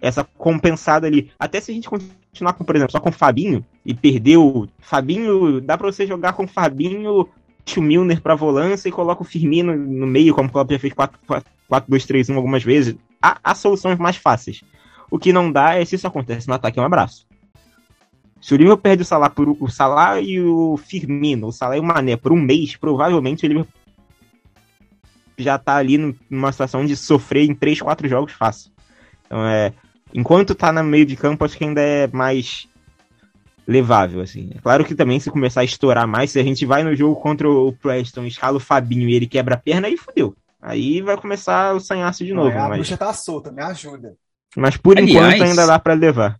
essa 0.00 0.22
compensada 0.22 1.06
ali. 1.06 1.30
Até 1.38 1.60
se 1.60 1.70
a 1.70 1.74
gente 1.74 1.88
continuar 1.88 2.52
com, 2.52 2.64
por 2.64 2.76
exemplo, 2.76 2.92
só 2.92 3.00
com 3.00 3.08
o 3.08 3.12
Fabinho 3.12 3.64
e 3.84 3.94
perdeu. 3.94 4.68
Fabinho, 4.78 5.60
dá 5.60 5.78
pra 5.78 5.90
você 5.90 6.06
jogar 6.06 6.34
com 6.34 6.44
o 6.44 6.48
Fabinho, 6.48 7.28
o 7.76 7.80
Milner 7.80 8.20
pra 8.20 8.34
volância 8.34 8.88
e 8.88 8.92
coloca 8.92 9.22
o 9.22 9.24
Firmino 9.24 9.74
no 9.74 10.06
meio, 10.06 10.34
como 10.34 10.48
o 10.48 10.52
Klopp 10.52 10.70
já 10.70 10.78
fez 10.78 10.92
4-2-3-1 11.72 12.36
algumas 12.36 12.62
vezes. 12.62 12.94
Há, 13.20 13.38
há 13.42 13.54
soluções 13.54 13.98
mais 13.98 14.16
fáceis. 14.16 14.62
O 15.10 15.18
que 15.18 15.32
não 15.32 15.50
dá 15.50 15.74
é 15.74 15.84
se 15.84 15.94
isso 15.94 16.06
acontece 16.06 16.46
no 16.46 16.54
ataque, 16.54 16.78
um 16.78 16.84
abraço. 16.84 17.26
Se 18.44 18.52
o 18.52 18.58
Liverpool 18.58 18.82
perde 18.82 19.02
o 19.02 19.06
Salah, 19.06 19.30
por, 19.30 19.56
o 19.58 19.68
Salah 19.70 20.20
e 20.20 20.38
o 20.38 20.76
Firmino, 20.76 21.46
o 21.46 21.52
Salah 21.52 21.78
e 21.78 21.80
o 21.80 21.82
Mané 21.82 22.14
por 22.14 22.30
um 22.30 22.38
mês, 22.38 22.76
provavelmente 22.76 23.46
o 23.46 23.48
Liverpool 23.48 23.72
já 25.38 25.56
tá 25.56 25.76
ali 25.76 25.96
numa 26.28 26.52
situação 26.52 26.84
de 26.84 26.94
sofrer 26.94 27.48
em 27.48 27.54
3, 27.54 27.80
4 27.80 28.06
jogos 28.06 28.34
fácil. 28.34 28.70
Então 29.24 29.46
é. 29.46 29.72
Enquanto 30.12 30.54
tá 30.54 30.70
no 30.70 30.84
meio 30.84 31.06
de 31.06 31.16
campo, 31.16 31.42
acho 31.42 31.56
que 31.56 31.64
ainda 31.64 31.80
é 31.80 32.06
mais 32.08 32.68
levável, 33.66 34.20
assim. 34.20 34.50
É 34.54 34.60
claro 34.60 34.84
que 34.84 34.94
também 34.94 35.18
se 35.18 35.30
começar 35.30 35.62
a 35.62 35.64
estourar 35.64 36.06
mais, 36.06 36.30
se 36.30 36.38
a 36.38 36.44
gente 36.44 36.66
vai 36.66 36.84
no 36.84 36.94
jogo 36.94 37.18
contra 37.18 37.48
o 37.48 37.72
Preston, 37.72 38.26
escala 38.26 38.58
o 38.58 38.60
Fabinho 38.60 39.08
e 39.08 39.14
ele 39.14 39.26
quebra 39.26 39.54
a 39.54 39.58
perna, 39.58 39.86
aí 39.88 39.96
fodeu. 39.96 40.36
Aí 40.60 41.00
vai 41.00 41.16
começar 41.16 41.74
o 41.74 41.80
sanhaço 41.80 42.22
de 42.22 42.34
novo. 42.34 42.50
a 42.50 42.68
mas... 42.68 42.76
bruxa 42.76 42.98
tá 42.98 43.10
solta, 43.14 43.50
me 43.50 43.62
ajuda. 43.62 44.14
Mas 44.54 44.76
por 44.76 44.98
Aliás- 44.98 45.34
enquanto 45.34 45.48
ainda 45.48 45.66
dá 45.66 45.78
pra 45.78 45.94
levar. 45.94 46.38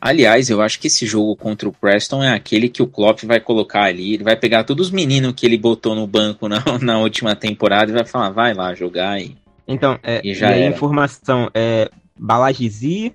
Aliás, 0.00 0.48
eu 0.48 0.62
acho 0.62 0.80
que 0.80 0.86
esse 0.86 1.04
jogo 1.04 1.36
contra 1.36 1.68
o 1.68 1.72
Preston 1.72 2.22
é 2.22 2.32
aquele 2.32 2.70
que 2.70 2.82
o 2.82 2.86
Klopp 2.86 3.22
vai 3.24 3.38
colocar 3.38 3.82
ali. 3.82 4.14
Ele 4.14 4.24
vai 4.24 4.34
pegar 4.34 4.64
todos 4.64 4.86
os 4.86 4.92
meninos 4.92 5.34
que 5.34 5.44
ele 5.44 5.58
botou 5.58 5.94
no 5.94 6.06
banco 6.06 6.48
na, 6.48 6.62
na 6.80 6.98
última 6.98 7.36
temporada 7.36 7.90
e 7.90 7.94
vai 7.94 8.06
falar, 8.06 8.30
vai 8.30 8.54
lá 8.54 8.74
jogar. 8.74 9.20
E... 9.20 9.36
Então, 9.68 9.98
é, 10.02 10.22
E 10.24 10.30
e 10.30 10.34
já 10.34 10.48
a 10.48 10.52
era. 10.52 10.74
informação 10.74 11.50
é 11.52 11.90
Balagizi, 12.18 13.14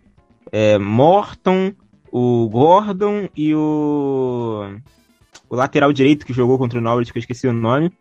é, 0.51 0.77
Morton, 0.77 1.73
o 2.11 2.47
Gordon 2.49 3.29
e 3.35 3.55
o, 3.55 4.77
o 5.49 5.55
lateral 5.55 5.91
direito 5.91 6.25
que 6.25 6.33
jogou 6.33 6.59
contra 6.59 6.77
o 6.77 6.81
Norwich, 6.81 7.11
que 7.11 7.17
eu 7.17 7.21
esqueci 7.21 7.47
o 7.47 7.53
nome. 7.53 7.91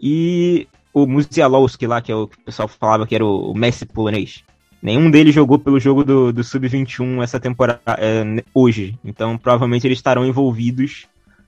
E 0.00 0.68
o 0.94 1.06
Musialowski 1.06 1.88
lá, 1.88 2.00
que 2.00 2.12
é 2.12 2.14
o 2.14 2.28
que 2.28 2.38
o 2.38 2.44
pessoal 2.44 2.68
falava 2.68 3.04
que 3.04 3.16
era 3.16 3.24
o, 3.24 3.50
o 3.50 3.54
Messi 3.54 3.84
polonês. 3.84 4.44
Nenhum 4.82 5.10
deles 5.10 5.34
jogou 5.34 5.58
pelo 5.58 5.80
jogo 5.80 6.04
do, 6.04 6.32
do 6.32 6.44
Sub-21 6.44 7.22
essa 7.22 7.40
temporada, 7.40 7.80
é, 7.98 8.24
hoje. 8.54 8.96
Então, 9.04 9.36
provavelmente 9.36 9.86
eles 9.86 9.98
estarão 9.98 10.24
envolvidos 10.24 11.06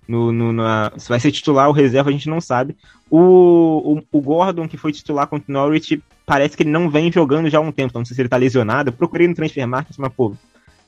no, 0.09 0.33
no- 0.33 0.53
na... 0.53 0.91
Se 0.97 1.09
vai 1.09 1.21
ser 1.21 1.31
titular 1.31 1.69
ou 1.69 1.73
reserva, 1.73 2.11
a 2.11 2.13
gente 2.13 2.29
não 2.29 2.41
sabe. 2.41 2.77
O, 3.09 3.99
o, 3.99 4.19
o 4.19 4.21
Gordon, 4.21 4.67
que 4.67 4.77
foi 4.77 4.91
titular 4.93 5.29
contra 5.29 5.49
o 5.49 5.53
Norwich, 5.53 6.03
parece 6.27 6.57
que 6.57 6.65
ele 6.65 6.71
não 6.71 6.91
vem 6.91 7.13
jogando 7.13 7.49
já 7.49 7.59
há 7.59 7.61
um 7.61 7.71
tempo. 7.71 7.91
Então, 7.91 8.01
não 8.01 8.07
sei 8.07 8.17
se 8.17 8.23
ele 8.23 8.29
tá 8.29 8.37
lesionado. 8.37 8.89
Eu 8.89 8.93
procurei 8.95 9.29
no 9.29 9.35
Transfer 9.35 9.67
Market, 9.67 9.97
mas, 9.99 10.13
pô, 10.13 10.35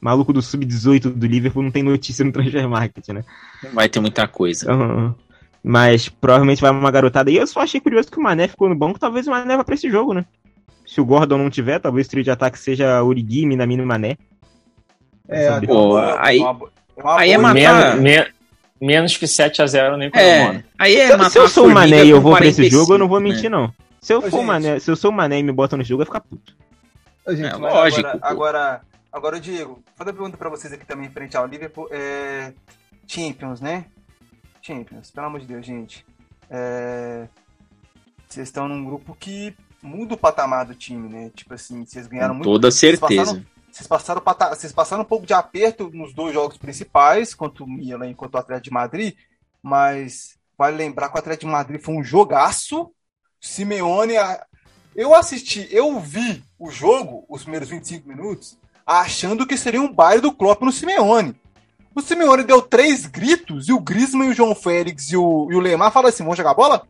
maluco 0.01 0.32
do 0.32 0.43
Sub-18 0.43 1.12
do 1.14 1.27
Liverpool 1.27 1.62
não 1.62 1.70
tem 1.70 1.85
notícia 1.85 2.24
no 2.24 2.32
Transfer 2.32 2.69
Market, 2.69 3.09
né? 3.10 3.24
Não 3.62 3.70
vai 3.70 3.89
ter 3.89 4.01
muita 4.01 4.27
coisa. 4.27 4.73
Aham. 4.73 5.14
Mas 5.62 6.09
provavelmente 6.09 6.60
vai 6.60 6.73
uma 6.73 6.90
garotada. 6.90 7.31
E 7.31 7.36
eu 7.36 7.47
só 7.47 7.60
achei 7.60 7.81
curioso 7.81 8.10
que 8.10 8.19
o 8.19 8.23
Mané 8.23 8.48
ficou 8.48 8.69
no 8.69 8.74
banco. 8.74 8.98
Talvez 8.98 9.28
o 9.28 9.31
Mané 9.31 9.56
vá 9.56 9.62
pra 9.62 9.77
esse 9.77 9.89
jogo, 9.89 10.12
né? 10.12 10.24
Se 10.93 11.01
o 11.01 11.05
Gordon 11.06 11.39
não 11.39 11.48
tiver, 11.48 11.78
talvez 11.78 12.06
o 12.06 12.10
trio 12.10 12.23
de 12.24 12.31
ataque 12.31 12.59
seja 12.59 13.02
Origi, 13.02 13.47
Minamino 13.47 13.82
e 13.82 13.86
Mané. 13.86 14.19
É, 15.27 15.59
Pô, 15.60 15.66
boa- 15.66 16.19
aí- 16.20 16.39
uma 16.39 16.51
uma 16.52 17.19
aí 17.20 17.32
é 17.32 17.39
matar- 17.39 17.97
Menos, 17.97 18.27
me- 18.81 18.86
menos 18.89 19.16
que 19.16 19.27
7x0 19.27 19.97
nem 19.97 20.09
É, 20.09 20.10
comemora. 20.10 20.64
aí 20.78 20.97
é 20.97 21.06
Se, 21.19 21.31
se 21.31 21.39
eu 21.39 21.48
sou 21.48 21.66
o 21.66 21.70
Mané 21.70 22.05
e 22.05 22.10
eu 22.10 22.20
vou 22.20 22.36
pra 22.36 22.44
esse 22.47 22.56
45, 22.56 22.70
jogo, 22.81 22.94
eu 22.94 22.98
não 22.98 23.09
vou 23.09 23.19
né? 23.20 23.31
mentir, 23.31 23.48
não. 23.51 23.73
Se 24.02 24.12
eu 24.12 24.19
Ô, 24.19 24.23
for 24.23 24.31
gente. 24.31 24.44
Mané, 24.44 24.78
se 24.81 24.90
eu 24.90 24.97
sou 24.97 25.10
o 25.10 25.14
Mané 25.14 25.39
e 25.39 25.43
me 25.43 25.52
bota 25.52 25.77
no 25.77 25.82
jogo, 25.85 25.98
vai 25.98 26.06
ficar 26.06 26.20
puto. 26.20 26.55
Ô, 27.27 27.35
gente, 27.35 27.55
É, 27.55 27.56
lógico, 27.56 28.06
Agora, 28.06 28.20
agora, 28.23 28.81
agora, 29.10 29.40
Diego, 29.40 29.74
vou 29.74 29.82
fazer 29.97 30.10
uma 30.10 30.16
pergunta 30.16 30.36
pra 30.36 30.51
vocês 30.51 30.73
aqui 30.74 30.85
também, 30.85 31.09
frente 31.09 31.36
ao 31.39 31.47
Liverpool. 31.47 31.89
É... 31.90 32.52
Champions, 33.06 33.60
né? 33.62 33.86
Champions, 34.60 35.10
pelo 35.10 35.27
amor 35.28 35.40
de 35.40 35.47
Deus, 35.47 35.64
gente. 35.64 36.05
É... 36.51 37.27
Vocês 38.28 38.48
estão 38.48 38.69
num 38.69 38.85
grupo 38.85 39.16
que 39.19 39.55
muda 39.82 40.14
o 40.14 40.18
patamar 40.18 40.64
do 40.66 40.74
time, 40.74 41.09
né? 41.09 41.30
Tipo 41.34 41.54
assim, 41.54 41.84
vocês 41.84 42.06
ganharam 42.06 42.34
Com 42.34 42.38
muito. 42.38 42.50
toda 42.50 42.70
vocês 42.70 42.98
certeza. 42.98 43.24
passaram- 43.24 43.46
Vocês 43.70 43.86
passaram, 43.86 44.22
vocês 44.54 44.72
passaram 44.72 45.02
um 45.02 45.06
pouco 45.06 45.26
de 45.26 45.32
aperto 45.32 45.90
nos 45.92 46.12
dois 46.12 46.32
jogos 46.34 46.59
principais, 46.59 47.34
contra 47.34 47.64
o 47.64 47.66
Milan 47.66 48.10
e 48.10 48.14
contra 48.14 48.36
o 48.38 48.40
Atlético 48.40 48.64
de 48.64 48.72
Madrid, 48.74 49.14
mas 49.62 50.36
vale 50.59 50.76
lembrar 50.76 51.09
que 51.09 51.16
o 51.16 51.18
Atlético 51.18 51.46
de 51.46 51.52
Madrid 51.52 51.80
foi 51.80 51.94
um 51.94 52.04
jogaço. 52.04 52.90
Simeone, 53.40 54.14
eu 54.94 55.14
assisti, 55.14 55.66
eu 55.70 55.98
vi 55.98 56.44
o 56.59 56.70
jogo, 56.70 57.24
os 57.28 57.42
primeiros 57.42 57.68
25 57.68 58.06
minutos, 58.09 58.59
achando 58.86 59.46
que 59.46 59.56
seria 59.56 59.80
um 59.80 59.92
baile 59.92 60.20
do 60.20 60.32
Klopp 60.32 60.62
no 60.62 60.70
Simeone. 60.72 61.34
O 61.94 62.00
Simeone 62.00 62.44
deu 62.44 62.62
três 62.62 63.06
gritos 63.06 63.68
e 63.68 63.72
o 63.72 63.80
Griezmann 63.80 64.28
e 64.28 64.32
o 64.32 64.34
João 64.34 64.54
Félix 64.54 65.10
e 65.10 65.16
o, 65.16 65.48
e 65.50 65.54
o 65.56 65.60
Lemar 65.60 65.90
falaram 65.92 66.09
assim, 66.10 66.22
vamos 66.22 66.36
jogar 66.38 66.54
bola? 66.54 66.86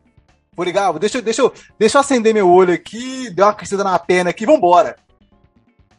Vou 0.55 0.65
ligar, 0.65 0.91
deixa, 0.99 1.21
deixa, 1.21 1.41
eu- 1.41 1.53
deixa 1.79 1.97
eu 1.97 2.01
acender 2.01 2.33
meu 2.33 2.49
olho 2.49 2.73
aqui, 2.73 3.29
deu 3.31 3.45
uma 3.45 3.53
crescida 3.53 3.83
na 3.83 3.97
perna 3.97 4.29
aqui, 4.29 4.45
vambora. 4.45 4.95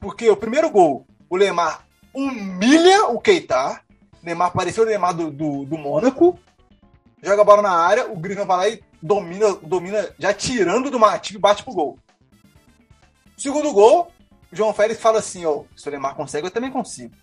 Porque 0.01 0.29
o 0.31 0.37
primeiro 0.37 0.71
gol, 0.71 1.07
o 1.29 1.37
Lemar 1.37 1.85
humilha 2.13 3.07
o 3.07 3.21
Keita. 3.21 3.81
Lemar 4.23 4.53
pareceu 4.53 4.85
o 4.85 4.87
Lemar 4.87 5.13
do, 5.15 5.31
do, 5.31 5.65
do 5.65 5.77
Mônaco. 5.79 6.39
Joga 7.23 7.43
a 7.43 7.45
bola 7.45 7.63
na 7.63 7.73
área, 7.73 8.11
o 8.11 8.17
Griezmann 8.17 8.47
vai 8.47 8.57
lá 8.57 8.69
e 8.69 8.83
domina, 9.03 9.55
domina 9.63 10.09
já 10.19 10.33
tirando 10.33 10.91
do 10.91 10.99
Matip 11.01 11.37
e 11.37 11.41
bate 11.41 11.65
pro 11.65 11.73
gol. 11.75 11.99
Segundo 13.37 13.73
gol, 13.73 14.11
o 14.53 14.57
João 14.57 14.73
Félix 14.73 15.01
fala 15.01 15.19
assim, 15.19 15.45
ó, 15.45 15.63
se 15.75 15.89
o 15.89 15.91
Lemar 15.91 16.15
consegue, 16.15 16.47
eu 16.47 16.51
também 16.51 16.71
consigo. 16.71 17.15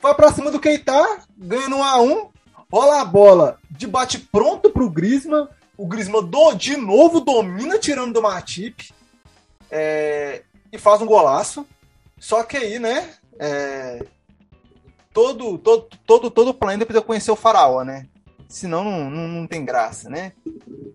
Vai 0.00 0.14
pra 0.14 0.32
cima 0.32 0.50
do 0.50 0.60
Keita, 0.60 0.92
ganha 1.38 1.68
no 1.68 1.78
1x1, 1.78 2.28
rola 2.70 3.00
a 3.00 3.04
bola 3.04 3.58
de 3.70 3.86
bate 3.86 4.18
pronto 4.18 4.70
pro 4.70 4.90
Griezmann, 4.90 5.48
o 5.76 5.86
Griezmann 5.86 6.24
do, 6.24 6.54
de 6.54 6.76
novo 6.76 7.20
domina 7.20 7.78
tirando 7.78 8.14
do 8.14 8.22
Matip 8.22 8.92
é, 9.70 10.42
e 10.72 10.78
faz 10.78 11.00
um 11.02 11.06
golaço. 11.06 11.66
Só 12.18 12.42
que 12.42 12.56
aí, 12.56 12.78
né, 12.78 13.14
é, 13.38 14.04
todo, 15.12 15.58
todo, 15.58 15.88
todo, 16.06 16.30
todo 16.30 16.54
planeta 16.54 16.86
precisa 16.86 17.04
conhecer 17.04 17.30
o 17.30 17.36
faraó, 17.36 17.82
né? 17.84 18.06
Senão 18.48 18.84
não, 18.84 19.10
não, 19.10 19.28
não 19.28 19.46
tem 19.46 19.64
graça, 19.64 20.08
né? 20.08 20.32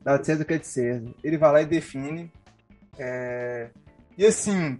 Dá 0.01 0.17
de 0.17 0.25
César 0.25 0.45
que 0.45 0.53
é 0.53 0.57
de 0.57 0.67
César. 0.67 1.09
Ele 1.23 1.37
vai 1.37 1.51
lá 1.51 1.61
e 1.61 1.65
define. 1.65 2.31
é, 2.97 3.69
E 4.17 4.25
assim, 4.25 4.79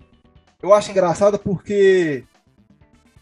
eu 0.61 0.73
acho 0.73 0.91
engraçado 0.91 1.37
porque 1.37 2.23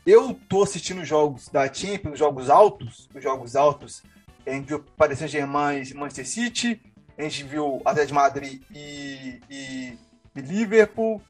eu 0.05 0.33
tô 0.47 0.63
assistindo 0.63 1.03
jogos 1.03 1.49
da 1.49 1.71
Champions, 1.71 2.19
jogos 2.19 2.49
altos, 2.49 3.09
os 3.13 3.23
jogos 3.23 3.55
altos. 3.55 4.03
A 4.47 4.51
gente 4.51 4.67
viu 4.67 4.83
Paris 4.95 5.19
Saint-Germain 5.19 5.83
e 5.83 5.93
Manchester 5.93 6.25
City, 6.25 6.81
a 7.17 7.23
gente 7.23 7.43
viu 7.43 7.81
Atlético 7.83 8.07
de 8.07 8.13
Madrid 8.13 8.61
e, 8.73 9.41
e, 9.49 9.97
e 10.35 10.41
Liverpool. 10.41 11.21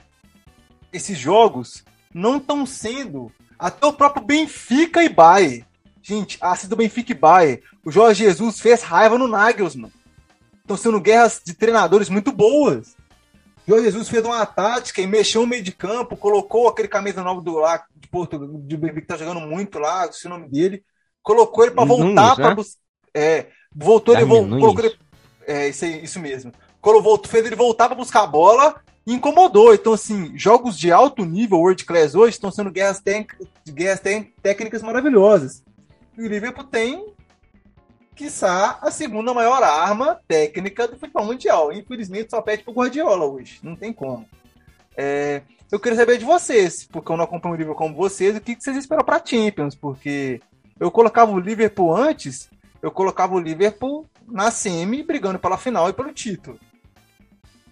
Esses 0.93 1.17
jogos 1.17 1.83
não 2.13 2.37
estão 2.37 2.65
sendo 2.65 3.31
até 3.57 3.87
o 3.87 3.93
próprio 3.93 4.23
Benfica 4.23 5.03
e 5.03 5.09
Bayern. 5.09 5.65
Gente, 6.01 6.37
a 6.39 6.53
do 6.53 6.75
Benfica 6.75 7.11
e 7.11 7.15
Bayern, 7.15 7.63
o 7.83 7.91
Jorge 7.91 8.23
Jesus 8.23 8.59
fez 8.59 8.83
raiva 8.83 9.17
no 9.17 9.27
Nagelsmann. 9.27 9.91
Estão 10.61 10.77
sendo 10.77 11.01
guerras 11.01 11.41
de 11.43 11.53
treinadores 11.53 12.09
muito 12.09 12.31
boas. 12.31 12.95
O 13.65 13.71
Jorge 13.71 13.85
Jesus 13.85 14.09
fez 14.09 14.23
uma 14.23 14.45
tática 14.45 15.01
e 15.01 15.07
mexeu 15.07 15.41
no 15.41 15.47
meio 15.47 15.63
de 15.63 15.71
campo, 15.71 16.15
colocou 16.15 16.67
aquele 16.67 16.87
camisa 16.87 17.23
nova 17.23 17.41
do 17.41 17.57
lá 17.57 17.83
de 17.95 18.07
Porto, 18.07 18.37
de 18.59 18.77
Benfica 18.77 19.01
que 19.01 19.07
tá 19.07 19.17
jogando 19.17 19.41
muito 19.41 19.79
lá, 19.79 20.07
o 20.07 20.29
nome 20.29 20.47
dele, 20.49 20.83
colocou 21.23 21.63
ele 21.63 21.73
para 21.73 21.83
voltar 21.83 22.35
para 22.35 22.49
né? 22.49 22.55
buscar. 22.55 22.86
É, 23.17 23.47
voltou 23.75 24.13
ele, 24.13 24.25
Darwin 24.25 24.39
vol- 24.39 24.47
Nunes. 24.47 24.61
colocou 24.63 24.85
ele 24.85 24.95
é, 25.47 25.69
isso, 25.69 25.85
aí, 25.85 26.03
isso 26.03 26.19
mesmo. 26.19 26.51
Quando 26.81 27.01
voltou, 27.01 27.31
fez 27.31 27.45
ele 27.45 27.55
voltar 27.55 27.87
para 27.87 27.95
buscar 27.97 28.23
a 28.23 28.27
bola 28.27 28.75
e 29.05 29.13
incomodou. 29.13 29.73
Então, 29.73 29.93
assim, 29.93 30.37
jogos 30.37 30.77
de 30.77 30.91
alto 30.91 31.25
nível, 31.25 31.57
World 31.59 31.83
Class 31.85 32.13
hoje, 32.15 32.31
estão 32.35 32.51
sendo 32.51 32.69
guerras, 32.71 32.99
tec- 32.99 33.33
guerras 33.67 33.99
tec- 33.99 34.33
técnicas 34.43 34.81
maravilhosas. 34.83 35.63
E 36.17 36.21
o 36.21 36.27
Liverpool 36.27 36.63
tem, 36.65 37.13
quiçá, 38.15 38.77
a 38.81 38.89
segunda 38.91 39.33
maior 39.33 39.61
arma 39.63 40.19
técnica 40.27 40.87
do 40.87 40.97
futebol 40.97 41.25
mundial. 41.25 41.71
Infelizmente, 41.71 42.31
só 42.31 42.41
pede 42.41 42.63
pro 42.63 42.73
Guardiola 42.73 43.25
hoje. 43.25 43.59
Não 43.63 43.75
tem 43.75 43.93
como. 43.93 44.25
É, 44.95 45.41
eu 45.71 45.79
queria 45.79 45.97
saber 45.97 46.17
de 46.17 46.25
vocês, 46.25 46.87
porque 46.91 47.11
eu 47.11 47.17
não 47.17 47.25
acompanho 47.25 47.53
o 47.53 47.57
Liverpool 47.57 47.77
como 47.77 47.95
vocês, 47.95 48.35
o 48.35 48.41
que 48.41 48.55
que 48.55 48.63
vocês 48.63 48.77
esperam 48.77 49.03
para 49.05 49.23
Champions? 49.23 49.75
Porque 49.75 50.41
eu 50.79 50.89
colocava 50.89 51.31
o 51.31 51.39
Liverpool 51.39 51.95
antes, 51.95 52.49
eu 52.81 52.91
colocava 52.91 53.33
o 53.35 53.39
Liverpool 53.39 54.05
na 54.27 54.51
semi, 54.51 55.03
brigando 55.03 55.39
pela 55.39 55.57
final 55.57 55.89
e 55.89 55.93
pelo 55.93 56.11
título. 56.13 56.59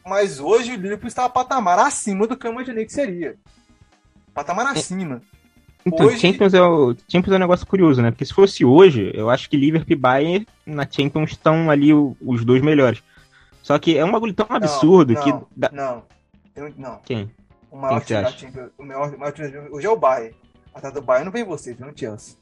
Mas 0.05 0.39
hoje 0.39 0.71
o 0.73 0.75
Liverpool 0.75 1.07
está 1.07 1.25
a 1.25 1.29
patamar 1.29 1.79
acima 1.79 2.27
do 2.27 2.37
que 2.37 2.45
eu 2.45 2.51
imaginei 2.51 2.85
que 2.85 2.93
seria. 2.93 3.35
Patamar 4.33 4.67
acima. 4.67 5.21
Então, 5.85 6.07
Hoje- 6.07 6.19
Champions, 6.19 6.53
é 6.53 6.61
o, 6.61 6.95
Champions 7.07 7.33
é 7.33 7.35
um 7.35 7.39
negócio 7.39 7.65
curioso, 7.67 8.01
né? 8.01 8.09
Porque 8.11 8.25
se 8.25 8.33
fosse 8.33 8.65
hoje, 8.65 9.11
eu 9.13 9.29
acho 9.29 9.49
que 9.49 9.55
Liverpool 9.57 9.91
e 9.93 9.95
Bayern 9.95 10.47
na 10.65 10.87
Champions 10.89 11.31
estão 11.31 11.69
ali 11.69 11.93
o- 11.93 12.17
os 12.21 12.43
dois 12.43 12.61
melhores. 12.61 13.03
Só 13.61 13.77
que 13.79 13.97
é 13.97 14.03
um 14.03 14.11
bagulho 14.11 14.33
tão 14.33 14.47
absurdo 14.49 15.13
não, 15.13 15.21
que. 15.23 15.29
Não, 15.31 15.47
dá- 15.55 15.69
não. 15.71 16.03
Eu- 16.55 16.73
não. 16.77 16.99
Quem? 17.05 17.31
O 17.69 17.77
maior 17.77 17.97
Quem 18.03 18.17
time 18.17 18.21
da? 18.23 18.31
Champions, 18.31 18.71
o 18.77 18.83
maior, 18.83 19.13
o 19.13 19.19
maior 19.19 19.31
time 19.31 19.47
da 19.47 19.53
Champions 19.53 19.73
hoje 19.75 19.85
é 19.85 19.89
o 19.89 19.95
Bayern. 19.97 20.35
Atrás 20.73 20.93
do 20.93 21.01
Bayern 21.01 21.25
não 21.25 21.31
vem 21.31 21.43
você, 21.43 21.73
viu, 21.73 21.85
no 21.85 21.97
Chelsea. 21.97 22.35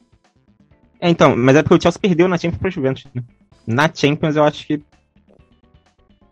É, 1.04 1.10
então, 1.10 1.36
mas 1.36 1.54
é 1.54 1.62
porque 1.62 1.74
o 1.74 1.82
Chelsea 1.82 2.00
perdeu 2.00 2.26
na 2.26 2.38
Champions 2.38 2.60
pra 2.60 2.70
Juventus, 2.70 3.04
né? 3.14 3.22
Na 3.66 3.90
Champions 3.94 4.36
eu 4.36 4.44
acho 4.44 4.66
que. 4.66 4.82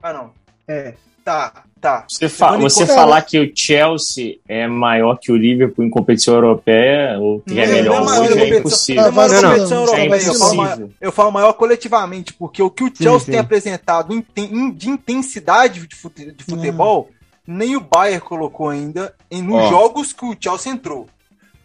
Ah, 0.03 0.13
não. 0.15 0.31
É, 0.67 0.95
tá, 1.23 1.65
tá. 1.79 2.07
Você, 2.09 2.27
fa- 2.27 2.57
você 2.57 2.87
falar 2.87 3.21
que 3.21 3.39
o 3.39 3.53
Chelsea 3.55 4.39
é 4.49 4.67
maior 4.67 5.17
que 5.21 5.31
o 5.31 5.37
Liverpool 5.37 5.85
em 5.85 5.91
competição 5.91 6.33
europeia, 6.35 7.19
ou 7.19 7.41
que 7.41 7.59
é 7.61 7.67
melhor 7.67 7.97
não 8.01 8.03
é 8.03 8.05
maior 8.07 8.33
hoje, 8.33 8.41
é 8.41 8.59
impossível. 8.59 9.03
Ah, 9.03 9.07
Não, 9.07 9.13
mas 9.13 9.33
Não, 9.33 9.43
não. 9.43 9.51
É 9.51 10.07
europeia, 10.07 10.27
eu, 10.27 10.35
falo 10.35 10.55
impossível. 10.55 10.57
maior, 10.57 10.89
eu 11.03 11.13
falo 11.13 11.33
maior 11.33 11.53
coletivamente, 11.53 12.33
porque 12.33 12.63
o 12.63 12.71
que 12.71 12.83
o 12.85 12.89
Sim, 12.89 12.95
Chelsea 13.05 13.21
sim. 13.27 13.31
tem 13.33 13.41
apresentado 13.41 14.25
de 14.35 14.89
intensidade 14.91 15.87
de, 15.87 15.95
fute- 15.95 16.33
de 16.33 16.45
futebol, 16.45 17.11
nem 17.47 17.77
o 17.77 17.81
Bayern 17.81 18.21
colocou 18.23 18.71
ainda 18.71 19.15
em, 19.31 19.43
nos 19.43 19.57
Ó. 19.65 19.69
jogos 19.69 20.15
que 20.15 20.25
o 20.25 20.35
Chelsea 20.41 20.73
entrou. 20.73 21.07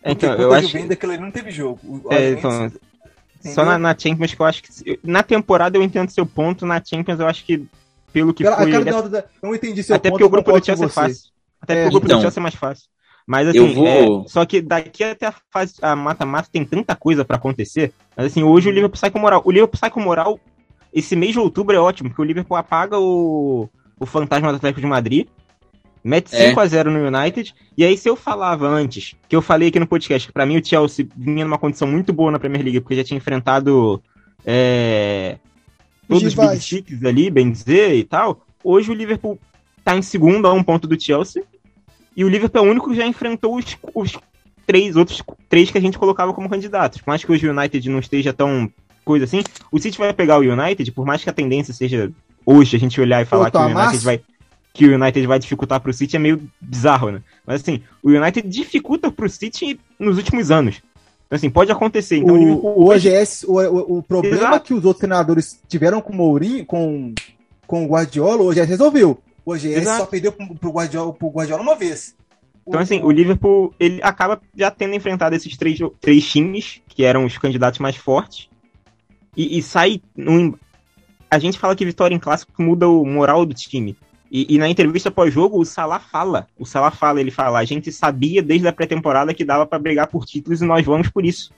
É, 0.04 0.12
Então, 0.12 0.30
Porque 0.30 0.44
eu 0.44 0.54
acho. 0.54 0.68
Juventus, 0.68 0.92
aquele 0.92 1.14
ali 1.14 1.22
não 1.22 1.32
teve 1.32 1.52
jogo. 1.52 1.80
É, 2.12 2.32
então, 2.32 2.72
entendeu? 3.52 3.56
só 3.56 3.66
na, 3.66 3.78
na 3.78 3.98
Champions 3.98 4.34
que 4.34 4.42
eu 4.42 4.46
acho 4.46 4.64
que. 4.64 5.00
Na 5.04 5.24
temporada 5.24 5.78
eu 5.78 5.82
entendo 5.84 6.10
seu 6.10 6.26
ponto, 6.26 6.66
na 6.66 6.82
Champions 6.84 7.20
eu 7.20 7.28
acho 7.28 7.44
que. 7.46 7.66
Pelo 8.14 8.34
que 8.34 8.44
Pela- 8.44 8.58
foi. 8.58 8.74
ele 8.74 8.90
é- 8.90 9.02
da- 9.10 9.24
não 9.44 9.54
entendi 9.54 9.84
seu 9.84 9.96
Até 9.96 10.10
ponto, 10.10 10.14
porque 10.20 10.24
o 10.24 10.28
eu 10.28 10.30
grupo 10.30 10.52
do 10.60 10.66
Chelsea 10.66 10.86
é 10.86 10.90
fácil. 10.90 11.30
Até 11.62 11.74
É, 11.74 11.76
porque 11.76 11.88
o 11.88 11.92
grupo 11.92 12.06
então, 12.08 12.18
do 12.20 12.22
Chelsea 12.22 12.40
é 12.40 12.44
mais 12.44 12.56
fácil. 12.56 12.86
Mas 13.28 13.48
assim, 13.50 13.58
eu 13.58 13.74
vou- 13.74 14.24
é, 14.26 14.28
só 14.30 14.46
que 14.46 14.62
daqui 14.62 15.04
até 15.04 15.28
a 15.28 15.34
fase 15.52 15.74
a 15.82 15.96
mata-mata 15.96 16.48
tem 16.52 16.64
tanta 16.64 16.96
coisa 16.96 17.26
pra 17.26 17.36
acontecer. 17.36 17.92
Mas 18.16 18.28
assim, 18.28 18.42
hoje 18.44 18.70
o 18.70 18.72
Liverpool 18.72 18.98
sai 18.98 19.12
com 19.12 19.20
moral. 19.20 19.42
O 19.44 19.52
Liverpool 19.52 19.78
sai 19.78 19.90
com 19.90 20.00
moral. 20.00 20.40
Esse 20.94 21.16
mês 21.16 21.34
de 21.34 21.40
outubro 21.40 21.76
é 21.76 21.80
ótimo, 21.80 22.10
porque 22.10 22.22
o 22.22 22.26
Liverpool 22.26 22.56
apaga 22.56 22.98
o, 22.98 23.70
o 24.00 24.06
fantasma 24.06 24.50
do 24.52 24.56
Atlético 24.56 24.80
de 24.80 24.88
Madrid, 24.88 25.28
mete 26.04 26.36
É. 26.36 26.50
5 26.50 26.60
a 26.60 26.66
0 26.66 26.92
no 26.92 27.08
United. 27.08 27.54
E 27.78 27.84
aí, 27.84 27.98
se 27.98 28.10
eu 28.10 28.16
falava 28.16 28.68
antes, 28.68 29.16
que 29.28 29.36
eu 29.36 29.42
falei 29.42 29.70
aqui 29.70 29.80
no 29.80 29.88
podcast, 29.88 30.28
que 30.28 30.34
pra 30.34 30.46
mim 30.46 30.58
o 30.58 30.66
Chelsea 30.66 31.08
vinha 31.16 31.46
numa 31.46 31.58
condição 31.58 31.88
muito 31.88 32.12
boa 32.14 32.32
na 32.32 32.40
Premier 32.40 32.64
League, 32.64 32.80
porque 32.82 32.96
já 32.96 33.04
tinha 33.04 33.18
enfrentado 33.18 34.02
é, 34.46 35.38
todos 36.08 36.24
os 36.24 36.34
Big. 36.34 36.60
Six 36.60 37.04
ali, 37.04 37.30
bem 37.30 37.52
dizer 37.52 37.94
e 37.96 38.04
tal. 38.04 38.46
Hoje 38.64 38.90
o 38.92 38.94
Liverpool 38.94 39.40
tá 39.84 39.96
em 39.96 40.02
segundo 40.02 40.48
a 40.48 40.54
um 40.54 40.64
ponto 40.64 40.88
do 40.88 41.00
Chelsea. 41.00 41.44
E 42.16 42.24
o 42.26 42.30
Liverpool 42.30 42.64
é 42.64 42.68
o 42.68 42.72
único 42.72 42.90
que 42.90 42.96
já 42.96 43.06
enfrentou 43.06 43.56
os, 43.56 43.78
os 43.94 44.18
três 44.66 44.96
outros 44.96 45.22
três 45.48 45.72
que 45.72 45.78
a 45.78 45.82
gente 45.82 45.98
colocava 45.98 46.34
como 46.34 46.50
candidatos. 46.50 47.00
Por 47.00 47.10
mais 47.10 47.24
que 47.24 47.32
hoje 47.32 47.48
o 47.48 47.58
United 47.58 47.90
não 47.90 48.00
esteja 48.00 48.34
tão 48.34 48.72
coisa 49.06 49.26
assim, 49.26 49.42
o 49.72 49.80
City 49.80 49.98
vai 49.98 50.12
pegar 50.14 50.38
o 50.38 50.42
United, 50.42 50.92
por 50.92 51.06
mais 51.06 51.24
que 51.24 51.30
a 51.30 51.34
tendência 51.34 51.74
seja 51.74 52.12
hoje 52.46 52.76
a 52.76 52.80
gente 52.80 53.00
olhar 53.00 53.22
e 53.22 53.26
falar 53.26 53.50
que 53.50 53.58
o? 53.58 53.62
United 53.62 54.04
vai 54.04 54.22
que 54.78 54.86
o 54.86 54.94
United 54.94 55.26
vai 55.26 55.40
dificultar 55.40 55.82
pro 55.82 55.92
City 55.92 56.16
é 56.16 56.20
meio 56.20 56.40
bizarro, 56.62 57.10
né? 57.10 57.24
Mas 57.48 57.62
assim, 57.62 57.82
o 58.04 58.10
United 58.12 58.48
dificulta 58.48 59.12
pro 59.12 59.28
City 59.28 59.80
nos 59.98 60.18
últimos 60.18 60.52
anos. 60.52 60.84
Então 61.26 61.36
assim, 61.36 61.50
pode 61.50 61.72
acontecer. 61.72 62.18
Então 62.18 62.36
o, 62.36 62.84
O, 62.84 62.84
o 62.84 62.94
OGS, 62.94 63.44
o, 63.48 63.54
o, 63.54 63.98
o 63.98 64.04
problema 64.04 64.36
Exato. 64.38 64.68
que 64.68 64.74
os 64.76 64.86
outros 64.86 65.00
treinadores 65.00 65.60
tiveram 65.68 66.00
com 66.00 66.14
o 66.14 66.16
Mourinho, 66.16 66.64
com, 66.64 67.12
com 67.66 67.86
o 67.86 67.88
Guardiola, 67.88 68.44
o 68.44 68.50
OGS 68.52 68.70
resolveu. 68.70 69.18
O 69.44 69.52
OGS 69.52 69.66
Exato. 69.66 69.98
só 69.98 70.06
perdeu 70.06 70.32
pro, 70.32 70.70
Guardiola, 70.70 71.12
pro 71.12 71.30
Guardiola 71.30 71.64
uma 71.64 71.76
vez. 71.76 72.16
Então, 72.68 72.80
assim, 72.80 73.02
o 73.02 73.10
Liverpool, 73.10 73.74
ele 73.80 74.00
acaba 74.04 74.40
já 74.56 74.70
tendo 74.70 74.94
enfrentado 74.94 75.36
esses 75.36 75.58
três, 75.58 75.80
três 76.00 76.30
times, 76.30 76.82
que 76.88 77.04
eram 77.04 77.26
os 77.26 77.36
candidatos 77.38 77.80
mais 77.80 77.96
fortes, 77.96 78.48
e, 79.36 79.58
e 79.58 79.64
sai 79.64 80.02
num... 80.16 80.54
A 81.32 81.40
gente 81.40 81.58
fala 81.58 81.76
que 81.76 81.86
vitória 81.86 82.14
em 82.14 82.20
clássico 82.20 82.62
muda 82.62 82.88
o 82.88 83.06
moral 83.06 83.44
do 83.44 83.56
time. 83.56 83.98
E, 84.32 84.56
e 84.56 84.58
na 84.58 84.70
entrevista 84.70 85.10
pós-jogo, 85.10 85.60
o 85.60 85.66
Salah 85.66 86.00
fala. 86.00 86.48
O 86.58 86.66
Salah 86.66 86.92
fala, 86.92 87.22
ele 87.22 87.32
fala, 87.32 87.60
a 87.60 87.66
gente 87.66 87.92
sabia 87.92 88.42
desde 88.42 88.68
a 88.68 88.74
pré-temporada 88.74 89.34
que 89.34 89.46
dava 89.46 89.66
pra 89.66 89.80
brigar 89.80 90.08
por 90.08 90.26
títulos 90.26 90.62
e 90.62 90.66
nós 90.66 90.86
vamos 90.86 91.10
por 91.10 91.26
isso. 91.26 91.52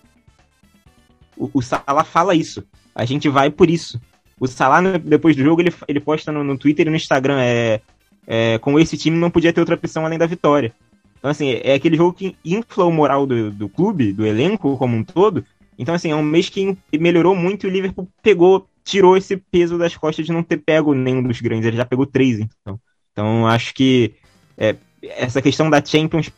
O, 1.36 1.50
o 1.54 1.62
Salah 1.62 2.04
fala 2.04 2.36
isso. 2.36 2.64
A 2.94 3.06
gente 3.06 3.28
vai 3.30 3.50
por 3.50 3.70
isso. 3.70 4.00
O 4.40 4.48
Salah, 4.48 4.98
depois 4.98 5.36
do 5.36 5.44
jogo, 5.44 5.62
ele, 5.62 5.74
ele 5.88 6.00
posta 6.00 6.32
no, 6.32 6.44
no 6.44 6.58
Twitter 6.58 6.88
e 6.88 6.90
no 6.90 6.96
Instagram, 6.96 7.40
é, 7.42 7.82
é, 8.28 8.58
com 8.60 8.80
esse 8.80 8.96
time 8.96 9.18
não 9.18 9.32
podia 9.32 9.52
ter 9.52 9.60
outra 9.60 9.76
opção 9.76 10.06
além 10.06 10.20
da 10.20 10.26
vitória. 10.26 10.74
Então, 11.18 11.30
assim, 11.30 11.60
é 11.64 11.74
aquele 11.74 11.98
jogo 11.98 12.14
que 12.14 12.36
infla 12.46 12.86
o 12.86 12.92
moral 12.92 13.26
do, 13.26 13.52
do 13.52 13.68
clube, 13.68 14.14
do 14.14 14.26
elenco 14.26 14.78
como 14.78 14.96
um 14.96 15.04
todo. 15.04 15.44
Então, 15.78 15.94
assim, 15.94 16.12
é 16.12 16.16
um 16.16 16.24
mês 16.24 16.50
que 16.50 16.78
melhorou 16.94 17.36
muito 17.36 17.66
e 17.66 17.70
o 17.70 17.72
Liverpool 17.72 18.08
pegou, 18.22 18.68
tirou 18.90 19.16
esse 19.16 19.38
peso 19.38 19.78
das 19.78 19.96
costas 19.96 20.26
de 20.26 20.32
não 20.32 20.42
ter 20.42 20.58
pego 20.58 20.94
nenhum 20.94 21.22
dos 21.22 21.40
grandes. 21.40 21.66
Ele 21.66 21.78
já 21.78 21.86
pegou 21.86 22.06
três, 22.06 22.40
então. 22.40 22.80
Então, 23.12 23.48
acho 23.48 23.74
que 23.74 24.14
é, 24.58 24.76
essa 25.04 25.42
questão 25.42 25.70
da 25.70 25.84
Champions 25.84 26.32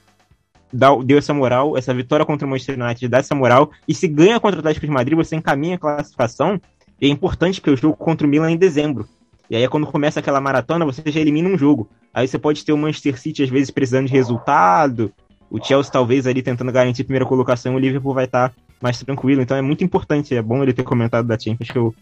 dá- 0.71 0.95
deu 1.03 1.17
essa 1.17 1.33
moral, 1.33 1.77
essa 1.77 1.93
vitória 1.93 2.25
contra 2.25 2.45
o 2.45 2.49
Manchester 2.49 2.79
United 2.79 3.07
dá 3.07 3.19
essa 3.19 3.33
moral. 3.33 3.71
E 3.87 3.93
se 3.93 4.07
ganha 4.07 4.39
contra 4.39 4.57
o 4.57 4.59
Atlético 4.59 4.85
de 4.85 4.91
Madrid, 4.91 5.15
você 5.15 5.35
encaminha 5.35 5.75
a 5.75 5.79
classificação. 5.79 6.59
E 6.99 7.07
é 7.07 7.09
importante 7.09 7.59
porque 7.59 7.71
o 7.71 7.77
jogo 7.77 7.95
contra 7.95 8.27
o 8.27 8.29
Milan 8.29 8.49
é 8.49 8.51
em 8.51 8.57
dezembro. 8.57 9.07
E 9.49 9.55
aí, 9.55 9.67
quando 9.67 9.87
começa 9.87 10.19
aquela 10.19 10.39
maratona, 10.39 10.85
você 10.85 11.01
já 11.05 11.19
elimina 11.19 11.49
um 11.49 11.57
jogo. 11.57 11.89
Aí 12.13 12.27
você 12.27 12.37
pode 12.37 12.63
ter 12.63 12.73
o 12.73 12.77
Manchester 12.77 13.19
City, 13.19 13.43
às 13.43 13.49
vezes, 13.49 13.71
precisando 13.71 14.07
de 14.07 14.13
resultado. 14.13 15.11
O 15.49 15.61
Chelsea, 15.63 15.91
talvez, 15.91 16.25
ali 16.25 16.41
tentando 16.41 16.71
garantir 16.71 17.01
a 17.01 17.05
primeira 17.05 17.25
colocação. 17.25 17.75
O 17.75 17.79
Liverpool 17.79 18.13
vai 18.13 18.25
estar 18.25 18.53
mais 18.81 18.97
tranquilo. 18.99 19.41
Então 19.41 19.57
é 19.57 19.61
muito 19.61 19.83
importante. 19.83 20.35
É 20.35 20.41
bom 20.41 20.63
ele 20.63 20.73
ter 20.73 20.83
comentado 20.83 21.27
da 21.27 21.37
Champions, 21.37 21.69
que 21.69 21.77
eu 21.77 21.93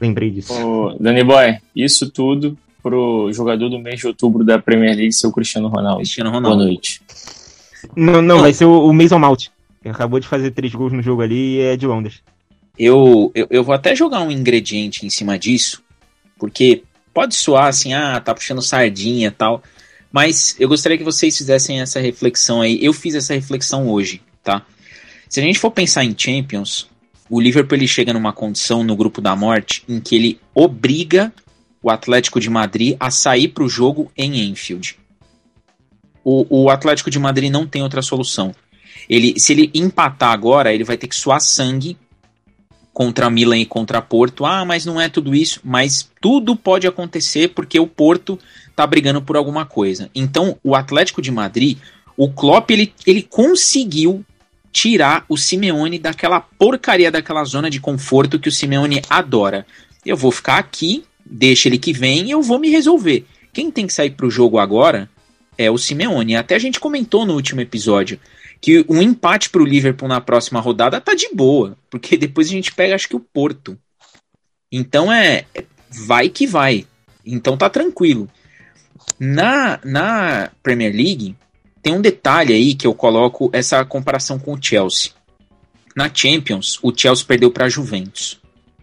lembrei 0.00 0.30
disso. 0.30 0.52
Ô, 0.52 0.96
Danny 0.98 1.24
Boy, 1.24 1.58
isso 1.74 2.10
tudo 2.10 2.56
pro 2.82 3.30
jogador 3.32 3.68
do 3.68 3.78
mês 3.78 4.00
de 4.00 4.06
outubro 4.06 4.44
da 4.44 4.58
Premier 4.58 4.94
League 4.94 5.12
ser 5.12 5.26
o 5.26 5.32
Cristiano 5.32 5.68
Ronaldo. 5.68 5.98
Cristiano 5.98 6.30
Boa 6.30 6.42
Ronaldo. 6.42 6.64
noite. 6.64 7.02
Não, 7.96 8.22
não, 8.22 8.40
vai 8.40 8.52
ser 8.52 8.64
o, 8.64 8.86
o 8.86 8.92
Mason 8.92 9.18
Mount. 9.18 9.48
Que 9.82 9.88
acabou 9.88 10.20
de 10.20 10.26
fazer 10.28 10.50
três 10.52 10.74
gols 10.74 10.92
no 10.92 11.02
jogo 11.02 11.22
ali 11.22 11.56
e 11.56 11.60
é 11.60 11.76
de 11.76 11.86
Londres. 11.86 12.22
Eu, 12.78 13.32
eu, 13.34 13.46
eu 13.50 13.64
vou 13.64 13.74
até 13.74 13.94
jogar 13.94 14.20
um 14.20 14.30
ingrediente 14.30 15.06
em 15.06 15.10
cima 15.10 15.38
disso, 15.38 15.82
porque 16.38 16.82
pode 17.12 17.34
soar 17.34 17.66
assim, 17.66 17.94
ah, 17.94 18.20
tá 18.20 18.34
puxando 18.34 18.60
sardinha 18.60 19.28
e 19.28 19.30
tal, 19.30 19.62
mas 20.12 20.54
eu 20.60 20.68
gostaria 20.68 20.98
que 20.98 21.04
vocês 21.04 21.36
fizessem 21.36 21.80
essa 21.80 21.98
reflexão 21.98 22.60
aí. 22.60 22.78
Eu 22.84 22.92
fiz 22.92 23.14
essa 23.14 23.34
reflexão 23.34 23.88
hoje, 23.88 24.20
tá? 24.42 24.64
Se 25.28 25.40
a 25.40 25.42
gente 25.42 25.58
for 25.58 25.70
pensar 25.70 26.04
em 26.04 26.14
Champions, 26.16 26.88
o 27.28 27.40
Liverpool 27.40 27.76
ele 27.76 27.88
chega 27.88 28.12
numa 28.12 28.32
condição 28.32 28.84
no 28.84 28.96
grupo 28.96 29.20
da 29.20 29.34
morte 29.34 29.82
em 29.88 30.00
que 30.00 30.14
ele 30.14 30.40
obriga 30.54 31.32
o 31.82 31.90
Atlético 31.90 32.40
de 32.40 32.50
Madrid 32.50 32.96
a 32.98 33.10
sair 33.10 33.48
para 33.48 33.64
o 33.64 33.68
jogo 33.68 34.10
em 34.16 34.48
Enfield. 34.48 34.98
O, 36.24 36.64
o 36.64 36.70
Atlético 36.70 37.10
de 37.10 37.18
Madrid 37.18 37.50
não 37.50 37.66
tem 37.66 37.82
outra 37.82 38.02
solução. 38.02 38.52
Ele, 39.08 39.38
se 39.38 39.52
ele 39.52 39.70
empatar 39.72 40.32
agora, 40.32 40.72
ele 40.72 40.82
vai 40.82 40.96
ter 40.96 41.06
que 41.06 41.14
suar 41.14 41.40
sangue 41.40 41.96
contra 42.92 43.30
Milan 43.30 43.58
e 43.58 43.66
contra 43.66 44.02
Porto. 44.02 44.44
Ah, 44.44 44.64
mas 44.64 44.84
não 44.84 45.00
é 45.00 45.08
tudo 45.08 45.34
isso. 45.34 45.60
Mas 45.62 46.10
tudo 46.20 46.56
pode 46.56 46.86
acontecer 46.86 47.48
porque 47.48 47.78
o 47.78 47.86
Porto 47.86 48.38
tá 48.74 48.86
brigando 48.86 49.22
por 49.22 49.36
alguma 49.36 49.64
coisa. 49.64 50.10
Então, 50.14 50.58
o 50.64 50.74
Atlético 50.74 51.22
de 51.22 51.30
Madrid, 51.30 51.78
o 52.16 52.28
Klopp, 52.32 52.70
ele, 52.70 52.92
ele 53.06 53.22
conseguiu 53.22 54.24
tirar 54.76 55.24
o 55.26 55.38
Simeone 55.38 55.98
daquela 55.98 56.38
porcaria, 56.38 57.10
daquela 57.10 57.42
zona 57.44 57.70
de 57.70 57.80
conforto 57.80 58.38
que 58.38 58.50
o 58.50 58.52
Simeone 58.52 59.00
adora. 59.08 59.66
Eu 60.04 60.18
vou 60.18 60.30
ficar 60.30 60.58
aqui, 60.58 61.02
deixa 61.24 61.66
ele 61.66 61.78
que 61.78 61.94
vem 61.94 62.26
e 62.26 62.30
eu 62.32 62.42
vou 62.42 62.58
me 62.58 62.68
resolver. 62.68 63.24
Quem 63.54 63.70
tem 63.70 63.86
que 63.86 63.94
sair 63.94 64.10
pro 64.10 64.30
jogo 64.30 64.58
agora 64.58 65.08
é 65.56 65.70
o 65.70 65.78
Simeone. 65.78 66.36
Até 66.36 66.54
a 66.54 66.58
gente 66.58 66.78
comentou 66.78 67.24
no 67.24 67.32
último 67.32 67.62
episódio 67.62 68.20
que 68.60 68.84
um 68.86 69.00
empate 69.00 69.48
pro 69.48 69.64
Liverpool 69.64 70.10
na 70.10 70.20
próxima 70.20 70.60
rodada 70.60 71.00
tá 71.00 71.14
de 71.14 71.30
boa, 71.32 71.78
porque 71.88 72.14
depois 72.18 72.48
a 72.48 72.50
gente 72.50 72.74
pega 72.74 72.94
acho 72.94 73.08
que 73.08 73.16
o 73.16 73.20
Porto. 73.20 73.78
Então 74.70 75.10
é 75.10 75.46
é- 75.54 75.64
vai 75.90 76.28
que 76.28 76.46
vai. 76.46 76.84
Então 77.24 77.56
tá 77.56 77.70
tranquilo. 77.70 78.28
Na 79.18 79.80
na 79.82 80.50
Premier 80.62 80.94
League 80.94 81.34
tem 81.86 81.94
um 81.94 82.00
detalhe 82.00 82.52
aí 82.52 82.74
que 82.74 82.84
eu 82.84 82.92
coloco 82.92 83.48
essa 83.52 83.84
comparação 83.84 84.40
com 84.40 84.54
o 84.54 84.58
Chelsea. 84.60 85.12
Na 85.94 86.12
Champions, 86.12 86.80
o 86.82 86.92
Chelsea 86.92 87.24
perdeu 87.24 87.48
para 87.48 87.66
a 87.66 87.68
Juventus, 87.68 88.40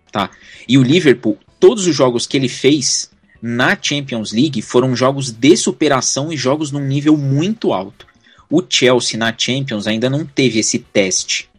tá? 0.09 0.29
E 0.69 0.77
o 0.77 0.83
Liverpool, 0.83 1.37
todos 1.59 1.85
os 1.85 1.93
jogos 1.93 2.25
que 2.25 2.37
ele 2.37 2.47
fez 2.47 3.11
na 3.41 3.77
Champions 3.77 4.31
League 4.31 4.61
foram 4.61 4.95
jogos 4.95 5.31
de 5.31 5.57
superação 5.57 6.31
e 6.31 6.37
jogos 6.37 6.71
num 6.71 6.79
nível 6.79 7.17
muito 7.17 7.73
alto. 7.73 8.07
O 8.49 8.63
Chelsea 8.69 9.19
na 9.19 9.37
Champions 9.37 9.85
ainda 9.85 10.09
não 10.09 10.25
teve 10.25 10.59
esse 10.59 10.79
teste. 10.79 11.49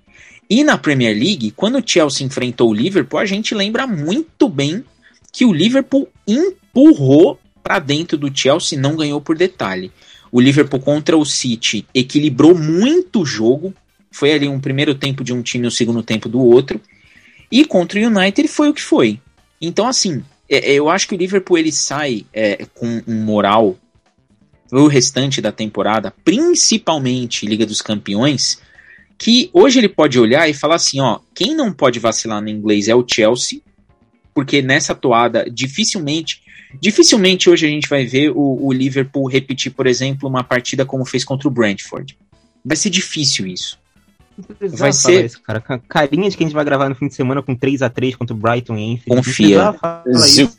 E 0.48 0.64
na 0.64 0.78
Premier 0.78 1.14
League, 1.14 1.50
quando 1.50 1.76
o 1.76 1.86
Chelsea 1.86 2.26
enfrentou 2.26 2.70
o 2.70 2.74
Liverpool, 2.74 3.20
a 3.20 3.26
gente 3.26 3.54
lembra 3.54 3.86
muito 3.86 4.48
bem 4.48 4.82
que 5.30 5.44
o 5.44 5.52
Liverpool 5.52 6.08
empurrou 6.26 7.38
para 7.62 7.80
dentro 7.80 8.16
do 8.16 8.34
Chelsea, 8.34 8.80
não 8.80 8.96
ganhou 8.96 9.20
por 9.20 9.36
detalhe. 9.36 9.92
O 10.34 10.40
Liverpool 10.40 10.80
contra 10.80 11.16
o 11.16 11.24
City 11.24 11.86
equilibrou 11.94 12.58
muito 12.58 13.20
o 13.20 13.24
jogo, 13.24 13.72
foi 14.10 14.32
ali 14.32 14.48
um 14.48 14.58
primeiro 14.58 14.92
tempo 14.92 15.22
de 15.22 15.32
um 15.32 15.40
time 15.40 15.64
e 15.64 15.68
um 15.68 15.70
segundo 15.70 16.02
tempo 16.02 16.28
do 16.28 16.40
outro. 16.40 16.80
E 17.52 17.64
contra 17.64 18.00
o 18.00 18.02
United 18.02 18.48
foi 18.48 18.68
o 18.68 18.74
que 18.74 18.82
foi. 18.82 19.20
Então, 19.60 19.86
assim, 19.86 20.24
é- 20.50 20.72
é, 20.72 20.74
eu 20.74 20.88
acho 20.88 21.06
que 21.06 21.14
o 21.14 21.16
Liverpool 21.16 21.56
ele 21.56 21.70
sai 21.70 22.26
é, 22.32 22.66
com 22.74 23.00
um 23.06 23.22
moral 23.22 23.78
o 24.72 24.88
restante 24.88 25.40
da 25.40 25.52
temporada, 25.52 26.12
principalmente 26.24 27.46
Liga 27.46 27.64
dos 27.64 27.80
Campeões, 27.80 28.58
que 29.16 29.48
hoje 29.52 29.78
ele 29.78 29.88
pode 29.88 30.18
olhar 30.18 30.50
e 30.50 30.52
falar 30.52 30.74
assim, 30.74 30.98
ó, 30.98 31.20
quem 31.32 31.54
não 31.54 31.72
pode 31.72 32.00
vacilar 32.00 32.42
no 32.42 32.48
inglês 32.48 32.88
é 32.88 32.94
o 32.96 33.06
Chelsea, 33.08 33.60
porque 34.34 34.60
nessa 34.60 34.96
toada 34.96 35.48
dificilmente, 35.48 36.42
dificilmente 36.80 37.48
hoje 37.48 37.66
a 37.66 37.68
gente 37.68 37.88
vai 37.88 38.04
ver 38.04 38.30
o, 38.30 38.66
o 38.66 38.72
Liverpool 38.72 39.28
repetir, 39.28 39.72
por 39.72 39.86
exemplo, 39.86 40.28
uma 40.28 40.44
partida 40.44 40.84
como 40.84 41.04
fez 41.04 41.24
contra 41.24 41.48
o 41.48 41.50
Brentford. 41.50 42.16
Vai 42.64 42.76
ser 42.76 42.90
difícil 42.90 43.46
isso. 43.46 43.78
Vai 44.60 44.92
ser 44.92 45.26
isso, 45.26 45.40
cara. 45.42 45.60
Carinha 45.60 46.28
de 46.28 46.36
que 46.36 46.42
a 46.42 46.46
gente 46.46 46.54
vai 46.54 46.64
gravar 46.64 46.88
no 46.88 46.94
fim 46.94 47.06
de 47.06 47.14
semana 47.14 47.42
com 47.42 47.54
3 47.54 47.82
a 47.82 47.88
3 47.88 48.16
contra 48.16 48.34
o 48.34 48.38
Brighton 48.38 48.76
e 48.76 48.92
Enfield. 48.92 49.16
Confia. 49.16 49.74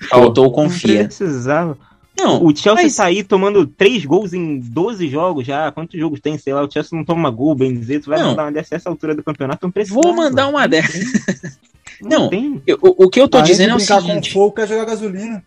Faltou 0.09 0.51
confia. 0.51 1.01
Não 1.01 1.07
precisava. 1.07 1.77
Não, 2.17 2.45
o 2.45 2.55
Chelsea 2.55 2.83
mas... 2.83 2.95
tá 2.95 3.05
aí 3.05 3.23
tomando 3.23 3.67
3 3.67 4.05
gols 4.05 4.33
em 4.33 4.59
12 4.59 5.09
jogos 5.09 5.45
já. 5.45 5.71
Quantos 5.71 5.99
jogos 5.99 6.21
tem? 6.21 6.37
Sei 6.37 6.53
lá, 6.53 6.63
o 6.63 6.71
Chelsea 6.71 6.97
não 6.97 7.03
toma 7.03 7.29
gol, 7.29 7.53
Benzeto 7.53 8.09
vai 8.09 8.19
não. 8.19 8.29
mandar 8.29 8.43
uma 8.43 8.51
dessa 8.53 8.75
essa 8.75 8.89
altura 8.89 9.13
do 9.13 9.23
campeonato. 9.23 9.67
Não 9.67 9.85
Vou 9.87 10.15
mandar 10.15 10.47
uma 10.47 10.67
dessas. 10.67 11.59
Não, 12.01 12.29
não 12.29 12.61
eu, 12.67 12.77
o, 12.81 13.05
o, 13.05 13.09
que 13.09 13.21
eu 13.21 13.25
tô 13.25 13.41
dizendo 13.41 13.71
é 13.71 13.75
o 13.75 13.79
seguinte. 13.79 14.27
com 14.27 14.33
fogo, 14.33 14.55
quer 14.55 14.67
jogar 14.67 14.83
gasolina. 14.83 15.41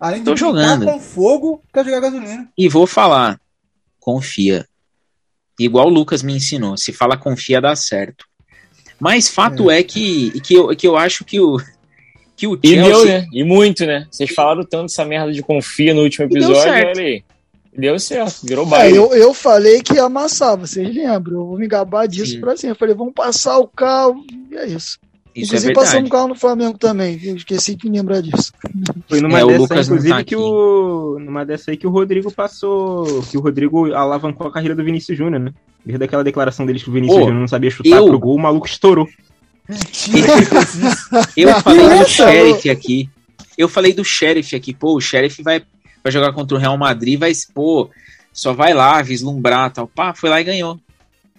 Além 0.00 0.24
tô 0.24 0.32
de 0.32 0.40
jogando. 0.40 0.86
com 0.86 0.98
fogo, 0.98 1.62
quer 1.72 1.84
jogar 1.84 2.00
gasolina. 2.00 2.48
E 2.56 2.68
vou 2.68 2.86
falar, 2.86 3.38
confia. 3.98 4.66
Igual 5.58 5.88
o 5.88 5.90
Lucas 5.90 6.22
me 6.22 6.34
ensinou, 6.34 6.76
se 6.78 6.90
fala 6.90 7.18
confia 7.18 7.60
dá 7.60 7.76
certo. 7.76 8.24
Mas 8.98 9.28
fato 9.28 9.70
é, 9.70 9.80
é 9.80 9.82
que, 9.82 10.40
que, 10.40 10.54
eu, 10.54 10.68
que 10.74 10.86
eu 10.86 10.96
acho 10.96 11.24
que 11.24 11.38
o, 11.38 11.58
que 12.34 12.46
o 12.46 12.58
Chelsea... 12.64 12.82
E 12.82 12.90
deu, 12.90 13.04
né? 13.04 13.26
E 13.32 13.44
muito, 13.44 13.84
né? 13.84 14.06
Vocês 14.10 14.30
falaram 14.30 14.64
tanto 14.64 14.86
essa 14.86 15.04
merda 15.04 15.32
de 15.32 15.42
confia 15.42 15.92
no 15.92 16.02
último 16.02 16.24
episódio, 16.24 16.72
olha 16.72 16.92
aí. 16.96 17.24
Deu 17.76 17.98
certo, 17.98 18.44
virou 18.44 18.66
baile. 18.66 18.96
É, 18.96 18.98
eu, 18.98 19.14
eu 19.14 19.32
falei 19.32 19.80
que 19.80 19.94
ia 19.94 20.04
amassar, 20.04 20.56
vocês 20.56 20.94
lembram? 20.94 21.40
Eu 21.40 21.46
vou 21.46 21.58
me 21.58 21.68
gabar 21.68 22.08
disso 22.08 22.32
Sim. 22.32 22.40
pra 22.40 22.56
cima. 22.56 22.72
Eu 22.72 22.76
falei, 22.76 22.94
vamos 22.94 23.14
passar 23.14 23.58
o 23.58 23.68
carro, 23.68 24.24
e 24.50 24.56
é 24.56 24.66
isso. 24.66 24.98
Isso 25.34 25.54
é 25.54 25.58
inclusive, 25.58 25.72
é 25.72 25.74
passamos 25.74 26.08
um 26.08 26.10
carro 26.10 26.28
no 26.28 26.34
Flamengo 26.34 26.76
também, 26.76 27.20
eu 27.22 27.36
esqueci 27.36 27.76
de 27.76 27.88
lembrar 27.88 28.20
disso. 28.20 28.52
Foi 29.08 29.20
numa 29.20 29.38
é, 29.38 29.46
dessa, 29.46 29.58
Lucas 29.58 29.86
inclusive, 29.86 30.14
tá 30.14 30.24
que 30.24 30.36
o. 30.36 31.18
Numa 31.20 31.44
dessa 31.44 31.70
aí 31.70 31.76
que 31.76 31.86
o 31.86 31.90
Rodrigo 31.90 32.32
passou. 32.32 33.22
Que 33.30 33.38
o 33.38 33.40
Rodrigo 33.40 33.92
alavancou 33.94 34.48
a 34.48 34.52
carreira 34.52 34.74
do 34.74 34.82
Vinícius 34.82 35.16
Júnior, 35.16 35.40
né? 35.40 35.52
Desde 35.84 36.04
aquela 36.04 36.24
declaração 36.24 36.66
deles 36.66 36.82
que 36.82 36.90
o 36.90 36.92
Vinícius 36.92 37.20
Júnior 37.20 37.40
não 37.40 37.48
sabia 37.48 37.70
chutar 37.70 37.90
eu... 37.90 38.06
pro 38.06 38.18
gol, 38.18 38.34
o 38.34 38.40
maluco 38.40 38.66
estourou. 38.66 39.08
eu 41.36 41.54
falei 41.60 41.98
do 41.98 42.08
Sheriff 42.08 42.68
aqui. 42.68 43.08
Eu 43.56 43.68
falei 43.68 43.92
do 43.92 44.04
Sheriff 44.04 44.56
aqui. 44.56 44.74
Pô, 44.74 44.96
o 44.96 45.00
Sheriff 45.00 45.42
vai, 45.42 45.62
vai 46.02 46.12
jogar 46.12 46.32
contra 46.32 46.56
o 46.56 46.60
Real 46.60 46.76
Madrid, 46.76 47.18
vai, 47.18 47.32
pô, 47.54 47.88
só 48.32 48.52
vai 48.52 48.74
lá 48.74 49.00
vislumbrar 49.00 49.72
tal. 49.72 49.86
Pá, 49.86 50.12
foi 50.12 50.28
lá 50.28 50.40
e 50.40 50.44
ganhou. 50.44 50.78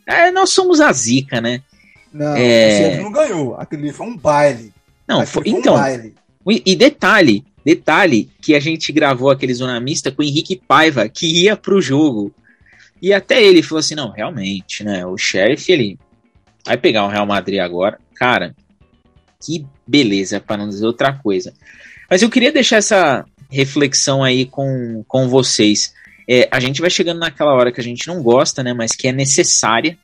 É, 0.05 0.31
nós 0.31 0.51
somos 0.51 0.79
a 0.79 0.91
zica, 0.93 1.41
né? 1.41 1.61
Não, 2.13 2.35
é... 2.35 2.97
não 3.01 3.11
ganhou. 3.11 3.55
Aquele 3.55 3.91
foi 3.93 4.07
um 4.07 4.17
baile. 4.17 4.73
Não, 5.07 5.25
foi, 5.25 5.43
foi 5.43 5.51
então. 5.51 5.75
Um 5.75 5.77
baile. 5.77 6.15
E 6.65 6.75
detalhe, 6.75 7.45
detalhe 7.63 8.29
que 8.41 8.55
a 8.55 8.59
gente 8.59 8.91
gravou 8.91 9.29
aquele 9.29 9.53
Zona 9.53 9.79
Mista 9.79 10.11
com 10.11 10.21
o 10.21 10.25
Henrique 10.25 10.55
Paiva, 10.67 11.07
que 11.07 11.43
ia 11.43 11.55
pro 11.55 11.81
jogo. 11.81 12.33
E 13.01 13.13
até 13.13 13.41
ele 13.41 13.63
falou 13.63 13.79
assim: 13.79 13.95
não, 13.95 14.11
realmente, 14.11 14.83
né? 14.83 15.05
O 15.05 15.17
Sheriff, 15.17 15.71
ele 15.71 15.99
vai 16.65 16.77
pegar 16.77 17.05
o 17.05 17.09
Real 17.09 17.25
Madrid 17.25 17.59
agora. 17.59 17.99
Cara, 18.15 18.55
que 19.43 19.65
beleza, 19.87 20.39
para 20.39 20.57
não 20.57 20.69
dizer 20.69 20.85
outra 20.85 21.13
coisa. 21.13 21.53
Mas 22.09 22.21
eu 22.21 22.29
queria 22.29 22.51
deixar 22.51 22.77
essa 22.77 23.25
reflexão 23.49 24.23
aí 24.23 24.45
com, 24.45 25.03
com 25.07 25.27
vocês. 25.27 25.93
É, 26.27 26.47
a 26.51 26.59
gente 26.59 26.81
vai 26.81 26.89
chegando 26.89 27.19
naquela 27.19 27.53
hora 27.53 27.71
que 27.71 27.81
a 27.81 27.83
gente 27.83 28.07
não 28.07 28.21
gosta, 28.21 28.63
né? 28.63 28.73
Mas 28.73 28.91
que 28.91 29.07
é 29.07 29.11
necessária 29.11 29.97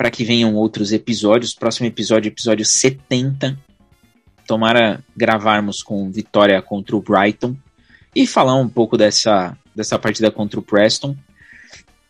para 0.00 0.10
que 0.10 0.24
venham 0.24 0.54
outros 0.54 0.92
episódios. 0.92 1.52
Próximo 1.52 1.86
episódio, 1.86 2.30
episódio 2.30 2.64
70. 2.64 3.58
Tomara 4.46 5.04
gravarmos 5.14 5.82
com 5.82 6.10
vitória 6.10 6.62
contra 6.62 6.96
o 6.96 7.02
Brighton 7.02 7.54
e 8.16 8.26
falar 8.26 8.54
um 8.54 8.66
pouco 8.66 8.96
dessa, 8.96 9.54
dessa 9.76 9.98
partida 9.98 10.30
contra 10.30 10.58
o 10.58 10.62
Preston. 10.62 11.14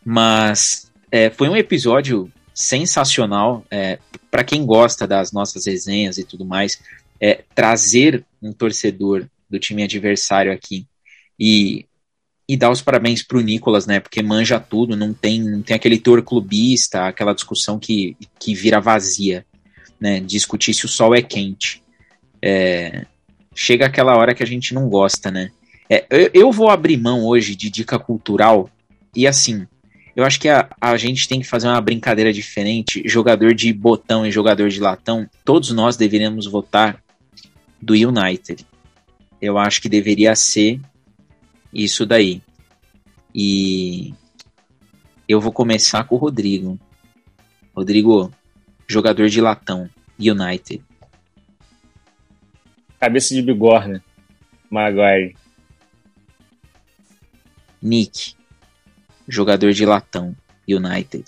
Mas 0.05 0.89
é, 1.11 1.29
foi 1.31 1.49
um 1.49 1.57
episódio 1.57 2.31
sensacional. 2.53 3.65
É, 3.69 3.99
para 4.31 4.45
quem 4.45 4.65
gosta 4.65 5.05
das 5.05 5.33
nossas 5.33 5.65
resenhas 5.65 6.17
e 6.17 6.23
tudo 6.23 6.45
mais, 6.45 6.81
é, 7.19 7.43
trazer 7.53 8.23
um 8.41 8.53
torcedor 8.53 9.27
do 9.49 9.59
time 9.59 9.83
adversário 9.83 10.53
aqui 10.53 10.87
e, 11.37 11.85
e 12.51 12.57
dar 12.57 12.69
os 12.69 12.81
parabéns 12.81 13.23
pro 13.23 13.39
Nicolas, 13.39 13.87
né? 13.87 14.01
Porque 14.01 14.21
manja 14.21 14.59
tudo, 14.59 14.97
não 14.97 15.13
tem, 15.13 15.39
não 15.39 15.61
tem 15.61 15.73
aquele 15.73 15.97
teor 15.97 16.21
clubista, 16.21 17.07
aquela 17.07 17.33
discussão 17.33 17.79
que, 17.79 18.17
que 18.37 18.53
vira 18.53 18.81
vazia, 18.81 19.45
né? 19.97 20.19
Discutir 20.19 20.73
se 20.73 20.83
o 20.83 20.89
sol 20.89 21.15
é 21.15 21.21
quente. 21.21 21.81
É, 22.41 23.05
chega 23.55 23.85
aquela 23.85 24.17
hora 24.17 24.35
que 24.35 24.43
a 24.43 24.45
gente 24.45 24.73
não 24.73 24.89
gosta, 24.89 25.31
né? 25.31 25.49
É, 25.89 26.05
eu, 26.09 26.29
eu 26.33 26.51
vou 26.51 26.69
abrir 26.69 26.97
mão 26.97 27.23
hoje 27.23 27.55
de 27.55 27.69
dica 27.69 27.97
cultural 27.97 28.69
e 29.15 29.25
assim, 29.25 29.65
eu 30.13 30.25
acho 30.25 30.37
que 30.37 30.49
a, 30.49 30.67
a 30.81 30.97
gente 30.97 31.29
tem 31.29 31.39
que 31.39 31.47
fazer 31.47 31.69
uma 31.69 31.79
brincadeira 31.79 32.33
diferente. 32.33 33.01
Jogador 33.05 33.55
de 33.55 33.71
botão 33.71 34.25
e 34.25 34.31
jogador 34.31 34.67
de 34.67 34.81
latão, 34.81 35.25
todos 35.45 35.71
nós 35.71 35.95
deveríamos 35.95 36.47
votar 36.47 37.01
do 37.81 37.93
United. 37.93 38.65
Eu 39.41 39.57
acho 39.57 39.81
que 39.81 39.87
deveria 39.87 40.35
ser 40.35 40.81
isso 41.73 42.05
daí. 42.05 42.41
E 43.33 44.13
eu 45.27 45.39
vou 45.39 45.51
começar 45.51 46.03
com 46.03 46.15
o 46.15 46.17
Rodrigo. 46.17 46.79
Rodrigo, 47.75 48.31
jogador 48.87 49.29
de 49.29 49.39
latão, 49.39 49.89
United. 50.19 50.83
Cabeça 52.99 53.33
de 53.33 53.41
bigorna, 53.41 54.03
Maguire. 54.69 55.35
Nick, 57.81 58.35
jogador 59.27 59.71
de 59.71 59.85
latão, 59.85 60.35
United. 60.67 61.25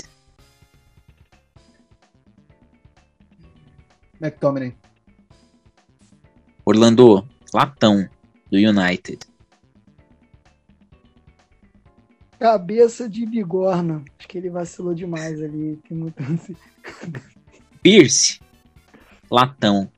McTominay. 4.21 4.75
Orlando, 6.65 7.27
latão, 7.53 8.07
do 8.51 8.57
United. 8.57 9.32
Cabeça 12.43 13.07
de 13.07 13.25
bigorna. 13.25 14.03
Acho 14.19 14.27
que 14.27 14.37
ele 14.37 14.49
vacilou 14.49 14.93
demais 14.93 15.41
ali. 15.41 15.79
Tem 15.87 15.97
muito... 15.97 16.21
Pierce, 17.81 18.41
latão. 19.31 19.89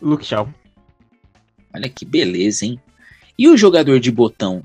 Luke 0.00 0.24
Shaw. 0.24 0.48
Olha 1.74 1.88
que 1.88 2.04
beleza, 2.04 2.64
hein? 2.64 2.80
E 3.36 3.48
o 3.48 3.56
jogador 3.56 3.98
de 3.98 4.12
botão? 4.12 4.62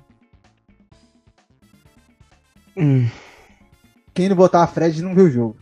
Hum. 2.77 3.09
Quem 4.13 4.29
não 4.29 4.35
botar 4.35 4.61
a 4.61 4.67
Fred 4.67 5.01
não 5.01 5.15
viu 5.15 5.25
o 5.25 5.31
jogo. 5.31 5.57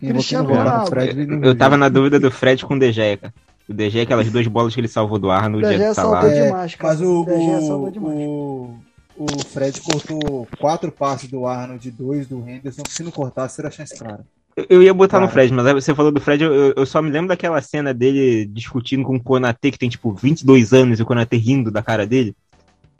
Quem 0.00 0.10
Cristiano 0.10 0.50
Ronaldo. 0.50 0.90
Fred, 0.90 1.18
eu, 1.18 1.44
eu 1.44 1.56
tava 1.56 1.78
na 1.78 1.88
dúvida 1.88 2.20
do 2.20 2.30
Fred 2.30 2.62
com 2.66 2.74
o 2.74 2.78
DG, 2.78 3.16
cara. 3.16 3.34
O 3.66 3.72
DG, 3.72 4.02
aquelas 4.02 4.30
duas 4.30 4.46
bolas 4.46 4.74
que 4.74 4.80
ele 4.82 4.88
salvou 4.88 5.18
do 5.18 5.30
ar 5.30 5.48
no 5.48 5.62
dia 5.62 5.78
de 5.78 5.94
salvar. 5.94 6.26
É, 6.26 6.44
demais, 6.44 6.74
cara. 6.74 6.92
Mas 6.92 7.00
o, 7.00 7.22
o, 7.22 7.88
o, 7.88 8.83
o, 9.16 9.26
Fred 9.44 9.80
cortou 9.80 10.46
quatro 10.58 10.90
passes 10.90 11.30
do 11.30 11.46
Arnold 11.46 11.82
de 11.82 11.90
dois 11.90 12.26
do 12.26 12.38
Henderson, 12.48 12.82
que 12.82 12.92
se 12.92 13.02
não 13.02 13.10
cortasse, 13.10 13.56
seria 13.56 13.70
chance 13.70 13.96
clara. 13.96 14.24
Eu 14.68 14.82
ia 14.82 14.94
botar 14.94 15.18
no 15.18 15.28
Fred, 15.28 15.52
mas 15.52 15.72
você 15.72 15.92
falou 15.94 16.12
do 16.12 16.20
Fred, 16.20 16.44
eu, 16.44 16.72
eu, 16.76 16.86
só 16.86 17.02
me 17.02 17.10
lembro 17.10 17.28
daquela 17.28 17.60
cena 17.60 17.92
dele 17.92 18.46
discutindo 18.46 19.02
com 19.02 19.16
o 19.16 19.22
Konatê, 19.22 19.72
que 19.72 19.78
tem 19.78 19.88
tipo 19.88 20.12
22 20.12 20.72
anos, 20.72 21.00
e 21.00 21.02
o 21.02 21.06
Konatê 21.06 21.36
rindo 21.36 21.72
da 21.72 21.82
cara 21.82 22.06
dele. 22.06 22.36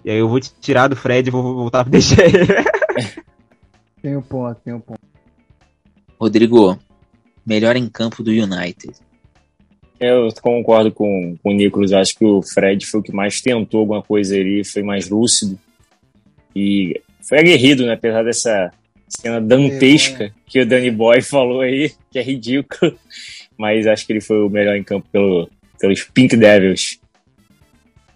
E 0.05 0.11
aí 0.11 0.19
eu 0.19 0.29
vou 0.29 0.41
te 0.41 0.53
tirar 0.61 0.89
do 0.89 0.97
Fred 0.97 1.29
e 1.29 1.31
vou 1.31 1.43
voltar 1.55 1.85
pro 1.85 1.93
DG. 1.93 2.17
Tem 4.03 4.17
um 4.17 4.23
ponto, 4.23 4.61
tem 4.65 4.75
um 4.75 4.81
ponto. 4.81 5.01
Rodrigo, 6.21 6.79
melhor 7.47 7.77
em 7.77 7.89
campo 7.89 8.23
do 8.23 8.31
United. 8.31 8.95
Eu 10.01 10.29
concordo 10.43 10.91
com, 10.91 11.37
com 11.43 11.51
o 11.51 11.55
Nicolas. 11.55 11.93
Acho 11.93 12.19
que 12.19 12.25
o 12.25 12.43
Fred 12.43 12.85
foi 12.85 13.01
o 13.01 13.03
que 13.03 13.13
mais 13.13 13.41
tentou 13.41 13.81
alguma 13.81 14.03
coisa 14.03 14.35
ali, 14.35 14.65
foi 14.65 14.83
mais 14.83 15.09
lúcido. 15.09 15.59
E 16.55 17.01
foi 17.21 17.39
aguerrido, 17.39 17.87
né? 17.87 17.95
Apesar 17.95 18.23
dessa 18.23 18.73
cena 19.09 19.41
dantesca 19.41 20.25
é, 20.25 20.33
que 20.47 20.61
o 20.61 20.67
Danny 20.67 20.91
Boy 20.91 21.21
falou 21.23 21.61
aí, 21.61 21.93
que 22.11 22.19
é 22.19 22.23
ridículo. 22.23 22.97
Mas 23.57 23.87
acho 23.87 24.07
que 24.07 24.13
ele 24.13 24.21
foi 24.21 24.45
o 24.45 24.51
melhor 24.51 24.77
em 24.77 24.83
campo 24.83 25.07
pelo, 25.13 25.49
pelos 25.79 26.03
Pink 26.03 26.37
Devils. 26.37 26.99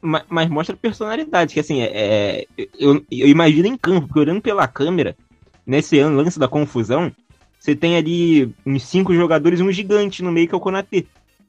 Mas, 0.01 0.25
mas 0.29 0.49
mostra 0.49 0.77
personalidade, 0.77 1.55
que 1.55 1.61
assim, 1.61 1.83
é, 1.83 1.91
é, 1.95 2.47
eu, 2.79 3.05
eu 3.11 3.29
imagino 3.29 3.67
em 3.67 3.77
campo, 3.77 4.07
porque 4.07 4.21
olhando 4.21 4.41
pela 4.41 4.67
câmera, 4.69 5.17
nesse 5.67 5.99
ano, 5.99 6.17
lance 6.17 6.39
da 6.39 6.49
confusão, 6.49 7.13
você 7.59 7.75
tem 7.75 7.97
ali 7.97 8.53
uns 8.65 8.85
cinco 8.85 9.15
jogadores 9.15 9.61
e 9.61 9.63
um 9.63 9.73
gigante 9.73 10.23
no 10.23 10.33
meio 10.33 10.49
que 10.49 10.55
é 10.55 10.57
o 10.57 10.61
Konatê. 10.61 11.07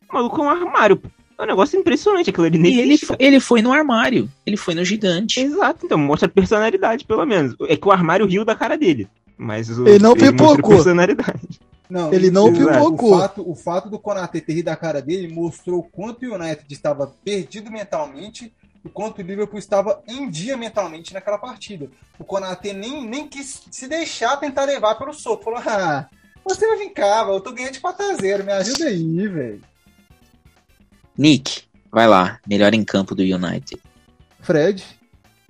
O 0.09 0.13
maluco 0.13 0.41
é 0.41 0.43
um 0.43 0.49
armário. 0.49 1.01
É 1.39 1.43
um 1.43 1.47
negócio 1.47 1.79
impressionante, 1.79 2.29
aquilo 2.29 2.45
ali 2.45 2.57
nem 2.57 2.73
E 2.73 2.79
ele, 2.81 2.89
existe, 2.89 3.05
fo- 3.05 3.13
cara. 3.13 3.23
ele 3.23 3.39
foi 3.39 3.61
no 3.61 3.71
armário. 3.71 4.29
Ele 4.45 4.57
foi 4.57 4.75
no 4.75 4.83
gigante. 4.83 5.39
Exato, 5.39 5.85
então 5.85 5.97
mostra 5.97 6.27
personalidade, 6.27 7.05
pelo 7.05 7.25
menos. 7.25 7.55
É 7.67 7.77
que 7.77 7.87
o 7.87 7.91
armário 7.91 8.25
riu 8.25 8.43
da 8.43 8.55
cara 8.55 8.77
dele. 8.77 9.07
Mas 9.37 9.69
o, 9.69 9.87
Ele 9.87 9.99
não 9.99 10.09
mostra 10.11 10.31
pipocou. 10.31 10.69
personalidade. 10.75 11.59
Não, 11.89 12.13
Ele 12.13 12.29
não 12.29 12.49
o- 12.49 12.53
pipocou. 12.53 13.15
O 13.15 13.19
fato, 13.19 13.49
o 13.51 13.55
fato 13.55 13.89
do 13.89 13.97
Konate 13.97 14.41
ter 14.41 14.53
rido 14.53 14.65
da 14.65 14.75
cara 14.75 15.01
dele 15.01 15.33
mostrou 15.33 15.79
o 15.79 15.83
quanto 15.83 16.25
o 16.25 16.35
United 16.35 16.65
estava 16.71 17.07
perdido 17.23 17.71
mentalmente 17.71 18.53
e 18.85 18.89
quanto 18.89 19.19
o 19.19 19.21
Liverpool 19.21 19.57
estava 19.59 20.01
em 20.07 20.29
dia 20.29 20.57
mentalmente 20.57 21.13
naquela 21.13 21.37
partida. 21.37 21.87
O 22.19 22.23
Konate 22.25 22.73
nem, 22.73 23.07
nem 23.07 23.27
quis 23.27 23.61
se 23.71 23.87
deixar 23.87 24.35
tentar 24.37 24.65
levar 24.65 24.95
pelo 24.95 25.13
soco. 25.13 25.45
Falou, 25.45 25.61
ah, 25.65 26.05
você 26.45 26.67
vai 26.67 26.77
vir 26.79 26.89
cá, 26.89 27.25
eu 27.29 27.39
tô 27.39 27.51
ganhando 27.53 27.73
de 27.73 27.79
4x0, 27.79 28.43
me 28.43 28.51
ajuda 28.51 28.85
aí, 28.85 29.27
velho. 29.27 29.61
Nick, 31.19 31.63
vai 31.91 32.07
lá. 32.07 32.39
Melhor 32.47 32.73
em 32.73 32.83
campo 32.85 33.13
do 33.13 33.21
United. 33.21 33.77
Fred, 34.39 34.81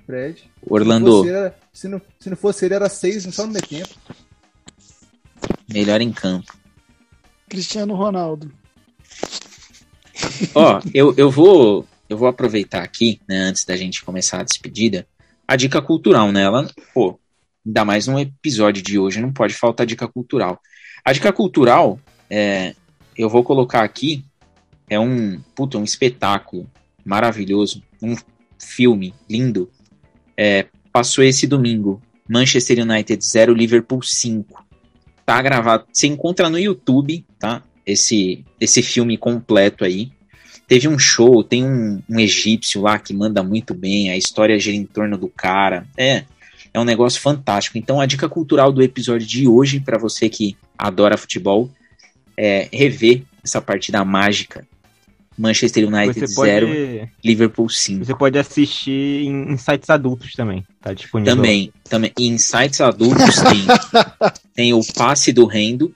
Fred. 0.03 0.49
Orlando, 0.67 1.05
Se, 1.11 1.11
fosse 1.17 1.27
ele, 1.29 1.37
era- 1.37 1.55
se, 1.71 1.87
não, 1.87 2.01
se 2.19 2.29
não 2.31 2.37
fosse 2.37 2.65
ele, 2.65 2.73
era 2.73 2.89
6 2.89 3.23
só 3.35 3.45
no 3.45 3.53
meio 3.53 3.67
tempo. 3.67 3.89
melhor 5.71 6.01
em 6.01 6.11
campo. 6.11 6.51
Cristiano 7.47 7.93
Ronaldo. 7.93 8.51
Ó, 10.55 10.81
eu, 10.93 11.13
eu 11.17 11.29
vou 11.31 11.87
eu 12.09 12.17
vou 12.17 12.27
aproveitar 12.27 12.81
aqui, 12.81 13.21
né, 13.29 13.37
antes 13.37 13.63
da 13.65 13.77
gente 13.77 14.03
começar 14.03 14.39
a 14.39 14.43
despedida, 14.43 15.07
a 15.47 15.55
dica 15.55 15.79
cultural, 15.79 16.31
né? 16.31 16.41
Ela, 16.41 16.67
pô, 16.91 17.19
ainda 17.63 17.85
mais 17.85 18.07
num 18.07 18.17
episódio 18.17 18.81
de 18.81 18.97
hoje, 18.97 19.21
não 19.21 19.31
pode 19.31 19.53
faltar 19.53 19.85
dica 19.85 20.07
cultural. 20.07 20.59
A 21.05 21.13
dica 21.13 21.31
cultural, 21.31 21.99
é, 22.27 22.73
eu 23.15 23.29
vou 23.29 23.43
colocar 23.43 23.83
aqui, 23.83 24.25
é 24.89 24.99
um, 24.99 25.39
puta, 25.55 25.77
um 25.77 25.83
espetáculo 25.83 26.69
maravilhoso, 27.05 27.83
um 28.01 28.15
filme 28.57 29.13
lindo. 29.29 29.69
É, 30.35 30.65
passou 30.91 31.23
esse 31.23 31.45
domingo, 31.47 32.01
Manchester 32.27 32.79
United 32.79 33.23
0, 33.23 33.53
Liverpool 33.53 34.01
5. 34.01 34.65
Tá 35.25 35.41
gravado, 35.41 35.85
você 35.91 36.07
encontra 36.07 36.49
no 36.49 36.57
YouTube, 36.57 37.25
tá? 37.37 37.63
Esse, 37.85 38.43
esse 38.59 38.81
filme 38.81 39.17
completo 39.17 39.85
aí. 39.85 40.11
Teve 40.67 40.87
um 40.87 40.99
show, 40.99 41.43
tem 41.43 41.65
um, 41.65 42.01
um 42.07 42.19
egípcio 42.19 42.81
lá 42.81 42.99
que 42.99 43.13
manda 43.13 43.41
muito 43.41 43.73
bem, 43.73 44.11
a 44.11 44.17
história 44.17 44.59
gira 44.59 44.77
em 44.77 44.85
torno 44.85 45.17
do 45.17 45.27
cara. 45.27 45.87
É, 45.97 46.25
é 46.73 46.79
um 46.79 46.83
negócio 46.83 47.19
fantástico. 47.19 47.77
Então 47.77 47.99
a 47.99 48.05
dica 48.05 48.29
cultural 48.29 48.71
do 48.71 48.83
episódio 48.83 49.25
de 49.25 49.47
hoje, 49.47 49.79
para 49.79 49.97
você 49.97 50.29
que 50.29 50.55
adora 50.77 51.17
futebol, 51.17 51.69
é 52.37 52.69
rever 52.71 53.23
essa 53.43 53.59
partida 53.59 54.03
mágica. 54.05 54.67
Manchester 55.39 55.87
United 55.87 56.19
Você 56.19 56.35
pode, 56.35 56.51
0, 56.51 57.09
Liverpool 57.23 57.69
5. 57.69 58.03
você 58.03 58.13
pode 58.13 58.37
assistir 58.37 59.25
em, 59.25 59.53
em 59.53 59.57
sites 59.57 59.89
adultos 59.89 60.33
também. 60.33 60.65
Tá 60.81 60.93
disponível. 60.93 61.33
Também, 61.33 61.73
também. 61.85 62.11
E 62.19 62.27
em 62.27 62.37
sites 62.37 62.81
adultos 62.81 63.35
tem, 63.39 63.65
tem 64.53 64.73
o 64.73 64.81
passe 64.93 65.31
do 65.31 65.45
rendo, 65.45 65.95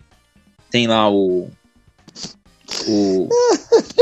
tem 0.72 0.88
lá 0.88 1.12
o 1.12 1.52
o 2.88 3.28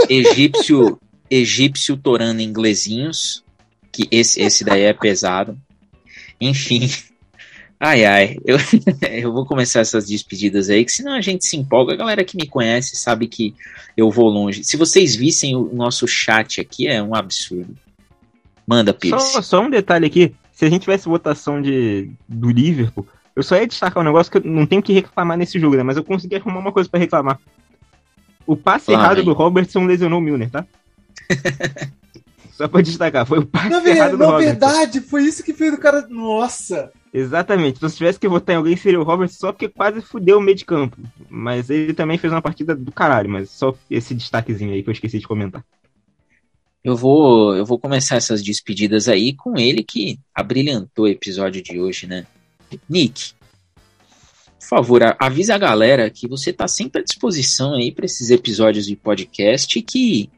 egípcio 0.07 0.99
egípcio 1.29 1.97
torando 1.97 2.41
inglesinhos, 2.41 3.43
que 3.91 4.07
esse 4.11 4.39
esse 4.39 4.63
daí 4.63 4.83
é 4.83 4.93
pesado. 4.93 5.57
Enfim. 6.39 6.87
Ai 7.83 8.05
ai, 8.05 8.37
eu, 8.45 8.57
eu 9.09 9.33
vou 9.33 9.43
começar 9.43 9.79
essas 9.79 10.05
despedidas 10.05 10.69
aí, 10.69 10.85
que 10.85 10.91
senão 10.91 11.13
a 11.13 11.21
gente 11.21 11.43
se 11.47 11.57
empolga. 11.57 11.93
A 11.93 11.97
galera 11.97 12.23
que 12.23 12.37
me 12.37 12.45
conhece 12.47 12.95
sabe 12.95 13.27
que 13.27 13.55
eu 13.97 14.11
vou 14.11 14.29
longe. 14.29 14.63
Se 14.63 14.77
vocês 14.77 15.15
vissem 15.15 15.55
o 15.55 15.73
nosso 15.73 16.07
chat 16.07 16.61
aqui, 16.61 16.87
é 16.87 17.01
um 17.01 17.15
absurdo. 17.15 17.75
Manda, 18.67 18.93
Pierce. 18.93 19.31
Só, 19.33 19.41
só 19.41 19.61
um 19.61 19.69
detalhe 19.69 20.05
aqui. 20.05 20.35
Se 20.51 20.63
a 20.63 20.69
gente 20.69 20.83
tivesse 20.83 21.09
votação 21.09 21.59
de, 21.59 22.11
do 22.29 22.51
Liverpool, 22.51 23.07
eu 23.35 23.41
só 23.41 23.55
ia 23.55 23.65
destacar 23.65 24.03
um 24.03 24.05
negócio 24.05 24.31
que 24.31 24.37
eu 24.37 24.43
não 24.51 24.67
tenho 24.67 24.79
o 24.79 24.83
que 24.83 24.93
reclamar 24.93 25.35
nesse 25.35 25.59
jogo, 25.59 25.75
né? 25.75 25.81
Mas 25.81 25.97
eu 25.97 26.03
consegui 26.03 26.35
arrumar 26.35 26.59
uma 26.59 26.71
coisa 26.71 26.87
pra 26.87 26.99
reclamar. 26.99 27.39
O 28.45 28.55
passe 28.55 28.91
Lá 28.91 28.99
errado 28.99 29.15
vem. 29.17 29.25
do 29.25 29.33
Robertson 29.33 29.85
lesionou 29.85 30.19
o 30.19 30.21
Milner, 30.21 30.51
tá? 30.51 30.65
só 32.53 32.67
pra 32.67 32.81
destacar, 32.81 33.25
foi 33.25 33.39
o 33.39 33.45
passe 33.45 33.69
Na, 33.69 33.89
errado 33.89 34.11
ver- 34.11 34.11
do 34.11 34.17
na 34.19 34.25
Robertson. 34.25 34.51
verdade, 34.51 35.01
foi 35.01 35.23
isso 35.23 35.43
que 35.43 35.53
fez 35.53 35.73
o 35.73 35.77
cara. 35.79 36.05
Nossa! 36.07 36.91
Exatamente. 37.13 37.77
Então, 37.77 37.89
se 37.89 37.97
tivesse 37.97 38.19
que 38.19 38.27
votar 38.27 38.53
em 38.53 38.57
alguém, 38.57 38.77
seria 38.77 38.99
o 38.99 39.03
Robertson 39.03 39.37
só 39.37 39.51
porque 39.51 39.67
quase 39.67 40.01
fudeu 40.01 40.37
o 40.37 40.41
meio 40.41 40.55
de 40.55 40.63
campo. 40.63 40.97
Mas 41.29 41.69
ele 41.69 41.93
também 41.93 42.17
fez 42.17 42.31
uma 42.31 42.41
partida 42.41 42.75
do 42.75 42.91
caralho, 42.91 43.29
mas 43.29 43.49
só 43.49 43.75
esse 43.89 44.15
destaquezinho 44.15 44.73
aí 44.73 44.81
que 44.81 44.89
eu 44.89 44.93
esqueci 44.93 45.19
de 45.19 45.27
comentar. 45.27 45.63
Eu 46.83 46.95
vou, 46.95 47.55
eu 47.55 47.65
vou 47.65 47.77
começar 47.77 48.15
essas 48.15 48.41
despedidas 48.41 49.07
aí 49.07 49.33
com 49.33 49.57
ele 49.57 49.83
que 49.83 50.19
abrilhantou 50.33 51.05
o 51.05 51.07
episódio 51.07 51.61
de 51.61 51.79
hoje, 51.79 52.07
né? 52.07 52.25
Nick, 52.89 53.33
por 54.59 54.67
favor, 54.67 55.01
avisa 55.19 55.53
a 55.53 55.57
galera 55.57 56.09
que 56.09 56.27
você 56.27 56.53
tá 56.53 56.67
sempre 56.67 57.01
à 57.01 57.03
disposição 57.03 57.73
aí 57.73 57.91
para 57.91 58.05
esses 58.05 58.29
episódios 58.29 58.85
de 58.85 58.95
podcast 58.95 59.77
e 59.77 59.81
que 59.81 60.29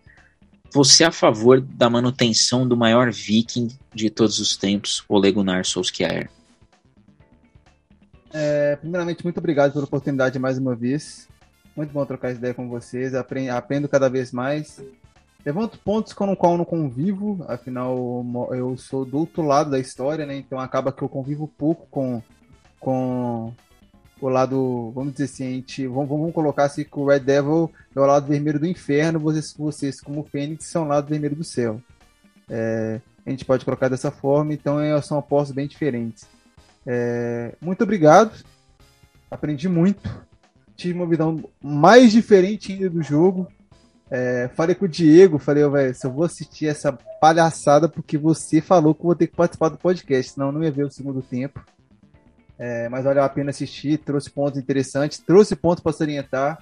você 0.74 1.04
é 1.04 1.08
a 1.08 1.12
favor 1.12 1.62
da 1.62 1.88
manutenção 1.88 2.68
do 2.68 2.76
maior 2.76 3.12
viking 3.12 3.70
de 3.94 4.10
todos 4.10 4.40
os 4.40 4.58
tempos, 4.58 5.04
Ole 5.08 5.32
Gunnar 5.32 5.64
Solskjaer. 5.66 6.30
É, 8.34 8.76
primeiramente, 8.78 9.24
muito 9.24 9.38
obrigado 9.38 9.74
pela 9.74 9.86
oportunidade 9.86 10.40
mais 10.40 10.58
uma 10.58 10.76
vez. 10.76 11.28
Muito 11.76 11.92
bom 11.92 12.06
trocar 12.06 12.30
essa 12.30 12.38
ideia 12.40 12.54
com 12.54 12.68
vocês. 12.68 13.14
Apre- 13.14 13.50
Aprendo 13.50 13.88
cada 13.88 14.10
vez 14.10 14.32
mais. 14.32 14.82
Levanto 15.46 15.78
pontos 15.78 16.14
com 16.14 16.32
o 16.32 16.38
qual 16.38 16.54
eu 16.54 16.58
não 16.58 16.66
convivo, 16.66 17.44
afinal 17.50 17.98
eu 18.52 18.78
sou 18.78 19.04
do 19.04 19.18
outro 19.20 19.42
lado 19.44 19.70
da 19.72 19.78
história, 19.78 20.26
né? 20.26 20.38
Então 20.38 20.58
acaba 20.58 20.92
que 20.92 21.02
eu 21.02 21.10
convivo 21.10 21.50
pouco 21.50 21.86
com, 21.92 22.24
com 22.80 23.54
o 24.22 24.30
lado, 24.30 24.92
vamos 24.96 25.12
dizer 25.12 25.26
assim, 25.26 25.56
gente, 25.56 25.86
vamos, 25.86 26.08
vamos 26.08 26.34
colocar 26.34 26.64
assim 26.64 26.86
que 26.86 26.98
o 26.98 27.06
Red 27.06 27.20
Devil 27.20 27.70
é 27.94 28.00
o 28.00 28.06
lado 28.06 28.26
vermelho 28.26 28.58
do 28.58 28.66
inferno, 28.66 29.20
vocês, 29.20 29.54
vocês 29.58 30.00
como 30.00 30.22
o 30.22 30.24
Fênix 30.24 30.64
são 30.68 30.86
o 30.86 30.88
lado 30.88 31.10
vermelho 31.10 31.36
do 31.36 31.44
céu. 31.44 31.82
É, 32.50 33.02
a 33.26 33.30
gente 33.30 33.44
pode 33.44 33.66
colocar 33.66 33.90
dessa 33.90 34.12
forma, 34.12 34.54
então 34.54 34.78
são 35.02 35.18
opostos 35.18 35.54
bem 35.54 35.68
diferentes. 35.68 36.26
É, 36.86 37.56
muito 37.62 37.84
obrigado. 37.84 38.32
Aprendi 39.30 39.68
muito. 39.68 40.10
Tive 40.76 40.94
uma 40.94 41.08
visão 41.08 41.44
mais 41.62 42.12
diferente 42.12 42.74
ainda 42.74 42.90
do 42.90 43.02
jogo. 43.02 43.48
É, 44.12 44.50
falei 44.56 44.76
com 44.76 44.86
o 44.86 44.90
Diego, 44.90 45.40
falei, 45.40 45.64
"Ô, 45.64 45.72
velho, 45.72 45.96
se 45.96 46.06
eu 46.06 46.12
vou 46.12 46.24
assistir 46.24 46.68
essa 46.68 46.92
palhaçada 47.20 47.90
porque 47.90 48.18
você 48.18 48.62
falou 48.62 48.94
que 48.94 49.02
eu 49.02 49.06
vou 49.06 49.16
ter 49.16 49.28
que 49.28 49.36
participar 49.36 49.70
do 49.70 49.78
podcast, 49.78 50.34
senão 50.34 50.48
eu 50.48 50.52
não 50.52 50.64
ia 50.64 50.72
ver 50.72 50.86
o 50.86 50.92
segundo 50.92 51.22
tempo. 51.22 51.64
É, 52.60 52.88
mas 52.90 53.04
valeu 53.04 53.24
a 53.24 53.30
pena 53.30 53.50
assistir, 53.50 53.98
trouxe 53.98 54.30
pontos 54.30 54.60
interessantes, 54.60 55.18
trouxe 55.18 55.56
pontos 55.56 55.82
para 55.82 55.94
se 55.94 56.04
orientar. 56.04 56.60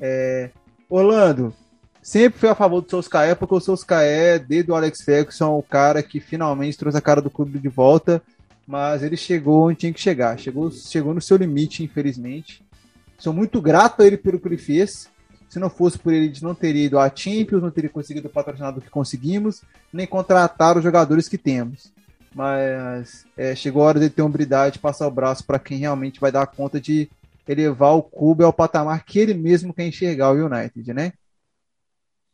É, 0.00 0.50
Orlando, 0.88 1.54
sempre 2.02 2.38
fui 2.38 2.48
a 2.48 2.54
favor 2.54 2.82
do 2.82 2.90
Solskjaer, 2.90 3.36
porque 3.36 3.54
o 3.54 3.60
Solskjaer, 3.60 4.44
desde 4.46 4.70
o 4.70 4.74
Alex 4.74 5.02
Ferguson, 5.02 5.46
é 5.46 5.58
o 5.58 5.62
cara 5.62 6.02
que 6.02 6.20
finalmente 6.20 6.76
trouxe 6.76 6.98
a 6.98 7.00
cara 7.00 7.22
do 7.22 7.30
clube 7.30 7.58
de 7.58 7.68
volta 7.68 8.20
mas 8.66 9.02
ele 9.02 9.16
chegou 9.16 9.68
onde 9.68 9.78
tinha 9.78 9.92
que 9.92 10.00
chegar. 10.00 10.38
Chegou, 10.38 10.70
chegou 10.70 11.14
no 11.14 11.20
seu 11.20 11.36
limite, 11.36 11.82
infelizmente. 11.82 12.64
Sou 13.18 13.32
muito 13.32 13.60
grato 13.60 14.02
a 14.02 14.06
ele 14.06 14.16
pelo 14.16 14.38
que 14.40 14.48
ele 14.48 14.58
fez. 14.58 15.10
Se 15.48 15.58
não 15.58 15.68
fosse 15.68 15.98
por 15.98 16.12
ele, 16.12 16.32
não 16.40 16.54
teria 16.54 16.86
ido 16.86 16.98
à 16.98 17.10
Champions, 17.14 17.62
não 17.62 17.70
teria 17.70 17.90
conseguido 17.90 18.26
o 18.26 18.30
patrocinado 18.30 18.80
que 18.80 18.88
conseguimos, 18.88 19.62
nem 19.92 20.06
contratar 20.06 20.76
os 20.78 20.82
jogadores 20.82 21.28
que 21.28 21.36
temos. 21.36 21.92
Mas 22.34 23.26
é, 23.36 23.54
chegou 23.54 23.82
a 23.82 23.86
hora 23.86 24.00
de 24.00 24.08
ter 24.08 24.22
hombridade, 24.22 24.78
passar 24.78 25.06
o 25.06 25.10
braço 25.10 25.44
para 25.44 25.58
quem 25.58 25.78
realmente 25.78 26.18
vai 26.18 26.32
dar 26.32 26.46
conta 26.46 26.80
de 26.80 27.10
elevar 27.46 27.94
o 27.94 28.02
clube 28.02 28.42
ao 28.42 28.52
patamar 28.52 29.04
que 29.04 29.18
ele 29.18 29.34
mesmo 29.34 29.74
quer 29.74 29.86
enxergar 29.86 30.32
o 30.32 30.46
United, 30.46 30.94
né? 30.94 31.12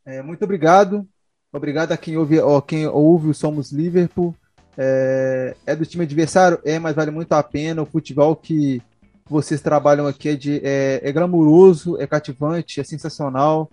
É, 0.05 0.23
muito 0.23 0.45
obrigado. 0.45 1.07
Obrigado 1.53 1.93
a 1.93 1.97
quem 1.97 2.17
ouve, 2.17 2.39
ó, 2.41 2.61
quem 2.61 2.87
ouve 2.87 3.29
o 3.29 3.35
Somos 3.35 3.73
Liverpool. 3.73 4.35
É, 4.81 5.57
é 5.67 5.75
do 5.75 5.85
time 5.85 6.05
adversário? 6.05 6.61
É, 6.65 6.79
mas 6.79 6.95
vale 6.95 7.11
muito 7.11 7.33
a 7.33 7.43
pena. 7.43 7.83
O 7.83 7.87
futebol 7.87 8.37
que 8.37 8.81
vocês 9.29 9.61
trabalham 9.61 10.07
aqui 10.07 10.29
é, 10.29 10.37
de, 10.37 10.61
é, 10.63 11.01
é 11.03 11.13
glamuroso, 11.13 12.01
é 12.01 12.07
cativante, 12.07 12.81
é 12.81 12.85
sensacional. 12.85 13.69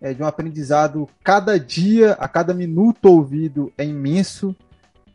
É 0.00 0.12
de 0.12 0.22
um 0.22 0.26
aprendizado 0.26 1.08
cada 1.22 1.58
dia, 1.58 2.12
a 2.12 2.28
cada 2.28 2.52
minuto 2.52 3.06
ouvido 3.06 3.72
é 3.78 3.84
imenso. 3.84 4.54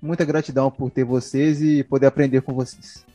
Muita 0.02 0.24
gratidão 0.26 0.72
por 0.72 0.90
ter 0.90 1.04
vocês 1.04 1.62
e 1.62 1.84
poder 1.84 2.08
aprender 2.08 2.42
com 2.42 2.54
vocês. 2.54 3.06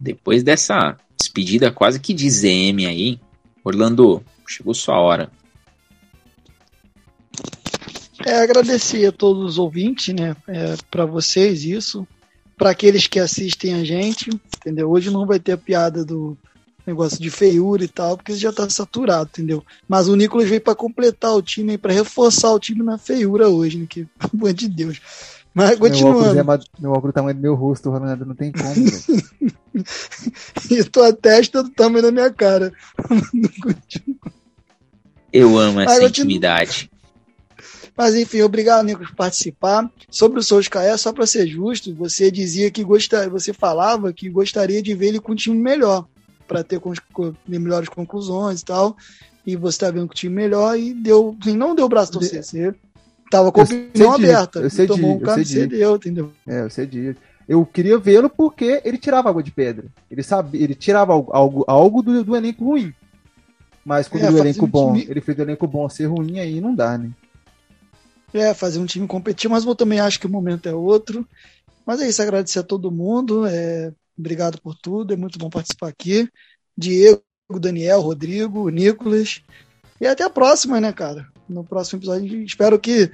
Depois 0.00 0.42
dessa 0.42 0.96
despedida 1.18 1.70
quase 1.70 2.00
que 2.00 2.14
de 2.14 2.28
ZM 2.30 2.86
aí, 2.88 3.20
Orlando, 3.62 4.22
chegou 4.46 4.72
sua 4.72 4.98
hora. 4.98 5.30
É 8.26 8.38
agradecer 8.42 9.06
a 9.06 9.12
todos 9.12 9.52
os 9.52 9.58
ouvintes, 9.58 10.12
né? 10.12 10.34
É, 10.48 10.74
para 10.90 11.06
vocês 11.06 11.62
isso, 11.62 12.04
para 12.58 12.70
aqueles 12.70 13.06
que 13.06 13.20
assistem 13.20 13.74
a 13.74 13.84
gente, 13.84 14.30
entendeu? 14.58 14.90
Hoje 14.90 15.10
não 15.10 15.24
vai 15.24 15.38
ter 15.38 15.52
a 15.52 15.56
piada 15.56 16.04
do 16.04 16.36
negócio 16.84 17.20
de 17.20 17.30
feiura 17.30 17.84
e 17.84 17.88
tal, 17.88 18.16
porque 18.16 18.34
já 18.34 18.52
tá 18.52 18.68
saturado, 18.68 19.30
entendeu? 19.32 19.62
Mas 19.88 20.08
o 20.08 20.16
Nicolas 20.16 20.48
veio 20.48 20.60
para 20.60 20.74
completar 20.74 21.34
o 21.34 21.42
time, 21.42 21.78
para 21.78 21.92
reforçar 21.92 22.52
o 22.52 22.58
time 22.58 22.82
na 22.82 22.98
feiura 22.98 23.48
hoje, 23.48 23.78
né? 23.78 23.86
Que, 23.88 24.04
pelo 24.18 24.30
amor 24.34 24.52
de 24.52 24.68
Deus. 24.68 25.00
Mas 25.54 25.78
Meu 25.78 25.88
óculos, 25.88 25.92
continuando. 26.02 26.38
é, 26.38 26.42
ma- 26.42 26.60
meu 26.80 26.90
óculos 26.90 27.10
é 27.10 27.12
tamanho 27.12 27.36
do 27.36 27.42
meu 27.42 27.54
rosto, 27.54 27.90
Ronaldo, 27.90 28.26
não 28.26 28.34
tem 28.34 28.50
como. 28.50 28.74
E 30.70 30.82
tua 30.84 31.12
testa 31.12 31.62
do 31.62 31.68
tamanho 31.68 32.02
da 32.02 32.10
minha 32.10 32.32
cara. 32.32 32.72
Eu 35.32 35.58
amo 35.58 35.80
essa 35.80 36.00
te- 36.00 36.06
intimidade. 36.06 36.90
Mas 37.96 38.14
enfim, 38.14 38.42
obrigado, 38.42 38.84
Nicolas, 38.84 39.08
por 39.10 39.16
participar. 39.16 39.90
Sobre 40.10 40.38
o 40.38 40.42
Solskjaer, 40.42 40.98
só 40.98 41.12
para 41.12 41.26
ser 41.26 41.46
justo, 41.46 41.94
você 41.94 42.30
dizia 42.30 42.70
que 42.70 42.84
gostaria, 42.84 43.30
você 43.30 43.52
falava 43.52 44.12
que 44.12 44.28
gostaria 44.28 44.82
de 44.82 44.94
ver 44.94 45.08
ele 45.08 45.20
com 45.20 45.32
um 45.32 45.36
time 45.36 45.56
melhor, 45.56 46.06
para 46.46 46.62
ter 46.62 46.80
melhores 47.48 47.88
conclusões 47.88 48.60
e 48.60 48.64
tal. 48.64 48.96
E 49.46 49.56
você 49.56 49.78
tá 49.78 49.90
vendo 49.90 50.08
com 50.08 50.12
o 50.12 50.16
time 50.16 50.34
melhor 50.34 50.78
e 50.78 50.92
deu, 50.92 51.36
não 51.46 51.74
deu 51.74 51.86
o 51.86 51.88
braço 51.88 52.12
torcer, 52.12 52.42
você 52.42 52.74
tava 53.30 53.50
com 53.50 53.60
a 53.60 53.64
opinião 53.64 54.12
aberta. 54.12 54.58
eu 54.58 54.68
cedi, 54.68 54.88
tomou 54.88 55.16
um 55.16 55.20
eu 55.20 55.26
cara 55.26 55.40
e 55.40 55.46
cedi. 55.46 55.60
cedeu, 55.60 55.96
entendeu? 55.96 56.32
É, 56.46 56.60
eu 56.62 56.70
cedi. 56.70 57.16
Eu 57.48 57.64
queria 57.64 57.96
vê-lo 57.96 58.28
porque 58.28 58.82
ele 58.84 58.98
tirava 58.98 59.28
água 59.30 59.42
de 59.42 59.52
pedra. 59.52 59.86
Ele 60.10 60.22
sabia, 60.22 60.60
ele 60.60 60.74
tirava 60.74 61.12
algo, 61.12 61.64
algo, 61.68 62.02
do, 62.02 62.24
do 62.24 62.36
elenco 62.36 62.64
ruim. 62.64 62.92
Mas 63.84 64.08
quando 64.08 64.24
É, 64.24 64.30
o 64.30 64.36
elenco 64.36 64.66
bom, 64.66 64.94
time- 64.94 65.06
ele 65.08 65.20
fez 65.20 65.38
o 65.38 65.42
elenco 65.42 65.66
bom 65.66 65.88
ser 65.88 66.06
ruim, 66.06 66.40
aí 66.40 66.60
não 66.60 66.74
dá, 66.74 66.98
né? 66.98 67.10
É, 68.34 68.52
fazer 68.52 68.78
um 68.78 68.86
time 68.86 69.06
competir, 69.06 69.48
mas 69.48 69.64
eu 69.64 69.74
também 69.74 70.00
acho 70.00 70.20
que 70.20 70.26
o 70.26 70.30
momento 70.30 70.68
é 70.68 70.74
outro. 70.74 71.26
Mas 71.86 72.00
é 72.00 72.08
isso, 72.08 72.20
agradecer 72.20 72.58
a 72.58 72.64
todo 72.64 72.90
mundo. 72.90 73.46
é, 73.46 73.92
obrigado 74.18 74.60
por 74.60 74.74
tudo, 74.74 75.14
é 75.14 75.16
muito 75.16 75.38
bom 75.38 75.48
participar 75.48 75.88
aqui. 75.88 76.28
Diego, 76.76 77.22
Daniel, 77.58 78.00
Rodrigo, 78.00 78.68
Nicolas. 78.68 79.42
E 80.00 80.06
até 80.06 80.24
a 80.24 80.30
próxima, 80.30 80.80
né, 80.80 80.92
cara? 80.92 81.26
No 81.48 81.64
próximo 81.64 81.98
episódio, 81.98 82.42
espero 82.42 82.78
que. 82.78 83.10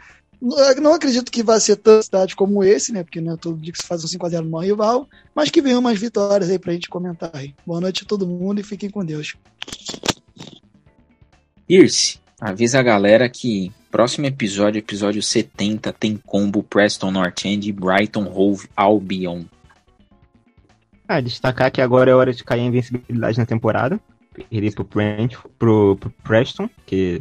Não 0.80 0.92
acredito 0.92 1.30
que 1.30 1.40
vai 1.40 1.60
ser 1.60 1.76
tão 1.76 2.02
cidade 2.02 2.34
como 2.34 2.64
esse, 2.64 2.92
né? 2.92 3.04
Porque 3.04 3.20
não 3.20 3.34
é 3.34 3.36
todo 3.36 3.60
dia 3.60 3.72
que 3.72 3.80
se 3.80 3.86
faz 3.86 4.02
um 4.02 4.08
5x0 4.08 4.40
no 4.40 4.58
rival. 4.58 5.08
Mas 5.32 5.50
que 5.50 5.62
venham 5.62 5.80
mais 5.80 6.00
vitórias 6.00 6.50
aí 6.50 6.58
pra 6.58 6.72
gente 6.72 6.88
comentar 6.88 7.30
aí. 7.32 7.54
Boa 7.64 7.80
noite 7.80 8.02
a 8.02 8.06
todo 8.06 8.26
mundo 8.26 8.60
e 8.60 8.64
fiquem 8.64 8.90
com 8.90 9.04
Deus. 9.04 9.36
Pierce, 11.68 12.18
avisa 12.40 12.80
a 12.80 12.82
galera 12.82 13.28
que 13.28 13.70
próximo 13.92 14.26
episódio, 14.26 14.78
episódio 14.78 15.22
70, 15.22 15.92
tem 15.92 16.16
combo 16.16 16.62
Preston 16.62 17.10
North 17.10 17.44
End 17.44 17.68
e 17.68 17.72
Brighton 17.72 18.24
Hove 18.24 18.66
Albion. 18.74 19.44
Ah, 21.06 21.20
destacar 21.20 21.70
que 21.70 21.82
agora 21.82 22.10
é 22.10 22.14
hora 22.14 22.32
de 22.32 22.42
cair 22.42 22.62
a 22.62 22.64
invencibilidade 22.64 23.36
na 23.36 23.44
temporada. 23.44 24.00
Perder 24.48 24.74
pro, 24.74 24.84
Brent, 24.84 25.34
pro, 25.58 25.96
pro 26.00 26.10
Preston, 26.24 26.70
que 26.86 27.20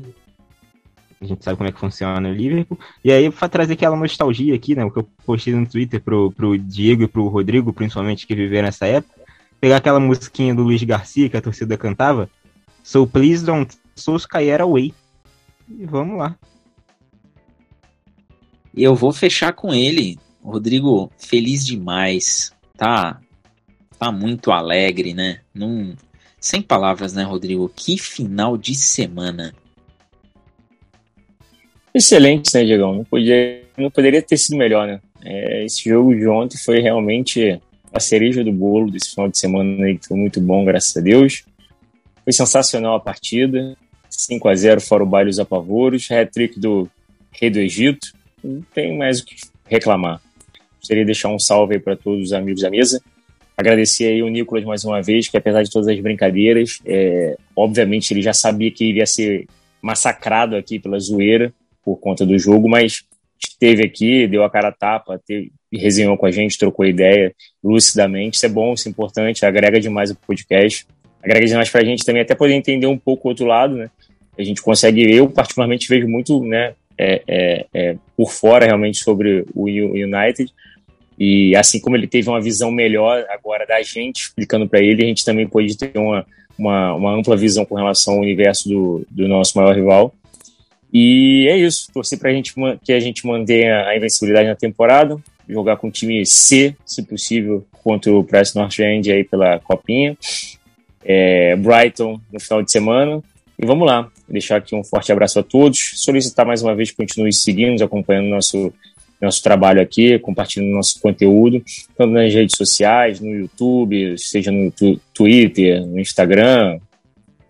a 1.19 1.26
gente 1.26 1.43
sabe 1.43 1.57
como 1.57 1.68
é 1.68 1.73
que 1.73 1.80
funciona 1.80 2.30
o 2.30 2.34
Liverpool. 2.34 2.80
E 3.03 3.11
aí, 3.11 3.30
pra 3.30 3.49
trazer 3.49 3.73
aquela 3.73 3.98
nostalgia 3.98 4.56
aqui, 4.56 4.73
né? 4.73 4.85
O 4.85 4.89
que 4.89 4.99
eu 4.99 5.10
postei 5.26 5.53
no 5.53 5.68
Twitter 5.68 5.99
pro, 5.99 6.31
pro 6.31 6.57
Diego 6.57 7.03
e 7.03 7.07
pro 7.07 7.27
Rodrigo, 7.27 7.73
principalmente, 7.73 8.26
que 8.26 8.34
viveram 8.34 8.68
nessa 8.68 8.88
época. 8.88 9.19
Pegar 9.60 9.76
aquela 9.76 9.99
musiquinha 9.99 10.56
do 10.56 10.64
Luiz 10.64 10.81
Garcia 10.84 11.30
que 11.30 11.35
a 11.35 11.41
torcida 11.41 11.77
cantava. 11.77 12.30
So 12.81 13.06
please 13.06 13.45
don't 13.45 13.76
Solskjaer 13.93 14.61
away. 14.61 14.93
E 15.69 15.85
vamos 15.85 16.18
lá. 16.18 16.38
E 18.73 18.84
eu 18.84 18.95
vou 18.95 19.11
fechar 19.11 19.53
com 19.53 19.73
ele. 19.73 20.18
Rodrigo, 20.43 21.11
feliz 21.18 21.65
demais. 21.65 22.52
Tá, 22.77 23.19
tá 23.99 24.11
muito 24.11 24.52
alegre, 24.52 25.14
né? 25.14 25.41
Num, 25.53 25.95
sem 26.39 26.61
palavras, 26.61 27.14
né, 27.14 27.23
Rodrigo? 27.23 27.72
Que 27.76 27.98
final 27.98 28.57
de 28.57 28.73
semana. 28.73 29.53
Excelente, 31.93 32.53
né, 32.56 32.64
Diegão? 32.64 32.95
Não, 32.95 33.03
podia, 33.03 33.64
não 33.77 33.91
poderia 33.91 34.22
ter 34.22 34.38
sido 34.38 34.57
melhor, 34.57 34.88
né? 34.88 35.02
É, 35.23 35.65
esse 35.65 35.88
jogo 35.88 36.15
de 36.15 36.27
ontem 36.27 36.57
foi 36.57 36.80
realmente 36.80 37.61
a 37.93 37.99
cereja 37.99 38.43
do 38.43 38.52
bolo 38.52 38.89
desse 38.89 39.11
final 39.11 39.30
de 39.30 39.38
semana 39.38 39.85
aí, 39.85 39.98
que 39.98 40.07
foi 40.07 40.18
muito 40.18 40.39
bom, 40.39 40.64
graças 40.64 40.95
a 40.95 41.02
Deus. 41.02 41.43
Foi 42.23 42.34
sensacional 42.34 42.95
a 42.95 42.99
partida. 42.99 43.76
5 44.10 44.48
a 44.48 44.56
0 44.56 44.81
fora 44.81 45.03
o 45.03 45.06
baile 45.06 45.30
dos 45.30 45.39
apavoros. 45.39 46.10
Hat-trick 46.10 46.60
do 46.60 46.89
Rei 47.31 47.49
do 47.49 47.60
Egito. 47.60 48.14
Não 48.43 48.61
tem 48.73 48.97
mais 48.97 49.19
o 49.19 49.26
que 49.26 49.35
reclamar. 49.65 50.22
Gostaria 50.80 51.03
de 51.03 51.07
deixar 51.07 51.30
um 51.30 51.39
salve 51.39 51.76
aí 51.76 51.80
para 51.80 51.95
todos 51.95 52.27
os 52.27 52.34
amigos 52.34 52.61
da 52.61 52.69
mesa. 52.69 53.01
Agradecer 53.55 54.07
aí 54.07 54.23
o 54.23 54.30
Nicolas 54.30 54.63
mais 54.63 54.84
uma 54.84 55.01
vez, 55.01 55.27
que 55.27 55.38
apesar 55.38 55.61
de 55.61 55.69
todas 55.69 55.88
as 55.88 55.99
brincadeiras, 55.99 56.80
é, 56.85 57.38
obviamente 57.55 58.11
ele 58.11 58.22
já 58.22 58.34
sabia 58.34 58.72
que 58.72 58.85
iria 58.85 59.05
ser 59.05 59.45
massacrado 59.81 60.55
aqui 60.55 60.80
pela 60.80 60.99
zoeira 60.99 61.53
por 61.84 61.97
conta 61.97 62.26
do 62.26 62.38
jogo, 62.39 62.68
mas 62.68 63.03
esteve 63.39 63.84
aqui, 63.84 64.27
deu 64.27 64.43
a 64.43 64.49
cara 64.49 64.69
a 64.69 64.72
tapa, 64.72 65.19
teve, 65.26 65.51
resenhou 65.72 66.18
com 66.18 66.26
a 66.26 66.31
gente, 66.31 66.57
trocou 66.57 66.85
ideia 66.85 67.34
lucidamente. 67.63 68.38
Isso 68.38 68.45
é 68.45 68.49
bom, 68.49 68.73
isso 68.73 68.88
é 68.88 68.91
importante, 68.91 69.45
agrega 69.45 69.80
demais 69.80 70.11
o 70.11 70.15
podcast. 70.15 70.85
Agrega 71.23 71.45
demais 71.45 71.69
pra 71.69 71.84
gente 71.84 72.03
também 72.03 72.23
até 72.23 72.34
poder 72.34 72.53
entender 72.53 72.88
um 72.88 72.97
pouco 72.97 73.27
o 73.27 73.31
outro 73.31 73.45
lado, 73.45 73.76
né? 73.76 73.89
A 74.38 74.43
gente 74.43 74.61
consegue, 74.61 75.01
eu 75.13 75.30
particularmente 75.30 75.88
vejo 75.88 76.07
muito, 76.07 76.43
né, 76.43 76.73
é, 76.97 77.22
é, 77.27 77.65
é, 77.73 77.95
por 78.15 78.31
fora 78.31 78.65
realmente 78.65 78.99
sobre 78.99 79.45
o 79.53 79.65
United. 79.65 80.51
E 81.18 81.55
assim 81.55 81.80
como 81.80 81.95
ele 81.95 82.07
teve 82.07 82.30
uma 82.30 82.41
visão 82.41 82.72
melhor 82.72 83.26
agora 83.30 83.65
da 83.65 83.81
gente, 83.81 84.23
explicando 84.23 84.68
para 84.68 84.80
ele, 84.80 85.03
a 85.03 85.07
gente 85.07 85.23
também 85.23 85.47
pode 85.47 85.77
ter 85.77 85.97
uma, 85.97 86.26
uma, 86.57 86.95
uma, 86.95 87.15
ampla 87.15 87.38
visão 87.38 87.65
com 87.65 87.76
relação 87.76 88.15
ao 88.15 88.22
universo 88.22 88.68
do, 88.68 89.05
do 89.09 89.27
nosso 89.27 89.57
maior 89.57 89.76
rival. 89.76 90.13
E 90.91 91.47
é 91.47 91.57
isso, 91.57 91.88
torcer 91.93 92.19
para 92.19 92.34
gente 92.34 92.53
que 92.84 92.91
a 92.91 92.99
gente 92.99 93.26
mantenha 93.26 93.88
a 93.88 93.95
invencibilidade 93.95 94.47
na 94.47 94.55
temporada, 94.55 95.18
jogar 95.47 95.77
com 95.77 95.88
o 95.88 95.91
time 95.91 96.26
C, 96.26 96.76
se 96.85 97.03
possível, 97.03 97.65
contra 97.84 98.11
o 98.11 98.23
Preston 98.23 98.59
North 98.59 98.80
End 98.80 99.11
aí 99.11 99.23
pela 99.23 99.59
copinha. 99.59 100.18
É, 101.03 101.55
Brighton 101.55 102.19
no 102.31 102.39
final 102.39 102.61
de 102.61 102.72
semana. 102.72 103.22
E 103.61 103.65
vamos 103.65 103.85
lá, 103.85 104.09
deixar 104.27 104.57
aqui 104.57 104.75
um 104.75 104.83
forte 104.83 105.11
abraço 105.11 105.38
a 105.38 105.43
todos. 105.43 105.91
Solicitar 105.97 106.47
mais 106.47 106.63
uma 106.63 106.73
vez 106.73 106.89
que 106.89 106.97
continue 106.97 107.31
seguindo, 107.31 107.83
acompanhando 107.83 108.27
nosso 108.29 108.73
nosso 109.21 109.43
trabalho 109.43 109.79
aqui, 109.79 110.17
compartilhando 110.17 110.71
nosso 110.71 110.99
conteúdo, 110.99 111.63
tanto 111.95 112.11
nas 112.11 112.33
redes 112.33 112.57
sociais, 112.57 113.19
no 113.19 113.29
YouTube, 113.29 114.17
seja 114.17 114.51
no 114.51 114.71
tu 114.71 114.99
Twitter, 115.13 115.85
no 115.85 115.99
Instagram, 115.99 116.79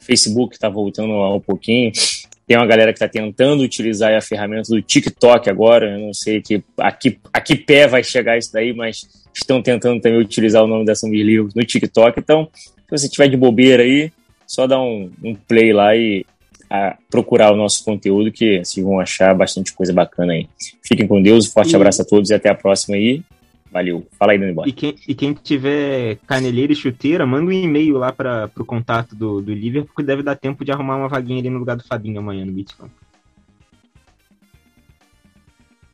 Facebook 0.01 0.53
está 0.53 0.67
voltando 0.67 1.13
um 1.13 1.39
pouquinho. 1.39 1.93
Tem 2.45 2.57
uma 2.57 2.65
galera 2.65 2.91
que 2.91 2.97
está 2.97 3.07
tentando 3.07 3.63
utilizar 3.63 4.13
a 4.13 4.19
ferramenta 4.19 4.69
do 4.69 4.81
TikTok 4.81 5.49
agora. 5.49 5.93
Eu 5.93 5.99
não 5.99 6.13
sei 6.13 6.41
que, 6.41 6.61
a, 6.77 6.91
que, 6.91 7.17
a 7.31 7.39
que 7.39 7.55
pé 7.55 7.87
vai 7.87 8.03
chegar 8.03 8.37
isso 8.37 8.51
daí, 8.51 8.73
mas 8.73 9.07
estão 9.33 9.61
tentando 9.61 10.01
também 10.01 10.19
utilizar 10.19 10.61
o 10.61 10.67
nome 10.67 10.83
da 10.83 10.93
São 10.93 11.09
Livros 11.09 11.53
no 11.53 11.63
TikTok. 11.63 12.19
Então, 12.19 12.49
se 12.53 12.73
você 12.89 13.07
tiver 13.07 13.29
de 13.29 13.37
bobeira 13.37 13.83
aí, 13.83 14.11
só 14.51 14.67
dá 14.67 14.77
um, 14.81 15.09
um 15.23 15.33
play 15.33 15.71
lá 15.71 15.95
e 15.95 16.25
a 16.69 16.97
procurar 17.09 17.53
o 17.53 17.55
nosso 17.55 17.85
conteúdo, 17.85 18.33
que 18.33 18.59
vocês 18.59 18.85
vão 18.85 18.99
achar 18.99 19.33
bastante 19.33 19.73
coisa 19.73 19.93
bacana 19.93 20.33
aí. 20.33 20.49
Fiquem 20.83 21.07
com 21.07 21.21
Deus, 21.21 21.47
um 21.47 21.51
forte 21.51 21.71
e... 21.71 21.75
abraço 21.75 22.01
a 22.01 22.05
todos 22.05 22.29
e 22.29 22.33
até 22.33 22.49
a 22.49 22.55
próxima 22.55 22.97
aí. 22.97 23.23
Valeu. 23.71 24.05
Fala 24.19 24.33
aí, 24.33 24.37
Dani 24.39 24.51
Boy. 24.51 24.67
E 24.67 24.73
quem, 24.73 24.95
e 25.07 25.15
quem 25.15 25.33
tiver 25.33 26.17
caneleira 26.27 26.73
e 26.73 26.75
chuteira, 26.75 27.25
manda 27.25 27.45
um 27.45 27.53
e-mail 27.53 27.97
lá 27.97 28.11
para 28.11 28.51
o 28.57 28.65
contato 28.65 29.15
do, 29.15 29.41
do 29.41 29.53
Liverpool, 29.53 29.93
porque 29.95 30.05
deve 30.05 30.21
dar 30.21 30.35
tempo 30.35 30.65
de 30.65 30.71
arrumar 30.73 30.97
uma 30.97 31.07
vaguinha 31.07 31.39
ali 31.39 31.49
no 31.49 31.59
lugar 31.59 31.77
do 31.77 31.87
Fabinho 31.87 32.19
amanhã 32.19 32.43
no 32.43 32.51
Bitcoin. 32.51 32.91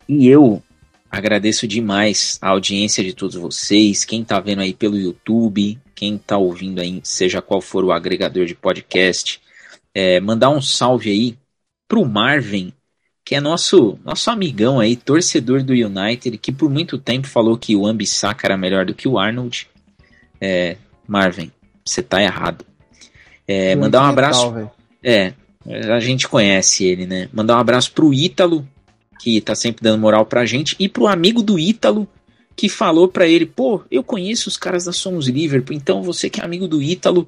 E 0.10 0.28
eu 0.28 0.64
agradeço 1.10 1.68
demais 1.68 2.38
a 2.42 2.50
audiência 2.50 3.04
de 3.04 3.14
todos 3.14 3.36
vocês, 3.36 4.06
quem 4.06 4.24
tá 4.24 4.40
vendo 4.40 4.62
aí 4.62 4.74
pelo 4.74 4.98
YouTube, 4.98 5.80
quem 5.96 6.18
tá 6.18 6.38
ouvindo 6.38 6.80
aí, 6.80 7.00
seja 7.04 7.42
qual 7.42 7.62
for 7.62 7.84
o 7.84 7.92
agregador 7.92 8.46
de 8.46 8.56
podcast. 8.56 9.42
É, 9.94 10.20
mandar 10.20 10.50
um 10.50 10.62
salve 10.62 11.10
aí 11.10 11.38
pro 11.88 12.06
Marvin, 12.06 12.72
que 13.26 13.36
é 13.36 13.42
nosso 13.42 13.98
nosso 14.06 14.30
amigão 14.30 14.80
aí, 14.80 14.96
torcedor 14.96 15.64
do 15.64 15.74
United, 15.74 16.38
que 16.38 16.52
por 16.52 16.70
muito 16.70 16.98
tempo 16.98 17.28
falou 17.28 17.58
que 17.58 17.76
o 17.76 17.86
Ambissaca 17.86 18.48
era 18.48 18.58
melhor 18.58 18.86
do 18.86 18.94
que 18.94 19.08
o 19.08 19.18
Arnold. 19.18 19.68
É, 20.40 20.78
Marvin, 21.08 21.52
você 21.84 22.04
tá 22.04 22.22
errado. 22.22 22.66
É, 23.48 23.76
mandar 23.76 24.04
um 24.04 24.06
abraço. 24.06 24.70
É, 25.02 25.34
a 25.66 26.00
gente 26.00 26.28
conhece 26.28 26.86
ele, 26.86 27.06
né? 27.06 27.30
Mandar 27.34 27.58
um 27.58 27.60
abraço 27.60 27.92
pro 27.92 28.14
Ítalo, 28.14 28.68
que 29.20 29.42
tá 29.42 29.56
sempre 29.56 29.84
dando 29.84 30.00
moral 30.00 30.26
pra 30.26 30.46
gente, 30.46 30.76
e 30.80 30.88
pro 30.88 31.08
amigo 31.08 31.42
do 31.42 31.58
Ítalo, 31.60 32.08
que 32.56 32.70
falou 32.70 33.08
pra 33.08 33.28
ele: 33.28 33.46
pô, 33.46 33.84
eu 33.90 34.04
conheço 34.04 34.50
os 34.50 34.58
caras 34.58 34.86
da 34.86 34.92
Somos 34.92 35.28
Liverpool, 35.28 35.76
então 35.76 36.02
você 36.02 36.30
que 36.30 36.42
é 36.42 36.44
amigo 36.44 36.68
do 36.68 36.82
Ítalo 36.82 37.28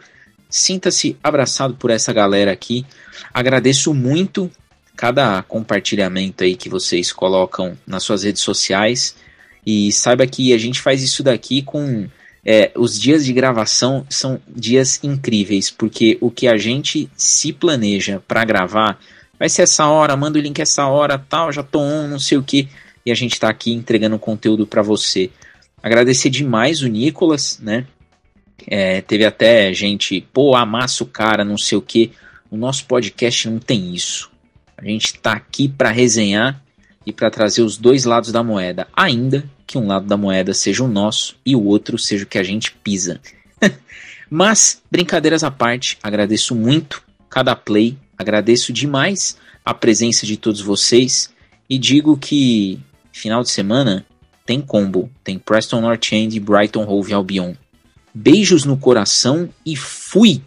Sinta-se 0.49 1.15
abraçado 1.23 1.75
por 1.75 1.91
essa 1.91 2.11
galera 2.11 2.51
aqui. 2.51 2.83
Agradeço 3.31 3.93
muito 3.93 4.49
cada 4.95 5.43
compartilhamento 5.43 6.43
aí 6.43 6.55
que 6.55 6.67
vocês 6.67 7.13
colocam 7.13 7.77
nas 7.85 8.01
suas 8.01 8.23
redes 8.23 8.41
sociais. 8.41 9.15
E 9.63 9.91
saiba 9.91 10.25
que 10.25 10.51
a 10.51 10.57
gente 10.57 10.81
faz 10.81 11.03
isso 11.03 11.21
daqui 11.21 11.61
com 11.61 12.09
é, 12.43 12.71
os 12.75 12.99
dias 12.99 13.23
de 13.23 13.31
gravação 13.31 14.03
são 14.09 14.41
dias 14.47 14.99
incríveis, 15.03 15.69
porque 15.69 16.17
o 16.19 16.31
que 16.31 16.47
a 16.47 16.57
gente 16.57 17.07
se 17.15 17.53
planeja 17.53 18.23
para 18.27 18.43
gravar 18.43 18.99
vai 19.39 19.47
ser 19.47 19.61
essa 19.61 19.87
hora, 19.87 20.17
manda 20.17 20.37
o 20.37 20.41
link 20.41 20.59
essa 20.59 20.85
hora, 20.85 21.17
tal, 21.17 21.51
já 21.51 21.63
tô 21.63 21.79
on, 21.79 22.07
não 22.07 22.19
sei 22.19 22.37
o 22.37 22.43
que, 22.43 22.67
e 23.05 23.11
a 23.11 23.15
gente 23.15 23.39
tá 23.39 23.49
aqui 23.49 23.71
entregando 23.71 24.19
conteúdo 24.19 24.67
para 24.67 24.81
você. 24.81 25.31
Agradecer 25.81 26.29
demais 26.29 26.81
o 26.81 26.87
Nicolas, 26.87 27.57
né? 27.61 27.87
É, 28.67 29.01
teve 29.01 29.25
até 29.25 29.73
gente, 29.73 30.21
pô, 30.33 30.55
amassa 30.55 31.03
o 31.03 31.07
cara, 31.07 31.45
não 31.45 31.57
sei 31.57 31.77
o 31.77 31.81
que. 31.81 32.11
O 32.51 32.57
nosso 32.57 32.85
podcast 32.85 33.49
não 33.49 33.59
tem 33.59 33.95
isso. 33.95 34.29
A 34.77 34.83
gente 34.83 35.13
tá 35.19 35.31
aqui 35.31 35.69
para 35.69 35.89
resenhar 35.89 36.61
e 37.05 37.13
para 37.13 37.31
trazer 37.31 37.61
os 37.61 37.77
dois 37.77 38.05
lados 38.05 38.31
da 38.31 38.43
moeda, 38.43 38.87
ainda 38.93 39.43
que 39.65 39.77
um 39.77 39.87
lado 39.87 40.05
da 40.05 40.17
moeda 40.17 40.53
seja 40.53 40.83
o 40.83 40.87
nosso 40.87 41.37
e 41.45 41.55
o 41.55 41.63
outro 41.63 41.97
seja 41.97 42.23
o 42.23 42.27
que 42.27 42.37
a 42.37 42.43
gente 42.43 42.71
pisa. 42.83 43.21
Mas, 44.29 44.81
brincadeiras 44.91 45.43
à 45.43 45.51
parte, 45.51 45.97
agradeço 46.03 46.53
muito 46.53 47.01
cada 47.29 47.55
play, 47.55 47.97
agradeço 48.19 48.73
demais 48.73 49.37
a 49.63 49.73
presença 49.73 50.25
de 50.25 50.35
todos 50.35 50.59
vocês 50.59 51.33
e 51.69 51.77
digo 51.77 52.17
que 52.17 52.77
final 53.13 53.41
de 53.41 53.49
semana 53.49 54.05
tem 54.45 54.59
combo, 54.59 55.09
tem 55.23 55.39
Preston 55.39 55.79
North 55.79 56.11
End 56.11 56.35
e 56.35 56.39
Brighton 56.39 56.85
Hove 56.85 57.13
Albion. 57.13 57.53
Beijos 58.13 58.65
no 58.65 58.75
coração 58.75 59.49
e 59.65 59.75
fui! 59.77 60.41